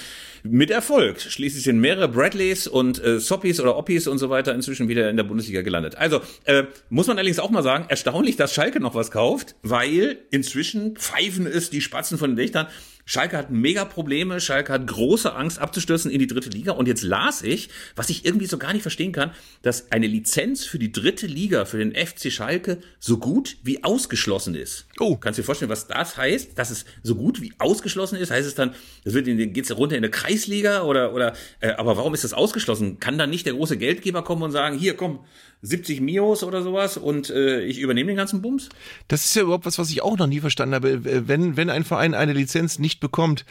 mit 0.44 0.72
Erfolg. 0.72 1.20
Schließlich 1.20 1.64
sind 1.64 1.80
mehrere 1.80 2.08
Bradleys 2.08 2.68
und 2.68 3.04
äh, 3.04 3.20
Soppis 3.20 3.60
oder 3.60 3.78
Oppis 3.78 4.08
und 4.08 4.20
so 4.20 4.30
weiter 4.30 4.54
inzwischen 4.54 4.88
wieder 4.88 5.10
in 5.10 5.18
der 5.18 5.24
Bundesliga 5.24 5.62
gelandet. 5.62 5.96
Also 5.96 6.22
äh, 6.46 6.64
muss 6.90 7.08
man 7.08 7.18
allerdings 7.18 7.40
auch 7.40 7.50
mal 7.50 7.64
sagen, 7.64 7.86
erstaunlich, 7.88 8.36
dass 8.36 8.54
Schalke 8.54 8.80
noch 8.80 8.96
was 8.96 9.12
kauft, 9.12 9.56
weil 9.62 10.18
inzwischen 10.32 10.96
pfeifen 10.96 11.46
es 11.46 11.70
die 11.70 11.82
Spatzen 11.82 12.18
von 12.18 12.32
den 12.32 12.38
Dächtern. 12.38 12.68
Schalke 13.06 13.38
hat 13.38 13.50
mega 13.50 13.86
Probleme, 13.86 14.40
Schalke 14.40 14.72
hat 14.74 14.86
große 14.86 15.34
Angst 15.34 15.58
abzustürzen 15.58 16.12
in 16.12 16.20
die 16.20 16.28
dritte 16.28 16.50
Liga 16.50 16.74
und 16.74 16.88
jetzt 16.88 17.02
las 17.02 17.42
ich, 17.42 17.70
was 17.96 18.10
ich 18.10 18.24
irgendwie 18.24 18.46
so 18.46 18.60
gar 18.60 18.74
nicht 18.74 18.84
verstehen 18.84 19.12
kann, 19.12 19.32
dass 19.64 19.92
eine 19.92 20.06
Lizenz 20.06 20.66
für 20.66 20.78
die 20.78 20.92
dritte 20.92 21.26
Liga 21.26 21.66
für 21.66 21.80
den 21.80 21.96
FC 21.96 22.32
Schalke 22.32 22.80
so 23.00 23.18
gut 23.18 23.58
wie 23.64 23.84
ausgeschlossen 23.84 24.54
ist. 24.54 24.86
Oh. 25.00 25.16
Kannst 25.16 25.38
du 25.38 25.42
dir 25.42 25.46
vorstellen, 25.46 25.72
was 25.72 25.88
das 25.88 26.18
heißt, 26.18 26.58
dass 26.58 26.70
es 26.70 26.86
so 27.04 27.16
gut 27.16 27.42
wie 27.42 27.54
ausgeschlossen 27.58 28.18
ist? 28.18 28.32
Heißt 28.32 28.48
es 28.48 28.56
dann, 28.56 28.74
das 29.04 29.14
wird 29.14 29.28
in 29.28 29.38
den, 29.38 29.54
geht's 29.54 29.76
runter 29.76 29.96
in 29.96 30.04
eine 30.04 30.12
Kreisliga 30.12 30.84
oder 30.84 31.14
oder 31.14 31.34
äh, 31.62 31.72
aber 31.72 31.96
warum 31.98 32.14
ist 32.14 32.24
das 32.24 32.34
ausgeschlossen? 32.34 33.00
Kann 33.00 33.18
dann 33.18 33.30
nicht 33.30 33.46
der 33.46 33.54
große 33.54 33.78
Geldgeber 33.78 34.24
kommen 34.24 34.44
und 34.44 34.52
sagen, 34.52 34.78
hier 34.78 34.96
komm, 34.96 35.20
70 35.62 36.02
Mios 36.02 36.44
oder 36.44 36.62
sowas 36.64 36.98
und 36.98 37.30
äh, 37.30 37.62
ich 37.64 37.80
übernehme 37.80 38.12
den 38.12 38.18
ganzen 38.18 38.42
Bums? 38.42 38.70
Das 39.08 39.26
ist 39.26 39.36
ja 39.36 39.44
überhaupt 39.44 39.66
was, 39.66 39.78
was 39.80 39.90
ich 39.90 40.02
auch 40.02 40.18
noch 40.18 40.28
nie 40.28 40.40
verstanden 40.40 40.76
habe. 40.76 40.90
Äh, 40.92 41.28
Wenn, 41.28 41.58
wenn 41.58 41.70
ein 41.70 41.84
Verein 41.84 42.14
eine 42.14 42.34
Lizenz 42.34 42.80
nicht 42.80 43.00
bekommt, 43.00 43.46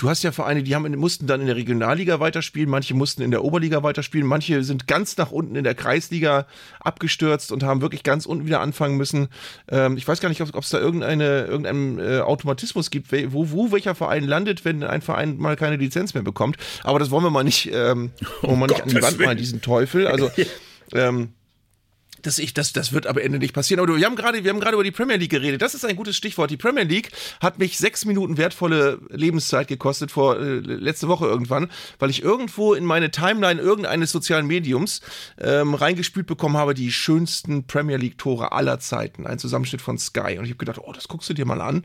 du 0.00 0.08
hast 0.08 0.22
ja 0.22 0.32
Vereine, 0.32 0.62
die 0.62 0.74
haben, 0.74 0.90
mussten 0.96 1.26
dann 1.26 1.42
in 1.42 1.46
der 1.46 1.56
Regionalliga 1.56 2.20
weiterspielen, 2.20 2.70
manche 2.70 2.94
mussten 2.94 3.20
in 3.20 3.30
der 3.30 3.44
Oberliga 3.44 3.82
weiterspielen, 3.82 4.26
manche 4.26 4.64
sind 4.64 4.86
ganz 4.86 5.18
nach 5.18 5.30
unten 5.30 5.56
in 5.56 5.64
der 5.64 5.74
Kreisliga 5.74 6.46
abgestürzt 6.80 7.52
und 7.52 7.62
haben 7.62 7.82
wirklich 7.82 8.02
ganz 8.02 8.24
unten 8.24 8.46
wieder 8.46 8.60
anfangen 8.60 8.96
müssen. 8.96 9.28
Ähm, 9.68 9.98
ich 9.98 10.08
weiß 10.08 10.20
gar 10.20 10.30
nicht, 10.30 10.40
ob 10.40 10.62
es 10.62 10.70
da 10.70 10.78
irgendeine, 10.78 11.44
irgendeinen 11.44 11.98
äh, 11.98 12.20
Automatismus 12.20 12.90
gibt, 12.90 13.12
wo, 13.32 13.50
wo 13.50 13.72
welcher 13.72 13.94
Verein 13.94 14.24
landet, 14.24 14.64
wenn 14.64 14.82
ein 14.82 15.02
Verein 15.02 15.36
mal 15.36 15.56
keine 15.56 15.76
Lizenz 15.76 16.14
mehr 16.14 16.22
bekommt. 16.22 16.56
Aber 16.82 16.98
das 16.98 17.10
wollen 17.10 17.24
wir 17.24 17.30
mal 17.30 17.44
nicht, 17.44 17.70
ähm, 17.72 18.10
wollen 18.40 18.54
wir 18.54 18.56
mal 18.56 18.66
nicht 18.68 18.82
an 18.82 18.88
die 18.88 19.02
Wand 19.02 19.20
malen, 19.20 19.38
diesen 19.38 19.60
Teufel. 19.60 20.06
Also, 20.06 20.30
ähm, 20.94 21.34
das, 22.22 22.38
ich, 22.38 22.54
das, 22.54 22.72
das 22.72 22.92
wird 22.92 23.06
am 23.06 23.18
Ende 23.18 23.38
nicht 23.38 23.54
passieren. 23.54 23.80
Aber 23.80 23.96
wir 23.96 24.04
haben 24.06 24.16
gerade, 24.16 24.44
wir 24.44 24.50
haben 24.50 24.60
gerade 24.60 24.74
über 24.74 24.84
die 24.84 24.90
Premier 24.90 25.16
League 25.16 25.30
geredet. 25.30 25.62
Das 25.62 25.74
ist 25.74 25.84
ein 25.84 25.96
gutes 25.96 26.16
Stichwort. 26.16 26.50
Die 26.50 26.56
Premier 26.56 26.84
League 26.84 27.10
hat 27.40 27.58
mich 27.58 27.78
sechs 27.78 28.04
Minuten 28.04 28.36
wertvolle 28.36 29.00
Lebenszeit 29.10 29.68
gekostet 29.68 30.10
vor 30.10 30.38
äh, 30.38 30.58
letzte 30.58 31.08
Woche 31.08 31.26
irgendwann, 31.26 31.70
weil 31.98 32.10
ich 32.10 32.22
irgendwo 32.22 32.74
in 32.74 32.84
meine 32.84 33.10
Timeline 33.10 33.60
irgendeines 33.60 34.10
sozialen 34.12 34.46
Mediums 34.46 35.00
ähm, 35.38 35.74
reingespült 35.74 36.26
bekommen 36.26 36.56
habe, 36.56 36.74
die 36.74 36.92
schönsten 36.92 37.66
Premier 37.66 37.96
League 37.96 38.18
Tore 38.18 38.52
aller 38.52 38.78
Zeiten. 38.80 39.26
Ein 39.26 39.38
Zusammenschnitt 39.38 39.82
von 39.82 39.98
Sky. 39.98 40.38
Und 40.38 40.44
ich 40.44 40.50
habe 40.50 40.56
gedacht, 40.56 40.80
oh, 40.82 40.92
das 40.92 41.08
guckst 41.08 41.28
du 41.30 41.34
dir 41.34 41.46
mal 41.46 41.60
an. 41.60 41.84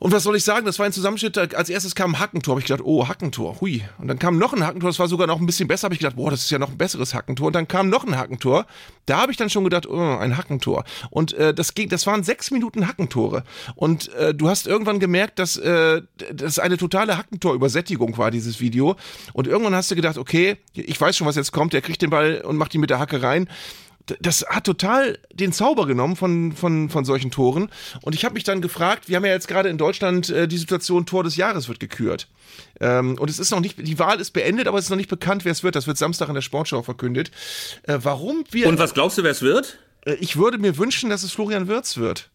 Und 0.00 0.12
was 0.12 0.22
soll 0.22 0.34
ich 0.34 0.44
sagen? 0.44 0.64
Das 0.64 0.78
war 0.78 0.86
ein 0.86 0.92
Zusammenschnitt. 0.92 1.36
Als 1.36 1.68
erstes 1.68 1.94
kam 1.94 2.14
ein 2.14 2.18
Hackentor. 2.20 2.52
Habe 2.52 2.60
ich 2.60 2.66
gedacht, 2.66 2.82
oh, 2.82 3.06
Hackentor, 3.06 3.60
hui. 3.60 3.82
Und 3.98 4.08
dann 4.08 4.18
kam 4.18 4.38
noch 4.38 4.54
ein 4.54 4.64
Hackentor. 4.66 4.88
Das 4.88 4.98
war 4.98 5.08
sogar 5.08 5.26
noch 5.26 5.38
ein 5.38 5.44
bisschen 5.44 5.68
besser. 5.68 5.84
Habe 5.84 5.94
ich 5.94 6.00
gedacht, 6.00 6.16
boah, 6.16 6.30
das 6.30 6.40
ist 6.40 6.50
ja 6.50 6.58
noch 6.58 6.70
ein 6.70 6.78
besseres 6.78 7.12
Hackentor. 7.12 7.48
Und 7.48 7.52
dann 7.52 7.68
kam 7.68 7.90
noch 7.90 8.04
ein 8.04 8.16
Hackentor. 8.16 8.64
Da 9.04 9.20
habe 9.20 9.30
ich 9.30 9.36
dann 9.36 9.50
schon 9.50 9.62
gedacht, 9.62 9.86
oh, 9.86 10.16
ein 10.16 10.38
Hackentor. 10.38 10.84
Und 11.10 11.34
äh, 11.34 11.52
das 11.52 11.74
ging, 11.74 11.90
das 11.90 12.06
waren 12.06 12.24
sechs 12.24 12.50
Minuten 12.50 12.88
Hackentore. 12.88 13.44
Und 13.74 14.10
äh, 14.14 14.34
du 14.34 14.48
hast 14.48 14.66
irgendwann 14.66 15.00
gemerkt, 15.00 15.38
dass 15.38 15.58
äh, 15.58 16.00
das 16.32 16.58
eine 16.58 16.78
totale 16.78 17.18
Hackentor-Übersättigung 17.18 18.16
war, 18.16 18.30
dieses 18.30 18.58
Video. 18.58 18.96
Und 19.34 19.48
irgendwann 19.48 19.74
hast 19.74 19.90
du 19.90 19.96
gedacht, 19.96 20.16
okay, 20.16 20.56
ich 20.72 20.98
weiß 20.98 21.14
schon, 21.14 21.26
was 21.26 21.36
jetzt 21.36 21.52
kommt. 21.52 21.74
Der 21.74 21.82
kriegt 21.82 22.00
den 22.00 22.08
Ball 22.08 22.40
und 22.40 22.56
macht 22.56 22.74
ihn 22.74 22.80
mit 22.80 22.88
der 22.88 23.00
Hacke 23.00 23.22
rein 23.22 23.48
das 24.20 24.44
hat 24.48 24.64
total 24.64 25.18
den 25.32 25.52
Zauber 25.52 25.86
genommen 25.86 26.16
von, 26.16 26.52
von, 26.52 26.88
von 26.88 27.04
solchen 27.04 27.30
Toren. 27.30 27.70
Und 28.02 28.14
ich 28.14 28.24
habe 28.24 28.34
mich 28.34 28.44
dann 28.44 28.60
gefragt, 28.60 29.08
wir 29.08 29.16
haben 29.16 29.24
ja 29.24 29.32
jetzt 29.32 29.48
gerade 29.48 29.68
in 29.68 29.78
Deutschland 29.78 30.30
äh, 30.30 30.48
die 30.48 30.58
Situation, 30.58 31.06
Tor 31.06 31.24
des 31.24 31.36
Jahres 31.36 31.68
wird 31.68 31.80
gekürt. 31.80 32.28
Ähm, 32.80 33.16
und 33.18 33.30
es 33.30 33.38
ist 33.38 33.50
noch 33.50 33.60
nicht, 33.60 33.76
die 33.78 33.98
Wahl 33.98 34.20
ist 34.20 34.32
beendet, 34.32 34.66
aber 34.66 34.78
es 34.78 34.86
ist 34.86 34.90
noch 34.90 34.96
nicht 34.96 35.10
bekannt, 35.10 35.44
wer 35.44 35.52
es 35.52 35.62
wird. 35.62 35.76
Das 35.76 35.86
wird 35.86 35.98
Samstag 35.98 36.28
in 36.28 36.34
der 36.34 36.42
Sportschau 36.42 36.82
verkündet. 36.82 37.30
Äh, 37.84 37.98
warum 38.02 38.44
wir. 38.50 38.68
Und 38.68 38.78
was 38.78 38.94
glaubst 38.94 39.18
du, 39.18 39.22
wer 39.22 39.30
es 39.30 39.42
wird? 39.42 39.78
Äh, 40.04 40.14
ich 40.14 40.36
würde 40.36 40.58
mir 40.58 40.78
wünschen, 40.78 41.10
dass 41.10 41.22
es 41.22 41.32
Florian 41.32 41.68
Wirz 41.68 41.96
wird. 41.96 42.30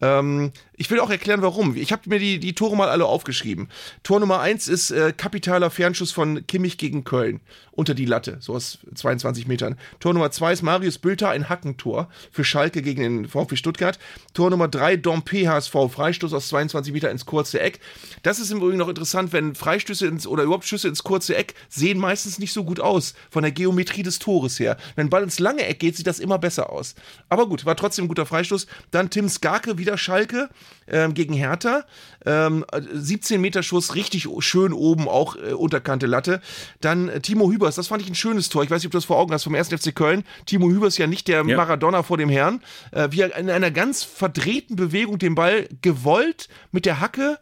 Ähm, 0.00 0.52
ich 0.76 0.90
will 0.90 1.00
auch 1.00 1.10
erklären, 1.10 1.42
warum. 1.42 1.76
Ich 1.76 1.92
habe 1.92 2.02
mir 2.06 2.18
die, 2.18 2.38
die 2.38 2.54
Tore 2.54 2.76
mal 2.76 2.88
alle 2.88 3.06
aufgeschrieben. 3.06 3.68
Tor 4.02 4.20
Nummer 4.20 4.40
eins 4.40 4.68
ist 4.68 4.90
äh, 4.90 5.12
kapitaler 5.16 5.70
Fernschuss 5.70 6.12
von 6.12 6.46
Kimmich 6.46 6.78
gegen 6.78 7.04
Köln. 7.04 7.40
Unter 7.76 7.94
die 7.94 8.04
Latte, 8.04 8.36
so 8.40 8.54
aus 8.54 8.78
22 8.94 9.48
Metern. 9.48 9.76
Tor 9.98 10.14
Nummer 10.14 10.30
zwei 10.30 10.52
ist 10.52 10.62
Marius 10.62 10.98
Bülter, 10.98 11.30
ein 11.30 11.48
Hackentor 11.48 12.08
für 12.30 12.44
Schalke 12.44 12.82
gegen 12.82 13.02
den 13.02 13.28
VfB 13.28 13.56
Stuttgart. 13.56 13.98
Tor 14.32 14.50
Nummer 14.50 14.68
drei, 14.68 14.96
Dompe 14.96 15.48
HSV, 15.48 15.72
Freistoß 15.90 16.32
aus 16.32 16.48
22 16.48 16.92
Meter 16.92 17.10
ins 17.10 17.26
kurze 17.26 17.60
Eck. 17.60 17.80
Das 18.22 18.38
ist 18.38 18.52
im 18.52 18.58
Übrigen 18.58 18.78
noch 18.78 18.88
interessant, 18.88 19.32
wenn 19.32 19.54
Freistöße 19.54 20.06
ins, 20.06 20.26
oder 20.26 20.44
überhaupt 20.44 20.66
Schüsse 20.66 20.88
ins 20.88 21.02
kurze 21.02 21.36
Eck 21.36 21.54
sehen 21.68 21.98
meistens 21.98 22.38
nicht 22.38 22.52
so 22.52 22.64
gut 22.64 22.78
aus, 22.80 23.14
von 23.30 23.42
der 23.42 23.52
Geometrie 23.52 24.02
des 24.02 24.18
Tores 24.18 24.60
her. 24.60 24.76
Wenn 24.94 25.10
Ball 25.10 25.24
ins 25.24 25.40
lange 25.40 25.66
Eck 25.66 25.80
geht, 25.80 25.96
sieht 25.96 26.06
das 26.06 26.20
immer 26.20 26.38
besser 26.38 26.70
aus. 26.70 26.94
Aber 27.28 27.48
gut, 27.48 27.66
war 27.66 27.76
trotzdem 27.76 28.04
ein 28.04 28.08
guter 28.08 28.26
Freistoß. 28.26 28.66
Dann 28.90 29.10
Tim 29.10 29.28
Skarke, 29.28 29.78
wieder 29.78 29.98
Schalke 29.98 30.48
ähm, 30.86 31.14
gegen 31.14 31.34
Hertha. 31.34 31.84
Ähm, 32.24 32.64
17 32.92 33.40
Meter 33.40 33.62
Schuss, 33.62 33.94
richtig 33.94 34.28
schön 34.38 34.72
oben, 34.72 35.08
auch 35.08 35.36
äh, 35.36 35.52
unterkante 35.52 36.06
Latte. 36.06 36.40
Dann 36.80 37.08
äh, 37.08 37.20
Timo 37.20 37.50
Hübers, 37.64 37.76
das 37.76 37.88
fand 37.88 38.02
ich 38.02 38.08
ein 38.08 38.14
schönes 38.14 38.50
Tor. 38.50 38.62
Ich 38.62 38.70
weiß 38.70 38.82
nicht, 38.82 38.86
ob 38.86 38.92
du 38.92 38.98
das 38.98 39.06
vor 39.06 39.16
Augen 39.16 39.32
hast, 39.32 39.44
vom 39.44 39.54
1. 39.54 39.68
FC 39.68 39.94
Köln. 39.94 40.22
Timo 40.44 40.68
Hübers 40.68 40.98
ja 40.98 41.06
nicht 41.06 41.28
der 41.28 41.44
Ja. 41.46 41.56
Maradona 41.56 42.02
vor 42.02 42.18
dem 42.18 42.28
Herrn. 42.28 42.60
Äh, 42.92 43.08
wie 43.10 43.22
er 43.22 43.34
in 43.36 43.48
einer 43.48 43.70
ganz 43.70 44.02
verdrehten 44.02 44.76
Bewegung 44.76 45.18
den 45.18 45.34
Ball 45.34 45.66
gewollt 45.80 46.48
mit 46.72 46.84
der 46.84 47.00
Hacke 47.00 47.38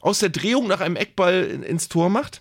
aus 0.00 0.20
der 0.20 0.30
Drehung 0.30 0.66
nach 0.66 0.80
einem 0.80 0.96
Eckball 0.96 1.44
in, 1.44 1.62
ins 1.62 1.88
Tor 1.90 2.08
macht. 2.08 2.40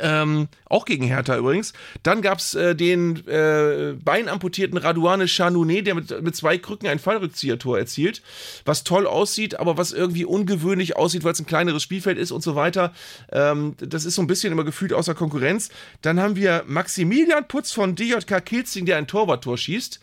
Ähm, 0.00 0.48
auch 0.66 0.84
gegen 0.84 1.04
Hertha 1.04 1.36
übrigens. 1.36 1.72
Dann 2.02 2.22
gab's 2.22 2.54
äh, 2.54 2.74
den 2.74 3.26
äh, 3.26 3.94
beinamputierten 4.02 4.78
Radouane 4.78 5.28
Chanounet, 5.28 5.86
der 5.86 5.94
mit, 5.94 6.22
mit 6.22 6.36
zwei 6.36 6.58
Krücken 6.58 6.88
ein 6.88 6.98
Fallrückziehertor 6.98 7.78
erzielt, 7.78 8.22
was 8.64 8.84
toll 8.84 9.06
aussieht, 9.06 9.58
aber 9.58 9.76
was 9.76 9.92
irgendwie 9.92 10.24
ungewöhnlich 10.24 10.96
aussieht, 10.96 11.24
weil 11.24 11.32
es 11.32 11.40
ein 11.40 11.46
kleineres 11.46 11.82
Spielfeld 11.82 12.18
ist 12.18 12.30
und 12.32 12.42
so 12.42 12.54
weiter. 12.54 12.92
Ähm, 13.32 13.74
das 13.78 14.04
ist 14.04 14.14
so 14.14 14.22
ein 14.22 14.26
bisschen 14.26 14.52
immer 14.52 14.64
gefühlt 14.64 14.92
außer 14.92 15.14
Konkurrenz. 15.14 15.70
Dann 16.02 16.20
haben 16.20 16.36
wir 16.36 16.64
Maximilian 16.66 17.48
Putz 17.48 17.72
von 17.72 17.94
DJK 17.94 18.44
Kilzing, 18.44 18.86
der 18.86 18.96
ein 18.96 19.06
Torwarttor 19.06 19.56
schießt 19.56 20.00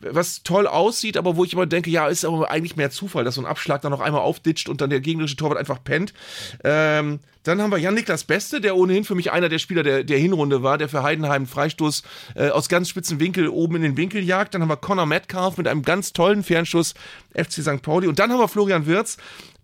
was 0.00 0.42
toll 0.42 0.66
aussieht, 0.66 1.16
aber 1.16 1.36
wo 1.36 1.44
ich 1.44 1.52
immer 1.52 1.66
denke, 1.66 1.90
ja, 1.90 2.08
ist 2.08 2.24
aber 2.24 2.50
eigentlich 2.50 2.76
mehr 2.76 2.90
Zufall, 2.90 3.24
dass 3.24 3.34
so 3.34 3.40
ein 3.40 3.46
Abschlag 3.46 3.82
dann 3.82 3.90
noch 3.90 4.00
einmal 4.00 4.20
aufditscht 4.20 4.68
und 4.68 4.80
dann 4.80 4.90
der 4.90 5.00
gegnerische 5.00 5.36
Torwart 5.36 5.58
einfach 5.58 5.82
pennt. 5.82 6.12
Ähm, 6.64 7.20
dann 7.44 7.62
haben 7.62 7.70
wir 7.70 7.78
Jan-Niklas 7.78 8.24
Beste, 8.24 8.60
der 8.60 8.76
ohnehin 8.76 9.04
für 9.04 9.14
mich 9.14 9.32
einer 9.32 9.48
der 9.48 9.58
Spieler 9.58 9.82
der, 9.82 10.04
der 10.04 10.18
Hinrunde 10.18 10.62
war, 10.62 10.76
der 10.76 10.88
für 10.88 11.02
Heidenheim 11.02 11.46
Freistoß 11.46 12.02
äh, 12.34 12.50
aus 12.50 12.68
ganz 12.68 12.90
spitzen 12.90 13.20
Winkel 13.20 13.48
oben 13.48 13.76
in 13.76 13.82
den 13.82 13.96
Winkel 13.96 14.22
jagt. 14.22 14.52
Dann 14.52 14.60
haben 14.60 14.68
wir 14.68 14.76
Conor 14.76 15.06
Metcalf 15.06 15.56
mit 15.56 15.66
einem 15.66 15.82
ganz 15.82 16.12
tollen 16.12 16.42
Fernschuss 16.42 16.92
FC 17.34 17.62
St. 17.62 17.80
Pauli. 17.80 18.06
Und 18.06 18.18
dann 18.18 18.30
haben 18.30 18.38
wir 18.38 18.48
Florian 18.48 18.86
Wirz, 18.86 19.16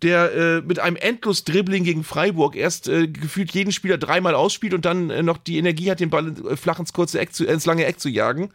der 0.02 0.32
äh, 0.32 0.60
mit 0.62 0.78
einem 0.78 0.96
endlos 0.96 1.44
Dribbling 1.44 1.84
gegen 1.84 2.04
Freiburg 2.04 2.56
erst 2.56 2.88
äh, 2.88 3.06
gefühlt 3.06 3.52
jeden 3.52 3.72
Spieler 3.72 3.98
dreimal 3.98 4.34
ausspielt 4.34 4.72
und 4.72 4.84
dann 4.86 5.10
äh, 5.10 5.22
noch 5.22 5.36
die 5.36 5.58
Energie 5.58 5.90
hat, 5.90 6.00
den 6.00 6.10
Ball 6.10 6.28
äh, 6.28 6.56
flach 6.56 6.78
ins 6.78 6.92
kurze 6.92 7.20
Eck 7.20 7.34
zu, 7.34 7.44
ins 7.44 7.66
lange 7.66 7.84
Eck 7.84 8.00
zu 8.00 8.08
jagen. 8.08 8.50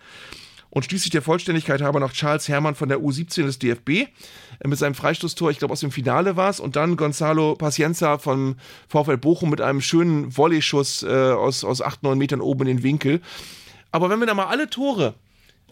Und 0.71 0.85
schließlich 0.85 1.09
der 1.09 1.21
Vollständigkeit 1.21 1.81
halber 1.81 1.99
noch 1.99 2.13
Charles 2.13 2.47
Hermann 2.47 2.75
von 2.75 2.89
der 2.89 2.99
U17 2.99 3.43
des 3.43 3.59
DFB 3.59 3.89
äh, 3.89 4.07
mit 4.65 4.77
seinem 4.77 4.95
Freistoßtor, 4.95 5.49
ich 5.51 5.57
glaube 5.57 5.71
aus 5.71 5.79
dem 5.79 5.91
Finale 5.91 6.35
war 6.35 6.49
es. 6.49 6.59
Und 6.59 6.75
dann 6.75 6.95
Gonzalo 6.95 7.55
Pacienza 7.55 8.17
vom 8.17 8.55
VfL 8.87 9.17
Bochum 9.17 9.49
mit 9.49 9.61
einem 9.61 9.81
schönen 9.81 10.35
Volleyschuss 10.35 11.03
äh, 11.03 11.07
aus, 11.07 11.63
aus 11.63 11.81
8, 11.81 12.03
9 12.03 12.17
Metern 12.17 12.41
oben 12.41 12.61
in 12.61 12.77
den 12.77 12.83
Winkel. 12.83 13.21
Aber 13.91 14.09
wenn 14.09 14.19
wir 14.19 14.27
da 14.27 14.35
mal 14.35 14.45
alle 14.45 14.69
Tore 14.69 15.15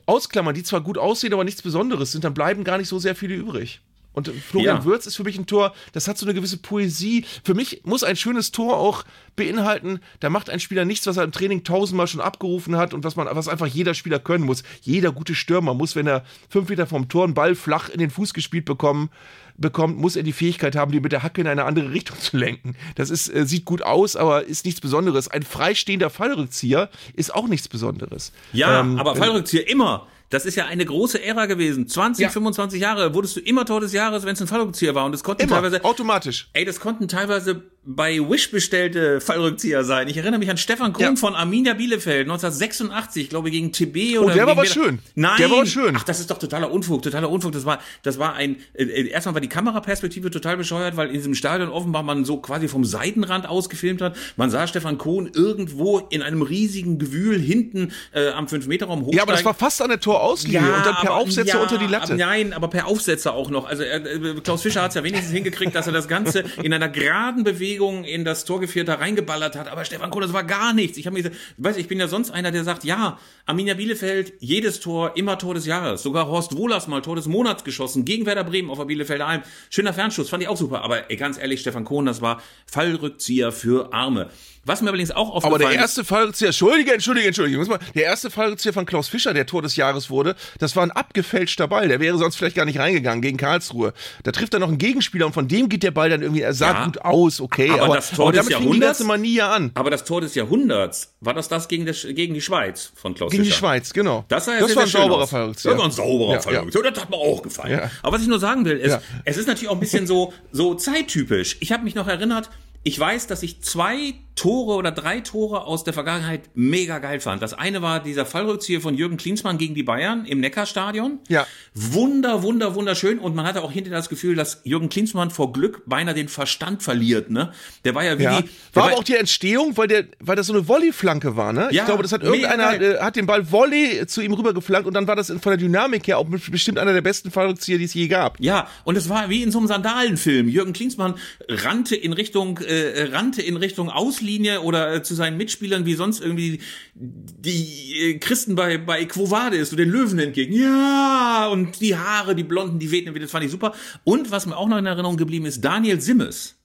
ausklammern, 0.07 0.55
die 0.55 0.63
zwar 0.63 0.81
gut 0.81 0.97
aussehen, 0.97 1.33
aber 1.33 1.43
nichts 1.43 1.61
Besonderes 1.61 2.11
sind, 2.11 2.23
dann 2.23 2.33
bleiben 2.33 2.63
gar 2.63 2.77
nicht 2.77 2.87
so 2.87 2.97
sehr 2.97 3.15
viele 3.15 3.35
übrig. 3.35 3.81
Und 4.17 4.29
Florian 4.29 4.77
ja. 4.77 4.83
Würz 4.83 5.05
ist 5.05 5.15
für 5.15 5.23
mich 5.23 5.37
ein 5.37 5.45
Tor, 5.45 5.75
das 5.91 6.07
hat 6.07 6.17
so 6.17 6.25
eine 6.25 6.33
gewisse 6.33 6.57
Poesie. 6.57 7.23
Für 7.43 7.53
mich 7.53 7.81
muss 7.83 8.03
ein 8.03 8.15
schönes 8.15 8.51
Tor 8.51 8.75
auch 8.75 9.03
beinhalten, 9.35 9.99
da 10.21 10.31
macht 10.31 10.49
ein 10.49 10.59
Spieler 10.59 10.85
nichts, 10.85 11.05
was 11.05 11.17
er 11.17 11.23
im 11.23 11.31
Training 11.31 11.63
tausendmal 11.63 12.07
schon 12.07 12.19
abgerufen 12.19 12.77
hat 12.77 12.95
und 12.95 13.03
was 13.03 13.15
man, 13.15 13.27
was 13.29 13.47
einfach 13.47 13.67
jeder 13.67 13.93
Spieler 13.93 14.17
können 14.17 14.43
muss. 14.43 14.63
Jeder 14.81 15.11
gute 15.11 15.35
Stürmer 15.35 15.75
muss, 15.75 15.95
wenn 15.95 16.07
er 16.07 16.25
fünf 16.49 16.67
Meter 16.67 16.87
vom 16.87 17.09
Tor 17.09 17.25
einen 17.25 17.35
Ball 17.35 17.53
flach 17.53 17.89
in 17.89 17.99
den 17.99 18.09
Fuß 18.09 18.33
gespielt 18.33 18.65
bekommen, 18.65 19.11
bekommt, 19.55 19.99
muss 19.99 20.15
er 20.15 20.23
die 20.23 20.33
Fähigkeit 20.33 20.75
haben, 20.75 20.91
die 20.91 20.99
mit 20.99 21.11
der 21.11 21.21
Hacke 21.21 21.41
in 21.41 21.47
eine 21.47 21.65
andere 21.65 21.91
Richtung 21.91 22.17
zu 22.19 22.37
lenken. 22.37 22.75
Das 22.95 23.11
ist, 23.11 23.31
äh, 23.31 23.45
sieht 23.45 23.65
gut 23.65 23.83
aus, 23.83 24.15
aber 24.15 24.45
ist 24.45 24.65
nichts 24.65 24.81
Besonderes. 24.81 25.27
Ein 25.27 25.43
freistehender 25.43 26.09
Fallrückzieher 26.09 26.89
ist 27.13 27.35
auch 27.35 27.47
nichts 27.47 27.67
Besonderes. 27.67 28.31
Ja, 28.51 28.79
ähm, 28.79 28.97
aber 28.97 29.15
Fallrückzieher 29.15 29.69
immer 29.69 30.07
das 30.29 30.45
ist 30.45 30.55
ja 30.55 30.65
eine 30.65 30.85
große 30.85 31.23
Ära 31.23 31.45
gewesen. 31.45 31.87
20, 31.87 32.23
ja. 32.23 32.29
25 32.29 32.81
Jahre 32.81 33.13
wurdest 33.13 33.37
du 33.37 33.39
immer 33.39 33.65
Tor 33.65 33.79
des 33.79 33.93
Jahres, 33.93 34.25
wenn 34.25 34.33
es 34.33 34.41
ein 34.41 34.47
Fallrückzieher 34.47 34.93
war. 34.93 35.05
Und 35.05 35.13
das 35.13 35.23
konnten 35.23 35.43
immer, 35.43 35.55
teilweise. 35.55 35.83
Automatisch. 35.85 36.49
Ey, 36.53 36.65
das 36.65 36.79
konnten 36.79 37.07
teilweise 37.07 37.63
bei 37.89 38.19
Wish 38.19 38.51
bestellte 38.51 39.21
Fallrückzieher 39.21 39.85
sein. 39.85 40.09
Ich 40.09 40.17
erinnere 40.17 40.39
mich 40.39 40.49
an 40.49 40.57
Stefan 40.57 40.91
Kuhn 40.91 41.05
ja. 41.05 41.15
von 41.15 41.35
Arminia 41.35 41.73
Bielefeld 41.73 42.27
1986, 42.27 43.29
glaube 43.29 43.47
ich, 43.47 43.53
gegen 43.53 43.71
TB 43.71 44.19
oder. 44.19 44.25
Oh, 44.25 44.35
der 44.35 44.45
war 44.45 44.51
aber 44.51 44.63
Bela 44.63 44.73
schön. 44.73 44.99
Nein. 45.15 45.37
Der 45.39 45.49
war 45.49 45.65
schön. 45.65 45.95
Ach, 45.95 46.03
das 46.03 46.19
ist 46.19 46.29
doch 46.29 46.37
totaler 46.37 46.69
Unfug, 46.69 47.01
totaler 47.01 47.29
Unfug. 47.29 47.53
Das 47.53 47.63
war, 47.63 47.79
das 48.03 48.19
war 48.19 48.33
ein, 48.33 48.57
äh, 48.73 48.83
äh, 48.83 49.07
erstmal 49.07 49.35
war 49.35 49.41
die 49.41 49.47
Kameraperspektive 49.47 50.29
total 50.31 50.57
bescheuert, 50.57 50.97
weil 50.97 51.07
in 51.07 51.13
diesem 51.13 51.33
Stadion 51.33 51.69
offenbar 51.69 52.03
man 52.03 52.25
so 52.25 52.37
quasi 52.37 52.67
vom 52.67 52.83
Seitenrand 52.83 53.47
aus 53.47 53.69
gefilmt 53.69 54.01
hat. 54.01 54.17
Man 54.35 54.49
sah 54.49 54.67
Stefan 54.67 54.97
Kohn 54.97 55.31
irgendwo 55.33 55.99
in 56.09 56.21
einem 56.21 56.41
riesigen 56.41 56.99
Gewühl 56.99 57.39
hinten 57.39 57.93
äh, 58.11 58.31
am 58.31 58.47
5-Meter-Raum 58.47 58.99
hochsteigen. 58.99 59.17
Ja, 59.17 59.23
aber 59.23 59.31
das 59.31 59.45
war 59.45 59.53
fast 59.53 59.81
an 59.81 59.87
der 59.87 60.01
Torauslinie 60.01 60.59
ja, 60.59 60.75
und 60.75 60.85
dann 60.85 60.95
per 60.95 61.11
aber, 61.11 61.21
Aufsetzer 61.21 61.55
ja, 61.55 61.63
unter 61.63 61.77
die 61.77 61.87
Latte. 61.87 62.15
Nein, 62.15 62.51
aber 62.51 62.67
per 62.67 62.85
Aufsetzer 62.87 63.33
auch 63.33 63.49
noch. 63.49 63.65
Also 63.65 63.83
äh, 63.83 64.35
Klaus 64.43 64.63
Fischer 64.63 64.81
hat 64.81 64.89
es 64.89 64.95
ja 64.95 65.05
wenigstens 65.05 65.31
hingekriegt, 65.33 65.73
dass 65.73 65.87
er 65.87 65.93
das 65.93 66.09
Ganze 66.09 66.43
in 66.61 66.73
einer 66.73 66.89
geraden 66.89 67.45
Bewegung 67.45 67.76
in 68.03 68.25
das 68.25 68.45
Tor 68.45 68.61
reingeballert 68.61 69.55
hat. 69.55 69.67
Aber 69.67 69.85
Stefan 69.85 70.09
Kohl, 70.09 70.21
das 70.21 70.33
war 70.33 70.43
gar 70.43 70.73
nichts. 70.73 70.97
Ich 70.97 71.05
habe 71.05 71.15
mir 71.15 71.23
gesagt, 71.23 71.41
weiß 71.57 71.77
ich 71.77 71.87
bin 71.87 71.99
ja 71.99 72.07
sonst 72.07 72.31
einer, 72.31 72.51
der 72.51 72.63
sagt, 72.63 72.83
ja, 72.83 73.19
Arminia 73.45 73.75
Bielefeld, 73.75 74.33
jedes 74.39 74.79
Tor, 74.79 75.15
immer 75.15 75.37
Tor 75.37 75.53
des 75.53 75.65
Jahres. 75.65 76.03
Sogar 76.03 76.27
Horst 76.27 76.55
Wohlers 76.55 76.87
mal 76.87 77.01
Tor 77.01 77.15
des 77.15 77.27
Monats 77.27 77.63
geschossen 77.63 78.05
gegen 78.05 78.25
Werder 78.25 78.43
Bremen 78.43 78.69
auf 78.69 78.77
der 78.77 78.85
Bielefelder 78.85 79.27
Alm. 79.27 79.43
Schöner 79.69 79.93
Fernschuss, 79.93 80.29
fand 80.29 80.43
ich 80.43 80.49
auch 80.49 80.57
super. 80.57 80.81
Aber 80.81 81.09
ey, 81.09 81.17
ganz 81.17 81.37
ehrlich, 81.37 81.61
Stefan 81.61 81.85
Kohn, 81.85 82.05
das 82.05 82.21
war 82.21 82.41
Fallrückzieher 82.65 83.51
für 83.51 83.93
Arme. 83.93 84.29
Was 84.67 84.81
mir 84.81 84.89
allerdings 84.89 85.11
auch 85.11 85.29
aufgefallen 85.29 85.61
Aber 85.61 85.71
der 85.71 85.79
erste 85.79 86.03
Fallrückzieher, 86.03 86.49
Entschuldige, 86.49 86.93
Entschuldige, 86.93 87.27
Entschuldige, 87.27 87.57
muss 87.57 87.69
mal, 87.69 87.79
der 87.95 88.03
erste 88.03 88.29
Fallrückzieher 88.29 88.73
von 88.73 88.85
Klaus 88.85 89.07
Fischer, 89.07 89.33
der 89.33 89.45
Tor 89.45 89.61
des 89.61 89.77
Jahres 89.77 90.09
wurde, 90.09 90.35
das 90.59 90.75
war 90.75 90.83
ein 90.83 90.91
abgefälschter 90.91 91.69
Ball. 91.69 91.87
Der 91.87 92.01
wäre 92.01 92.17
sonst 92.17 92.35
vielleicht 92.35 92.57
gar 92.57 92.65
nicht 92.65 92.77
reingegangen 92.77 93.21
gegen 93.21 93.37
Karlsruhe. 93.37 93.93
Da 94.23 94.33
trifft 94.33 94.53
er 94.53 94.59
noch 94.59 94.67
einen 94.67 94.77
Gegenspieler 94.77 95.25
und 95.25 95.31
von 95.31 95.47
dem 95.47 95.69
geht 95.69 95.83
der 95.83 95.91
Ball 95.91 96.09
dann 96.09 96.21
irgendwie, 96.21 96.41
er 96.41 96.53
sah 96.53 96.73
ja, 96.73 96.85
gut 96.85 96.99
aus, 96.99 97.39
okay. 97.39 97.56
Aber, 97.57 97.83
aber 97.83 97.95
das 97.95 98.11
Tor 98.11 98.29
aber 98.29 98.37
des 98.37 98.49
Jahrhunderts, 98.49 98.99
Manie 99.03 99.41
an. 99.41 99.71
Aber 99.73 99.89
das 99.89 100.03
Tor 100.03 100.21
des 100.21 100.35
Jahrhunderts, 100.35 101.13
war 101.21 101.33
das 101.33 101.47
das 101.47 101.67
gegen, 101.67 101.85
das, 101.85 102.05
gegen 102.09 102.33
die 102.33 102.41
Schweiz 102.41 102.91
von 102.95 103.13
Klaus 103.15 103.31
gegen 103.31 103.43
Fischer? 103.43 103.55
Gegen 103.55 103.55
die 103.55 103.59
Schweiz, 103.59 103.93
genau. 103.93 104.25
Das, 104.27 104.45
das 104.45 104.75
war 104.75 104.83
ein 104.83 104.89
sauberer 104.89 105.27
Fallrückzieher. 105.27 105.71
Das 105.71 105.79
war 105.79 105.85
ein 105.85 105.91
sauberer 105.91 106.33
ja, 106.33 106.41
Fallrückzieher. 106.41 106.83
Ja. 106.83 106.91
Das 106.91 107.01
hat 107.03 107.09
mir 107.09 107.17
auch 107.17 107.41
gefallen. 107.41 107.71
Ja. 107.71 107.91
Aber 108.03 108.15
was 108.15 108.21
ich 108.21 108.27
nur 108.27 108.39
sagen 108.39 108.65
will, 108.65 108.77
ist, 108.77 108.91
ja. 108.91 109.01
es 109.25 109.37
ist 109.37 109.47
natürlich 109.47 109.69
auch 109.69 109.75
ein 109.75 109.79
bisschen 109.79 110.07
so, 110.07 110.33
so 110.51 110.75
zeittypisch. 110.75 111.57
Ich 111.59 111.71
habe 111.71 111.83
mich 111.83 111.95
noch 111.95 112.07
erinnert, 112.07 112.49
ich 112.87 112.97
weiß, 112.97 113.27
dass 113.27 113.43
ich 113.43 113.61
zwei 113.61 114.13
Tore 114.37 114.75
oder 114.75 114.91
drei 114.91 115.19
Tore 115.19 115.65
aus 115.65 115.83
der 115.83 115.93
Vergangenheit 115.93 116.43
mega 116.53 116.99
geil 116.99 117.19
fand. 117.19 117.41
Das 117.41 117.53
eine 117.53 117.81
war 117.81 118.01
dieser 118.01 118.25
Fallrückzieher 118.25 118.79
von 118.79 118.95
Jürgen 118.95 119.17
Klinsmann 119.17 119.57
gegen 119.57 119.73
die 119.73 119.81
Bayern 119.83 120.25
im 120.25 120.39
Neckarstadion. 120.39 121.19
Ja. 121.27 121.47
Wunder, 121.73 122.43
wunder, 122.43 122.75
wunderschön. 122.75 123.17
Und 123.17 123.35
man 123.35 123.45
hatte 123.45 123.63
auch 123.63 123.71
hinterher 123.71 123.97
das 123.97 124.09
Gefühl, 124.09 124.35
dass 124.35 124.61
Jürgen 124.63 124.89
Klinsmann 124.89 125.31
vor 125.31 125.51
Glück 125.51 125.81
beinahe 125.87 126.13
den 126.13 126.29
Verstand 126.29 126.83
verliert, 126.83 127.31
ne? 127.31 127.51
Der 127.83 127.95
war 127.95 128.05
ja 128.05 128.19
wie 128.19 128.23
ja. 128.23 128.41
die. 128.41 128.49
War 128.73 128.85
aber 128.85 128.97
auch 128.97 129.03
die 129.03 129.15
Entstehung, 129.15 129.75
weil 129.75 129.87
der, 129.87 130.05
weil 130.19 130.35
das 130.35 130.47
so 130.47 130.53
eine 130.53 130.67
Volley-Flanke 130.67 131.35
war, 131.35 131.51
ne? 131.51 131.69
Ja, 131.71 131.81
ich 131.81 131.85
glaube, 131.85 132.03
das 132.03 132.11
hat 132.11 132.21
irgendeiner, 132.21 132.79
äh, 132.79 132.99
hat 132.99 133.15
den 133.15 133.25
Ball 133.25 133.51
Volley 133.51 134.05
zu 134.05 134.21
ihm 134.21 134.33
rübergeflankt 134.33 134.87
und 134.87 134.93
dann 134.93 135.07
war 135.07 135.15
das 135.15 135.27
von 135.27 135.39
der 135.43 135.57
Dynamik 135.57 136.07
her 136.07 136.19
auch 136.19 136.27
bestimmt 136.27 136.77
einer 136.77 136.93
der 136.93 137.01
besten 137.01 137.31
Fallrückzieher, 137.31 137.79
die 137.79 137.85
es 137.85 137.95
je 137.95 138.07
gab. 138.07 138.39
Ja, 138.39 138.67
und 138.83 138.95
es 138.97 139.09
war 139.09 139.29
wie 139.29 139.41
in 139.41 139.51
so 139.51 139.57
einem 139.57 139.67
Sandalenfilm. 139.67 140.47
Jürgen 140.47 140.73
Klinsmann 140.73 141.15
rannte 141.49 141.95
in 141.95 142.13
Richtung, 142.13 142.59
äh, 142.59 142.76
rannte 143.11 143.41
in 143.41 143.57
Richtung 143.57 143.89
Auslinie 143.89 144.61
oder 144.61 144.93
äh, 144.93 145.03
zu 145.03 145.15
seinen 145.15 145.37
Mitspielern 145.37 145.85
wie 145.85 145.95
sonst 145.95 146.21
irgendwie 146.21 146.59
die 146.93 148.13
äh, 148.13 148.17
Christen 148.19 148.55
bei, 148.55 148.77
bei 148.77 149.05
Quo 149.05 149.29
Vadis, 149.29 149.69
so 149.69 149.75
den 149.75 149.89
Löwen 149.89 150.19
entgegen. 150.19 150.53
Ja, 150.53 151.47
und 151.51 151.79
die 151.81 151.95
Haare, 151.95 152.35
die 152.35 152.43
Blonden, 152.43 152.79
die 152.79 152.91
wehten, 152.91 153.13
das 153.19 153.31
fand 153.31 153.45
ich 153.45 153.51
super. 153.51 153.73
Und 154.03 154.31
was 154.31 154.45
mir 154.45 154.57
auch 154.57 154.67
noch 154.67 154.77
in 154.77 154.85
Erinnerung 154.85 155.17
geblieben 155.17 155.45
ist, 155.45 155.63
Daniel 155.63 156.01
Simmes 156.01 156.55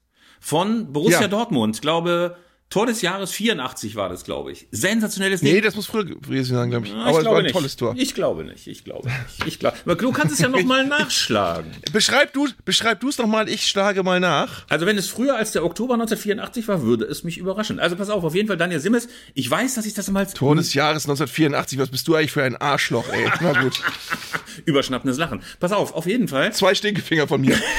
von 0.40 0.92
Borussia 0.92 1.22
ja. 1.22 1.28
Dortmund, 1.28 1.76
ich 1.76 1.82
glaube, 1.82 2.36
Tor 2.72 2.86
des 2.86 3.02
Jahres 3.02 3.32
84 3.32 3.96
war 3.96 4.08
das, 4.08 4.24
glaube 4.24 4.50
ich. 4.50 4.66
Sensationelles 4.70 5.42
Ding. 5.42 5.52
Nee, 5.52 5.60
das 5.60 5.76
muss 5.76 5.84
früher 5.84 6.06
gewesen 6.06 6.56
sein, 6.56 6.70
glaube 6.70 6.86
ich. 6.86 6.94
Aber 6.94 7.18
es 7.18 7.24
war 7.26 7.36
ein 7.36 7.42
nicht. 7.42 7.52
tolles 7.52 7.76
Tor. 7.76 7.94
Ich 7.98 8.14
glaube 8.14 8.44
nicht, 8.44 8.66
ich 8.66 8.82
glaube 8.82 9.08
nicht. 9.08 9.46
Ich 9.46 9.58
glaube. 9.58 9.76
Aber 9.84 9.94
du 9.94 10.10
kannst 10.10 10.32
es 10.32 10.38
ja 10.40 10.48
noch 10.48 10.62
mal 10.62 10.86
nachschlagen. 10.86 11.70
Beschreib 11.92 12.32
du, 12.32 12.48
beschreib 12.64 13.00
du 13.00 13.10
es 13.10 13.18
noch 13.18 13.26
mal, 13.26 13.46
ich 13.50 13.66
schlage 13.66 14.02
mal 14.02 14.20
nach. 14.20 14.64
Also 14.70 14.86
wenn 14.86 14.96
es 14.96 15.06
früher 15.08 15.36
als 15.36 15.52
der 15.52 15.66
Oktober 15.66 15.92
1984 15.94 16.66
war, 16.66 16.80
würde 16.80 17.04
es 17.04 17.24
mich 17.24 17.36
überraschen. 17.36 17.78
Also 17.78 17.94
pass 17.94 18.08
auf, 18.08 18.24
auf 18.24 18.34
jeden 18.34 18.48
Fall 18.48 18.56
Daniel 18.56 18.80
Simmes. 18.80 19.06
Ich 19.34 19.50
weiß, 19.50 19.74
dass 19.74 19.84
ich 19.84 19.92
das 19.92 20.10
mal 20.10 20.24
Tor 20.24 20.56
des 20.56 20.72
Jahres 20.72 21.04
1984. 21.04 21.78
Was 21.78 21.90
bist 21.90 22.08
du 22.08 22.14
eigentlich 22.14 22.32
für 22.32 22.42
ein 22.42 22.56
Arschloch, 22.56 23.10
ey? 23.12 23.30
Na 23.42 23.52
gut. 23.60 23.82
Überschnappendes 24.64 25.18
Lachen. 25.18 25.42
Pass 25.60 25.72
auf, 25.72 25.92
auf 25.92 26.06
jeden 26.06 26.26
Fall. 26.26 26.54
Zwei 26.54 26.74
Stinkefinger 26.74 27.28
von 27.28 27.42
mir. 27.42 27.60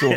So. 0.00 0.12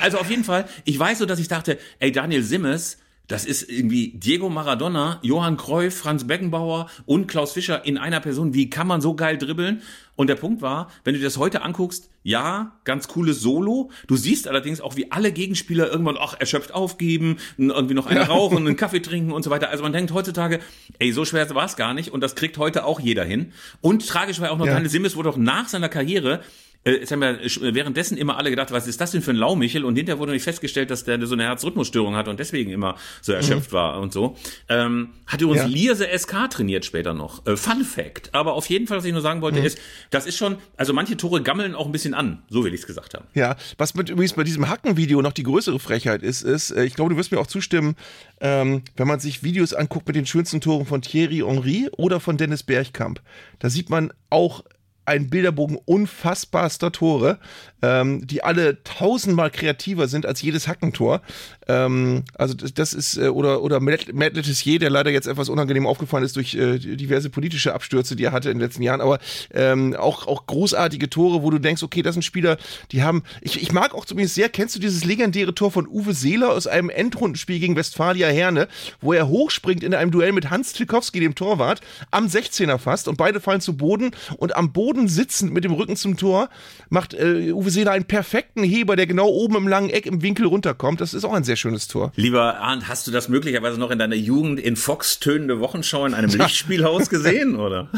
also 0.00 0.18
auf 0.18 0.28
jeden 0.28 0.42
Fall, 0.42 0.64
ich 0.84 0.98
weiß 0.98 1.18
so, 1.18 1.26
dass 1.26 1.38
ich 1.38 1.46
dachte, 1.46 1.78
ey, 2.00 2.10
Daniel 2.10 2.42
Simmes, 2.42 2.96
das 3.30 3.44
ist 3.44 3.70
irgendwie 3.70 4.08
Diego 4.08 4.50
Maradona, 4.50 5.20
Johann 5.22 5.56
Cruyff, 5.56 5.96
Franz 5.96 6.26
Beckenbauer 6.26 6.90
und 7.06 7.28
Klaus 7.28 7.52
Fischer 7.52 7.84
in 7.86 7.96
einer 7.96 8.18
Person. 8.18 8.54
Wie 8.54 8.68
kann 8.68 8.88
man 8.88 9.00
so 9.00 9.14
geil 9.14 9.38
dribbeln? 9.38 9.82
Und 10.16 10.26
der 10.26 10.34
Punkt 10.34 10.62
war, 10.62 10.90
wenn 11.04 11.14
du 11.14 11.20
dir 11.20 11.26
das 11.26 11.38
heute 11.38 11.62
anguckst, 11.62 12.10
ja, 12.24 12.72
ganz 12.84 13.06
cooles 13.06 13.40
Solo. 13.40 13.92
Du 14.08 14.16
siehst 14.16 14.48
allerdings 14.48 14.80
auch, 14.80 14.96
wie 14.96 15.12
alle 15.12 15.30
Gegenspieler 15.30 15.88
irgendwann, 15.88 16.16
ach, 16.18 16.34
erschöpft 16.40 16.74
aufgeben, 16.74 17.38
irgendwie 17.56 17.94
noch 17.94 18.06
eine 18.06 18.26
rauchen, 18.26 18.66
einen 18.66 18.76
Kaffee 18.76 19.00
trinken 19.00 19.30
und 19.30 19.44
so 19.44 19.50
weiter. 19.50 19.70
Also 19.70 19.84
man 19.84 19.92
denkt 19.92 20.12
heutzutage, 20.12 20.58
ey, 20.98 21.12
so 21.12 21.24
schwer 21.24 21.48
war 21.54 21.64
es 21.64 21.76
gar 21.76 21.94
nicht 21.94 22.12
und 22.12 22.22
das 22.22 22.34
kriegt 22.34 22.58
heute 22.58 22.84
auch 22.84 22.98
jeder 22.98 23.24
hin. 23.24 23.52
Und 23.80 24.08
tragisch 24.08 24.40
war 24.40 24.50
auch 24.50 24.58
noch, 24.58 24.66
ja. 24.66 24.72
Daniel 24.72 24.90
Simmes 24.90 25.14
wurde 25.14 25.30
auch 25.30 25.36
nach 25.36 25.68
seiner 25.68 25.88
Karriere 25.88 26.40
äh, 26.84 26.92
es 26.92 27.10
haben 27.10 27.22
ja 27.22 27.36
währenddessen 27.60 28.16
immer 28.16 28.38
alle 28.38 28.50
gedacht, 28.50 28.70
was 28.70 28.86
ist 28.86 29.00
das 29.00 29.10
denn 29.10 29.22
für 29.22 29.32
ein 29.32 29.36
Laumichel? 29.36 29.84
Und 29.84 29.96
hinterher 29.96 30.18
wurde 30.18 30.32
nicht 30.32 30.44
festgestellt, 30.44 30.90
dass 30.90 31.04
der 31.04 31.24
so 31.26 31.34
eine 31.34 31.44
Herzrhythmusstörung 31.44 32.16
hat 32.16 32.28
und 32.28 32.40
deswegen 32.40 32.70
immer 32.70 32.96
so 33.20 33.32
erschöpft 33.32 33.72
mhm. 33.72 33.76
war 33.76 34.00
und 34.00 34.12
so. 34.12 34.36
Ähm, 34.68 35.10
hat 35.26 35.40
übrigens 35.40 35.62
ja. 35.62 35.68
Lierse 35.68 36.08
SK 36.16 36.50
trainiert 36.50 36.84
später 36.84 37.12
noch. 37.12 37.46
Äh, 37.46 37.56
Fun 37.56 37.84
Fact. 37.84 38.34
Aber 38.34 38.54
auf 38.54 38.66
jeden 38.66 38.86
Fall, 38.86 38.98
was 38.98 39.04
ich 39.04 39.12
nur 39.12 39.20
sagen 39.20 39.42
wollte, 39.42 39.60
mhm. 39.60 39.66
ist, 39.66 39.78
das 40.10 40.26
ist 40.26 40.36
schon, 40.36 40.56
also 40.76 40.92
manche 40.92 41.16
Tore 41.16 41.42
gammeln 41.42 41.74
auch 41.74 41.86
ein 41.86 41.92
bisschen 41.92 42.14
an, 42.14 42.42
so 42.48 42.64
will 42.64 42.72
ich 42.72 42.80
es 42.80 42.86
gesagt 42.86 43.14
haben. 43.14 43.26
Ja, 43.34 43.56
was 43.76 43.94
mit 43.94 44.08
übrigens 44.08 44.32
bei 44.32 44.44
diesem 44.44 44.68
Hackenvideo 44.68 45.20
noch 45.22 45.32
die 45.32 45.42
größere 45.42 45.78
Frechheit 45.78 46.22
ist, 46.22 46.42
ist, 46.42 46.70
äh, 46.70 46.84
ich 46.84 46.94
glaube, 46.94 47.10
du 47.10 47.16
wirst 47.16 47.30
mir 47.32 47.38
auch 47.38 47.46
zustimmen, 47.46 47.94
ähm, 48.40 48.82
wenn 48.96 49.06
man 49.06 49.20
sich 49.20 49.42
Videos 49.42 49.74
anguckt 49.74 50.06
mit 50.06 50.16
den 50.16 50.26
schönsten 50.26 50.60
Toren 50.60 50.86
von 50.86 51.02
Thierry 51.02 51.42
Henry 51.46 51.88
oder 51.96 52.20
von 52.20 52.36
Dennis 52.36 52.62
Bergkamp, 52.62 53.20
da 53.58 53.68
sieht 53.68 53.90
man 53.90 54.12
auch 54.30 54.64
ein 55.10 55.28
Bilderbogen 55.28 55.76
unfassbarster 55.84 56.92
Tore, 56.92 57.38
ähm, 57.82 58.26
die 58.26 58.44
alle 58.44 58.82
tausendmal 58.84 59.50
kreativer 59.50 60.06
sind 60.06 60.24
als 60.24 60.40
jedes 60.40 60.68
Hackentor. 60.68 61.20
Ähm, 61.66 62.22
also 62.34 62.54
das, 62.54 62.74
das, 62.74 62.92
ist, 62.92 63.16
äh, 63.16 63.28
oder, 63.28 63.62
oder 63.62 63.80
Matt, 63.80 64.06
Letizier, 64.06 64.78
der 64.78 64.90
leider 64.90 65.10
jetzt 65.10 65.26
etwas 65.26 65.48
unangenehm 65.48 65.86
aufgefallen 65.86 66.24
ist 66.24 66.36
durch 66.36 66.54
äh, 66.54 66.78
diverse 66.78 67.28
politische 67.28 67.74
Abstürze, 67.74 68.14
die 68.14 68.24
er 68.24 68.32
hatte 68.32 68.50
in 68.50 68.58
den 68.58 68.66
letzten 68.66 68.82
Jahren, 68.82 69.00
aber 69.00 69.18
ähm, 69.52 69.96
auch, 69.96 70.28
auch 70.28 70.46
großartige 70.46 71.10
Tore, 71.10 71.42
wo 71.42 71.50
du 71.50 71.58
denkst, 71.58 71.82
okay, 71.82 72.02
das 72.02 72.14
sind 72.14 72.22
Spieler, 72.22 72.56
die 72.92 73.02
haben, 73.02 73.24
ich, 73.40 73.60
ich 73.60 73.72
mag 73.72 73.94
auch 73.94 74.04
zumindest 74.04 74.36
sehr, 74.36 74.48
kennst 74.48 74.76
du 74.76 74.80
dieses 74.80 75.04
legendäre 75.04 75.54
Tor 75.54 75.72
von 75.72 75.88
Uwe 75.88 76.14
Seeler 76.14 76.50
aus 76.50 76.68
einem 76.68 76.90
Endrundenspiel 76.90 77.58
gegen 77.58 77.74
Westfalia 77.74 78.28
Herne, 78.28 78.68
wo 79.00 79.12
er 79.12 79.28
hochspringt 79.28 79.82
in 79.82 79.94
einem 79.94 80.12
Duell 80.12 80.32
mit 80.32 80.50
Hans 80.50 80.72
Tlikowski, 80.72 81.18
dem 81.18 81.34
Torwart, 81.34 81.80
am 82.12 82.26
16er 82.26 82.78
fast 82.78 83.08
und 83.08 83.16
beide 83.16 83.40
fallen 83.40 83.60
zu 83.60 83.76
Boden 83.76 84.12
und 84.36 84.54
am 84.54 84.72
Boden 84.72 84.99
sitzend 85.08 85.52
mit 85.52 85.64
dem 85.64 85.72
Rücken 85.72 85.96
zum 85.96 86.16
Tor 86.16 86.48
macht 86.88 87.14
äh, 87.14 87.52
Uwe 87.52 87.70
Seeler 87.70 87.92
einen 87.92 88.04
perfekten 88.04 88.62
Heber, 88.62 88.96
der 88.96 89.06
genau 89.06 89.28
oben 89.28 89.56
im 89.56 89.68
langen 89.68 89.90
Eck 89.90 90.06
im 90.06 90.22
Winkel 90.22 90.46
runterkommt. 90.46 91.00
Das 91.00 91.14
ist 91.14 91.24
auch 91.24 91.32
ein 91.32 91.44
sehr 91.44 91.56
schönes 91.56 91.88
Tor. 91.88 92.12
Lieber 92.16 92.58
Arndt, 92.58 92.88
hast 92.88 93.06
du 93.06 93.10
das 93.10 93.28
möglicherweise 93.28 93.78
noch 93.78 93.90
in 93.90 93.98
deiner 93.98 94.16
Jugend 94.16 94.60
in 94.60 94.76
Fox 94.76 95.20
tönende 95.20 95.60
Wochenschau 95.60 96.06
in 96.06 96.14
einem 96.14 96.30
Lichtspielhaus 96.30 97.08
gesehen, 97.08 97.56
oder? 97.60 97.88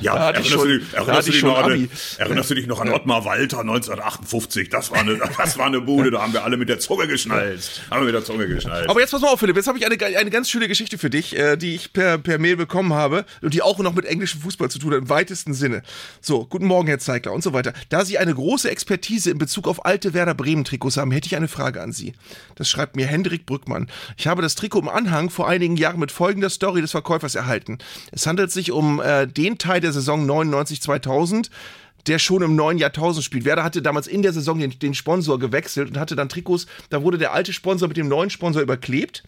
ja, 0.00 0.14
da 0.14 0.30
erinnerst, 0.30 0.50
schon, 0.50 0.68
du, 0.68 0.80
erinnerst, 0.92 1.28
du 1.28 1.32
dich 1.32 1.42
noch 1.42 1.58
an, 1.58 1.90
erinnerst 2.18 2.50
du 2.50 2.54
dich 2.54 2.66
noch 2.66 2.80
an 2.80 2.88
Ottmar 2.90 3.24
Walter 3.24 3.60
1958? 3.60 4.68
Das 4.68 4.90
war 4.90 4.98
eine, 4.98 5.18
das 5.38 5.58
war 5.58 5.66
eine 5.66 5.80
Bude, 5.80 6.10
da 6.10 6.22
haben 6.22 6.32
wir 6.32 6.44
alle 6.44 6.56
mit 6.56 6.68
der 6.68 6.78
Zunge 6.78 7.06
geschnallt. 7.06 7.82
Haben 7.90 8.00
wir 8.00 8.06
mit 8.06 8.14
der 8.14 8.24
Zunge 8.24 8.48
geschnallt. 8.48 8.88
Aber 8.88 9.00
jetzt 9.00 9.10
pass 9.10 9.20
mal 9.20 9.28
auf, 9.28 9.40
Philipp, 9.40 9.56
jetzt 9.56 9.66
habe 9.66 9.78
ich 9.78 9.86
eine, 9.86 10.18
eine 10.18 10.30
ganz 10.30 10.50
schöne 10.50 10.68
Geschichte 10.68 10.98
für 10.98 11.10
dich, 11.10 11.36
äh, 11.36 11.56
die 11.56 11.74
ich 11.74 11.92
per, 11.92 12.18
per 12.18 12.38
Mail 12.38 12.56
bekommen 12.56 12.92
habe 12.92 13.24
und 13.42 13.54
die 13.54 13.62
auch 13.62 13.78
noch 13.78 13.94
mit 13.94 14.04
englischem 14.04 14.40
Fußball 14.40 14.70
zu 14.70 14.78
tun 14.78 14.92
hat, 14.92 14.98
im 14.98 15.08
weitesten 15.08 15.54
Sinne. 15.54 15.77
So, 16.20 16.46
guten 16.46 16.66
Morgen, 16.66 16.88
Herr 16.88 16.98
Zeigler 16.98 17.32
und 17.32 17.42
so 17.42 17.52
weiter. 17.52 17.72
Da 17.88 18.04
Sie 18.04 18.18
eine 18.18 18.34
große 18.34 18.70
Expertise 18.70 19.30
in 19.30 19.38
Bezug 19.38 19.68
auf 19.68 19.84
alte 19.84 20.14
Werder 20.14 20.34
Bremen 20.34 20.64
Trikots 20.64 20.96
haben, 20.96 21.10
hätte 21.10 21.26
ich 21.26 21.36
eine 21.36 21.48
Frage 21.48 21.80
an 21.82 21.92
Sie. 21.92 22.14
Das 22.54 22.68
schreibt 22.68 22.96
mir 22.96 23.06
Hendrik 23.06 23.46
Brückmann. 23.46 23.88
Ich 24.16 24.26
habe 24.26 24.42
das 24.42 24.54
Trikot 24.54 24.80
im 24.80 24.88
Anhang 24.88 25.30
vor 25.30 25.48
einigen 25.48 25.76
Jahren 25.76 26.00
mit 26.00 26.12
folgender 26.12 26.50
Story 26.50 26.80
des 26.80 26.90
Verkäufers 26.90 27.34
erhalten. 27.34 27.78
Es 28.12 28.26
handelt 28.26 28.50
sich 28.50 28.72
um 28.72 29.00
äh, 29.00 29.26
den 29.26 29.58
Teil 29.58 29.80
der 29.80 29.92
Saison 29.92 30.28
99-2000 30.28 31.50
der 32.08 32.18
schon 32.18 32.42
im 32.42 32.56
neuen 32.56 32.78
Jahrtausend 32.78 33.24
spielt. 33.24 33.44
Werder 33.44 33.64
hatte 33.64 33.82
damals 33.82 34.06
in 34.06 34.22
der 34.22 34.32
Saison 34.32 34.58
den, 34.58 34.78
den, 34.78 34.94
Sponsor 34.94 35.38
gewechselt 35.38 35.90
und 35.90 35.98
hatte 35.98 36.16
dann 36.16 36.28
Trikots, 36.28 36.66
da 36.90 37.02
wurde 37.02 37.18
der 37.18 37.32
alte 37.32 37.52
Sponsor 37.52 37.88
mit 37.88 37.96
dem 37.96 38.08
neuen 38.08 38.30
Sponsor 38.30 38.62
überklebt. 38.62 39.22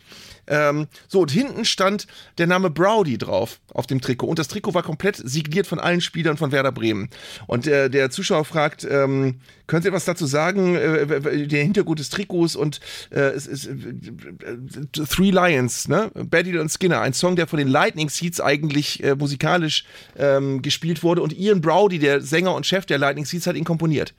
Ähm, 0.47 0.89
so, 1.07 1.21
und 1.21 1.31
hinten 1.31 1.65
stand 1.65 2.07
der 2.39 2.47
Name 2.47 2.71
Browdy 2.71 3.19
drauf 3.19 3.61
auf 3.73 3.87
dem 3.87 4.01
Trikot. 4.01 4.27
Und 4.27 4.39
das 4.39 4.49
Trikot 4.49 4.75
war 4.75 4.83
komplett 4.83 5.17
signiert 5.17 5.67
von 5.67 5.79
allen 5.79 6.01
Spielern 6.01 6.37
von 6.37 6.51
Werder 6.51 6.73
Bremen. 6.73 7.09
Und 7.47 7.67
äh, 7.67 7.89
der 7.89 8.11
Zuschauer 8.11 8.45
fragt, 8.45 8.87
ähm, 8.91 9.41
können 9.67 9.83
Sie 9.83 9.89
etwas 9.89 10.05
dazu 10.05 10.27
sagen, 10.27 10.75
äh, 10.75 11.47
der 11.47 11.63
Hintergrund 11.63 12.01
des 12.01 12.11
Trikots 12.11 12.57
und 12.57 12.81
äh, 13.11 13.21
es 13.21 13.47
ist 13.47 13.67
äh, 13.67 15.05
Three 15.09 15.31
Lions, 15.31 15.87
ne? 15.87 16.11
Betty 16.15 16.59
und 16.59 16.71
Skinner, 16.71 17.01
ein 17.01 17.13
Song, 17.13 17.37
der 17.37 17.47
von 17.47 17.59
den 17.59 17.69
Lightning 17.69 18.09
Seeds 18.09 18.41
eigentlich 18.41 19.05
äh, 19.05 19.15
musikalisch 19.15 19.85
ähm, 20.19 20.63
gespielt 20.63 21.05
wurde 21.05 21.23
und 21.23 21.33
Ian 21.39 21.61
Browdy, 21.61 22.01
der 22.01 22.21
Sänger 22.21 22.55
und 22.55 22.67
Chef 22.71 22.87
der 22.87 22.99
Lightning 22.99 23.25
Seeds, 23.25 23.47
hat 23.47 23.57
ihn 23.57 23.65
komponiert. 23.65 24.15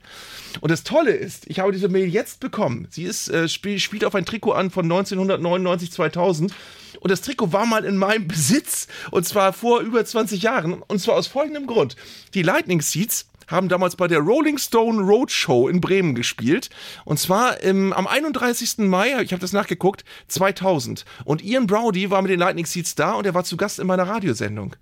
Und 0.60 0.70
das 0.70 0.84
Tolle 0.84 1.12
ist, 1.12 1.48
ich 1.48 1.58
habe 1.58 1.72
diese 1.72 1.88
Mail 1.88 2.08
jetzt 2.08 2.40
bekommen. 2.40 2.86
Sie 2.90 3.04
ist, 3.04 3.28
äh, 3.28 3.48
spiel, 3.48 3.78
spielt 3.78 4.04
auf 4.04 4.14
ein 4.14 4.26
Trikot 4.26 4.52
an 4.52 4.70
von 4.70 4.84
1999, 4.84 5.90
2000. 5.90 6.54
Und 7.00 7.10
das 7.10 7.22
Trikot 7.22 7.52
war 7.52 7.66
mal 7.66 7.84
in 7.84 7.96
meinem 7.96 8.28
Besitz. 8.28 8.88
Und 9.10 9.26
zwar 9.26 9.52
vor 9.52 9.80
über 9.80 10.04
20 10.04 10.42
Jahren. 10.42 10.82
Und 10.82 11.00
zwar 11.00 11.16
aus 11.16 11.26
folgendem 11.26 11.66
Grund. 11.66 11.96
Die 12.34 12.42
Lightning 12.42 12.82
Seeds 12.82 13.26
haben 13.52 13.68
damals 13.68 13.96
bei 13.96 14.08
der 14.08 14.18
Rolling 14.18 14.58
Stone 14.58 15.02
Roadshow 15.02 15.68
in 15.68 15.80
Bremen 15.80 16.14
gespielt. 16.14 16.70
Und 17.04 17.18
zwar 17.18 17.60
im, 17.60 17.92
am 17.92 18.06
31. 18.06 18.78
Mai, 18.78 19.22
ich 19.22 19.32
habe 19.32 19.40
das 19.40 19.52
nachgeguckt, 19.52 20.04
2000. 20.28 21.04
Und 21.24 21.42
Ian 21.44 21.66
Browdy 21.66 22.10
war 22.10 22.22
mit 22.22 22.30
den 22.30 22.40
Lightning 22.40 22.66
Seeds 22.66 22.94
da 22.94 23.12
und 23.12 23.26
er 23.26 23.34
war 23.34 23.44
zu 23.44 23.56
Gast 23.56 23.78
in 23.78 23.86
meiner 23.86 24.08
Radiosendung. 24.08 24.74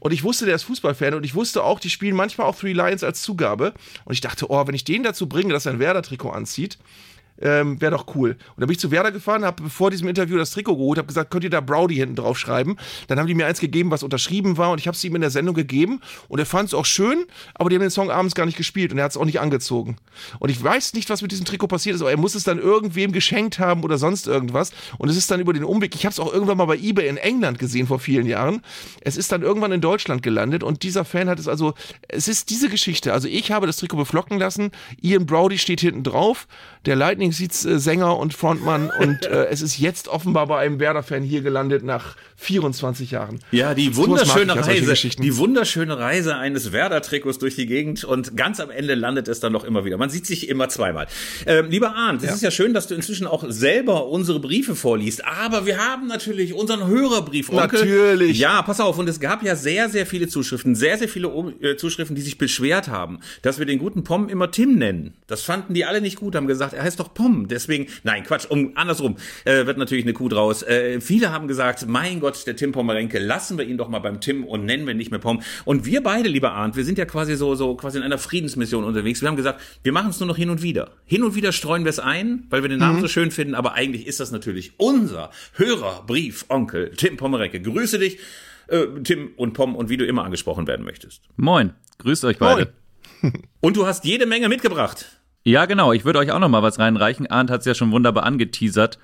Und 0.00 0.12
ich 0.12 0.24
wusste, 0.24 0.46
der 0.46 0.54
ist 0.54 0.62
Fußballfan 0.62 1.14
und 1.14 1.24
ich 1.24 1.34
wusste 1.34 1.62
auch, 1.62 1.80
die 1.80 1.90
spielen 1.90 2.16
manchmal 2.16 2.46
auch 2.46 2.56
Three 2.56 2.72
Lions 2.72 3.04
als 3.04 3.22
Zugabe. 3.22 3.74
Und 4.04 4.14
ich 4.14 4.20
dachte, 4.20 4.50
oh, 4.50 4.66
wenn 4.66 4.74
ich 4.74 4.84
den 4.84 5.02
dazu 5.02 5.28
bringe, 5.28 5.52
dass 5.52 5.66
er 5.66 5.72
ein 5.72 5.78
Werder-Trikot 5.78 6.30
anzieht, 6.30 6.78
ähm, 7.42 7.80
wäre 7.80 7.92
doch 7.92 8.06
cool. 8.14 8.30
Und 8.30 8.38
dann 8.58 8.68
bin 8.68 8.72
ich 8.72 8.78
zu 8.78 8.90
Werder 8.90 9.12
gefahren, 9.12 9.44
habe 9.44 9.68
vor 9.68 9.90
diesem 9.90 10.08
Interview 10.08 10.38
das 10.38 10.50
Trikot 10.50 10.76
geholt, 10.76 10.98
habe 10.98 11.08
gesagt, 11.08 11.30
könnt 11.30 11.44
ihr 11.44 11.50
da 11.50 11.60
Browdy 11.60 11.96
hinten 11.96 12.16
drauf 12.16 12.38
schreiben? 12.38 12.76
Dann 13.08 13.18
haben 13.18 13.26
die 13.26 13.34
mir 13.34 13.46
eins 13.46 13.60
gegeben, 13.60 13.90
was 13.90 14.02
unterschrieben 14.02 14.56
war 14.56 14.70
und 14.70 14.78
ich 14.78 14.86
habe 14.86 14.96
es 14.96 15.04
ihm 15.04 15.14
in 15.14 15.20
der 15.20 15.30
Sendung 15.30 15.54
gegeben 15.54 16.00
und 16.28 16.38
er 16.38 16.46
fand 16.46 16.68
es 16.68 16.74
auch 16.74 16.84
schön, 16.84 17.24
aber 17.54 17.68
die 17.68 17.76
haben 17.76 17.82
den 17.82 17.90
Song 17.90 18.10
abends 18.10 18.34
gar 18.34 18.46
nicht 18.46 18.56
gespielt 18.56 18.92
und 18.92 18.98
er 18.98 19.04
hat 19.04 19.10
es 19.10 19.16
auch 19.16 19.24
nicht 19.24 19.40
angezogen. 19.40 19.96
Und 20.38 20.50
ich 20.50 20.62
weiß 20.62 20.94
nicht, 20.94 21.10
was 21.10 21.22
mit 21.22 21.32
diesem 21.32 21.44
Trikot 21.44 21.66
passiert 21.66 21.96
ist, 21.96 22.02
aber 22.02 22.10
er 22.10 22.16
muss 22.16 22.34
es 22.34 22.44
dann 22.44 22.58
irgendwem 22.58 23.12
geschenkt 23.12 23.58
haben 23.58 23.82
oder 23.82 23.98
sonst 23.98 24.26
irgendwas 24.26 24.72
und 24.98 25.08
es 25.08 25.16
ist 25.16 25.30
dann 25.30 25.40
über 25.40 25.52
den 25.52 25.64
Umweg, 25.64 25.94
ich 25.94 26.04
habe 26.04 26.12
es 26.12 26.20
auch 26.20 26.32
irgendwann 26.32 26.58
mal 26.58 26.66
bei 26.66 26.76
eBay 26.76 27.08
in 27.08 27.16
England 27.16 27.58
gesehen 27.58 27.86
vor 27.86 27.98
vielen 27.98 28.26
Jahren, 28.26 28.62
es 29.00 29.16
ist 29.16 29.32
dann 29.32 29.42
irgendwann 29.42 29.72
in 29.72 29.80
Deutschland 29.80 30.22
gelandet 30.22 30.62
und 30.62 30.82
dieser 30.82 31.04
Fan 31.04 31.28
hat 31.28 31.38
es 31.38 31.48
also, 31.48 31.74
es 32.08 32.28
ist 32.28 32.50
diese 32.50 32.68
Geschichte, 32.68 33.12
also 33.12 33.26
ich 33.26 33.50
habe 33.50 33.66
das 33.66 33.78
Trikot 33.78 33.96
beflocken 33.96 34.38
lassen, 34.38 34.70
Ian 35.00 35.26
Browdy 35.26 35.58
steht 35.58 35.80
hinten 35.80 36.04
drauf, 36.04 36.46
der 36.86 36.96
Lightning 36.96 37.31
sieht's 37.32 37.64
äh, 37.64 37.78
Sänger 37.78 38.18
und 38.18 38.34
Frontmann 38.34 38.90
und 38.98 39.26
äh, 39.26 39.46
es 39.46 39.62
ist 39.62 39.78
jetzt 39.78 40.08
offenbar 40.08 40.46
bei 40.46 40.58
einem 40.58 40.80
Werder-Fan 40.80 41.22
hier 41.22 41.42
gelandet 41.42 41.84
nach 41.84 42.16
24 42.36 43.12
Jahren. 43.12 43.38
Ja, 43.52 43.74
die 43.74 43.96
wunderschöne 43.96 44.56
Reise, 44.56 44.94
die 45.18 45.36
wunderschöne 45.36 45.98
Reise 45.98 46.36
eines 46.36 46.72
Werder-Trikots 46.72 47.38
durch 47.38 47.54
die 47.54 47.66
Gegend 47.66 48.04
und 48.04 48.36
ganz 48.36 48.60
am 48.60 48.70
Ende 48.70 48.94
landet 48.94 49.28
es 49.28 49.40
dann 49.40 49.52
noch 49.52 49.64
immer 49.64 49.84
wieder. 49.84 49.96
Man 49.96 50.10
sieht 50.10 50.26
sich 50.26 50.48
immer 50.48 50.68
zweimal. 50.68 51.06
Ähm, 51.46 51.70
lieber 51.70 51.94
Arndt, 51.94 52.22
es 52.22 52.28
ja. 52.28 52.34
ist 52.34 52.42
ja 52.42 52.50
schön, 52.50 52.74
dass 52.74 52.88
du 52.88 52.94
inzwischen 52.94 53.26
auch 53.26 53.44
selber 53.48 54.06
unsere 54.08 54.40
Briefe 54.40 54.74
vorliest, 54.74 55.24
aber 55.24 55.66
wir 55.66 55.78
haben 55.78 56.06
natürlich 56.08 56.54
unseren 56.54 56.86
Hörerbrief. 56.86 57.50
Onkel. 57.50 57.80
Natürlich. 57.80 58.38
Ja, 58.38 58.62
pass 58.62 58.80
auf, 58.80 58.98
und 58.98 59.08
es 59.08 59.20
gab 59.20 59.42
ja 59.42 59.56
sehr, 59.56 59.88
sehr 59.88 60.06
viele 60.06 60.28
Zuschriften, 60.28 60.74
sehr, 60.74 60.98
sehr 60.98 61.08
viele 61.08 61.28
äh, 61.60 61.76
Zuschriften, 61.76 62.16
die 62.16 62.22
sich 62.22 62.38
beschwert 62.38 62.88
haben, 62.88 63.20
dass 63.42 63.58
wir 63.58 63.66
den 63.66 63.78
guten 63.78 64.04
Pom 64.04 64.28
immer 64.28 64.50
Tim 64.50 64.76
nennen. 64.76 65.14
Das 65.26 65.42
fanden 65.42 65.74
die 65.74 65.84
alle 65.84 66.00
nicht 66.00 66.16
gut, 66.16 66.34
haben 66.34 66.46
gesagt, 66.46 66.72
er 66.74 66.82
heißt 66.82 66.98
doch 66.98 67.11
Pom, 67.14 67.48
deswegen, 67.48 67.86
nein, 68.02 68.22
Quatsch, 68.22 68.46
um, 68.48 68.72
andersrum, 68.76 69.16
äh, 69.44 69.66
wird 69.66 69.78
natürlich 69.78 70.04
eine 70.04 70.12
Kuh 70.12 70.28
draus. 70.28 70.62
Äh, 70.62 71.00
viele 71.00 71.32
haben 71.32 71.48
gesagt, 71.48 71.86
mein 71.86 72.20
Gott, 72.20 72.46
der 72.46 72.56
Tim 72.56 72.72
Pommerenke, 72.72 73.18
lassen 73.18 73.58
wir 73.58 73.66
ihn 73.66 73.78
doch 73.78 73.88
mal 73.88 73.98
beim 73.98 74.20
Tim 74.20 74.44
und 74.44 74.64
nennen 74.64 74.86
wir 74.86 74.94
nicht 74.94 75.10
mehr 75.10 75.20
Pom. 75.20 75.42
Und 75.64 75.86
wir 75.86 76.02
beide, 76.02 76.28
lieber 76.28 76.52
Arndt, 76.52 76.76
wir 76.76 76.84
sind 76.84 76.98
ja 76.98 77.04
quasi 77.04 77.36
so, 77.36 77.54
so 77.54 77.74
quasi 77.74 77.98
in 77.98 78.04
einer 78.04 78.18
Friedensmission 78.18 78.84
unterwegs. 78.84 79.20
Wir 79.20 79.28
haben 79.28 79.36
gesagt, 79.36 79.60
wir 79.82 79.92
machen 79.92 80.10
es 80.10 80.20
nur 80.20 80.28
noch 80.28 80.36
hin 80.36 80.50
und 80.50 80.62
wieder. 80.62 80.92
Hin 81.04 81.22
und 81.22 81.34
wieder 81.34 81.52
streuen 81.52 81.84
wir 81.84 81.90
es 81.90 81.98
ein, 81.98 82.46
weil 82.50 82.62
wir 82.62 82.68
den 82.68 82.78
Namen 82.78 82.98
mhm. 82.98 83.02
so 83.02 83.08
schön 83.08 83.30
finden, 83.30 83.54
aber 83.54 83.74
eigentlich 83.74 84.06
ist 84.06 84.20
das 84.20 84.30
natürlich 84.30 84.72
unser 84.78 85.30
Hörerbrief, 85.54 86.46
Onkel 86.48 86.90
Tim 86.96 87.16
Pommerenke. 87.16 87.60
Grüße 87.60 87.98
dich, 87.98 88.18
äh, 88.68 88.86
Tim 89.04 89.32
und 89.36 89.52
Pom 89.52 89.74
und 89.74 89.88
wie 89.88 89.96
du 89.96 90.06
immer 90.06 90.24
angesprochen 90.24 90.66
werden 90.66 90.84
möchtest. 90.84 91.22
Moin, 91.36 91.72
grüßt 91.98 92.24
euch 92.24 92.38
beide. 92.38 92.72
Moin. 93.20 93.32
und 93.60 93.76
du 93.76 93.86
hast 93.86 94.04
jede 94.04 94.26
Menge 94.26 94.48
mitgebracht. 94.48 95.21
Ja, 95.44 95.66
genau. 95.66 95.92
Ich 95.92 96.04
würde 96.04 96.20
euch 96.20 96.30
auch 96.30 96.38
noch 96.38 96.48
mal 96.48 96.62
was 96.62 96.78
reinreichen. 96.78 97.26
Arndt 97.26 97.50
hat 97.50 97.60
es 97.60 97.66
ja 97.66 97.74
schon 97.74 97.90
wunderbar 97.90 98.24
angeteasert. 98.24 98.98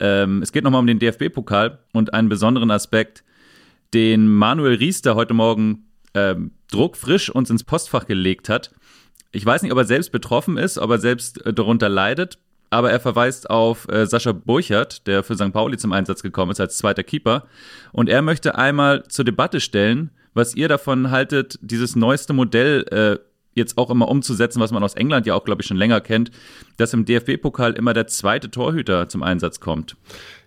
Ähm, 0.00 0.42
es 0.42 0.52
geht 0.52 0.64
nochmal 0.64 0.80
um 0.80 0.86
den 0.86 0.98
DFB-Pokal 0.98 1.78
und 1.92 2.14
einen 2.14 2.28
besonderen 2.28 2.70
Aspekt, 2.70 3.22
den 3.92 4.28
Manuel 4.28 4.76
Riester 4.76 5.14
heute 5.14 5.34
Morgen 5.34 5.86
ähm, 6.14 6.52
druckfrisch 6.70 7.30
uns 7.30 7.50
ins 7.50 7.64
Postfach 7.64 8.06
gelegt 8.06 8.48
hat. 8.48 8.72
Ich 9.30 9.44
weiß 9.44 9.62
nicht, 9.62 9.72
ob 9.72 9.78
er 9.78 9.84
selbst 9.84 10.10
betroffen 10.10 10.56
ist, 10.56 10.78
ob 10.78 10.90
er 10.90 10.98
selbst 10.98 11.44
äh, 11.44 11.52
darunter 11.52 11.88
leidet, 11.88 12.38
aber 12.70 12.90
er 12.90 13.00
verweist 13.00 13.50
auf 13.50 13.86
äh, 13.88 14.06
Sascha 14.06 14.32
Burchert, 14.32 15.06
der 15.06 15.22
für 15.22 15.36
St. 15.36 15.52
Pauli 15.52 15.76
zum 15.76 15.92
Einsatz 15.92 16.22
gekommen 16.22 16.52
ist 16.52 16.60
als 16.60 16.78
zweiter 16.78 17.02
Keeper. 17.02 17.46
Und 17.92 18.08
er 18.08 18.22
möchte 18.22 18.56
einmal 18.56 19.04
zur 19.04 19.24
Debatte 19.24 19.60
stellen, 19.60 20.10
was 20.34 20.54
ihr 20.54 20.68
davon 20.68 21.10
haltet, 21.10 21.58
dieses 21.62 21.94
neueste 21.94 22.32
Modell 22.32 22.84
äh, 22.90 23.18
jetzt 23.54 23.78
auch 23.78 23.90
immer 23.90 24.08
umzusetzen, 24.08 24.60
was 24.60 24.70
man 24.70 24.82
aus 24.82 24.94
England 24.94 25.26
ja 25.26 25.34
auch, 25.34 25.44
glaube 25.44 25.62
ich, 25.62 25.68
schon 25.68 25.76
länger 25.76 26.00
kennt, 26.00 26.30
dass 26.76 26.92
im 26.92 27.04
DFB-Pokal 27.04 27.74
immer 27.74 27.94
der 27.94 28.06
zweite 28.06 28.50
Torhüter 28.50 29.08
zum 29.08 29.22
Einsatz 29.22 29.60
kommt. 29.60 29.96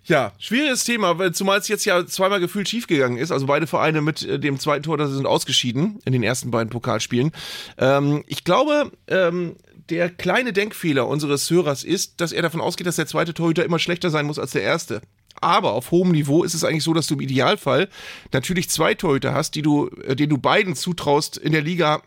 Ja, 0.04 0.32
schwieriges 0.38 0.84
Thema, 0.84 1.32
zumal 1.32 1.58
es 1.58 1.68
jetzt 1.68 1.84
ja 1.84 2.06
zweimal 2.06 2.40
gefühlt 2.40 2.68
schiefgegangen 2.68 3.18
ist. 3.18 3.30
Also 3.30 3.46
beide 3.46 3.66
Vereine 3.66 4.00
mit 4.00 4.22
äh, 4.22 4.38
dem 4.38 4.58
zweiten 4.58 4.82
Tor, 4.82 5.06
sind 5.06 5.26
ausgeschieden 5.26 6.00
in 6.04 6.12
den 6.12 6.22
ersten 6.22 6.50
beiden 6.50 6.70
Pokalspielen. 6.70 7.32
Ähm, 7.76 8.24
ich 8.26 8.44
glaube, 8.44 8.90
ähm, 9.08 9.56
der 9.90 10.10
kleine 10.10 10.52
Denkfehler 10.52 11.06
unseres 11.06 11.50
Hörers 11.50 11.84
ist, 11.84 12.20
dass 12.20 12.32
er 12.32 12.42
davon 12.42 12.60
ausgeht, 12.60 12.86
dass 12.86 12.96
der 12.96 13.06
zweite 13.06 13.34
Torhüter 13.34 13.64
immer 13.64 13.78
schlechter 13.78 14.10
sein 14.10 14.26
muss 14.26 14.38
als 14.38 14.52
der 14.52 14.62
erste. 14.62 15.02
Aber 15.40 15.72
auf 15.72 15.90
hohem 15.90 16.10
Niveau 16.10 16.42
ist 16.42 16.54
es 16.54 16.64
eigentlich 16.64 16.84
so, 16.84 16.94
dass 16.94 17.06
du 17.06 17.14
im 17.14 17.20
Idealfall 17.20 17.88
natürlich 18.32 18.70
zwei 18.70 18.94
Torhüter 18.94 19.34
hast, 19.34 19.54
die 19.54 19.62
du, 19.62 19.88
äh, 20.04 20.16
denen 20.16 20.30
du 20.30 20.38
beiden 20.38 20.74
zutraust, 20.74 21.36
in 21.36 21.52
der 21.52 21.62
Liga 21.62 22.02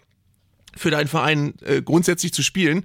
für 0.75 0.91
deinen 0.91 1.07
Verein 1.07 1.53
äh, 1.65 1.81
grundsätzlich 1.81 2.33
zu 2.33 2.43
spielen. 2.43 2.83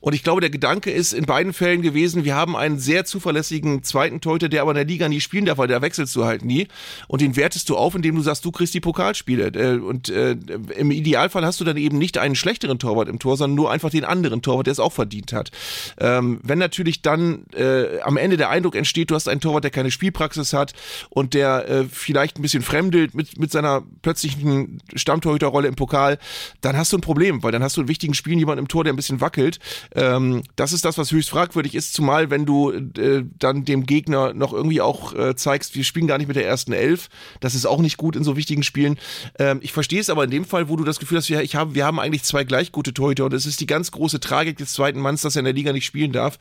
Und 0.00 0.14
ich 0.14 0.22
glaube, 0.22 0.40
der 0.40 0.50
Gedanke 0.50 0.90
ist 0.90 1.12
in 1.12 1.26
beiden 1.26 1.52
Fällen 1.52 1.82
gewesen, 1.82 2.24
wir 2.24 2.34
haben 2.34 2.56
einen 2.56 2.78
sehr 2.78 3.04
zuverlässigen 3.04 3.82
zweiten 3.82 4.20
Torhüter, 4.20 4.48
der 4.48 4.62
aber 4.62 4.72
in 4.72 4.76
der 4.76 4.84
Liga 4.86 5.08
nie 5.08 5.20
spielen 5.20 5.44
darf, 5.44 5.58
weil 5.58 5.68
der 5.68 5.82
wechselst 5.82 6.16
du 6.16 6.24
halt 6.24 6.44
nie. 6.44 6.68
Und 7.06 7.20
den 7.20 7.36
wertest 7.36 7.68
du 7.68 7.76
auf, 7.76 7.94
indem 7.94 8.16
du 8.16 8.22
sagst, 8.22 8.44
du 8.44 8.50
kriegst 8.50 8.74
die 8.74 8.80
Pokalspiele. 8.80 9.48
Äh, 9.48 9.78
und 9.78 10.08
äh, 10.08 10.36
im 10.76 10.90
Idealfall 10.90 11.44
hast 11.44 11.60
du 11.60 11.64
dann 11.64 11.76
eben 11.76 11.98
nicht 11.98 12.18
einen 12.18 12.34
schlechteren 12.34 12.78
Torwart 12.78 13.08
im 13.08 13.18
Tor, 13.18 13.36
sondern 13.36 13.56
nur 13.56 13.70
einfach 13.70 13.90
den 13.90 14.04
anderen 14.04 14.42
Torwart, 14.42 14.66
der 14.66 14.72
es 14.72 14.80
auch 14.80 14.92
verdient 14.92 15.32
hat. 15.32 15.50
Ähm, 15.98 16.40
wenn 16.42 16.58
natürlich 16.58 17.02
dann 17.02 17.44
äh, 17.54 18.00
am 18.00 18.16
Ende 18.16 18.36
der 18.36 18.50
Eindruck 18.50 18.76
entsteht, 18.76 19.10
du 19.10 19.14
hast 19.14 19.28
einen 19.28 19.40
Torwart, 19.40 19.64
der 19.64 19.70
keine 19.70 19.90
Spielpraxis 19.90 20.52
hat 20.52 20.72
und 21.10 21.34
der 21.34 21.86
vielleicht 21.90 22.38
ein 22.38 22.42
bisschen 22.42 22.62
fremdelt 22.62 23.14
mit, 23.14 23.38
mit 23.38 23.50
seiner 23.50 23.82
plötzlichen 24.02 24.80
Stammtorhüterrolle 24.94 25.68
im 25.68 25.74
Pokal, 25.74 26.18
dann 26.60 26.76
hast 26.76 26.92
du 26.92 26.98
ein 26.98 27.00
Problem, 27.00 27.42
weil 27.42 27.52
dann 27.52 27.62
hast 27.62 27.76
du 27.76 27.82
in 27.82 27.88
wichtigen 27.88 28.14
Spielen 28.14 28.38
jemanden 28.38 28.60
im 28.60 28.68
Tor, 28.68 28.84
der 28.84 28.92
ein 28.92 28.96
bisschen 28.96 29.20
wackelt. 29.20 29.58
Ähm, 29.94 30.42
das 30.56 30.72
ist 30.72 30.84
das, 30.84 30.98
was 30.98 31.12
höchst 31.12 31.30
fragwürdig 31.30 31.74
ist, 31.74 31.94
zumal 31.94 32.30
wenn 32.30 32.46
du 32.46 32.70
äh, 32.70 33.24
dann 33.38 33.64
dem 33.64 33.86
Gegner 33.86 34.32
noch 34.34 34.52
irgendwie 34.52 34.80
auch 34.80 35.14
äh, 35.14 35.34
zeigst, 35.36 35.74
wir 35.74 35.84
spielen 35.84 36.06
gar 36.06 36.18
nicht 36.18 36.28
mit 36.28 36.36
der 36.36 36.46
ersten 36.46 36.72
Elf. 36.72 37.08
Das 37.40 37.54
ist 37.54 37.66
auch 37.66 37.80
nicht 37.80 37.96
gut 37.96 38.16
in 38.16 38.24
so 38.24 38.36
wichtigen 38.36 38.62
Spielen. 38.62 38.98
Ähm, 39.38 39.58
ich 39.62 39.72
verstehe 39.72 40.00
es 40.00 40.10
aber 40.10 40.24
in 40.24 40.30
dem 40.30 40.44
Fall, 40.44 40.68
wo 40.68 40.76
du 40.76 40.84
das 40.84 40.98
Gefühl 40.98 41.18
hast, 41.18 41.28
wir, 41.28 41.42
ich 41.42 41.56
hab, 41.56 41.74
wir 41.74 41.84
haben 41.84 41.98
eigentlich 41.98 42.22
zwei 42.22 42.44
gleich 42.44 42.72
gute 42.72 42.94
Torhüter 42.94 43.24
und 43.24 43.34
es 43.34 43.46
ist 43.46 43.60
die 43.60 43.66
ganz 43.66 43.90
große 43.90 44.20
Tragik 44.20 44.58
des 44.58 44.72
zweiten 44.72 45.00
Manns, 45.00 45.22
dass 45.22 45.36
er 45.36 45.40
in 45.40 45.46
der 45.46 45.54
Liga 45.54 45.72
nicht 45.72 45.86
spielen 45.86 46.12
darf 46.12 46.38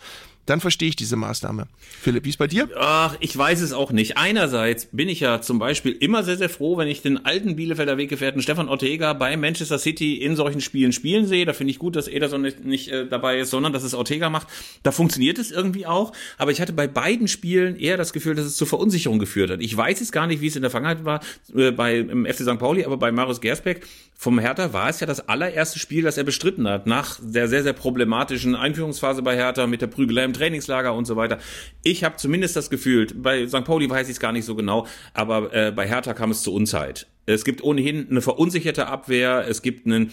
dann 0.49 0.61
verstehe 0.61 0.89
ich 0.89 0.95
diese 0.95 1.15
Maßnahme. 1.15 1.67
Philipp, 2.01 2.25
wie 2.25 2.29
ist 2.29 2.37
bei 2.37 2.47
dir? 2.47 2.67
Ach, 2.75 3.15
ich 3.19 3.37
weiß 3.37 3.61
es 3.61 3.71
auch 3.71 3.91
nicht. 3.91 4.17
Einerseits 4.17 4.87
bin 4.91 5.07
ich 5.07 5.19
ja 5.19 5.41
zum 5.41 5.59
Beispiel 5.59 5.91
immer 5.91 6.23
sehr, 6.23 6.37
sehr 6.37 6.49
froh, 6.49 6.77
wenn 6.77 6.87
ich 6.87 7.01
den 7.01 7.23
alten 7.25 7.55
Bielefelder 7.55 7.97
Weggefährten 7.97 8.41
Stefan 8.41 8.67
Ortega 8.67 9.13
bei 9.13 9.37
Manchester 9.37 9.77
City 9.77 10.15
in 10.15 10.35
solchen 10.35 10.61
Spielen 10.61 10.91
spielen 10.91 11.27
sehe. 11.27 11.45
Da 11.45 11.53
finde 11.53 11.71
ich 11.71 11.79
gut, 11.79 11.95
dass 11.95 12.07
Ederson 12.07 12.41
nicht, 12.41 12.65
nicht 12.65 12.89
äh, 12.89 13.07
dabei 13.07 13.39
ist, 13.39 13.51
sondern 13.51 13.73
dass 13.73 13.83
es 13.83 13.93
Ortega 13.93 14.29
macht. 14.29 14.47
Da 14.83 14.91
funktioniert 14.91 15.37
es 15.37 15.51
irgendwie 15.51 15.85
auch. 15.85 16.13
Aber 16.37 16.51
ich 16.51 16.61
hatte 16.61 16.73
bei 16.73 16.87
beiden 16.87 17.27
Spielen 17.27 17.75
eher 17.75 17.97
das 17.97 18.11
Gefühl, 18.11 18.35
dass 18.35 18.45
es 18.45 18.55
zur 18.55 18.67
Verunsicherung 18.67 19.19
geführt 19.19 19.51
hat. 19.51 19.61
Ich 19.61 19.75
weiß 19.75 19.99
jetzt 19.99 20.11
gar 20.11 20.25
nicht, 20.25 20.41
wie 20.41 20.47
es 20.47 20.55
in 20.55 20.63
der 20.63 20.71
Vergangenheit 20.71 21.05
war 21.05 21.21
äh, 21.55 21.71
bei 21.71 21.99
im 21.99 22.25
FC 22.25 22.41
St. 22.41 22.57
Pauli, 22.57 22.85
aber 22.85 22.97
bei 22.97 23.11
Marius 23.11 23.41
Gersbeck 23.41 23.85
vom 24.21 24.37
Hertha 24.37 24.73
war 24.73 24.89
es 24.89 24.99
ja 24.99 25.07
das 25.07 25.29
allererste 25.29 25.79
Spiel, 25.79 26.03
das 26.03 26.17
er 26.17 26.25
bestritten 26.25 26.67
hat, 26.67 26.87
nach 26.87 27.17
der 27.21 27.47
sehr, 27.47 27.63
sehr 27.63 27.71
problematischen 27.71 28.53
Einführungsphase 28.53 29.21
bei 29.21 29.37
Hertha 29.37 29.65
mit 29.65 29.81
der 29.81 29.87
Prügelei 29.87 30.25
Trainingslager 30.39 30.93
und 30.93 31.05
so 31.05 31.15
weiter. 31.15 31.37
Ich 31.83 32.03
habe 32.03 32.15
zumindest 32.15 32.55
das 32.55 32.69
Gefühl, 32.69 33.07
bei 33.13 33.47
St. 33.47 33.63
Pauli 33.63 33.89
weiß 33.89 34.07
ich 34.07 34.13
es 34.13 34.19
gar 34.19 34.31
nicht 34.31 34.45
so 34.45 34.55
genau, 34.55 34.87
aber 35.13 35.53
äh, 35.53 35.71
bei 35.71 35.87
Hertha 35.87 36.13
kam 36.13 36.31
es 36.31 36.41
zur 36.41 36.53
Unzeit. 36.53 37.07
Es 37.25 37.45
gibt 37.45 37.63
ohnehin 37.63 38.07
eine 38.09 38.21
verunsicherte 38.21 38.87
Abwehr, 38.87 39.45
es 39.47 39.61
gibt 39.61 39.85
einen 39.85 40.11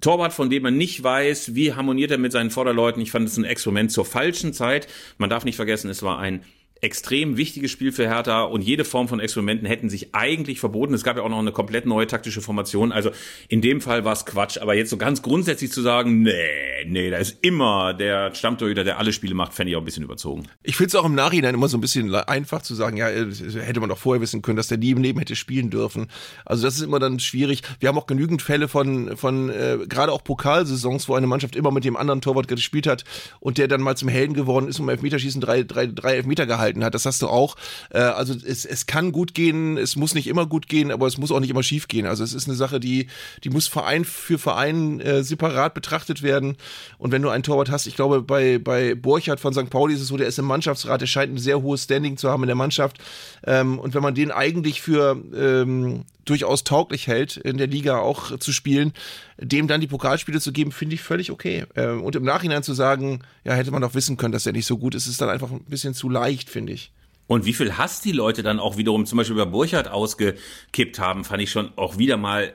Torwart, 0.00 0.32
von 0.32 0.50
dem 0.50 0.62
man 0.62 0.76
nicht 0.76 1.02
weiß, 1.02 1.54
wie 1.54 1.74
harmoniert 1.74 2.10
er 2.10 2.18
mit 2.18 2.32
seinen 2.32 2.50
Vorderleuten. 2.50 3.00
Ich 3.00 3.10
fand 3.10 3.28
es 3.28 3.36
ein 3.36 3.44
Experiment 3.44 3.92
zur 3.92 4.04
falschen 4.04 4.52
Zeit. 4.52 4.88
Man 5.18 5.30
darf 5.30 5.44
nicht 5.44 5.56
vergessen, 5.56 5.88
es 5.88 6.02
war 6.02 6.18
ein 6.18 6.42
extrem 6.84 7.38
wichtiges 7.38 7.70
Spiel 7.70 7.92
für 7.92 8.06
Hertha 8.06 8.42
und 8.42 8.60
jede 8.60 8.84
Form 8.84 9.08
von 9.08 9.18
Experimenten 9.18 9.66
hätten 9.66 9.88
sich 9.88 10.14
eigentlich 10.14 10.60
verboten. 10.60 10.92
Es 10.92 11.02
gab 11.02 11.16
ja 11.16 11.22
auch 11.22 11.30
noch 11.30 11.38
eine 11.38 11.50
komplett 11.50 11.86
neue 11.86 12.06
taktische 12.06 12.42
Formation. 12.42 12.92
Also 12.92 13.10
in 13.48 13.62
dem 13.62 13.80
Fall 13.80 14.04
war 14.04 14.12
es 14.12 14.26
Quatsch. 14.26 14.58
Aber 14.58 14.74
jetzt 14.74 14.90
so 14.90 14.98
ganz 14.98 15.22
grundsätzlich 15.22 15.72
zu 15.72 15.80
sagen, 15.80 16.22
nee, 16.22 16.84
nee, 16.86 17.08
da 17.08 17.16
ist 17.16 17.38
immer 17.40 17.94
der 17.94 18.34
Stammtorhüter, 18.34 18.84
der 18.84 18.98
alle 18.98 19.14
Spiele 19.14 19.34
macht, 19.34 19.54
fände 19.54 19.70
ich 19.70 19.76
auch 19.76 19.80
ein 19.80 19.86
bisschen 19.86 20.04
überzogen. 20.04 20.44
Ich 20.62 20.76
finde 20.76 20.88
es 20.88 20.94
auch 20.94 21.06
im 21.06 21.14
Nachhinein 21.14 21.54
immer 21.54 21.68
so 21.68 21.78
ein 21.78 21.80
bisschen 21.80 22.14
einfach 22.14 22.60
zu 22.60 22.74
sagen, 22.74 22.98
ja, 22.98 23.08
hätte 23.08 23.80
man 23.80 23.88
doch 23.88 23.98
vorher 23.98 24.20
wissen 24.20 24.42
können, 24.42 24.56
dass 24.56 24.68
der 24.68 24.76
nie 24.76 24.90
im 24.90 25.02
Leben 25.02 25.18
hätte 25.18 25.36
spielen 25.36 25.70
dürfen. 25.70 26.08
Also 26.44 26.64
das 26.64 26.76
ist 26.76 26.82
immer 26.82 26.98
dann 26.98 27.18
schwierig. 27.18 27.62
Wir 27.80 27.88
haben 27.88 27.96
auch 27.96 28.06
genügend 28.06 28.42
Fälle 28.42 28.68
von, 28.68 29.16
von 29.16 29.48
äh, 29.48 29.78
gerade 29.88 30.12
auch 30.12 30.22
Pokalsaisons, 30.22 31.08
wo 31.08 31.14
eine 31.14 31.26
Mannschaft 31.26 31.56
immer 31.56 31.70
mit 31.70 31.84
dem 31.84 31.96
anderen 31.96 32.20
Torwart 32.20 32.46
gespielt 32.46 32.86
hat 32.86 33.04
und 33.40 33.56
der 33.56 33.68
dann 33.68 33.80
mal 33.80 33.96
zum 33.96 34.08
Helden 34.08 34.34
geworden 34.34 34.68
ist 34.68 34.78
und 34.78 34.84
im 34.84 34.90
Elfmeterschießen 34.90 35.40
drei, 35.40 35.62
drei, 35.62 35.86
drei 35.86 36.16
Elfmeter 36.16 36.44
gehalten 36.44 36.73
gehalten 36.74 36.84
hat. 36.84 36.94
Das 36.94 37.06
hast 37.06 37.22
du 37.22 37.28
auch. 37.28 37.56
Äh, 37.90 37.98
also 37.98 38.34
es, 38.34 38.64
es 38.64 38.86
kann 38.86 39.12
gut 39.12 39.34
gehen, 39.34 39.76
es 39.76 39.96
muss 39.96 40.14
nicht 40.14 40.26
immer 40.26 40.46
gut 40.46 40.68
gehen, 40.68 40.90
aber 40.90 41.06
es 41.06 41.18
muss 41.18 41.30
auch 41.30 41.40
nicht 41.40 41.50
immer 41.50 41.62
schief 41.62 41.88
gehen. 41.88 42.06
Also 42.06 42.24
es 42.24 42.34
ist 42.34 42.48
eine 42.48 42.56
Sache, 42.56 42.80
die, 42.80 43.08
die 43.42 43.50
muss 43.50 43.68
Verein 43.68 44.04
für 44.04 44.38
Verein 44.38 45.00
äh, 45.00 45.22
separat 45.22 45.74
betrachtet 45.74 46.22
werden. 46.22 46.56
Und 46.98 47.12
wenn 47.12 47.22
du 47.22 47.30
einen 47.30 47.42
Torwart 47.42 47.70
hast, 47.70 47.86
ich 47.86 47.96
glaube, 47.96 48.22
bei, 48.22 48.58
bei 48.58 48.94
Borchardt 48.94 49.40
von 49.40 49.54
St. 49.54 49.70
Pauli 49.70 49.94
ist 49.94 50.00
es 50.00 50.08
so, 50.08 50.16
der 50.16 50.26
ist 50.26 50.38
im 50.38 50.46
Mannschaftsrat, 50.46 51.00
der 51.00 51.06
scheint 51.06 51.32
ein 51.32 51.38
sehr 51.38 51.62
hohes 51.62 51.84
Standing 51.84 52.16
zu 52.16 52.30
haben 52.30 52.42
in 52.42 52.48
der 52.48 52.56
Mannschaft. 52.56 52.98
Ähm, 53.46 53.78
und 53.78 53.94
wenn 53.94 54.02
man 54.02 54.14
den 54.14 54.30
eigentlich 54.30 54.82
für 54.82 55.16
ähm, 55.34 56.04
durchaus 56.24 56.64
tauglich 56.64 57.06
hält, 57.06 57.36
in 57.36 57.58
der 57.58 57.66
Liga 57.66 57.98
auch 57.98 58.38
zu 58.38 58.52
spielen, 58.52 58.92
dem 59.38 59.68
dann 59.68 59.80
die 59.80 59.86
Pokalspiele 59.86 60.40
zu 60.40 60.52
geben, 60.52 60.72
finde 60.72 60.94
ich 60.94 61.02
völlig 61.02 61.30
okay. 61.30 61.66
Ähm, 61.76 62.02
und 62.02 62.16
im 62.16 62.24
Nachhinein 62.24 62.62
zu 62.62 62.74
sagen, 62.74 63.20
ja, 63.44 63.54
hätte 63.54 63.70
man 63.70 63.82
doch 63.82 63.94
wissen 63.94 64.16
können, 64.16 64.32
dass 64.32 64.46
er 64.46 64.52
nicht 64.52 64.66
so 64.66 64.78
gut 64.78 64.94
ist, 64.94 65.06
ist 65.06 65.20
dann 65.20 65.28
einfach 65.28 65.50
ein 65.50 65.64
bisschen 65.64 65.94
zu 65.94 66.08
leicht, 66.08 66.50
finde 66.50 66.72
ich. 66.72 66.92
Und 67.26 67.46
wie 67.46 67.54
viel 67.54 67.78
Hass 67.78 68.00
die 68.00 68.12
Leute 68.12 68.42
dann 68.42 68.60
auch 68.60 68.76
wiederum 68.76 69.06
zum 69.06 69.16
Beispiel 69.16 69.34
über 69.34 69.46
Burchard 69.46 69.88
ausgekippt 69.88 70.98
haben, 70.98 71.24
fand 71.24 71.42
ich 71.42 71.50
schon 71.50 71.72
auch 71.76 71.96
wieder 71.96 72.16
mal 72.16 72.52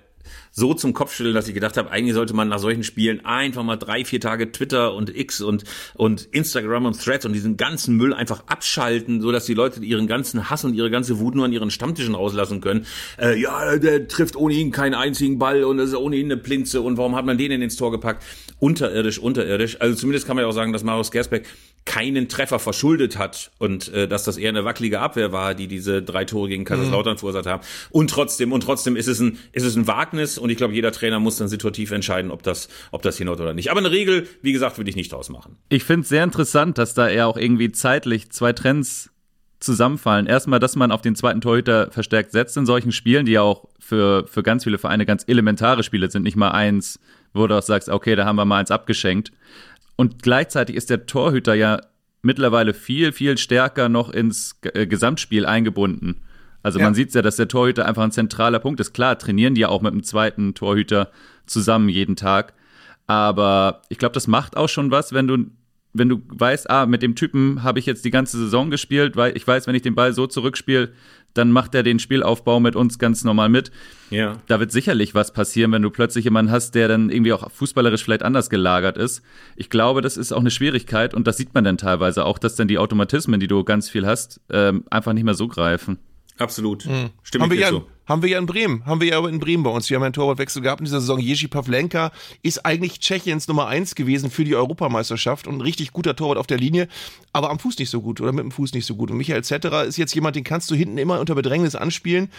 so 0.51 0.73
zum 0.73 0.93
Kopfschütteln, 0.93 1.35
dass 1.35 1.47
ich 1.47 1.53
gedacht 1.53 1.77
habe, 1.77 1.91
eigentlich 1.91 2.13
sollte 2.13 2.33
man 2.33 2.47
nach 2.47 2.59
solchen 2.59 2.83
Spielen 2.83 3.25
einfach 3.25 3.63
mal 3.63 3.77
drei, 3.77 4.05
vier 4.05 4.19
Tage 4.19 4.51
Twitter 4.51 4.93
und 4.93 5.15
X 5.15 5.41
und, 5.41 5.63
und 5.95 6.27
Instagram 6.31 6.85
und 6.85 7.01
Threads 7.01 7.25
und 7.25 7.33
diesen 7.33 7.57
ganzen 7.57 7.95
Müll 7.95 8.13
einfach 8.13 8.43
abschalten, 8.47 9.21
so 9.21 9.31
dass 9.31 9.45
die 9.45 9.53
Leute 9.53 9.83
ihren 9.83 10.07
ganzen 10.07 10.49
Hass 10.49 10.65
und 10.65 10.73
ihre 10.73 10.89
ganze 10.89 11.19
Wut 11.19 11.35
nur 11.35 11.45
an 11.45 11.53
ihren 11.53 11.71
Stammtischen 11.71 12.15
rauslassen 12.15 12.61
können. 12.61 12.85
Äh, 13.17 13.39
ja, 13.39 13.77
der 13.77 14.07
trifft 14.07 14.35
ohnehin 14.35 14.71
keinen 14.71 14.95
einzigen 14.95 15.39
Ball 15.39 15.63
und 15.63 15.77
das 15.77 15.89
ist 15.89 15.95
ohnehin 15.95 16.25
eine 16.25 16.37
Plinze 16.37 16.81
und 16.81 16.97
warum 16.97 17.15
hat 17.15 17.25
man 17.25 17.37
den 17.37 17.51
denn 17.51 17.61
ins 17.61 17.75
Tor 17.75 17.91
gepackt? 17.91 18.23
Unterirdisch, 18.59 19.19
unterirdisch. 19.19 19.79
Also 19.79 19.95
zumindest 19.95 20.27
kann 20.27 20.35
man 20.35 20.43
ja 20.43 20.49
auch 20.49 20.53
sagen, 20.53 20.73
dass 20.73 20.83
Marius 20.83 21.11
Gersbeck 21.11 21.45
keinen 21.89 22.29
Treffer 22.29 22.59
verschuldet 22.59 23.17
hat 23.17 23.49
und 23.57 23.91
äh, 23.91 24.07
dass 24.07 24.23
das 24.23 24.37
eher 24.37 24.49
eine 24.49 24.63
wackelige 24.63 24.99
Abwehr 24.99 25.31
war, 25.31 25.55
die 25.55 25.67
diese 25.67 26.03
drei 26.03 26.23
Tore 26.23 26.47
gegen 26.47 26.63
Kaiserslautern 26.63 27.15
mhm. 27.15 27.17
verursacht 27.17 27.47
haben. 27.47 27.63
Und 27.89 28.11
trotzdem, 28.11 28.51
und 28.51 28.61
trotzdem 28.61 28.95
ist 28.95 29.07
es 29.07 29.19
ein, 29.19 29.39
ist 29.53 29.63
es 29.63 29.75
ein 29.75 29.87
Wagnis 29.87 30.37
und 30.37 30.51
ich 30.51 30.57
glaube, 30.57 30.75
jeder 30.75 30.91
Trainer 30.91 31.19
muss 31.19 31.37
dann 31.37 31.47
situativ 31.47 31.89
entscheiden, 31.89 32.29
ob 32.29 32.43
das, 32.43 32.69
ob 32.91 33.01
das 33.01 33.17
hinhaut 33.17 33.39
oder 33.39 33.55
nicht. 33.55 33.71
Aber 33.71 33.79
eine 33.79 33.89
Regel, 33.89 34.27
wie 34.43 34.51
gesagt, 34.51 34.77
würde 34.77 34.87
ich 34.91 34.95
nicht 34.95 35.11
draus 35.11 35.29
machen. 35.29 35.57
Ich 35.69 35.83
finde 35.83 36.03
es 36.03 36.09
sehr 36.09 36.23
interessant, 36.23 36.77
dass 36.77 36.93
da 36.93 37.09
eher 37.09 37.25
auch 37.25 37.37
irgendwie 37.37 37.71
zeitlich 37.71 38.29
zwei 38.29 38.53
Trends 38.53 39.09
zusammenfallen. 39.59 40.27
Erstmal, 40.27 40.59
dass 40.59 40.75
man 40.75 40.91
auf 40.91 41.01
den 41.01 41.15
zweiten 41.15 41.41
Torhüter 41.41 41.89
verstärkt 41.89 42.33
setzt 42.33 42.55
in 42.55 42.67
solchen 42.67 42.91
Spielen, 42.91 43.25
die 43.25 43.31
ja 43.31 43.41
auch 43.41 43.67
für, 43.79 44.27
für 44.27 44.43
ganz 44.43 44.63
viele 44.63 44.77
Vereine 44.77 45.07
ganz 45.07 45.23
elementare 45.27 45.81
Spiele 45.81 46.11
sind. 46.11 46.21
Nicht 46.21 46.37
mal 46.37 46.51
eins, 46.51 46.99
wo 47.33 47.47
du 47.47 47.57
auch 47.57 47.63
sagst, 47.63 47.89
okay, 47.89 48.15
da 48.15 48.25
haben 48.25 48.35
wir 48.35 48.45
mal 48.45 48.59
eins 48.59 48.69
abgeschenkt. 48.69 49.31
Und 49.99 50.23
gleichzeitig 50.23 50.77
ist 50.77 50.89
der 50.89 51.07
Torhüter 51.07 51.55
ja 51.55 51.81
mittlerweile 52.21 52.73
viel, 52.73 53.11
viel 53.11 53.37
stärker 53.37 53.89
noch 53.89 54.09
ins 54.09 54.57
äh, 54.61 54.87
Gesamtspiel 54.87 55.45
eingebunden. 55.45 56.21
Also 56.63 56.79
ja. 56.79 56.85
man 56.85 56.93
sieht 56.93 57.13
ja, 57.13 57.21
dass 57.21 57.35
der 57.35 57.49
Torhüter 57.49 57.85
einfach 57.85 58.03
ein 58.03 58.13
zentraler 58.13 58.59
Punkt 58.59 58.79
ist. 58.79 58.93
Klar, 58.93 59.19
trainieren 59.19 59.55
die 59.55 59.61
ja 59.61 59.67
auch 59.67 59.81
mit 59.81 59.91
dem 59.91 60.03
zweiten 60.03 60.53
Torhüter 60.53 61.11
zusammen 61.47 61.89
jeden 61.89 62.15
Tag. 62.15 62.53
Aber 63.07 63.81
ich 63.89 63.97
glaube, 63.97 64.13
das 64.13 64.27
macht 64.27 64.55
auch 64.55 64.69
schon 64.69 64.89
was, 64.89 65.11
wenn 65.11 65.27
du, 65.27 65.37
wenn 65.91 66.07
du 66.07 66.21
weißt, 66.29 66.69
ah, 66.69 66.85
mit 66.85 67.01
dem 67.01 67.17
Typen 67.17 67.63
habe 67.63 67.79
ich 67.79 67.85
jetzt 67.85 68.05
die 68.05 68.11
ganze 68.11 68.37
Saison 68.37 68.71
gespielt, 68.71 69.17
weil 69.17 69.35
ich 69.35 69.45
weiß, 69.45 69.67
wenn 69.67 69.75
ich 69.75 69.81
den 69.81 69.95
Ball 69.95 70.13
so 70.13 70.27
zurückspiele, 70.27 70.93
dann 71.33 71.51
macht 71.51 71.75
er 71.75 71.83
den 71.83 71.99
Spielaufbau 71.99 72.59
mit 72.59 72.75
uns 72.75 72.99
ganz 72.99 73.23
normal 73.23 73.49
mit. 73.49 73.71
Ja. 74.09 74.37
Da 74.47 74.59
wird 74.59 74.71
sicherlich 74.71 75.13
was 75.15 75.31
passieren, 75.33 75.71
wenn 75.71 75.81
du 75.81 75.89
plötzlich 75.89 76.25
jemanden 76.25 76.51
hast, 76.51 76.75
der 76.75 76.87
dann 76.87 77.09
irgendwie 77.09 77.33
auch 77.33 77.49
fußballerisch 77.51 78.03
vielleicht 78.03 78.23
anders 78.23 78.49
gelagert 78.49 78.97
ist. 78.97 79.21
Ich 79.55 79.69
glaube, 79.69 80.01
das 80.01 80.17
ist 80.17 80.31
auch 80.31 80.39
eine 80.39 80.51
Schwierigkeit 80.51 81.13
und 81.13 81.27
das 81.27 81.37
sieht 81.37 81.53
man 81.53 81.63
dann 81.63 81.77
teilweise 81.77 82.25
auch, 82.25 82.39
dass 82.39 82.55
dann 82.55 82.67
die 82.67 82.77
Automatismen, 82.77 83.39
die 83.39 83.47
du 83.47 83.63
ganz 83.63 83.89
viel 83.89 84.05
hast, 84.05 84.41
ähm, 84.49 84.83
einfach 84.89 85.13
nicht 85.13 85.23
mehr 85.23 85.35
so 85.35 85.47
greifen. 85.47 85.99
Absolut. 86.39 86.85
Mhm. 86.85 87.09
Stimme 87.21 87.43
haben, 87.43 87.51
wir 87.51 87.59
ja, 87.59 87.69
zu. 87.69 87.85
Haben 88.07 88.23
wir 88.23 88.29
ja 88.29 88.39
in 88.39 88.47
Bremen. 88.47 88.83
Haben 88.85 89.01
wir 89.01 89.09
ja 89.09 89.17
aber 89.17 89.29
in 89.29 89.39
Bremen 89.39 89.61
bei 89.61 89.69
uns. 89.69 89.89
Wir 89.89 89.97
haben 89.97 90.03
einen 90.03 90.13
Torwartwechsel 90.13 90.63
gehabt 90.63 90.79
in 90.79 90.85
dieser 90.85 90.99
Saison. 91.01 91.19
Jerzy 91.19 91.47
Pavlenka 91.47 92.11
ist 92.41 92.65
eigentlich 92.65 92.99
Tschechiens 92.99 93.47
Nummer 93.47 93.67
eins 93.67 93.93
gewesen 93.93 94.31
für 94.31 94.45
die 94.45 94.55
Europameisterschaft 94.55 95.45
und 95.45 95.57
ein 95.57 95.61
richtig 95.61 95.93
guter 95.93 96.15
Torwart 96.15 96.39
auf 96.39 96.47
der 96.47 96.57
Linie, 96.57 96.87
aber 97.33 97.51
am 97.51 97.59
Fuß 97.59 97.77
nicht 97.77 97.91
so 97.91 98.01
gut 98.01 98.19
oder 98.19 98.31
mit 98.31 98.43
dem 98.43 98.51
Fuß 98.51 98.73
nicht 98.73 98.85
so 98.85 98.95
gut. 98.95 99.11
Und 99.11 99.17
Michael 99.17 99.43
Zetterer 99.43 99.83
ist 99.83 99.97
jetzt 99.97 100.15
jemand, 100.15 100.35
den 100.35 100.43
kannst 100.43 100.71
du 100.71 100.75
hinten 100.75 100.97
immer 100.97 101.19
unter 101.19 101.35
Bedrängnis 101.35 101.75
anspielen. 101.75 102.31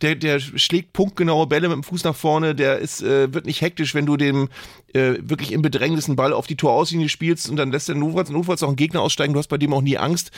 Der, 0.00 0.14
der 0.14 0.40
schlägt 0.40 0.94
punktgenaue 0.94 1.46
Bälle 1.46 1.68
mit 1.68 1.76
dem 1.76 1.84
Fuß 1.84 2.04
nach 2.04 2.16
vorne. 2.16 2.54
Der 2.54 2.78
ist, 2.78 3.02
äh, 3.02 3.34
wird 3.34 3.44
nicht 3.44 3.60
hektisch, 3.60 3.94
wenn 3.94 4.06
du 4.06 4.16
dem 4.16 4.48
äh, 4.94 5.16
wirklich 5.20 5.52
im 5.52 5.60
Bedrängnis 5.60 6.06
einen 6.06 6.16
Ball 6.16 6.32
auf 6.32 6.46
die 6.46 6.56
Torauslinie 6.56 7.10
spielst 7.10 7.50
und 7.50 7.56
dann 7.56 7.70
lässt 7.72 7.88
der 7.88 7.96
notfalls, 7.96 8.30
notfalls 8.30 8.62
auch 8.62 8.68
einen 8.68 8.76
Gegner 8.76 9.02
aussteigen. 9.02 9.34
Du 9.34 9.38
hast 9.40 9.48
bei 9.48 9.58
dem 9.58 9.74
auch 9.74 9.82
nie 9.82 9.98
Angst. 9.98 10.30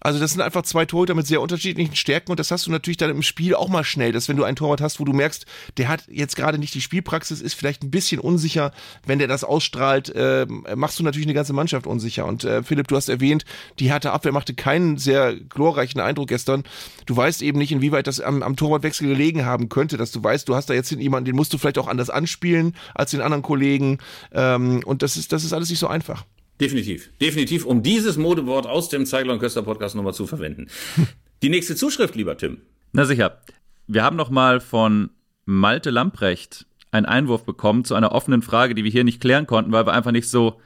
Also 0.00 0.18
das 0.18 0.32
sind 0.32 0.40
einfach 0.40 0.62
zwei 0.62 0.86
Torhüter 0.86 1.14
mit 1.14 1.26
sehr 1.26 1.40
unterschiedlichen 1.40 1.94
Stärken 1.94 2.30
und 2.30 2.40
das 2.40 2.50
hast 2.50 2.66
du 2.66 2.70
natürlich 2.70 2.96
dann 2.96 3.10
im 3.10 3.22
Spiel 3.22 3.54
auch 3.54 3.68
mal 3.68 3.84
schnell, 3.84 4.12
dass 4.12 4.28
wenn 4.28 4.36
du 4.36 4.44
einen 4.44 4.56
Torwart 4.56 4.80
hast, 4.80 4.98
wo 4.98 5.04
du 5.04 5.12
merkst, 5.12 5.46
der 5.76 5.88
hat 5.88 6.04
jetzt 6.08 6.36
gerade 6.36 6.58
nicht 6.58 6.74
die 6.74 6.80
Spielpraxis, 6.80 7.40
ist 7.40 7.54
vielleicht 7.54 7.82
ein 7.82 7.90
bisschen 7.90 8.20
unsicher, 8.20 8.72
wenn 9.06 9.18
der 9.18 9.28
das 9.28 9.44
ausstrahlt, 9.44 10.08
äh, 10.14 10.46
machst 10.74 10.98
du 10.98 11.02
natürlich 11.02 11.26
eine 11.26 11.34
ganze 11.34 11.52
Mannschaft 11.52 11.86
unsicher. 11.86 12.26
Und 12.26 12.44
äh, 12.44 12.62
Philipp, 12.62 12.88
du 12.88 12.96
hast 12.96 13.08
erwähnt, 13.08 13.44
die 13.78 13.92
harte 13.92 14.12
Abwehr 14.12 14.32
machte 14.32 14.54
keinen 14.54 14.96
sehr 14.96 15.34
glorreichen 15.34 16.00
Eindruck 16.00 16.28
gestern. 16.28 16.64
Du 17.06 17.16
weißt 17.16 17.42
eben 17.42 17.58
nicht, 17.58 17.72
inwieweit 17.72 18.06
das 18.06 18.20
am, 18.20 18.42
am 18.42 18.56
Torwartwechsel 18.56 19.08
gelegen 19.08 19.44
haben 19.44 19.68
könnte, 19.68 19.96
dass 19.96 20.12
du 20.12 20.22
weißt, 20.22 20.48
du 20.48 20.54
hast 20.54 20.70
da 20.70 20.74
jetzt 20.74 20.90
jemanden, 20.90 21.26
den 21.26 21.36
musst 21.36 21.52
du 21.52 21.58
vielleicht 21.58 21.78
auch 21.78 21.88
anders 21.88 22.10
anspielen 22.10 22.74
als 22.94 23.10
den 23.10 23.20
anderen 23.20 23.42
Kollegen. 23.42 23.98
Ähm, 24.32 24.82
und 24.84 25.02
das 25.02 25.16
ist, 25.16 25.32
das 25.32 25.44
ist 25.44 25.52
alles 25.52 25.70
nicht 25.70 25.78
so 25.78 25.88
einfach. 25.88 26.24
Definitiv, 26.60 27.10
definitiv, 27.20 27.64
um 27.64 27.82
dieses 27.82 28.18
Modewort 28.18 28.66
aus 28.66 28.90
dem 28.90 29.06
Zeigler 29.06 29.32
und 29.32 29.38
Köster 29.38 29.62
Podcast 29.62 29.96
nochmal 29.96 30.12
zu 30.12 30.26
verwenden. 30.26 30.66
Die 31.42 31.48
nächste 31.48 31.74
Zuschrift, 31.74 32.14
lieber 32.16 32.36
Tim. 32.36 32.58
Na 32.92 33.06
sicher. 33.06 33.40
Wir 33.86 34.04
haben 34.04 34.16
noch 34.16 34.30
mal 34.30 34.60
von 34.60 35.10
Malte 35.46 35.90
Lamprecht 35.90 36.66
einen 36.90 37.06
Einwurf 37.06 37.44
bekommen 37.44 37.84
zu 37.84 37.94
einer 37.94 38.12
offenen 38.12 38.42
Frage, 38.42 38.74
die 38.74 38.84
wir 38.84 38.90
hier 38.90 39.04
nicht 39.04 39.20
klären 39.20 39.46
konnten, 39.46 39.72
weil 39.72 39.86
wir 39.86 39.92
einfach 39.92 40.12
nicht 40.12 40.28
so 40.28 40.60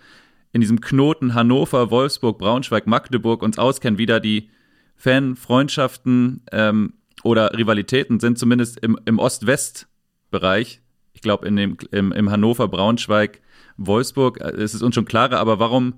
in 0.53 0.61
diesem 0.61 0.80
Knoten 0.80 1.34
Hannover, 1.34 1.90
Wolfsburg, 1.90 2.38
Braunschweig, 2.38 2.86
Magdeburg 2.86 3.42
uns 3.42 3.59
auskennen, 3.59 3.99
wie 3.99 4.07
da 4.07 4.20
die 4.20 4.51
Fan-Freundschaften 4.97 6.42
ähm, 6.51 6.95
oder 7.22 7.57
Rivalitäten 7.57 8.20
sind, 8.20 8.38
zumindest 8.38 8.78
im, 8.78 8.99
im 9.05 9.18
Ost-West-Bereich. 9.18 10.80
Ich 11.12 11.20
glaube, 11.20 11.47
in 11.47 11.57
dem, 11.57 11.76
im, 11.90 12.12
im 12.12 12.30
Hannover, 12.30 12.68
Braunschweig, 12.68 13.40
Wolfsburg, 13.77 14.41
äh, 14.41 14.51
es 14.51 14.75
ist 14.75 14.83
uns 14.83 14.95
schon 14.95 15.05
klarer, 15.05 15.39
aber 15.39 15.59
warum, 15.59 15.95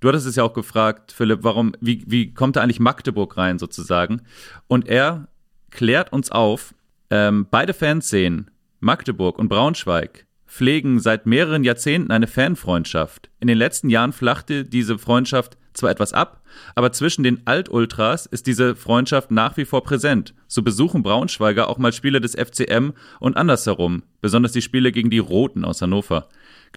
du 0.00 0.08
hattest 0.08 0.26
es 0.26 0.36
ja 0.36 0.44
auch 0.44 0.54
gefragt, 0.54 1.12
Philipp, 1.12 1.40
warum, 1.42 1.74
wie, 1.80 2.04
wie 2.06 2.34
kommt 2.34 2.56
da 2.56 2.62
eigentlich 2.62 2.80
Magdeburg 2.80 3.36
rein 3.36 3.58
sozusagen? 3.58 4.22
Und 4.68 4.88
er 4.88 5.28
klärt 5.70 6.12
uns 6.12 6.30
auf, 6.30 6.74
ähm, 7.10 7.46
beide 7.50 7.74
Fanszenen, 7.74 8.50
Magdeburg 8.80 9.38
und 9.38 9.48
Braunschweig, 9.48 10.26
pflegen 10.46 11.00
seit 11.00 11.24
mehreren 11.24 11.64
Jahrzehnten 11.64 12.10
eine 12.10 12.26
Fanfreundschaft. 12.26 13.30
In 13.40 13.48
den 13.48 13.56
letzten 13.56 13.88
Jahren 13.88 14.12
flachte 14.12 14.64
diese 14.64 14.98
Freundschaft 14.98 15.56
zwar 15.72 15.90
etwas 15.90 16.12
ab, 16.12 16.42
aber 16.74 16.92
zwischen 16.92 17.22
den 17.22 17.46
Altultras 17.46 18.26
ist 18.26 18.46
diese 18.46 18.76
Freundschaft 18.76 19.30
nach 19.30 19.56
wie 19.56 19.64
vor 19.64 19.82
präsent. 19.82 20.34
So 20.48 20.62
besuchen 20.62 21.02
Braunschweiger 21.02 21.68
auch 21.68 21.78
mal 21.78 21.92
Spiele 21.92 22.20
des 22.20 22.34
FCM 22.34 22.92
und 23.20 23.36
andersherum, 23.36 24.02
besonders 24.20 24.52
die 24.52 24.62
Spiele 24.62 24.92
gegen 24.92 25.08
die 25.08 25.18
Roten 25.18 25.64
aus 25.64 25.80
Hannover. 25.80 26.28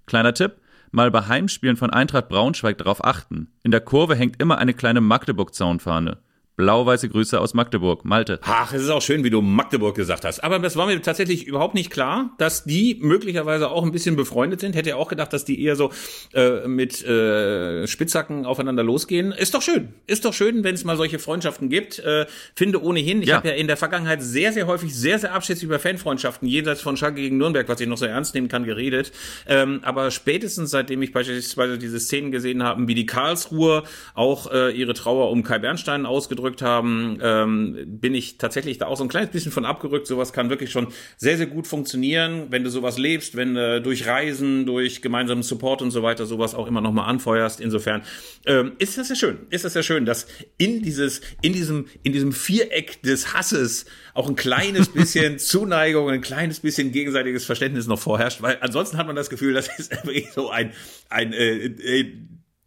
Kleiner 0.06 0.34
Tipp, 0.34 0.58
mal 0.92 1.12
bei 1.12 1.28
Heimspielen 1.28 1.78
von 1.78 1.90
Eintracht 1.90 2.30
Braunschweig 2.30 2.78
darauf 2.78 3.04
achten. 3.04 3.52
In 3.64 3.72
der 3.72 3.82
Kurve 3.82 4.16
hängt 4.16 4.42
immer 4.42 4.58
eine 4.58 4.74
kleine 4.74 5.02
Magdeburg-Zaunfahne. 5.02 6.20
Blau-weiße 6.56 7.10
Grüße 7.10 7.40
aus 7.40 7.54
Magdeburg. 7.54 8.06
Malte. 8.06 8.40
Ach, 8.44 8.72
es 8.74 8.84
ist 8.84 8.90
auch 8.90 9.02
schön, 9.02 9.26
wie 9.26 9.30
du 9.30 9.42
Magdeburg 9.42 9.96
gesagt 9.96 10.24
hast. 10.24 10.42
Aber 10.42 10.60
das 10.60 10.78
war 10.78 10.86
mir 10.86 11.02
tatsächlich 11.02 11.48
überhaupt 11.48 11.76
nicht 11.76 11.90
klar, 11.90 12.34
dass 12.38 12.64
die 12.64 12.98
möglicherweise 13.02 13.70
auch 13.70 13.84
ein 13.84 13.92
bisschen 13.92 14.16
befreundet 14.16 14.62
sind. 14.62 14.74
Hätte 14.74 14.92
ja 14.92 14.96
auch 14.96 15.10
gedacht, 15.10 15.34
dass 15.34 15.44
die 15.44 15.62
eher 15.62 15.76
so 15.76 15.92
äh, 16.34 16.66
mit 16.66 17.04
äh, 17.04 17.86
Spitzhacken 17.88 18.46
aufeinander 18.46 18.84
losgehen. 18.84 19.34
Ist 19.34 19.54
doch 19.54 19.62
schön. 19.62 19.90
Ist 20.08 20.24
doch 20.24 20.34
schön, 20.34 20.64
wenn 20.64 20.76
es 20.76 20.86
mal 20.86 20.96
solche 20.96 21.20
Freundschaften 21.20 21.70
gibt. 21.70 22.00
Äh, 22.00 22.26
finde 22.56 22.82
ohnehin, 22.82 23.22
ich 23.22 23.30
ja. 23.30 23.38
habe 23.38 23.50
ja 23.50 23.54
in 23.56 23.68
der 23.68 23.78
Vergangenheit 23.78 24.22
sehr, 24.22 24.54
sehr 24.54 24.66
häufig 24.68 24.96
sehr, 24.96 25.20
sehr 25.20 25.34
abschätzig 25.34 25.66
über 25.66 25.80
Fanfreundschaften, 25.80 26.48
jenseits 26.48 26.82
von 26.82 26.96
Schalke 26.96 27.20
gegen 27.20 27.38
Nürnberg, 27.38 27.68
was 27.68 27.82
ich 27.82 27.88
noch 27.88 27.98
so 27.98 28.06
ernst 28.06 28.34
nehmen 28.34 28.48
kann, 28.48 28.64
geredet. 28.64 29.12
Ähm, 29.46 29.82
aber 29.84 30.10
spätestens 30.10 30.72
seitdem 30.72 31.02
ich 31.02 31.12
beispielsweise 31.12 31.78
diese 31.78 32.00
Szenen 32.00 32.32
gesehen 32.32 32.64
habe, 32.64 32.88
wie 32.88 32.96
die 32.96 33.06
Karlsruhe 33.06 33.84
auch 34.14 34.50
äh, 34.52 34.72
ihre 34.72 34.94
Trauer 34.94 35.32
um 35.32 35.44
Kai 35.44 35.60
Bernstein 35.60 36.06
ausgedrückt 36.06 36.45
ausgedrückt 36.46 36.62
haben, 36.62 37.18
ähm, 37.22 38.00
bin 38.00 38.14
ich 38.14 38.38
tatsächlich 38.38 38.78
da 38.78 38.88
auch 38.88 38.98
so 38.98 39.04
ein 39.04 39.10
kleines 39.10 39.32
bisschen 39.32 39.52
von 39.52 39.66
abgerückt. 39.66 40.08
Sowas 40.08 40.32
kann 40.32 40.50
wirklich 40.50 40.72
schon 40.72 40.88
sehr, 41.18 41.38
sehr 41.38 41.48
gut 41.48 41.68
funktionieren, 41.68 42.48
wenn 42.50 42.64
du 42.64 42.70
sowas 42.70 42.98
lebst, 42.98 43.36
wenn 43.36 43.56
du 43.56 43.82
durch 43.82 44.06
Reisen, 44.08 44.66
durch 44.66 45.02
gemeinsamen 45.02 45.44
Support 45.44 45.82
und 45.82 45.92
so 45.92 46.04
weiter 46.04 46.26
sowas 46.26 46.54
auch 46.54 46.68
immer 46.68 46.82
nochmal 46.82 47.10
anfeuerst. 47.10 47.60
Insofern 47.60 48.04
ähm, 48.46 48.74
ist 48.78 48.98
das 48.98 49.10
ja 49.10 49.16
schön, 49.16 49.40
ist 49.50 49.66
das 49.66 49.74
ja 49.74 49.84
schön, 49.84 50.06
dass 50.06 50.28
in 50.58 50.82
dieses, 50.84 51.22
in 51.42 51.54
diesem, 51.54 51.88
in 52.04 52.14
diesem 52.14 52.32
Viereck 52.32 53.02
des 53.02 53.34
Hasses 53.34 53.86
auch 54.14 54.30
ein 54.30 54.36
kleines 54.36 54.88
bisschen 54.94 55.40
Zuneigung, 55.40 56.10
ein 56.10 56.22
kleines 56.22 56.60
bisschen 56.60 56.92
gegenseitiges 56.92 57.46
Verständnis 57.46 57.88
noch 57.88 58.00
vorherrscht, 58.00 58.42
weil 58.42 58.58
ansonsten 58.62 58.98
hat 58.98 59.08
man 59.08 59.16
das 59.16 59.30
Gefühl, 59.30 59.54
das 59.54 59.68
ist 59.80 59.92
so 60.36 60.50
ein, 60.50 60.72
ein 61.10 61.34
äh, 61.34 61.66
äh, 61.66 62.14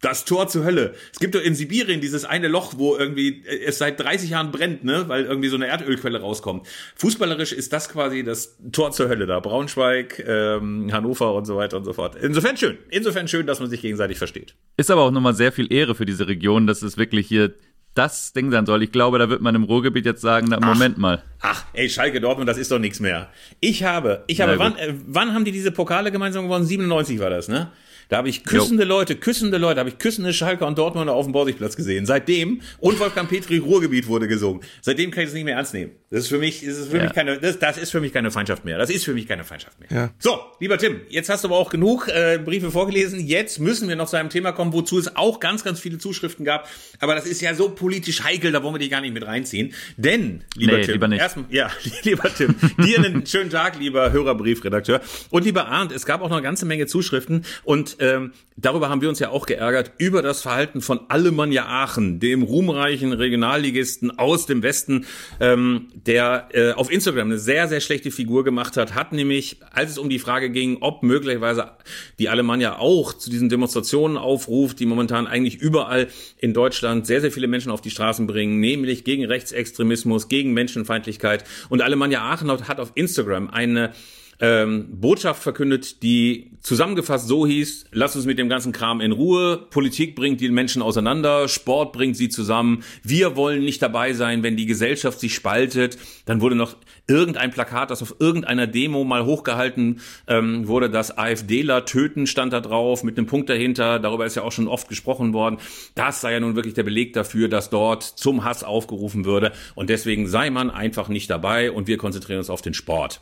das 0.01 0.25
Tor 0.25 0.47
zur 0.47 0.63
Hölle. 0.63 0.93
Es 1.11 1.19
gibt 1.19 1.35
doch 1.35 1.41
in 1.41 1.55
Sibirien 1.55 2.01
dieses 2.01 2.25
eine 2.25 2.47
Loch, 2.47 2.73
wo 2.77 2.95
irgendwie 2.95 3.43
äh, 3.45 3.65
es 3.65 3.77
seit 3.77 3.99
30 3.99 4.29
Jahren 4.29 4.51
brennt, 4.51 4.83
ne, 4.83 5.05
weil 5.07 5.25
irgendwie 5.25 5.49
so 5.49 5.55
eine 5.55 5.67
Erdölquelle 5.67 6.21
rauskommt. 6.21 6.67
Fußballerisch 6.95 7.51
ist 7.51 7.73
das 7.73 7.89
quasi 7.89 8.23
das 8.23 8.57
Tor 8.71 8.91
zur 8.91 9.09
Hölle 9.09 9.25
da. 9.25 9.39
Braunschweig, 9.39 10.23
ähm, 10.25 10.89
Hannover 10.91 11.33
und 11.33 11.45
so 11.45 11.57
weiter 11.57 11.77
und 11.77 11.83
so 11.83 11.93
fort. 11.93 12.15
Insofern 12.15 12.55
schön. 12.57 12.77
Insofern 12.89 13.27
schön, 13.27 13.45
dass 13.45 13.59
man 13.59 13.69
sich 13.69 13.81
gegenseitig 13.81 14.17
versteht. 14.17 14.55
Ist 14.77 14.91
aber 14.91 15.01
auch 15.01 15.11
nochmal 15.11 15.35
sehr 15.35 15.51
viel 15.51 15.71
Ehre 15.71 15.95
für 15.95 16.05
diese 16.05 16.27
Region, 16.27 16.67
dass 16.67 16.81
es 16.81 16.97
wirklich 16.97 17.27
hier 17.27 17.53
das 17.95 18.31
Ding 18.33 18.51
sein 18.51 18.65
soll. 18.65 18.83
Ich 18.83 18.91
glaube, 18.91 19.19
da 19.19 19.29
wird 19.29 19.41
man 19.41 19.55
im 19.55 19.63
Ruhrgebiet 19.63 20.05
jetzt 20.05 20.21
sagen, 20.21 20.47
na, 20.49 20.59
Moment 20.59 20.95
ach, 20.95 21.01
mal. 21.01 21.23
Ach, 21.41 21.65
ey, 21.73 21.89
Schalke 21.89 22.21
Dortmund, 22.21 22.47
das 22.47 22.57
ist 22.57 22.71
doch 22.71 22.79
nichts 22.79 22.99
mehr. 22.99 23.29
Ich 23.59 23.83
habe, 23.83 24.23
ich 24.27 24.39
habe, 24.39 24.57
wann, 24.59 24.77
äh, 24.77 24.93
wann 25.07 25.33
haben 25.33 25.43
die 25.43 25.51
diese 25.51 25.71
Pokale 25.71 26.11
gemeinsam 26.11 26.45
gewonnen? 26.45 26.65
97 26.65 27.19
war 27.19 27.29
das, 27.29 27.47
ne? 27.49 27.71
Da 28.09 28.17
habe 28.17 28.27
ich 28.27 28.43
küssende 28.43 28.83
jo. 28.83 28.89
Leute, 28.89 29.15
küssende 29.15 29.59
Leute, 29.59 29.79
habe 29.79 29.89
ich 29.89 29.99
küssende 29.99 30.33
Schalker 30.33 30.65
und 30.65 30.77
Dortmunder 30.79 31.13
auf 31.13 31.25
dem 31.25 31.31
Borsigplatz 31.31 31.75
gesehen. 31.75 32.07
Seitdem, 32.07 32.61
und 32.79 32.99
Wolfgang 32.99 33.29
Petri 33.29 33.59
Ruhrgebiet 33.59 34.07
wurde 34.07 34.27
gesungen. 34.27 34.63
Seitdem 34.81 35.11
kann 35.11 35.23
ich 35.23 35.29
es 35.29 35.35
nicht 35.35 35.43
mehr 35.43 35.55
ernst 35.55 35.75
nehmen. 35.75 35.91
Das 36.09 36.21
ist 36.21 36.29
für 36.29 36.39
mich, 36.39 36.61
das 36.61 36.77
ist 36.79 36.89
für 36.89 36.97
ja. 36.97 37.03
mich 37.03 37.13
keine, 37.13 37.37
das, 37.37 37.59
das 37.59 37.77
ist 37.77 37.91
für 37.91 38.01
mich 38.01 38.11
keine 38.11 38.31
Feindschaft 38.31 38.65
mehr. 38.65 38.79
Das 38.79 38.89
ist 38.89 39.05
für 39.05 39.13
mich 39.13 39.27
keine 39.27 39.43
Feindschaft 39.43 39.79
mehr. 39.79 39.89
Ja. 39.91 40.09
So, 40.17 40.39
lieber 40.59 40.79
Tim, 40.79 41.01
jetzt 41.09 41.29
hast 41.29 41.43
du 41.43 41.49
aber 41.49 41.57
auch 41.57 41.69
genug 41.69 42.07
äh, 42.07 42.39
Briefe 42.43 42.71
vorgelesen. 42.71 43.19
Jetzt 43.19 43.59
müssen 43.59 43.87
wir 43.87 43.95
noch 43.95 44.09
zu 44.09 44.17
einem 44.17 44.29
Thema 44.31 44.53
kommen, 44.53 44.73
wozu 44.73 44.97
es 44.97 45.15
auch 45.15 45.39
ganz, 45.39 45.63
ganz 45.63 45.79
viele 45.79 45.99
Zuschriften 45.99 46.45
gab. 46.45 46.67
Aber 46.99 47.13
das 47.13 47.27
ist 47.27 47.41
ja 47.41 47.53
so 47.53 47.69
politisch 47.69 48.23
heikel, 48.23 48.51
da 48.51 48.63
wollen 48.63 48.73
wir 48.73 48.79
dich 48.79 48.89
gar 48.89 49.01
nicht 49.01 49.13
mit 49.13 49.27
reinziehen. 49.27 49.75
Denn, 49.97 50.43
lieber 50.55 50.77
nee, 50.77 50.81
Tim, 50.81 50.93
lieber 50.93 51.07
nicht. 51.09 51.19
Erstmal, 51.19 51.45
ja, 51.51 51.69
lieber 52.03 52.33
Tim, 52.33 52.55
dir 52.83 52.97
einen 52.97 53.27
schönen 53.27 53.51
Tag, 53.51 53.77
lieber 53.77 54.11
Hörerbriefredakteur. 54.11 55.01
Und 55.29 55.45
lieber 55.45 55.67
Arndt, 55.67 55.91
es 55.91 56.07
gab 56.07 56.23
auch 56.23 56.29
noch 56.29 56.37
eine 56.37 56.43
ganze 56.43 56.65
Menge 56.65 56.87
Zuschriften 56.87 57.45
und 57.63 57.98
ähm, 57.99 58.31
darüber 58.57 58.89
haben 58.89 59.01
wir 59.01 59.09
uns 59.09 59.19
ja 59.19 59.29
auch 59.29 59.45
geärgert, 59.45 59.91
über 59.97 60.21
das 60.21 60.41
Verhalten 60.41 60.81
von 60.81 61.01
Alemannia 61.09 61.65
Aachen, 61.65 62.19
dem 62.19 62.43
ruhmreichen 62.43 63.13
Regionalligisten 63.13 64.17
aus 64.17 64.45
dem 64.45 64.63
Westen, 64.63 65.05
ähm, 65.39 65.87
der 65.93 66.49
äh, 66.53 66.71
auf 66.73 66.91
Instagram 66.91 67.27
eine 67.27 67.37
sehr, 67.37 67.67
sehr 67.67 67.79
schlechte 67.79 68.11
Figur 68.11 68.43
gemacht 68.43 68.77
hat, 68.77 68.95
hat 68.95 69.11
nämlich, 69.11 69.57
als 69.71 69.91
es 69.91 69.97
um 69.97 70.09
die 70.09 70.19
Frage 70.19 70.49
ging, 70.49 70.77
ob 70.81 71.03
möglicherweise 71.03 71.71
die 72.19 72.29
Alemannia 72.29 72.77
auch 72.79 73.13
zu 73.13 73.29
diesen 73.29 73.49
Demonstrationen 73.49 74.17
aufruft, 74.17 74.79
die 74.79 74.85
momentan 74.85 75.27
eigentlich 75.27 75.57
überall 75.57 76.07
in 76.37 76.53
Deutschland 76.53 77.07
sehr, 77.07 77.21
sehr 77.21 77.31
viele 77.31 77.47
Menschen 77.47 77.71
auf 77.71 77.81
die 77.81 77.91
Straßen 77.91 78.27
bringen, 78.27 78.59
nämlich 78.59 79.03
gegen 79.03 79.25
Rechtsextremismus, 79.25 80.27
gegen 80.27 80.53
Menschenfeindlichkeit. 80.53 81.43
Und 81.69 81.81
Alemannia 81.81 82.21
Aachen 82.21 82.49
hat 82.49 82.79
auf 82.79 82.91
Instagram 82.95 83.49
eine 83.49 83.93
ähm, 84.39 84.87
Botschaft 84.99 85.43
verkündet, 85.43 86.01
die 86.01 86.51
zusammengefasst 86.61 87.27
so 87.27 87.45
hieß, 87.45 87.85
lass 87.91 88.15
uns 88.15 88.25
mit 88.25 88.37
dem 88.37 88.49
ganzen 88.49 88.71
Kram 88.71 89.01
in 89.01 89.11
Ruhe, 89.11 89.57
Politik 89.69 90.15
bringt 90.15 90.41
die 90.41 90.49
Menschen 90.49 90.81
auseinander, 90.81 91.47
Sport 91.47 91.93
bringt 91.93 92.17
sie 92.17 92.29
zusammen, 92.29 92.83
wir 93.03 93.35
wollen 93.35 93.63
nicht 93.63 93.81
dabei 93.81 94.13
sein, 94.13 94.43
wenn 94.43 94.57
die 94.57 94.65
Gesellschaft 94.65 95.19
sich 95.19 95.33
spaltet. 95.33 95.97
Dann 96.25 96.41
wurde 96.41 96.55
noch 96.55 96.75
irgendein 97.07 97.51
Plakat, 97.51 97.91
das 97.91 98.01
auf 98.01 98.15
irgendeiner 98.19 98.67
Demo 98.67 99.03
mal 99.03 99.25
hochgehalten 99.25 100.01
ähm, 100.27 100.67
wurde, 100.67 100.89
das 100.89 101.17
AfDler 101.17 101.85
töten, 101.85 102.27
stand 102.27 102.53
da 102.53 102.61
drauf, 102.61 103.03
mit 103.03 103.17
einem 103.17 103.27
Punkt 103.27 103.49
dahinter, 103.49 103.99
darüber 103.99 104.25
ist 104.25 104.35
ja 104.35 104.43
auch 104.43 104.51
schon 104.51 104.67
oft 104.67 104.89
gesprochen 104.89 105.33
worden. 105.33 105.57
Das 105.95 106.21
sei 106.21 106.33
ja 106.33 106.39
nun 106.39 106.55
wirklich 106.55 106.73
der 106.73 106.83
Beleg 106.83 107.13
dafür, 107.13 107.47
dass 107.47 107.69
dort 107.69 108.03
zum 108.03 108.43
Hass 108.43 108.63
aufgerufen 108.63 109.25
würde 109.25 109.51
und 109.75 109.89
deswegen 109.89 110.27
sei 110.27 110.49
man 110.49 110.69
einfach 110.69 111.09
nicht 111.09 111.29
dabei 111.29 111.71
und 111.71 111.87
wir 111.87 111.97
konzentrieren 111.97 112.39
uns 112.39 112.49
auf 112.49 112.61
den 112.61 112.73
Sport. 112.73 113.21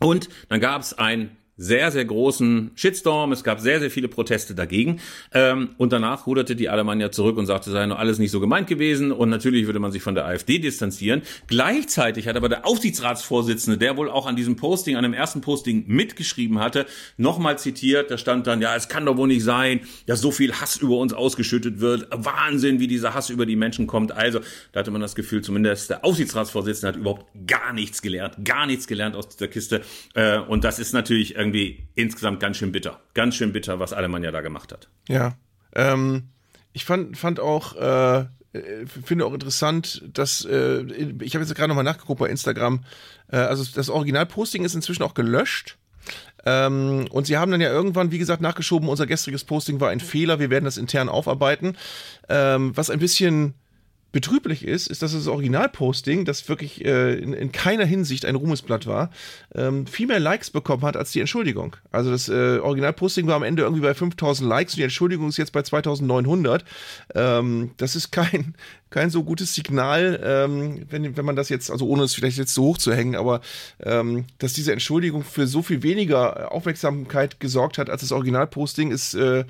Und 0.00 0.28
dann 0.48 0.60
gab 0.60 0.82
es 0.82 0.94
ein 0.94 1.36
sehr, 1.58 1.90
sehr 1.90 2.04
großen 2.04 2.70
Shitstorm. 2.76 3.32
Es 3.32 3.42
gab 3.42 3.60
sehr, 3.60 3.80
sehr 3.80 3.90
viele 3.90 4.08
Proteste 4.08 4.54
dagegen. 4.54 5.00
Ähm, 5.34 5.70
und 5.76 5.92
danach 5.92 6.26
ruderte 6.26 6.54
die 6.56 6.68
Alemannia 6.68 7.10
zurück 7.10 7.36
und 7.36 7.46
sagte, 7.46 7.70
sei 7.70 7.84
nur 7.86 7.98
alles 7.98 8.18
nicht 8.18 8.30
so 8.30 8.40
gemeint 8.40 8.68
gewesen. 8.68 9.10
Und 9.10 9.28
natürlich 9.28 9.66
würde 9.66 9.80
man 9.80 9.90
sich 9.90 10.02
von 10.02 10.14
der 10.14 10.24
AfD 10.24 10.60
distanzieren. 10.60 11.22
Gleichzeitig 11.48 12.28
hat 12.28 12.36
aber 12.36 12.48
der 12.48 12.64
Aufsichtsratsvorsitzende, 12.64 13.76
der 13.76 13.96
wohl 13.96 14.08
auch 14.08 14.26
an 14.26 14.36
diesem 14.36 14.54
Posting, 14.54 14.96
an 14.96 15.02
dem 15.02 15.12
ersten 15.12 15.40
Posting 15.40 15.84
mitgeschrieben 15.88 16.60
hatte, 16.60 16.86
nochmal 17.16 17.58
zitiert. 17.58 18.10
Da 18.10 18.18
stand 18.18 18.46
dann, 18.46 18.62
ja, 18.62 18.76
es 18.76 18.88
kann 18.88 19.04
doch 19.04 19.16
wohl 19.16 19.28
nicht 19.28 19.42
sein, 19.42 19.80
dass 20.06 20.20
so 20.20 20.30
viel 20.30 20.52
Hass 20.52 20.76
über 20.76 20.96
uns 20.98 21.12
ausgeschüttet 21.12 21.80
wird. 21.80 22.06
Wahnsinn, 22.12 22.78
wie 22.78 22.86
dieser 22.86 23.14
Hass 23.14 23.30
über 23.30 23.46
die 23.46 23.56
Menschen 23.56 23.88
kommt. 23.88 24.12
Also, 24.12 24.38
da 24.70 24.80
hatte 24.80 24.92
man 24.92 25.00
das 25.00 25.16
Gefühl, 25.16 25.42
zumindest 25.42 25.90
der 25.90 26.04
Aufsichtsratsvorsitzende 26.04 26.88
hat 26.88 26.96
überhaupt 26.96 27.26
gar 27.48 27.72
nichts 27.72 28.00
gelernt, 28.00 28.36
gar 28.44 28.66
nichts 28.66 28.86
gelernt 28.86 29.16
aus 29.16 29.28
dieser 29.28 29.48
Kiste. 29.48 29.82
Äh, 30.14 30.38
und 30.38 30.62
das 30.62 30.78
ist 30.78 30.92
natürlich 30.92 31.34
irgendwie 31.34 31.47
insgesamt 31.94 32.40
ganz 32.40 32.56
schön 32.56 32.72
bitter. 32.72 33.00
Ganz 33.14 33.34
schön 33.34 33.52
bitter, 33.52 33.78
was 33.80 33.92
Alemannia 33.92 34.30
da 34.30 34.40
gemacht 34.40 34.72
hat. 34.72 34.88
Ja. 35.08 35.36
Ähm, 35.74 36.28
ich 36.72 36.84
fand, 36.84 37.16
fand 37.16 37.40
auch, 37.40 37.76
äh, 37.76 38.26
finde 38.86 39.26
auch 39.26 39.34
interessant, 39.34 40.02
dass, 40.12 40.44
äh, 40.44 40.82
ich 41.22 41.34
habe 41.34 41.44
jetzt 41.44 41.54
gerade 41.54 41.68
nochmal 41.68 41.84
nachgeguckt 41.84 42.20
bei 42.20 42.28
Instagram, 42.28 42.84
äh, 43.30 43.36
also 43.36 43.64
das 43.74 43.90
Originalposting 43.90 44.64
ist 44.64 44.74
inzwischen 44.74 45.02
auch 45.02 45.14
gelöscht. 45.14 45.76
Ähm, 46.46 47.06
und 47.10 47.26
sie 47.26 47.36
haben 47.36 47.50
dann 47.50 47.60
ja 47.60 47.70
irgendwann, 47.70 48.10
wie 48.10 48.18
gesagt, 48.18 48.40
nachgeschoben, 48.40 48.88
unser 48.88 49.06
gestriges 49.06 49.44
Posting 49.44 49.80
war 49.80 49.90
ein 49.90 50.00
Fehler, 50.00 50.38
wir 50.38 50.50
werden 50.50 50.64
das 50.64 50.78
intern 50.78 51.08
aufarbeiten. 51.08 51.76
Ähm, 52.28 52.76
was 52.76 52.90
ein 52.90 53.00
bisschen 53.00 53.54
betrüblich 54.10 54.64
ist, 54.64 54.86
ist, 54.86 55.02
dass 55.02 55.12
das 55.12 55.26
Originalposting, 55.26 56.24
das 56.24 56.48
wirklich 56.48 56.84
äh, 56.84 57.14
in, 57.18 57.34
in, 57.34 57.52
keiner 57.52 57.84
Hinsicht 57.84 58.24
ein 58.24 58.36
Ruhmesblatt 58.36 58.86
war, 58.86 59.10
ähm, 59.54 59.86
viel 59.86 60.06
mehr 60.06 60.18
Likes 60.18 60.50
bekommen 60.50 60.82
hat 60.82 60.96
als 60.96 61.12
die 61.12 61.20
Entschuldigung. 61.20 61.76
Also 61.90 62.10
das 62.10 62.28
äh, 62.28 62.58
Originalposting 62.58 63.26
war 63.26 63.36
am 63.36 63.42
Ende 63.42 63.62
irgendwie 63.62 63.82
bei 63.82 63.92
5000 63.92 64.48
Likes 64.48 64.74
und 64.74 64.78
die 64.78 64.84
Entschuldigung 64.84 65.28
ist 65.28 65.36
jetzt 65.36 65.52
bei 65.52 65.62
2900. 65.62 66.64
Ähm, 67.14 67.72
das 67.76 67.96
ist 67.96 68.10
kein, 68.10 68.54
kein 68.90 69.10
so 69.10 69.24
gutes 69.24 69.54
Signal, 69.54 70.20
ähm, 70.24 70.86
wenn, 70.88 71.16
wenn 71.16 71.24
man 71.26 71.36
das 71.36 71.50
jetzt, 71.50 71.70
also 71.70 71.86
ohne 71.86 72.04
es 72.04 72.14
vielleicht 72.14 72.38
jetzt 72.38 72.54
so 72.54 72.64
hoch 72.64 72.78
zu 72.78 72.94
hängen, 72.94 73.14
aber 73.14 73.42
ähm, 73.82 74.24
dass 74.38 74.54
diese 74.54 74.72
Entschuldigung 74.72 75.22
für 75.22 75.46
so 75.46 75.60
viel 75.62 75.82
weniger 75.82 76.50
Aufmerksamkeit 76.50 77.40
gesorgt 77.40 77.76
hat 77.76 77.90
als 77.90 78.00
das 78.00 78.12
Originalposting, 78.12 78.90
ist 78.90 79.12
äh, 79.12 79.44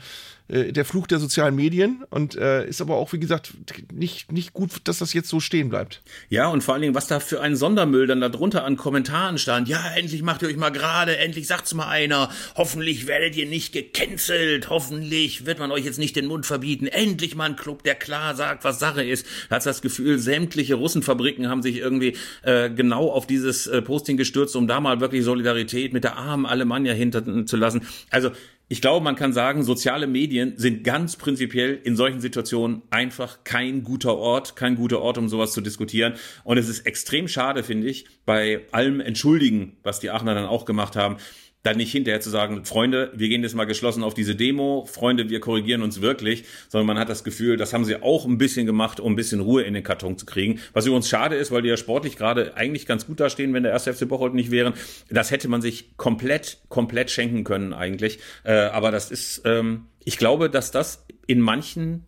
äh, 0.48 0.72
der 0.72 0.84
Fluch 0.84 1.06
der 1.06 1.18
sozialen 1.18 1.54
Medien 1.54 2.04
und 2.10 2.36
äh, 2.36 2.66
ist 2.66 2.80
aber 2.80 2.96
auch, 2.96 3.12
wie 3.12 3.20
gesagt, 3.20 3.52
nicht, 3.92 4.32
nicht 4.32 4.52
gut, 4.52 4.70
dass 4.84 4.98
das 4.98 5.12
jetzt 5.12 5.28
so 5.28 5.40
stehen 5.40 5.68
bleibt. 5.68 6.02
Ja, 6.28 6.48
und 6.48 6.62
vor 6.62 6.74
allen 6.74 6.82
Dingen, 6.82 6.94
was 6.94 7.06
da 7.06 7.20
für 7.20 7.40
ein 7.40 7.56
Sondermüll 7.56 8.06
dann 8.06 8.20
da 8.20 8.28
drunter 8.28 8.64
an 8.64 8.76
Kommentaren 8.76 9.38
stand. 9.38 9.68
Ja, 9.68 9.90
endlich 9.96 10.22
macht 10.22 10.42
ihr 10.42 10.48
euch 10.48 10.56
mal 10.56 10.70
gerade, 10.70 11.18
endlich 11.18 11.46
sagt's 11.46 11.74
mal 11.74 11.88
einer. 11.88 12.30
Hoffentlich 12.56 13.06
werdet 13.06 13.36
ihr 13.36 13.46
nicht 13.46 13.72
gecancelt. 13.72 14.70
Hoffentlich 14.70 15.46
wird 15.46 15.58
man 15.58 15.70
euch 15.70 15.84
jetzt 15.84 15.98
nicht 15.98 16.16
den 16.16 16.26
Mund 16.26 16.46
verbieten. 16.46 16.86
Endlich 16.86 17.34
mal 17.34 17.44
ein 17.44 17.56
Club, 17.56 17.82
der 17.82 17.94
klar 17.94 18.34
sagt, 18.34 18.64
was 18.64 18.78
Sache 18.78 19.04
ist. 19.04 19.26
Da 19.48 19.56
hat 19.56 19.66
das 19.66 19.82
Gefühl, 19.82 20.18
sämtliche 20.18 20.76
Russenfabriken 20.76 21.48
haben 21.48 21.62
sich 21.62 21.76
irgendwie 21.76 22.16
äh, 22.42 22.70
genau 22.70 23.10
auf 23.10 23.26
dieses 23.26 23.66
äh, 23.66 23.82
Posting 23.82 24.16
gestürzt, 24.16 24.56
um 24.56 24.66
da 24.66 24.80
mal 24.80 25.00
wirklich 25.00 25.24
Solidarität 25.24 25.92
mit 25.92 26.04
der 26.04 26.16
armen 26.16 26.46
Alemannia 26.46 26.94
hinterzulassen. 26.94 27.82
Also 28.10 28.30
ich 28.70 28.82
glaube, 28.82 29.02
man 29.02 29.16
kann 29.16 29.32
sagen, 29.32 29.62
soziale 29.62 30.06
Medien 30.06 30.54
sind 30.58 30.84
ganz 30.84 31.16
prinzipiell 31.16 31.80
in 31.82 31.96
solchen 31.96 32.20
Situationen 32.20 32.82
einfach 32.90 33.42
kein 33.42 33.82
guter 33.82 34.16
Ort, 34.16 34.56
kein 34.56 34.76
guter 34.76 35.00
Ort, 35.00 35.16
um 35.16 35.28
sowas 35.28 35.52
zu 35.52 35.62
diskutieren. 35.62 36.14
Und 36.44 36.58
es 36.58 36.68
ist 36.68 36.80
extrem 36.80 37.28
schade, 37.28 37.62
finde 37.62 37.88
ich, 37.88 38.04
bei 38.26 38.66
allem 38.70 39.00
Entschuldigen, 39.00 39.78
was 39.82 40.00
die 40.00 40.10
Aachener 40.10 40.34
dann 40.34 40.44
auch 40.44 40.66
gemacht 40.66 40.96
haben, 40.96 41.16
dann 41.62 41.76
nicht 41.76 41.90
hinterher 41.90 42.20
zu 42.20 42.30
sagen, 42.30 42.64
Freunde, 42.64 43.10
wir 43.14 43.28
gehen 43.28 43.42
jetzt 43.42 43.54
mal 43.54 43.64
geschlossen 43.64 44.04
auf 44.04 44.14
diese 44.14 44.36
Demo, 44.36 44.86
Freunde, 44.86 45.28
wir 45.28 45.40
korrigieren 45.40 45.82
uns 45.82 46.00
wirklich, 46.00 46.44
sondern 46.68 46.86
man 46.86 46.98
hat 46.98 47.08
das 47.08 47.24
Gefühl, 47.24 47.56
das 47.56 47.72
haben 47.72 47.84
sie 47.84 48.00
auch 48.00 48.24
ein 48.26 48.38
bisschen 48.38 48.64
gemacht, 48.64 49.00
um 49.00 49.12
ein 49.12 49.16
bisschen 49.16 49.40
Ruhe 49.40 49.62
in 49.62 49.74
den 49.74 49.82
Karton 49.82 50.16
zu 50.16 50.24
kriegen. 50.24 50.60
Was 50.72 50.86
übrigens 50.86 51.08
schade 51.08 51.36
ist, 51.36 51.50
weil 51.50 51.62
die 51.62 51.68
ja 51.68 51.76
sportlich 51.76 52.16
gerade 52.16 52.56
eigentlich 52.56 52.86
ganz 52.86 53.06
gut 53.06 53.18
dastehen, 53.18 53.52
wenn 53.54 53.64
der 53.64 53.72
erste 53.72 53.92
FC 53.92 54.08
Bocholt 54.08 54.34
nicht 54.34 54.50
wären. 54.50 54.74
Das 55.10 55.30
hätte 55.30 55.48
man 55.48 55.60
sich 55.60 55.96
komplett, 55.96 56.58
komplett 56.68 57.10
schenken 57.10 57.42
können 57.42 57.72
eigentlich. 57.72 58.20
Äh, 58.44 58.52
aber 58.52 58.92
das 58.92 59.10
ist, 59.10 59.42
ähm, 59.44 59.86
ich 60.04 60.16
glaube, 60.16 60.50
dass 60.50 60.70
das 60.70 61.04
in 61.26 61.40
manchen 61.40 62.06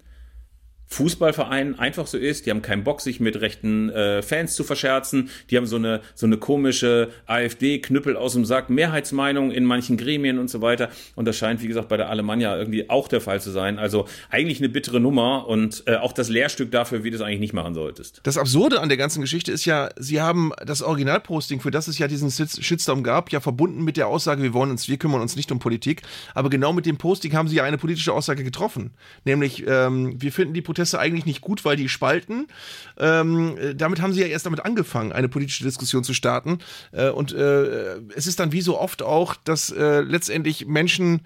Fußballverein 0.91 1.79
einfach 1.79 2.09
so 2.09 2.19
ist. 2.19 2.47
Die 2.47 2.51
haben 2.51 2.63
keinen 2.63 2.83
Bock, 2.83 3.01
sich 3.01 3.21
mit 3.21 3.41
rechten 3.41 3.91
äh, 3.91 4.23
Fans 4.23 4.55
zu 4.55 4.65
verscherzen. 4.65 5.31
Die 5.49 5.57
haben 5.57 5.67
so 5.67 5.77
eine 5.77 6.01
so 6.17 6.27
eine 6.27 6.37
komische 6.37 7.11
AfD-Knüppel 7.27 8.17
aus 8.17 8.33
dem 8.33 8.45
Sack, 8.45 8.71
Mehrheitsmeinung 8.71 9.53
in 9.53 9.65
manchen 9.65 9.97
Gremien 9.97 10.39
und 10.39 10.51
so 10.51 10.61
weiter. 10.63 10.91
Und 11.15 11.27
das 11.27 11.37
scheint, 11.37 11.63
wie 11.63 11.69
gesagt, 11.69 11.89
bei 11.89 11.97
der 11.97 12.11
Alemannia 12.11 12.57
irgendwie 12.59 12.91
auch 12.91 13.07
der 13.07 13.21
Fall 13.21 13.41
zu 13.41 13.53
sein. 13.53 13.79
Also 13.79 14.07
eigentlich 14.31 14.59
eine 14.59 14.69
bittere 14.69 14.99
Nummer 14.99 15.47
und 15.47 15.85
äh, 15.87 15.95
auch 15.95 16.13
das 16.13 16.29
Lehrstück 16.29 16.73
dafür, 16.73 17.05
wie 17.05 17.11
du 17.11 17.17
es 17.17 17.23
eigentlich 17.23 17.41
nicht 17.41 17.53
machen 17.53 17.75
solltest. 17.75 18.21
Das 18.25 18.37
Absurde 18.37 18.81
an 18.81 18.89
der 18.89 18.99
ganzen 18.99 19.21
Geschichte 19.21 19.53
ist 19.53 19.65
ja, 19.67 19.91
sie 19.97 20.21
haben 20.21 20.53
das 20.67 20.83
Originalposting, 20.83 21.61
für 21.61 21.71
das 21.71 21.87
es 21.87 21.99
ja 21.99 22.09
diesen 22.09 22.31
Shitstorm 22.33 23.05
gab, 23.05 23.31
ja 23.31 23.39
verbunden 23.39 23.85
mit 23.85 23.97
der 23.97 24.09
Aussage, 24.09 24.43
wir 24.43 24.55
wollen 24.55 24.73
uns, 24.73 24.89
wir 24.89 24.97
kümmern 24.97 25.21
uns 25.21 25.37
nicht 25.37 25.53
um 25.53 25.61
Politik. 25.61 26.03
Aber 26.35 26.51
genau 26.51 26.73
mit 26.73 26.85
dem 26.85 26.97
Posting 26.97 27.35
haben 27.35 27.47
sie 27.47 27.57
ja 27.57 27.63
eine 27.63 27.79
politische 27.79 28.13
Aussage 28.13 28.43
getroffen. 28.43 28.91
Nämlich, 29.25 29.65
ähm, 29.69 30.21
wir 30.21 30.33
finden 30.33 30.53
die 30.53 30.63
Proteste 30.63 30.80
Proteste 30.81 30.99
eigentlich 30.99 31.27
nicht 31.27 31.43
gut, 31.43 31.67
weil 31.67 31.77
die 31.77 31.91
spalten. 31.91 32.47
Ähm, 32.99 33.57
damit 33.75 34.01
haben 34.01 34.15
sie 34.15 34.23
ja 34.23 34.27
erst 34.27 34.47
damit 34.47 34.65
angefangen, 34.65 35.13
eine 35.13 35.29
politische 35.29 35.63
Diskussion 35.63 36.05
zu 36.05 36.15
starten. 36.15 36.59
Äh, 36.93 37.11
und 37.11 37.33
äh, 37.33 37.99
es 38.17 38.27
ist 38.27 38.41
dann 38.41 38.53
wie 38.53 38.63
so 38.63 38.81
oft 38.81 39.03
auch, 39.03 39.35
dass 39.35 39.71
äh, 39.71 40.01
letztendlich 40.01 40.67
Menschen 40.67 41.21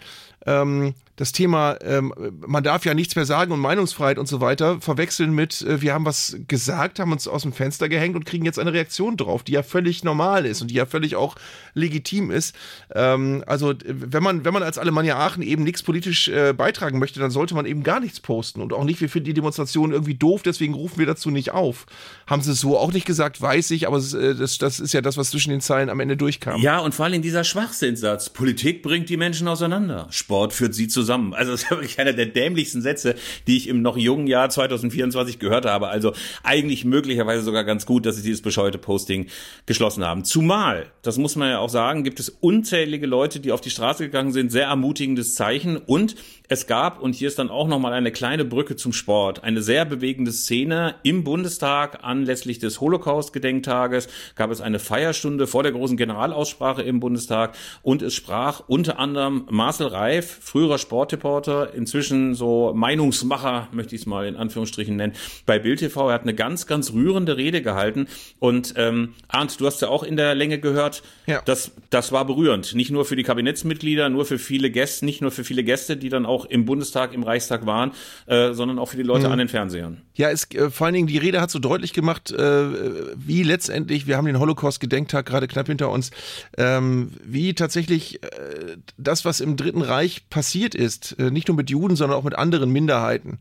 ähm, 0.47 0.95
das 1.17 1.31
Thema, 1.31 1.77
ähm, 1.83 2.13
man 2.45 2.65
darf 2.65 2.85
ja 2.85 2.93
nichts 2.93 3.15
mehr 3.15 3.25
sagen 3.25 3.53
und 3.53 3.61
Meinungsfreiheit 3.61 4.19
und 4.19 4.27
so 4.27 4.41
weiter 4.41 4.81
verwechseln 4.81 5.33
mit, 5.33 5.63
äh, 5.63 5.81
wir 5.81 5.95
haben 5.95 6.05
was 6.05 6.37
gesagt, 6.49 6.99
haben 6.99 7.13
uns 7.13 7.29
aus 7.29 7.43
dem 7.43 7.53
Fenster 7.53 7.89
gehängt 7.89 8.17
und 8.17 8.27
kriegen 8.27 8.45
jetzt 8.45 8.59
eine 8.59 8.73
Reaktion 8.73 9.17
drauf, 9.17 9.45
die 9.45 9.53
ja 9.53 9.63
völlig 9.63 10.03
normal 10.03 10.45
ist 10.45 10.61
und 10.61 10.73
die 10.73 10.75
ja 10.75 10.87
völlig 10.87 11.15
auch 11.15 11.37
legitim 11.75 12.33
ist. 12.33 12.57
Ähm, 12.93 13.45
also 13.47 13.75
wenn 13.85 14.23
man, 14.25 14.45
wenn 14.45 14.53
man 14.53 14.65
als 14.65 14.77
Alemannia 14.77 15.17
Aachen 15.17 15.43
eben 15.43 15.63
nichts 15.63 15.85
politisch 15.85 16.29
äh, 16.29 16.53
beitragen 16.53 16.99
möchte, 16.99 17.21
dann 17.21 17.31
sollte 17.31 17.55
man 17.55 17.67
eben 17.67 17.85
gar 17.85 18.01
nichts 18.01 18.19
posten 18.19 18.61
und 18.61 18.73
auch 18.73 18.85
nicht, 18.85 19.01
wir 19.01 19.09
finden 19.09 19.27
die 19.27 19.35
Demonstration 19.35 19.93
irgendwie 19.93 20.15
doof, 20.15 20.43
deswegen 20.43 20.75
rufen 20.75 20.99
wir 20.99 21.07
dazu 21.07 21.31
nicht 21.31 21.53
auf. 21.53 21.87
Haben 22.27 22.43
sie 22.43 22.53
es 22.53 22.61
so 22.61 22.79
auch 22.79 22.93
nicht 22.93 23.07
gesagt, 23.07 23.41
weiß 23.41 23.71
ich, 23.73 23.87
aber 23.87 23.97
das, 23.97 24.15
äh, 24.15 24.35
das, 24.35 24.59
das 24.59 24.81
ist 24.81 24.95
ja 24.95 25.01
das, 25.01 25.17
was 25.17 25.31
zwischen 25.31 25.51
den 25.51 25.61
Zeilen 25.61 25.91
am 25.91 26.01
Ende 26.01 26.17
durchkam. 26.17 26.61
Ja, 26.61 26.79
und 26.79 26.95
vor 26.95 27.05
allem 27.05 27.23
dieser 27.23 27.45
Schwachsinnssatz, 27.45 28.31
Politik 28.31 28.83
bringt 28.83 29.09
die 29.09 29.17
Menschen 29.17 29.47
auseinander, 29.49 30.07
Sport 30.11 30.53
führt 30.53 30.75
sie 30.75 30.89
zusammen. 30.89 31.35
Also 31.35 31.53
das 31.53 31.65
ist 31.65 31.71
wirklich 31.71 31.99
einer 31.99 32.13
der 32.13 32.27
dämlichsten 32.27 32.83
Sätze, 32.83 33.15
die 33.47 33.57
ich 33.57 33.69
im 33.69 33.83
noch 33.83 33.97
jungen 33.97 34.27
Jahr 34.27 34.49
2024 34.49 35.39
gehört 35.39 35.67
habe. 35.67 35.89
Also 35.89 36.13
eigentlich 36.43 36.85
möglicherweise 36.85 37.43
sogar 37.43 37.65
ganz 37.65 37.87
gut, 37.87 38.07
dass 38.07 38.17
sie 38.17 38.23
dieses 38.23 38.43
bescheuerte 38.43 38.79
Posting 38.79 39.27
geschlossen 39.67 40.05
haben. 40.05 40.25
Zumal, 40.25 40.87
das 41.03 41.19
muss 41.19 41.37
man 41.37 41.51
ja 41.51 41.59
auch 41.59 41.69
sagen, 41.69 42.05
gibt 42.05 42.21
es 42.21 42.31
unzählige 42.31 43.07
Leute, 43.07 43.41
die 43.41 43.53
auf 43.53 43.61
die 43.61 43.71
Straße 43.71 44.05
gegangen 44.05 44.33
sind, 44.33 44.51
sehr 44.51 44.67
ermutigendes 44.67 45.35
Zeichen 45.35 45.77
und 45.77 46.15
es 46.49 46.67
gab, 46.67 47.01
und 47.01 47.15
hier 47.15 47.29
ist 47.29 47.39
dann 47.39 47.49
auch 47.49 47.67
nochmal 47.69 47.95
eine 47.95 48.13
kleine 48.13 48.45
Brücke 48.45 48.77
zum 48.77 48.93
Sport, 48.93 49.43
eine 49.43 49.63
sehr 49.63 49.87
bewegende 49.87 50.31
Szene 50.31 50.97
im 51.03 51.25
Bundestag 51.25 52.01
anlässlich 52.03 52.59
des 52.59 52.83
Holocaust-Gedenktages 52.83 54.09
gab 54.37 54.51
es 54.51 54.61
eine 54.61 54.79
Feierstunde 54.79 55.47
vor 55.47 55.63
der 55.63 55.73
großen 55.73 55.97
Generalaussprache 55.97 56.83
im 56.83 57.01
Bundestag 57.01 57.57
und 57.81 58.03
es 58.03 58.15
sprach 58.15 58.63
unter 58.67 58.99
anderem 58.99 59.47
Marcel 59.51 59.87
Reif, 59.87 60.39
früherer 60.43 60.77
Sportreporter, 60.77 61.73
inzwischen 61.73 62.35
so 62.35 62.75
Meinungsmacher, 62.75 63.69
möchte 63.73 63.95
ich 63.95 64.03
es 64.03 64.07
mal 64.07 64.27
in 64.27 64.37
Anführungsstrichen 64.37 64.97
nennen, 64.97 65.15
bei 65.47 65.59
Bild 65.59 65.79
TV. 65.79 66.11
Er 66.11 66.15
hat 66.15 66.23
eine 66.23 66.35
ganz, 66.35 66.67
ganz 66.67 66.93
rührende 66.93 67.39
Rede 67.39 67.63
gehalten 67.63 68.07
und 68.39 68.75
ähm, 68.77 69.15
Arndt, 69.29 69.59
du 69.61 69.67
hast 69.67 69.81
ja 69.81 69.89
auch 69.89 70.03
in 70.03 70.17
der 70.17 70.35
Länge 70.35 70.59
gehört, 70.59 71.03
ja. 71.27 71.41
das, 71.47 71.73
das 71.89 72.13
war 72.13 72.27
berührend. 72.27 72.75
Nicht 72.75 72.91
nur 72.91 73.07
für 73.07 73.17
die 73.17 73.23
Kabinettsmitglieder, 73.23 74.11
nur 74.11 74.27
für 74.27 74.39
viele 74.39 74.71
Gäste, 74.71 75.07
nicht 75.07 75.23
nur 75.23 75.31
für 75.31 75.45
viele 75.45 75.65
Gäste, 75.65 75.97
die 75.97 76.11
dann 76.11 76.27
auch 76.27 76.34
auch 76.35 76.45
im 76.45 76.65
Bundestag, 76.65 77.15
im 77.15 77.23
Reichstag 77.23 77.65
waren, 77.67 77.93
äh, 78.27 78.53
sondern 78.53 78.79
auch 78.79 78.89
für 78.89 78.97
die 78.97 79.03
Leute 79.03 79.27
mhm. 79.27 79.33
an 79.33 79.39
den 79.39 79.49
Fernsehern. 79.49 80.03
Ja, 80.15 80.31
es, 80.31 80.51
äh, 80.51 80.71
vor 80.71 80.87
allen 80.87 80.95
Dingen 80.95 81.07
die 81.07 81.19
Rede 81.19 81.41
hat 81.41 81.51
so 81.51 81.59
deutlich 81.59 81.93
gemacht, 81.93 82.33
äh, 82.33 83.17
wie 83.17 83.43
letztendlich, 83.43 84.07
wir 84.07 84.17
haben 84.17 84.27
den 84.27 84.39
Holocaust-Gedenktag 84.39 85.27
gerade 85.27 85.49
knapp 85.49 85.67
hinter 85.67 85.91
uns, 85.91 86.11
ähm, 86.59 87.13
wie 87.25 87.55
tatsächlich 87.55 88.23
äh, 88.23 88.77
das, 88.99 89.25
was 89.25 89.41
im 89.41 89.57
Dritten 89.57 89.83
Reich 89.83 90.29
passiert 90.29 90.75
ist, 90.75 91.17
äh, 91.19 91.31
nicht 91.31 91.49
nur 91.49 91.57
mit 91.57 91.71
Juden, 91.71 91.97
sondern 91.97 92.19
auch 92.19 92.25
mit 92.25 92.35
anderen 92.35 92.71
Minderheiten, 92.71 93.39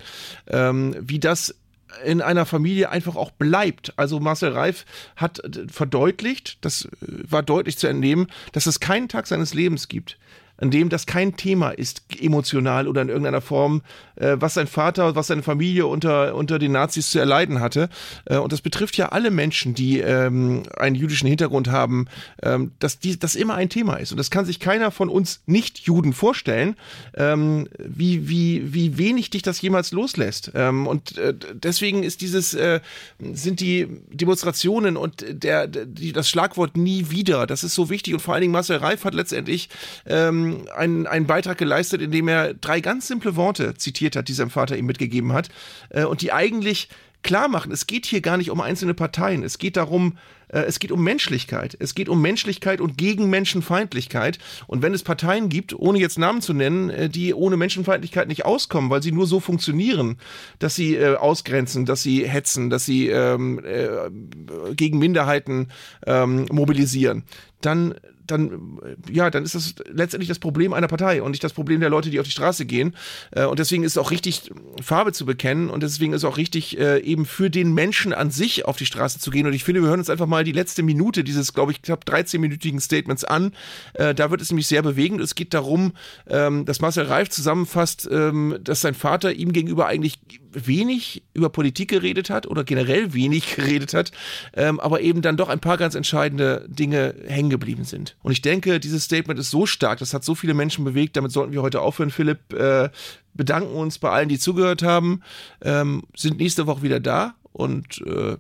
ähm, 0.48 0.96
wie 1.00 1.20
das 1.20 1.56
in 2.04 2.22
einer 2.22 2.46
Familie 2.46 2.90
einfach 2.90 3.16
auch 3.16 3.32
bleibt. 3.32 3.94
Also 3.98 4.20
Marcel 4.20 4.52
Reif 4.52 4.86
hat 5.16 5.42
verdeutlicht, 5.68 6.58
das 6.62 6.88
war 7.02 7.44
deutlich 7.44 7.78
zu 7.78 7.88
entnehmen, 7.88 8.28
dass 8.52 8.66
es 8.66 8.80
keinen 8.80 9.10
Tag 9.10 9.28
seines 9.28 9.54
Lebens 9.54 9.88
gibt, 9.88 10.18
in 10.64 10.72
dem 10.72 10.90
das 10.90 11.06
kein 11.06 11.36
Thema 11.36 11.72
ist, 11.72 12.04
emotional 12.20 12.88
oder 12.88 13.02
in 13.02 13.10
irgendeiner 13.10 13.42
Form, 13.42 13.82
äh, 14.16 14.38
was 14.40 14.54
sein 14.54 14.68
Vater, 14.68 15.16
was 15.16 15.28
seine 15.28 15.44
Familie 15.44 15.86
unter, 15.88 16.36
unter 16.36 16.58
den 16.58 16.72
Nazis 16.72 17.10
zu 17.10 17.20
erleiden 17.20 17.60
hatte. 17.60 17.90
Äh, 18.26 18.38
und 18.38 18.52
das 18.54 18.62
betrifft 18.62 18.98
ja 18.98 19.10
alle 19.10 19.30
Menschen, 19.30 19.74
die 19.74 20.00
ähm, 20.00 20.64
einen 20.78 20.96
jüdischen 20.96 21.28
Hintergrund 21.28 21.70
haben, 21.70 22.08
ähm, 22.42 22.72
dass 22.80 23.00
die, 23.00 23.20
das 23.20 23.36
immer 23.36 23.56
ein 23.56 23.70
Thema 23.70 23.98
ist. 23.98 24.12
Und 24.12 24.18
das 24.18 24.32
kann 24.32 24.46
sich 24.46 24.60
keiner 24.62 24.92
von 24.92 25.10
uns 25.10 25.42
Nicht-Juden 25.48 26.14
vorstellen, 26.14 26.76
ähm, 27.16 27.68
wie, 27.78 28.30
wie, 28.30 28.74
wie 28.74 28.98
wenig 28.98 29.30
dich 29.32 29.42
das 29.42 29.62
jemals 29.62 29.92
loslässt. 29.92 30.52
Ähm, 30.56 30.88
und 30.88 31.18
äh, 31.18 31.34
deswegen 31.54 32.04
ist 32.04 32.22
dieses, 32.22 32.54
äh, 32.54 32.80
sind 33.20 33.60
die 33.60 33.88
Demonstrationen 34.10 34.96
und 34.96 35.26
der, 35.28 35.68
die, 35.68 36.14
das 36.14 36.30
Schlagwort 36.30 36.78
nie 36.78 37.10
wieder, 37.10 37.48
das 37.48 37.66
ist 37.66 37.76
so 37.76 37.90
wichtig. 37.90 38.14
Und 38.14 38.22
vor 38.22 38.34
allen 38.34 38.42
Dingen 38.42 38.54
Marcel 38.54 38.78
Reif 38.78 39.04
hat 39.04 39.14
letztendlich 39.14 39.68
ähm, 40.06 40.53
einen, 40.76 41.08
einen 41.08 41.28
Beitrag 41.28 41.58
geleistet, 41.58 42.02
in 42.02 42.12
dem 42.12 42.28
er 42.28 42.54
drei 42.54 42.82
ganz 42.82 43.08
simple 43.08 43.36
Worte 43.36 43.76
zitiert 43.76 44.16
hat, 44.16 44.28
die 44.28 44.34
sein 44.34 44.50
Vater 44.50 44.78
ihm 44.78 44.86
mitgegeben 44.86 45.34
hat. 45.34 45.50
Äh, 45.90 46.06
und 46.06 46.22
die 46.22 46.32
eigentlich 46.32 46.90
klar 47.24 47.48
machen, 47.48 47.72
es 47.72 47.88
geht 47.88 48.06
hier 48.06 48.22
gar 48.22 48.38
nicht 48.38 48.52
um 48.52 48.62
einzelne 48.62 48.94
Parteien. 48.94 49.44
Es 49.44 49.58
geht 49.58 49.78
darum, 49.78 50.18
äh, 50.50 50.60
es 50.60 50.80
geht 50.80 50.92
um 50.92 51.04
Menschlichkeit. 51.04 51.76
Es 51.80 51.96
geht 51.96 52.10
um 52.10 52.22
Menschlichkeit 52.22 52.82
und 52.82 52.98
gegen 52.98 53.30
Menschenfeindlichkeit. 53.30 54.38
Und 54.68 54.82
wenn 54.82 54.94
es 54.94 55.04
Parteien 55.04 55.50
gibt, 55.50 55.74
ohne 55.74 56.00
jetzt 56.00 56.20
Namen 56.20 56.42
zu 56.42 56.54
nennen, 56.54 56.90
äh, 56.90 57.10
die 57.10 57.34
ohne 57.34 57.58
Menschenfeindlichkeit 57.58 58.28
nicht 58.28 58.46
auskommen, 58.46 58.90
weil 58.90 59.02
sie 59.02 59.12
nur 59.12 59.26
so 59.26 59.40
funktionieren, 59.40 60.18
dass 60.60 60.76
sie 60.76 60.96
äh, 60.96 61.16
ausgrenzen, 61.16 61.86
dass 61.86 62.04
sie 62.04 62.28
hetzen, 62.28 62.70
dass 62.70 62.86
sie 62.86 63.08
ähm, 63.08 63.60
äh, 63.64 64.74
gegen 64.76 65.00
Minderheiten 65.00 65.70
ähm, 66.06 66.46
mobilisieren, 66.52 67.24
dann 67.62 67.96
dann, 68.28 68.80
ja, 69.10 69.30
dann 69.30 69.44
ist 69.44 69.56
das 69.56 69.76
letztendlich 69.92 70.30
das 70.30 70.40
Problem 70.40 70.74
einer 70.74 70.88
Partei 70.88 71.22
und 71.22 71.32
nicht 71.32 71.44
das 71.44 71.54
Problem 71.54 71.80
der 71.80 71.90
Leute, 71.90 72.10
die 72.10 72.20
auf 72.20 72.26
die 72.26 72.32
Straße 72.32 72.66
gehen. 72.66 72.96
Äh, 73.32 73.46
und 73.46 73.60
deswegen 73.60 73.84
ist 73.84 73.94
es 73.94 73.98
auch 73.98 74.12
richtig, 74.12 74.52
Farbe 74.82 75.14
zu 75.14 75.26
bekennen 75.26 75.70
und 75.70 75.84
deswegen 75.84 76.14
ist 76.14 76.24
es 76.24 76.26
auch 76.26 76.38
richtig, 76.38 76.78
äh, 76.80 77.00
eben 77.00 77.26
für 77.26 77.50
den 77.50 77.74
Menschen 77.74 78.14
an 78.14 78.32
sich 78.32 78.66
auf 78.66 78.78
die 78.78 78.86
Straße 78.86 79.20
zu 79.20 79.32
gehen. 79.32 79.46
Und 79.46 79.54
ich 79.54 79.64
finde, 79.64 79.82
wir 79.82 79.90
hören 79.90 80.00
uns 80.00 80.10
einfach 80.10 80.28
mal 80.28 80.44
die 80.44 80.52
letzte 80.52 80.84
Minute 80.84 81.24
dieses, 81.24 81.54
glaube 81.54 81.72
ich, 81.72 81.82
knapp 81.82 82.06
13-minütigen 82.06 82.80
Statements 82.80 83.24
an. 83.24 83.54
Äh, 83.94 84.16
da 84.16 84.32
wird 84.32 84.42
es 84.42 84.52
nämlich 84.52 84.68
sehr 84.68 84.82
bewegend. 84.82 85.22
Es 85.22 85.36
geht 85.36 85.54
darum, 85.54 85.94
ähm, 86.28 86.66
dass 86.66 86.82
Marcel 86.82 87.06
Reif 87.06 87.30
zusammenfasst, 87.30 88.08
ähm, 88.12 88.58
dass 88.62 88.82
sein 88.82 88.94
Vater 88.94 89.34
ihm 89.34 89.54
gegenüber 89.54 89.88
eigentlich 89.88 90.20
wenig 90.54 91.24
über 91.34 91.50
Politik 91.50 91.90
geredet 91.90 92.30
hat 92.30 92.48
oder 92.48 92.64
generell 92.64 93.14
wenig 93.14 93.56
geredet 93.56 93.94
hat, 93.94 94.12
ähm, 94.54 94.80
aber 94.80 95.02
eben 95.02 95.22
dann 95.22 95.38
doch 95.38 95.50
ein 95.50 95.60
paar 95.60 95.78
ganz 95.78 95.96
entscheidende 95.96 96.66
Dinge 96.68 97.16
hängen 97.28 97.50
geblieben 97.50 97.84
sind. 97.84 98.16
Und 98.24 98.32
ich 98.32 98.42
denke, 98.42 98.80
dieses 98.80 99.04
Statement 99.04 99.40
ist 99.40 99.52
so 99.52 99.66
stark, 99.66 100.00
das 100.00 100.14
hat 100.14 100.24
so 100.24 100.36
viele 100.36 100.54
Menschen 100.54 100.84
bewegt, 100.84 101.18
damit 101.18 101.32
sollten 101.32 101.54
wir 101.54 101.62
heute 101.62 101.82
aufhören, 101.82 102.12
Philipp. 102.12 102.54
Äh, 102.54 102.90
bedanken 103.34 103.74
uns 103.74 103.98
bei 103.98 104.10
allen, 104.10 104.30
die 104.30 104.38
zugehört 104.38 104.84
haben, 104.84 105.22
ähm, 105.64 106.04
sind 106.16 106.38
nächste 106.38 106.68
Woche 106.68 106.84
wieder 106.84 107.00
da 107.00 107.34
und 107.52 108.02
äh, 108.06 108.38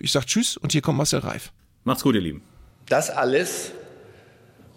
ich 0.00 0.12
sag 0.12 0.26
Tschüss 0.26 0.56
und 0.56 0.72
hier 0.72 0.82
kommt 0.82 0.98
Marcel 0.98 1.20
Reif. 1.20 1.52
Macht's 1.84 2.02
gut, 2.02 2.14
ihr 2.14 2.20
Lieben. 2.20 2.42
Das 2.88 3.10
alles 3.10 3.72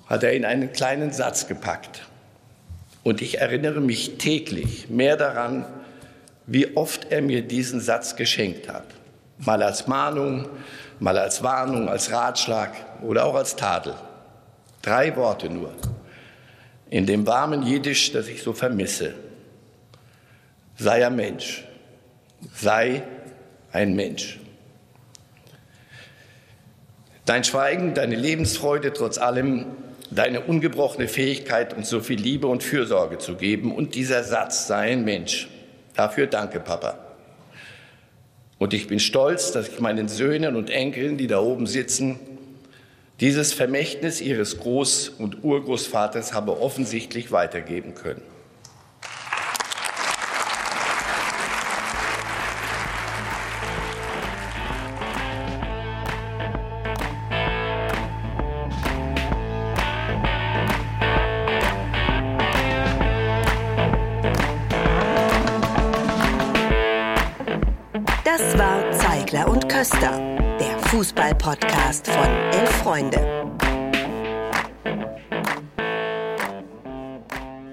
hat 0.07 0.23
er 0.23 0.33
in 0.33 0.45
einen 0.45 0.71
kleinen 0.71 1.11
Satz 1.11 1.47
gepackt. 1.47 2.07
Und 3.03 3.21
ich 3.21 3.39
erinnere 3.39 3.79
mich 3.79 4.17
täglich 4.17 4.89
mehr 4.89 5.15
daran, 5.15 5.65
wie 6.47 6.75
oft 6.75 7.11
er 7.11 7.21
mir 7.21 7.43
diesen 7.43 7.79
Satz 7.79 8.15
geschenkt 8.15 8.69
hat. 8.69 8.85
Mal 9.39 9.61
als 9.61 9.85
Mahnung, 9.85 10.47
mal 10.99 11.17
als 11.17 11.43
Warnung, 11.43 11.89
als 11.89 12.11
Ratschlag 12.11 12.71
oder 13.03 13.25
auch 13.25 13.35
als 13.35 13.55
Tadel. 13.55 13.93
Drei 14.81 15.15
Worte 15.15 15.49
nur. 15.49 15.73
In 16.89 17.05
dem 17.05 17.27
warmen 17.27 17.63
Jiddisch, 17.63 18.13
das 18.13 18.27
ich 18.29 18.41
so 18.41 18.53
vermisse. 18.53 19.13
Sei 20.77 21.05
ein 21.05 21.15
Mensch. 21.15 21.65
Sei 22.55 23.03
ein 23.73 23.95
Mensch. 23.95 24.39
Dein 27.25 27.43
Schweigen, 27.43 27.93
deine 27.93 28.15
Lebensfreude 28.15 28.93
trotz 28.93 29.17
allem, 29.17 29.65
deine 30.09 30.39
ungebrochene 30.39 31.09
Fähigkeit, 31.09 31.73
uns 31.73 31.89
so 31.89 31.99
viel 31.99 32.19
Liebe 32.19 32.47
und 32.47 32.63
Fürsorge 32.63 33.17
zu 33.17 33.35
geben 33.35 33.75
und 33.75 33.95
dieser 33.95 34.23
Satz, 34.23 34.67
sei 34.67 34.93
ein 34.93 35.03
Mensch, 35.03 35.49
Dafür 35.97 36.27
danke, 36.27 36.59
Papa. 36.59 36.95
Und 38.59 38.73
ich 38.73 38.87
bin 38.87 38.99
stolz, 38.99 39.51
dass 39.51 39.67
ich 39.67 39.79
meinen 39.79 40.07
Söhnen 40.07 40.55
und 40.55 40.69
Enkeln, 40.69 41.17
die 41.17 41.25
da 41.25 41.39
oben 41.39 41.65
sitzen, 41.65 42.19
dieses 43.19 43.51
Vermächtnis 43.51 44.21
ihres 44.21 44.61
Groß- 44.61 45.17
und 45.17 45.43
Urgroßvaters 45.43 46.33
habe 46.33 46.61
offensichtlich 46.61 47.31
weitergeben 47.31 47.95
können. 47.95 48.21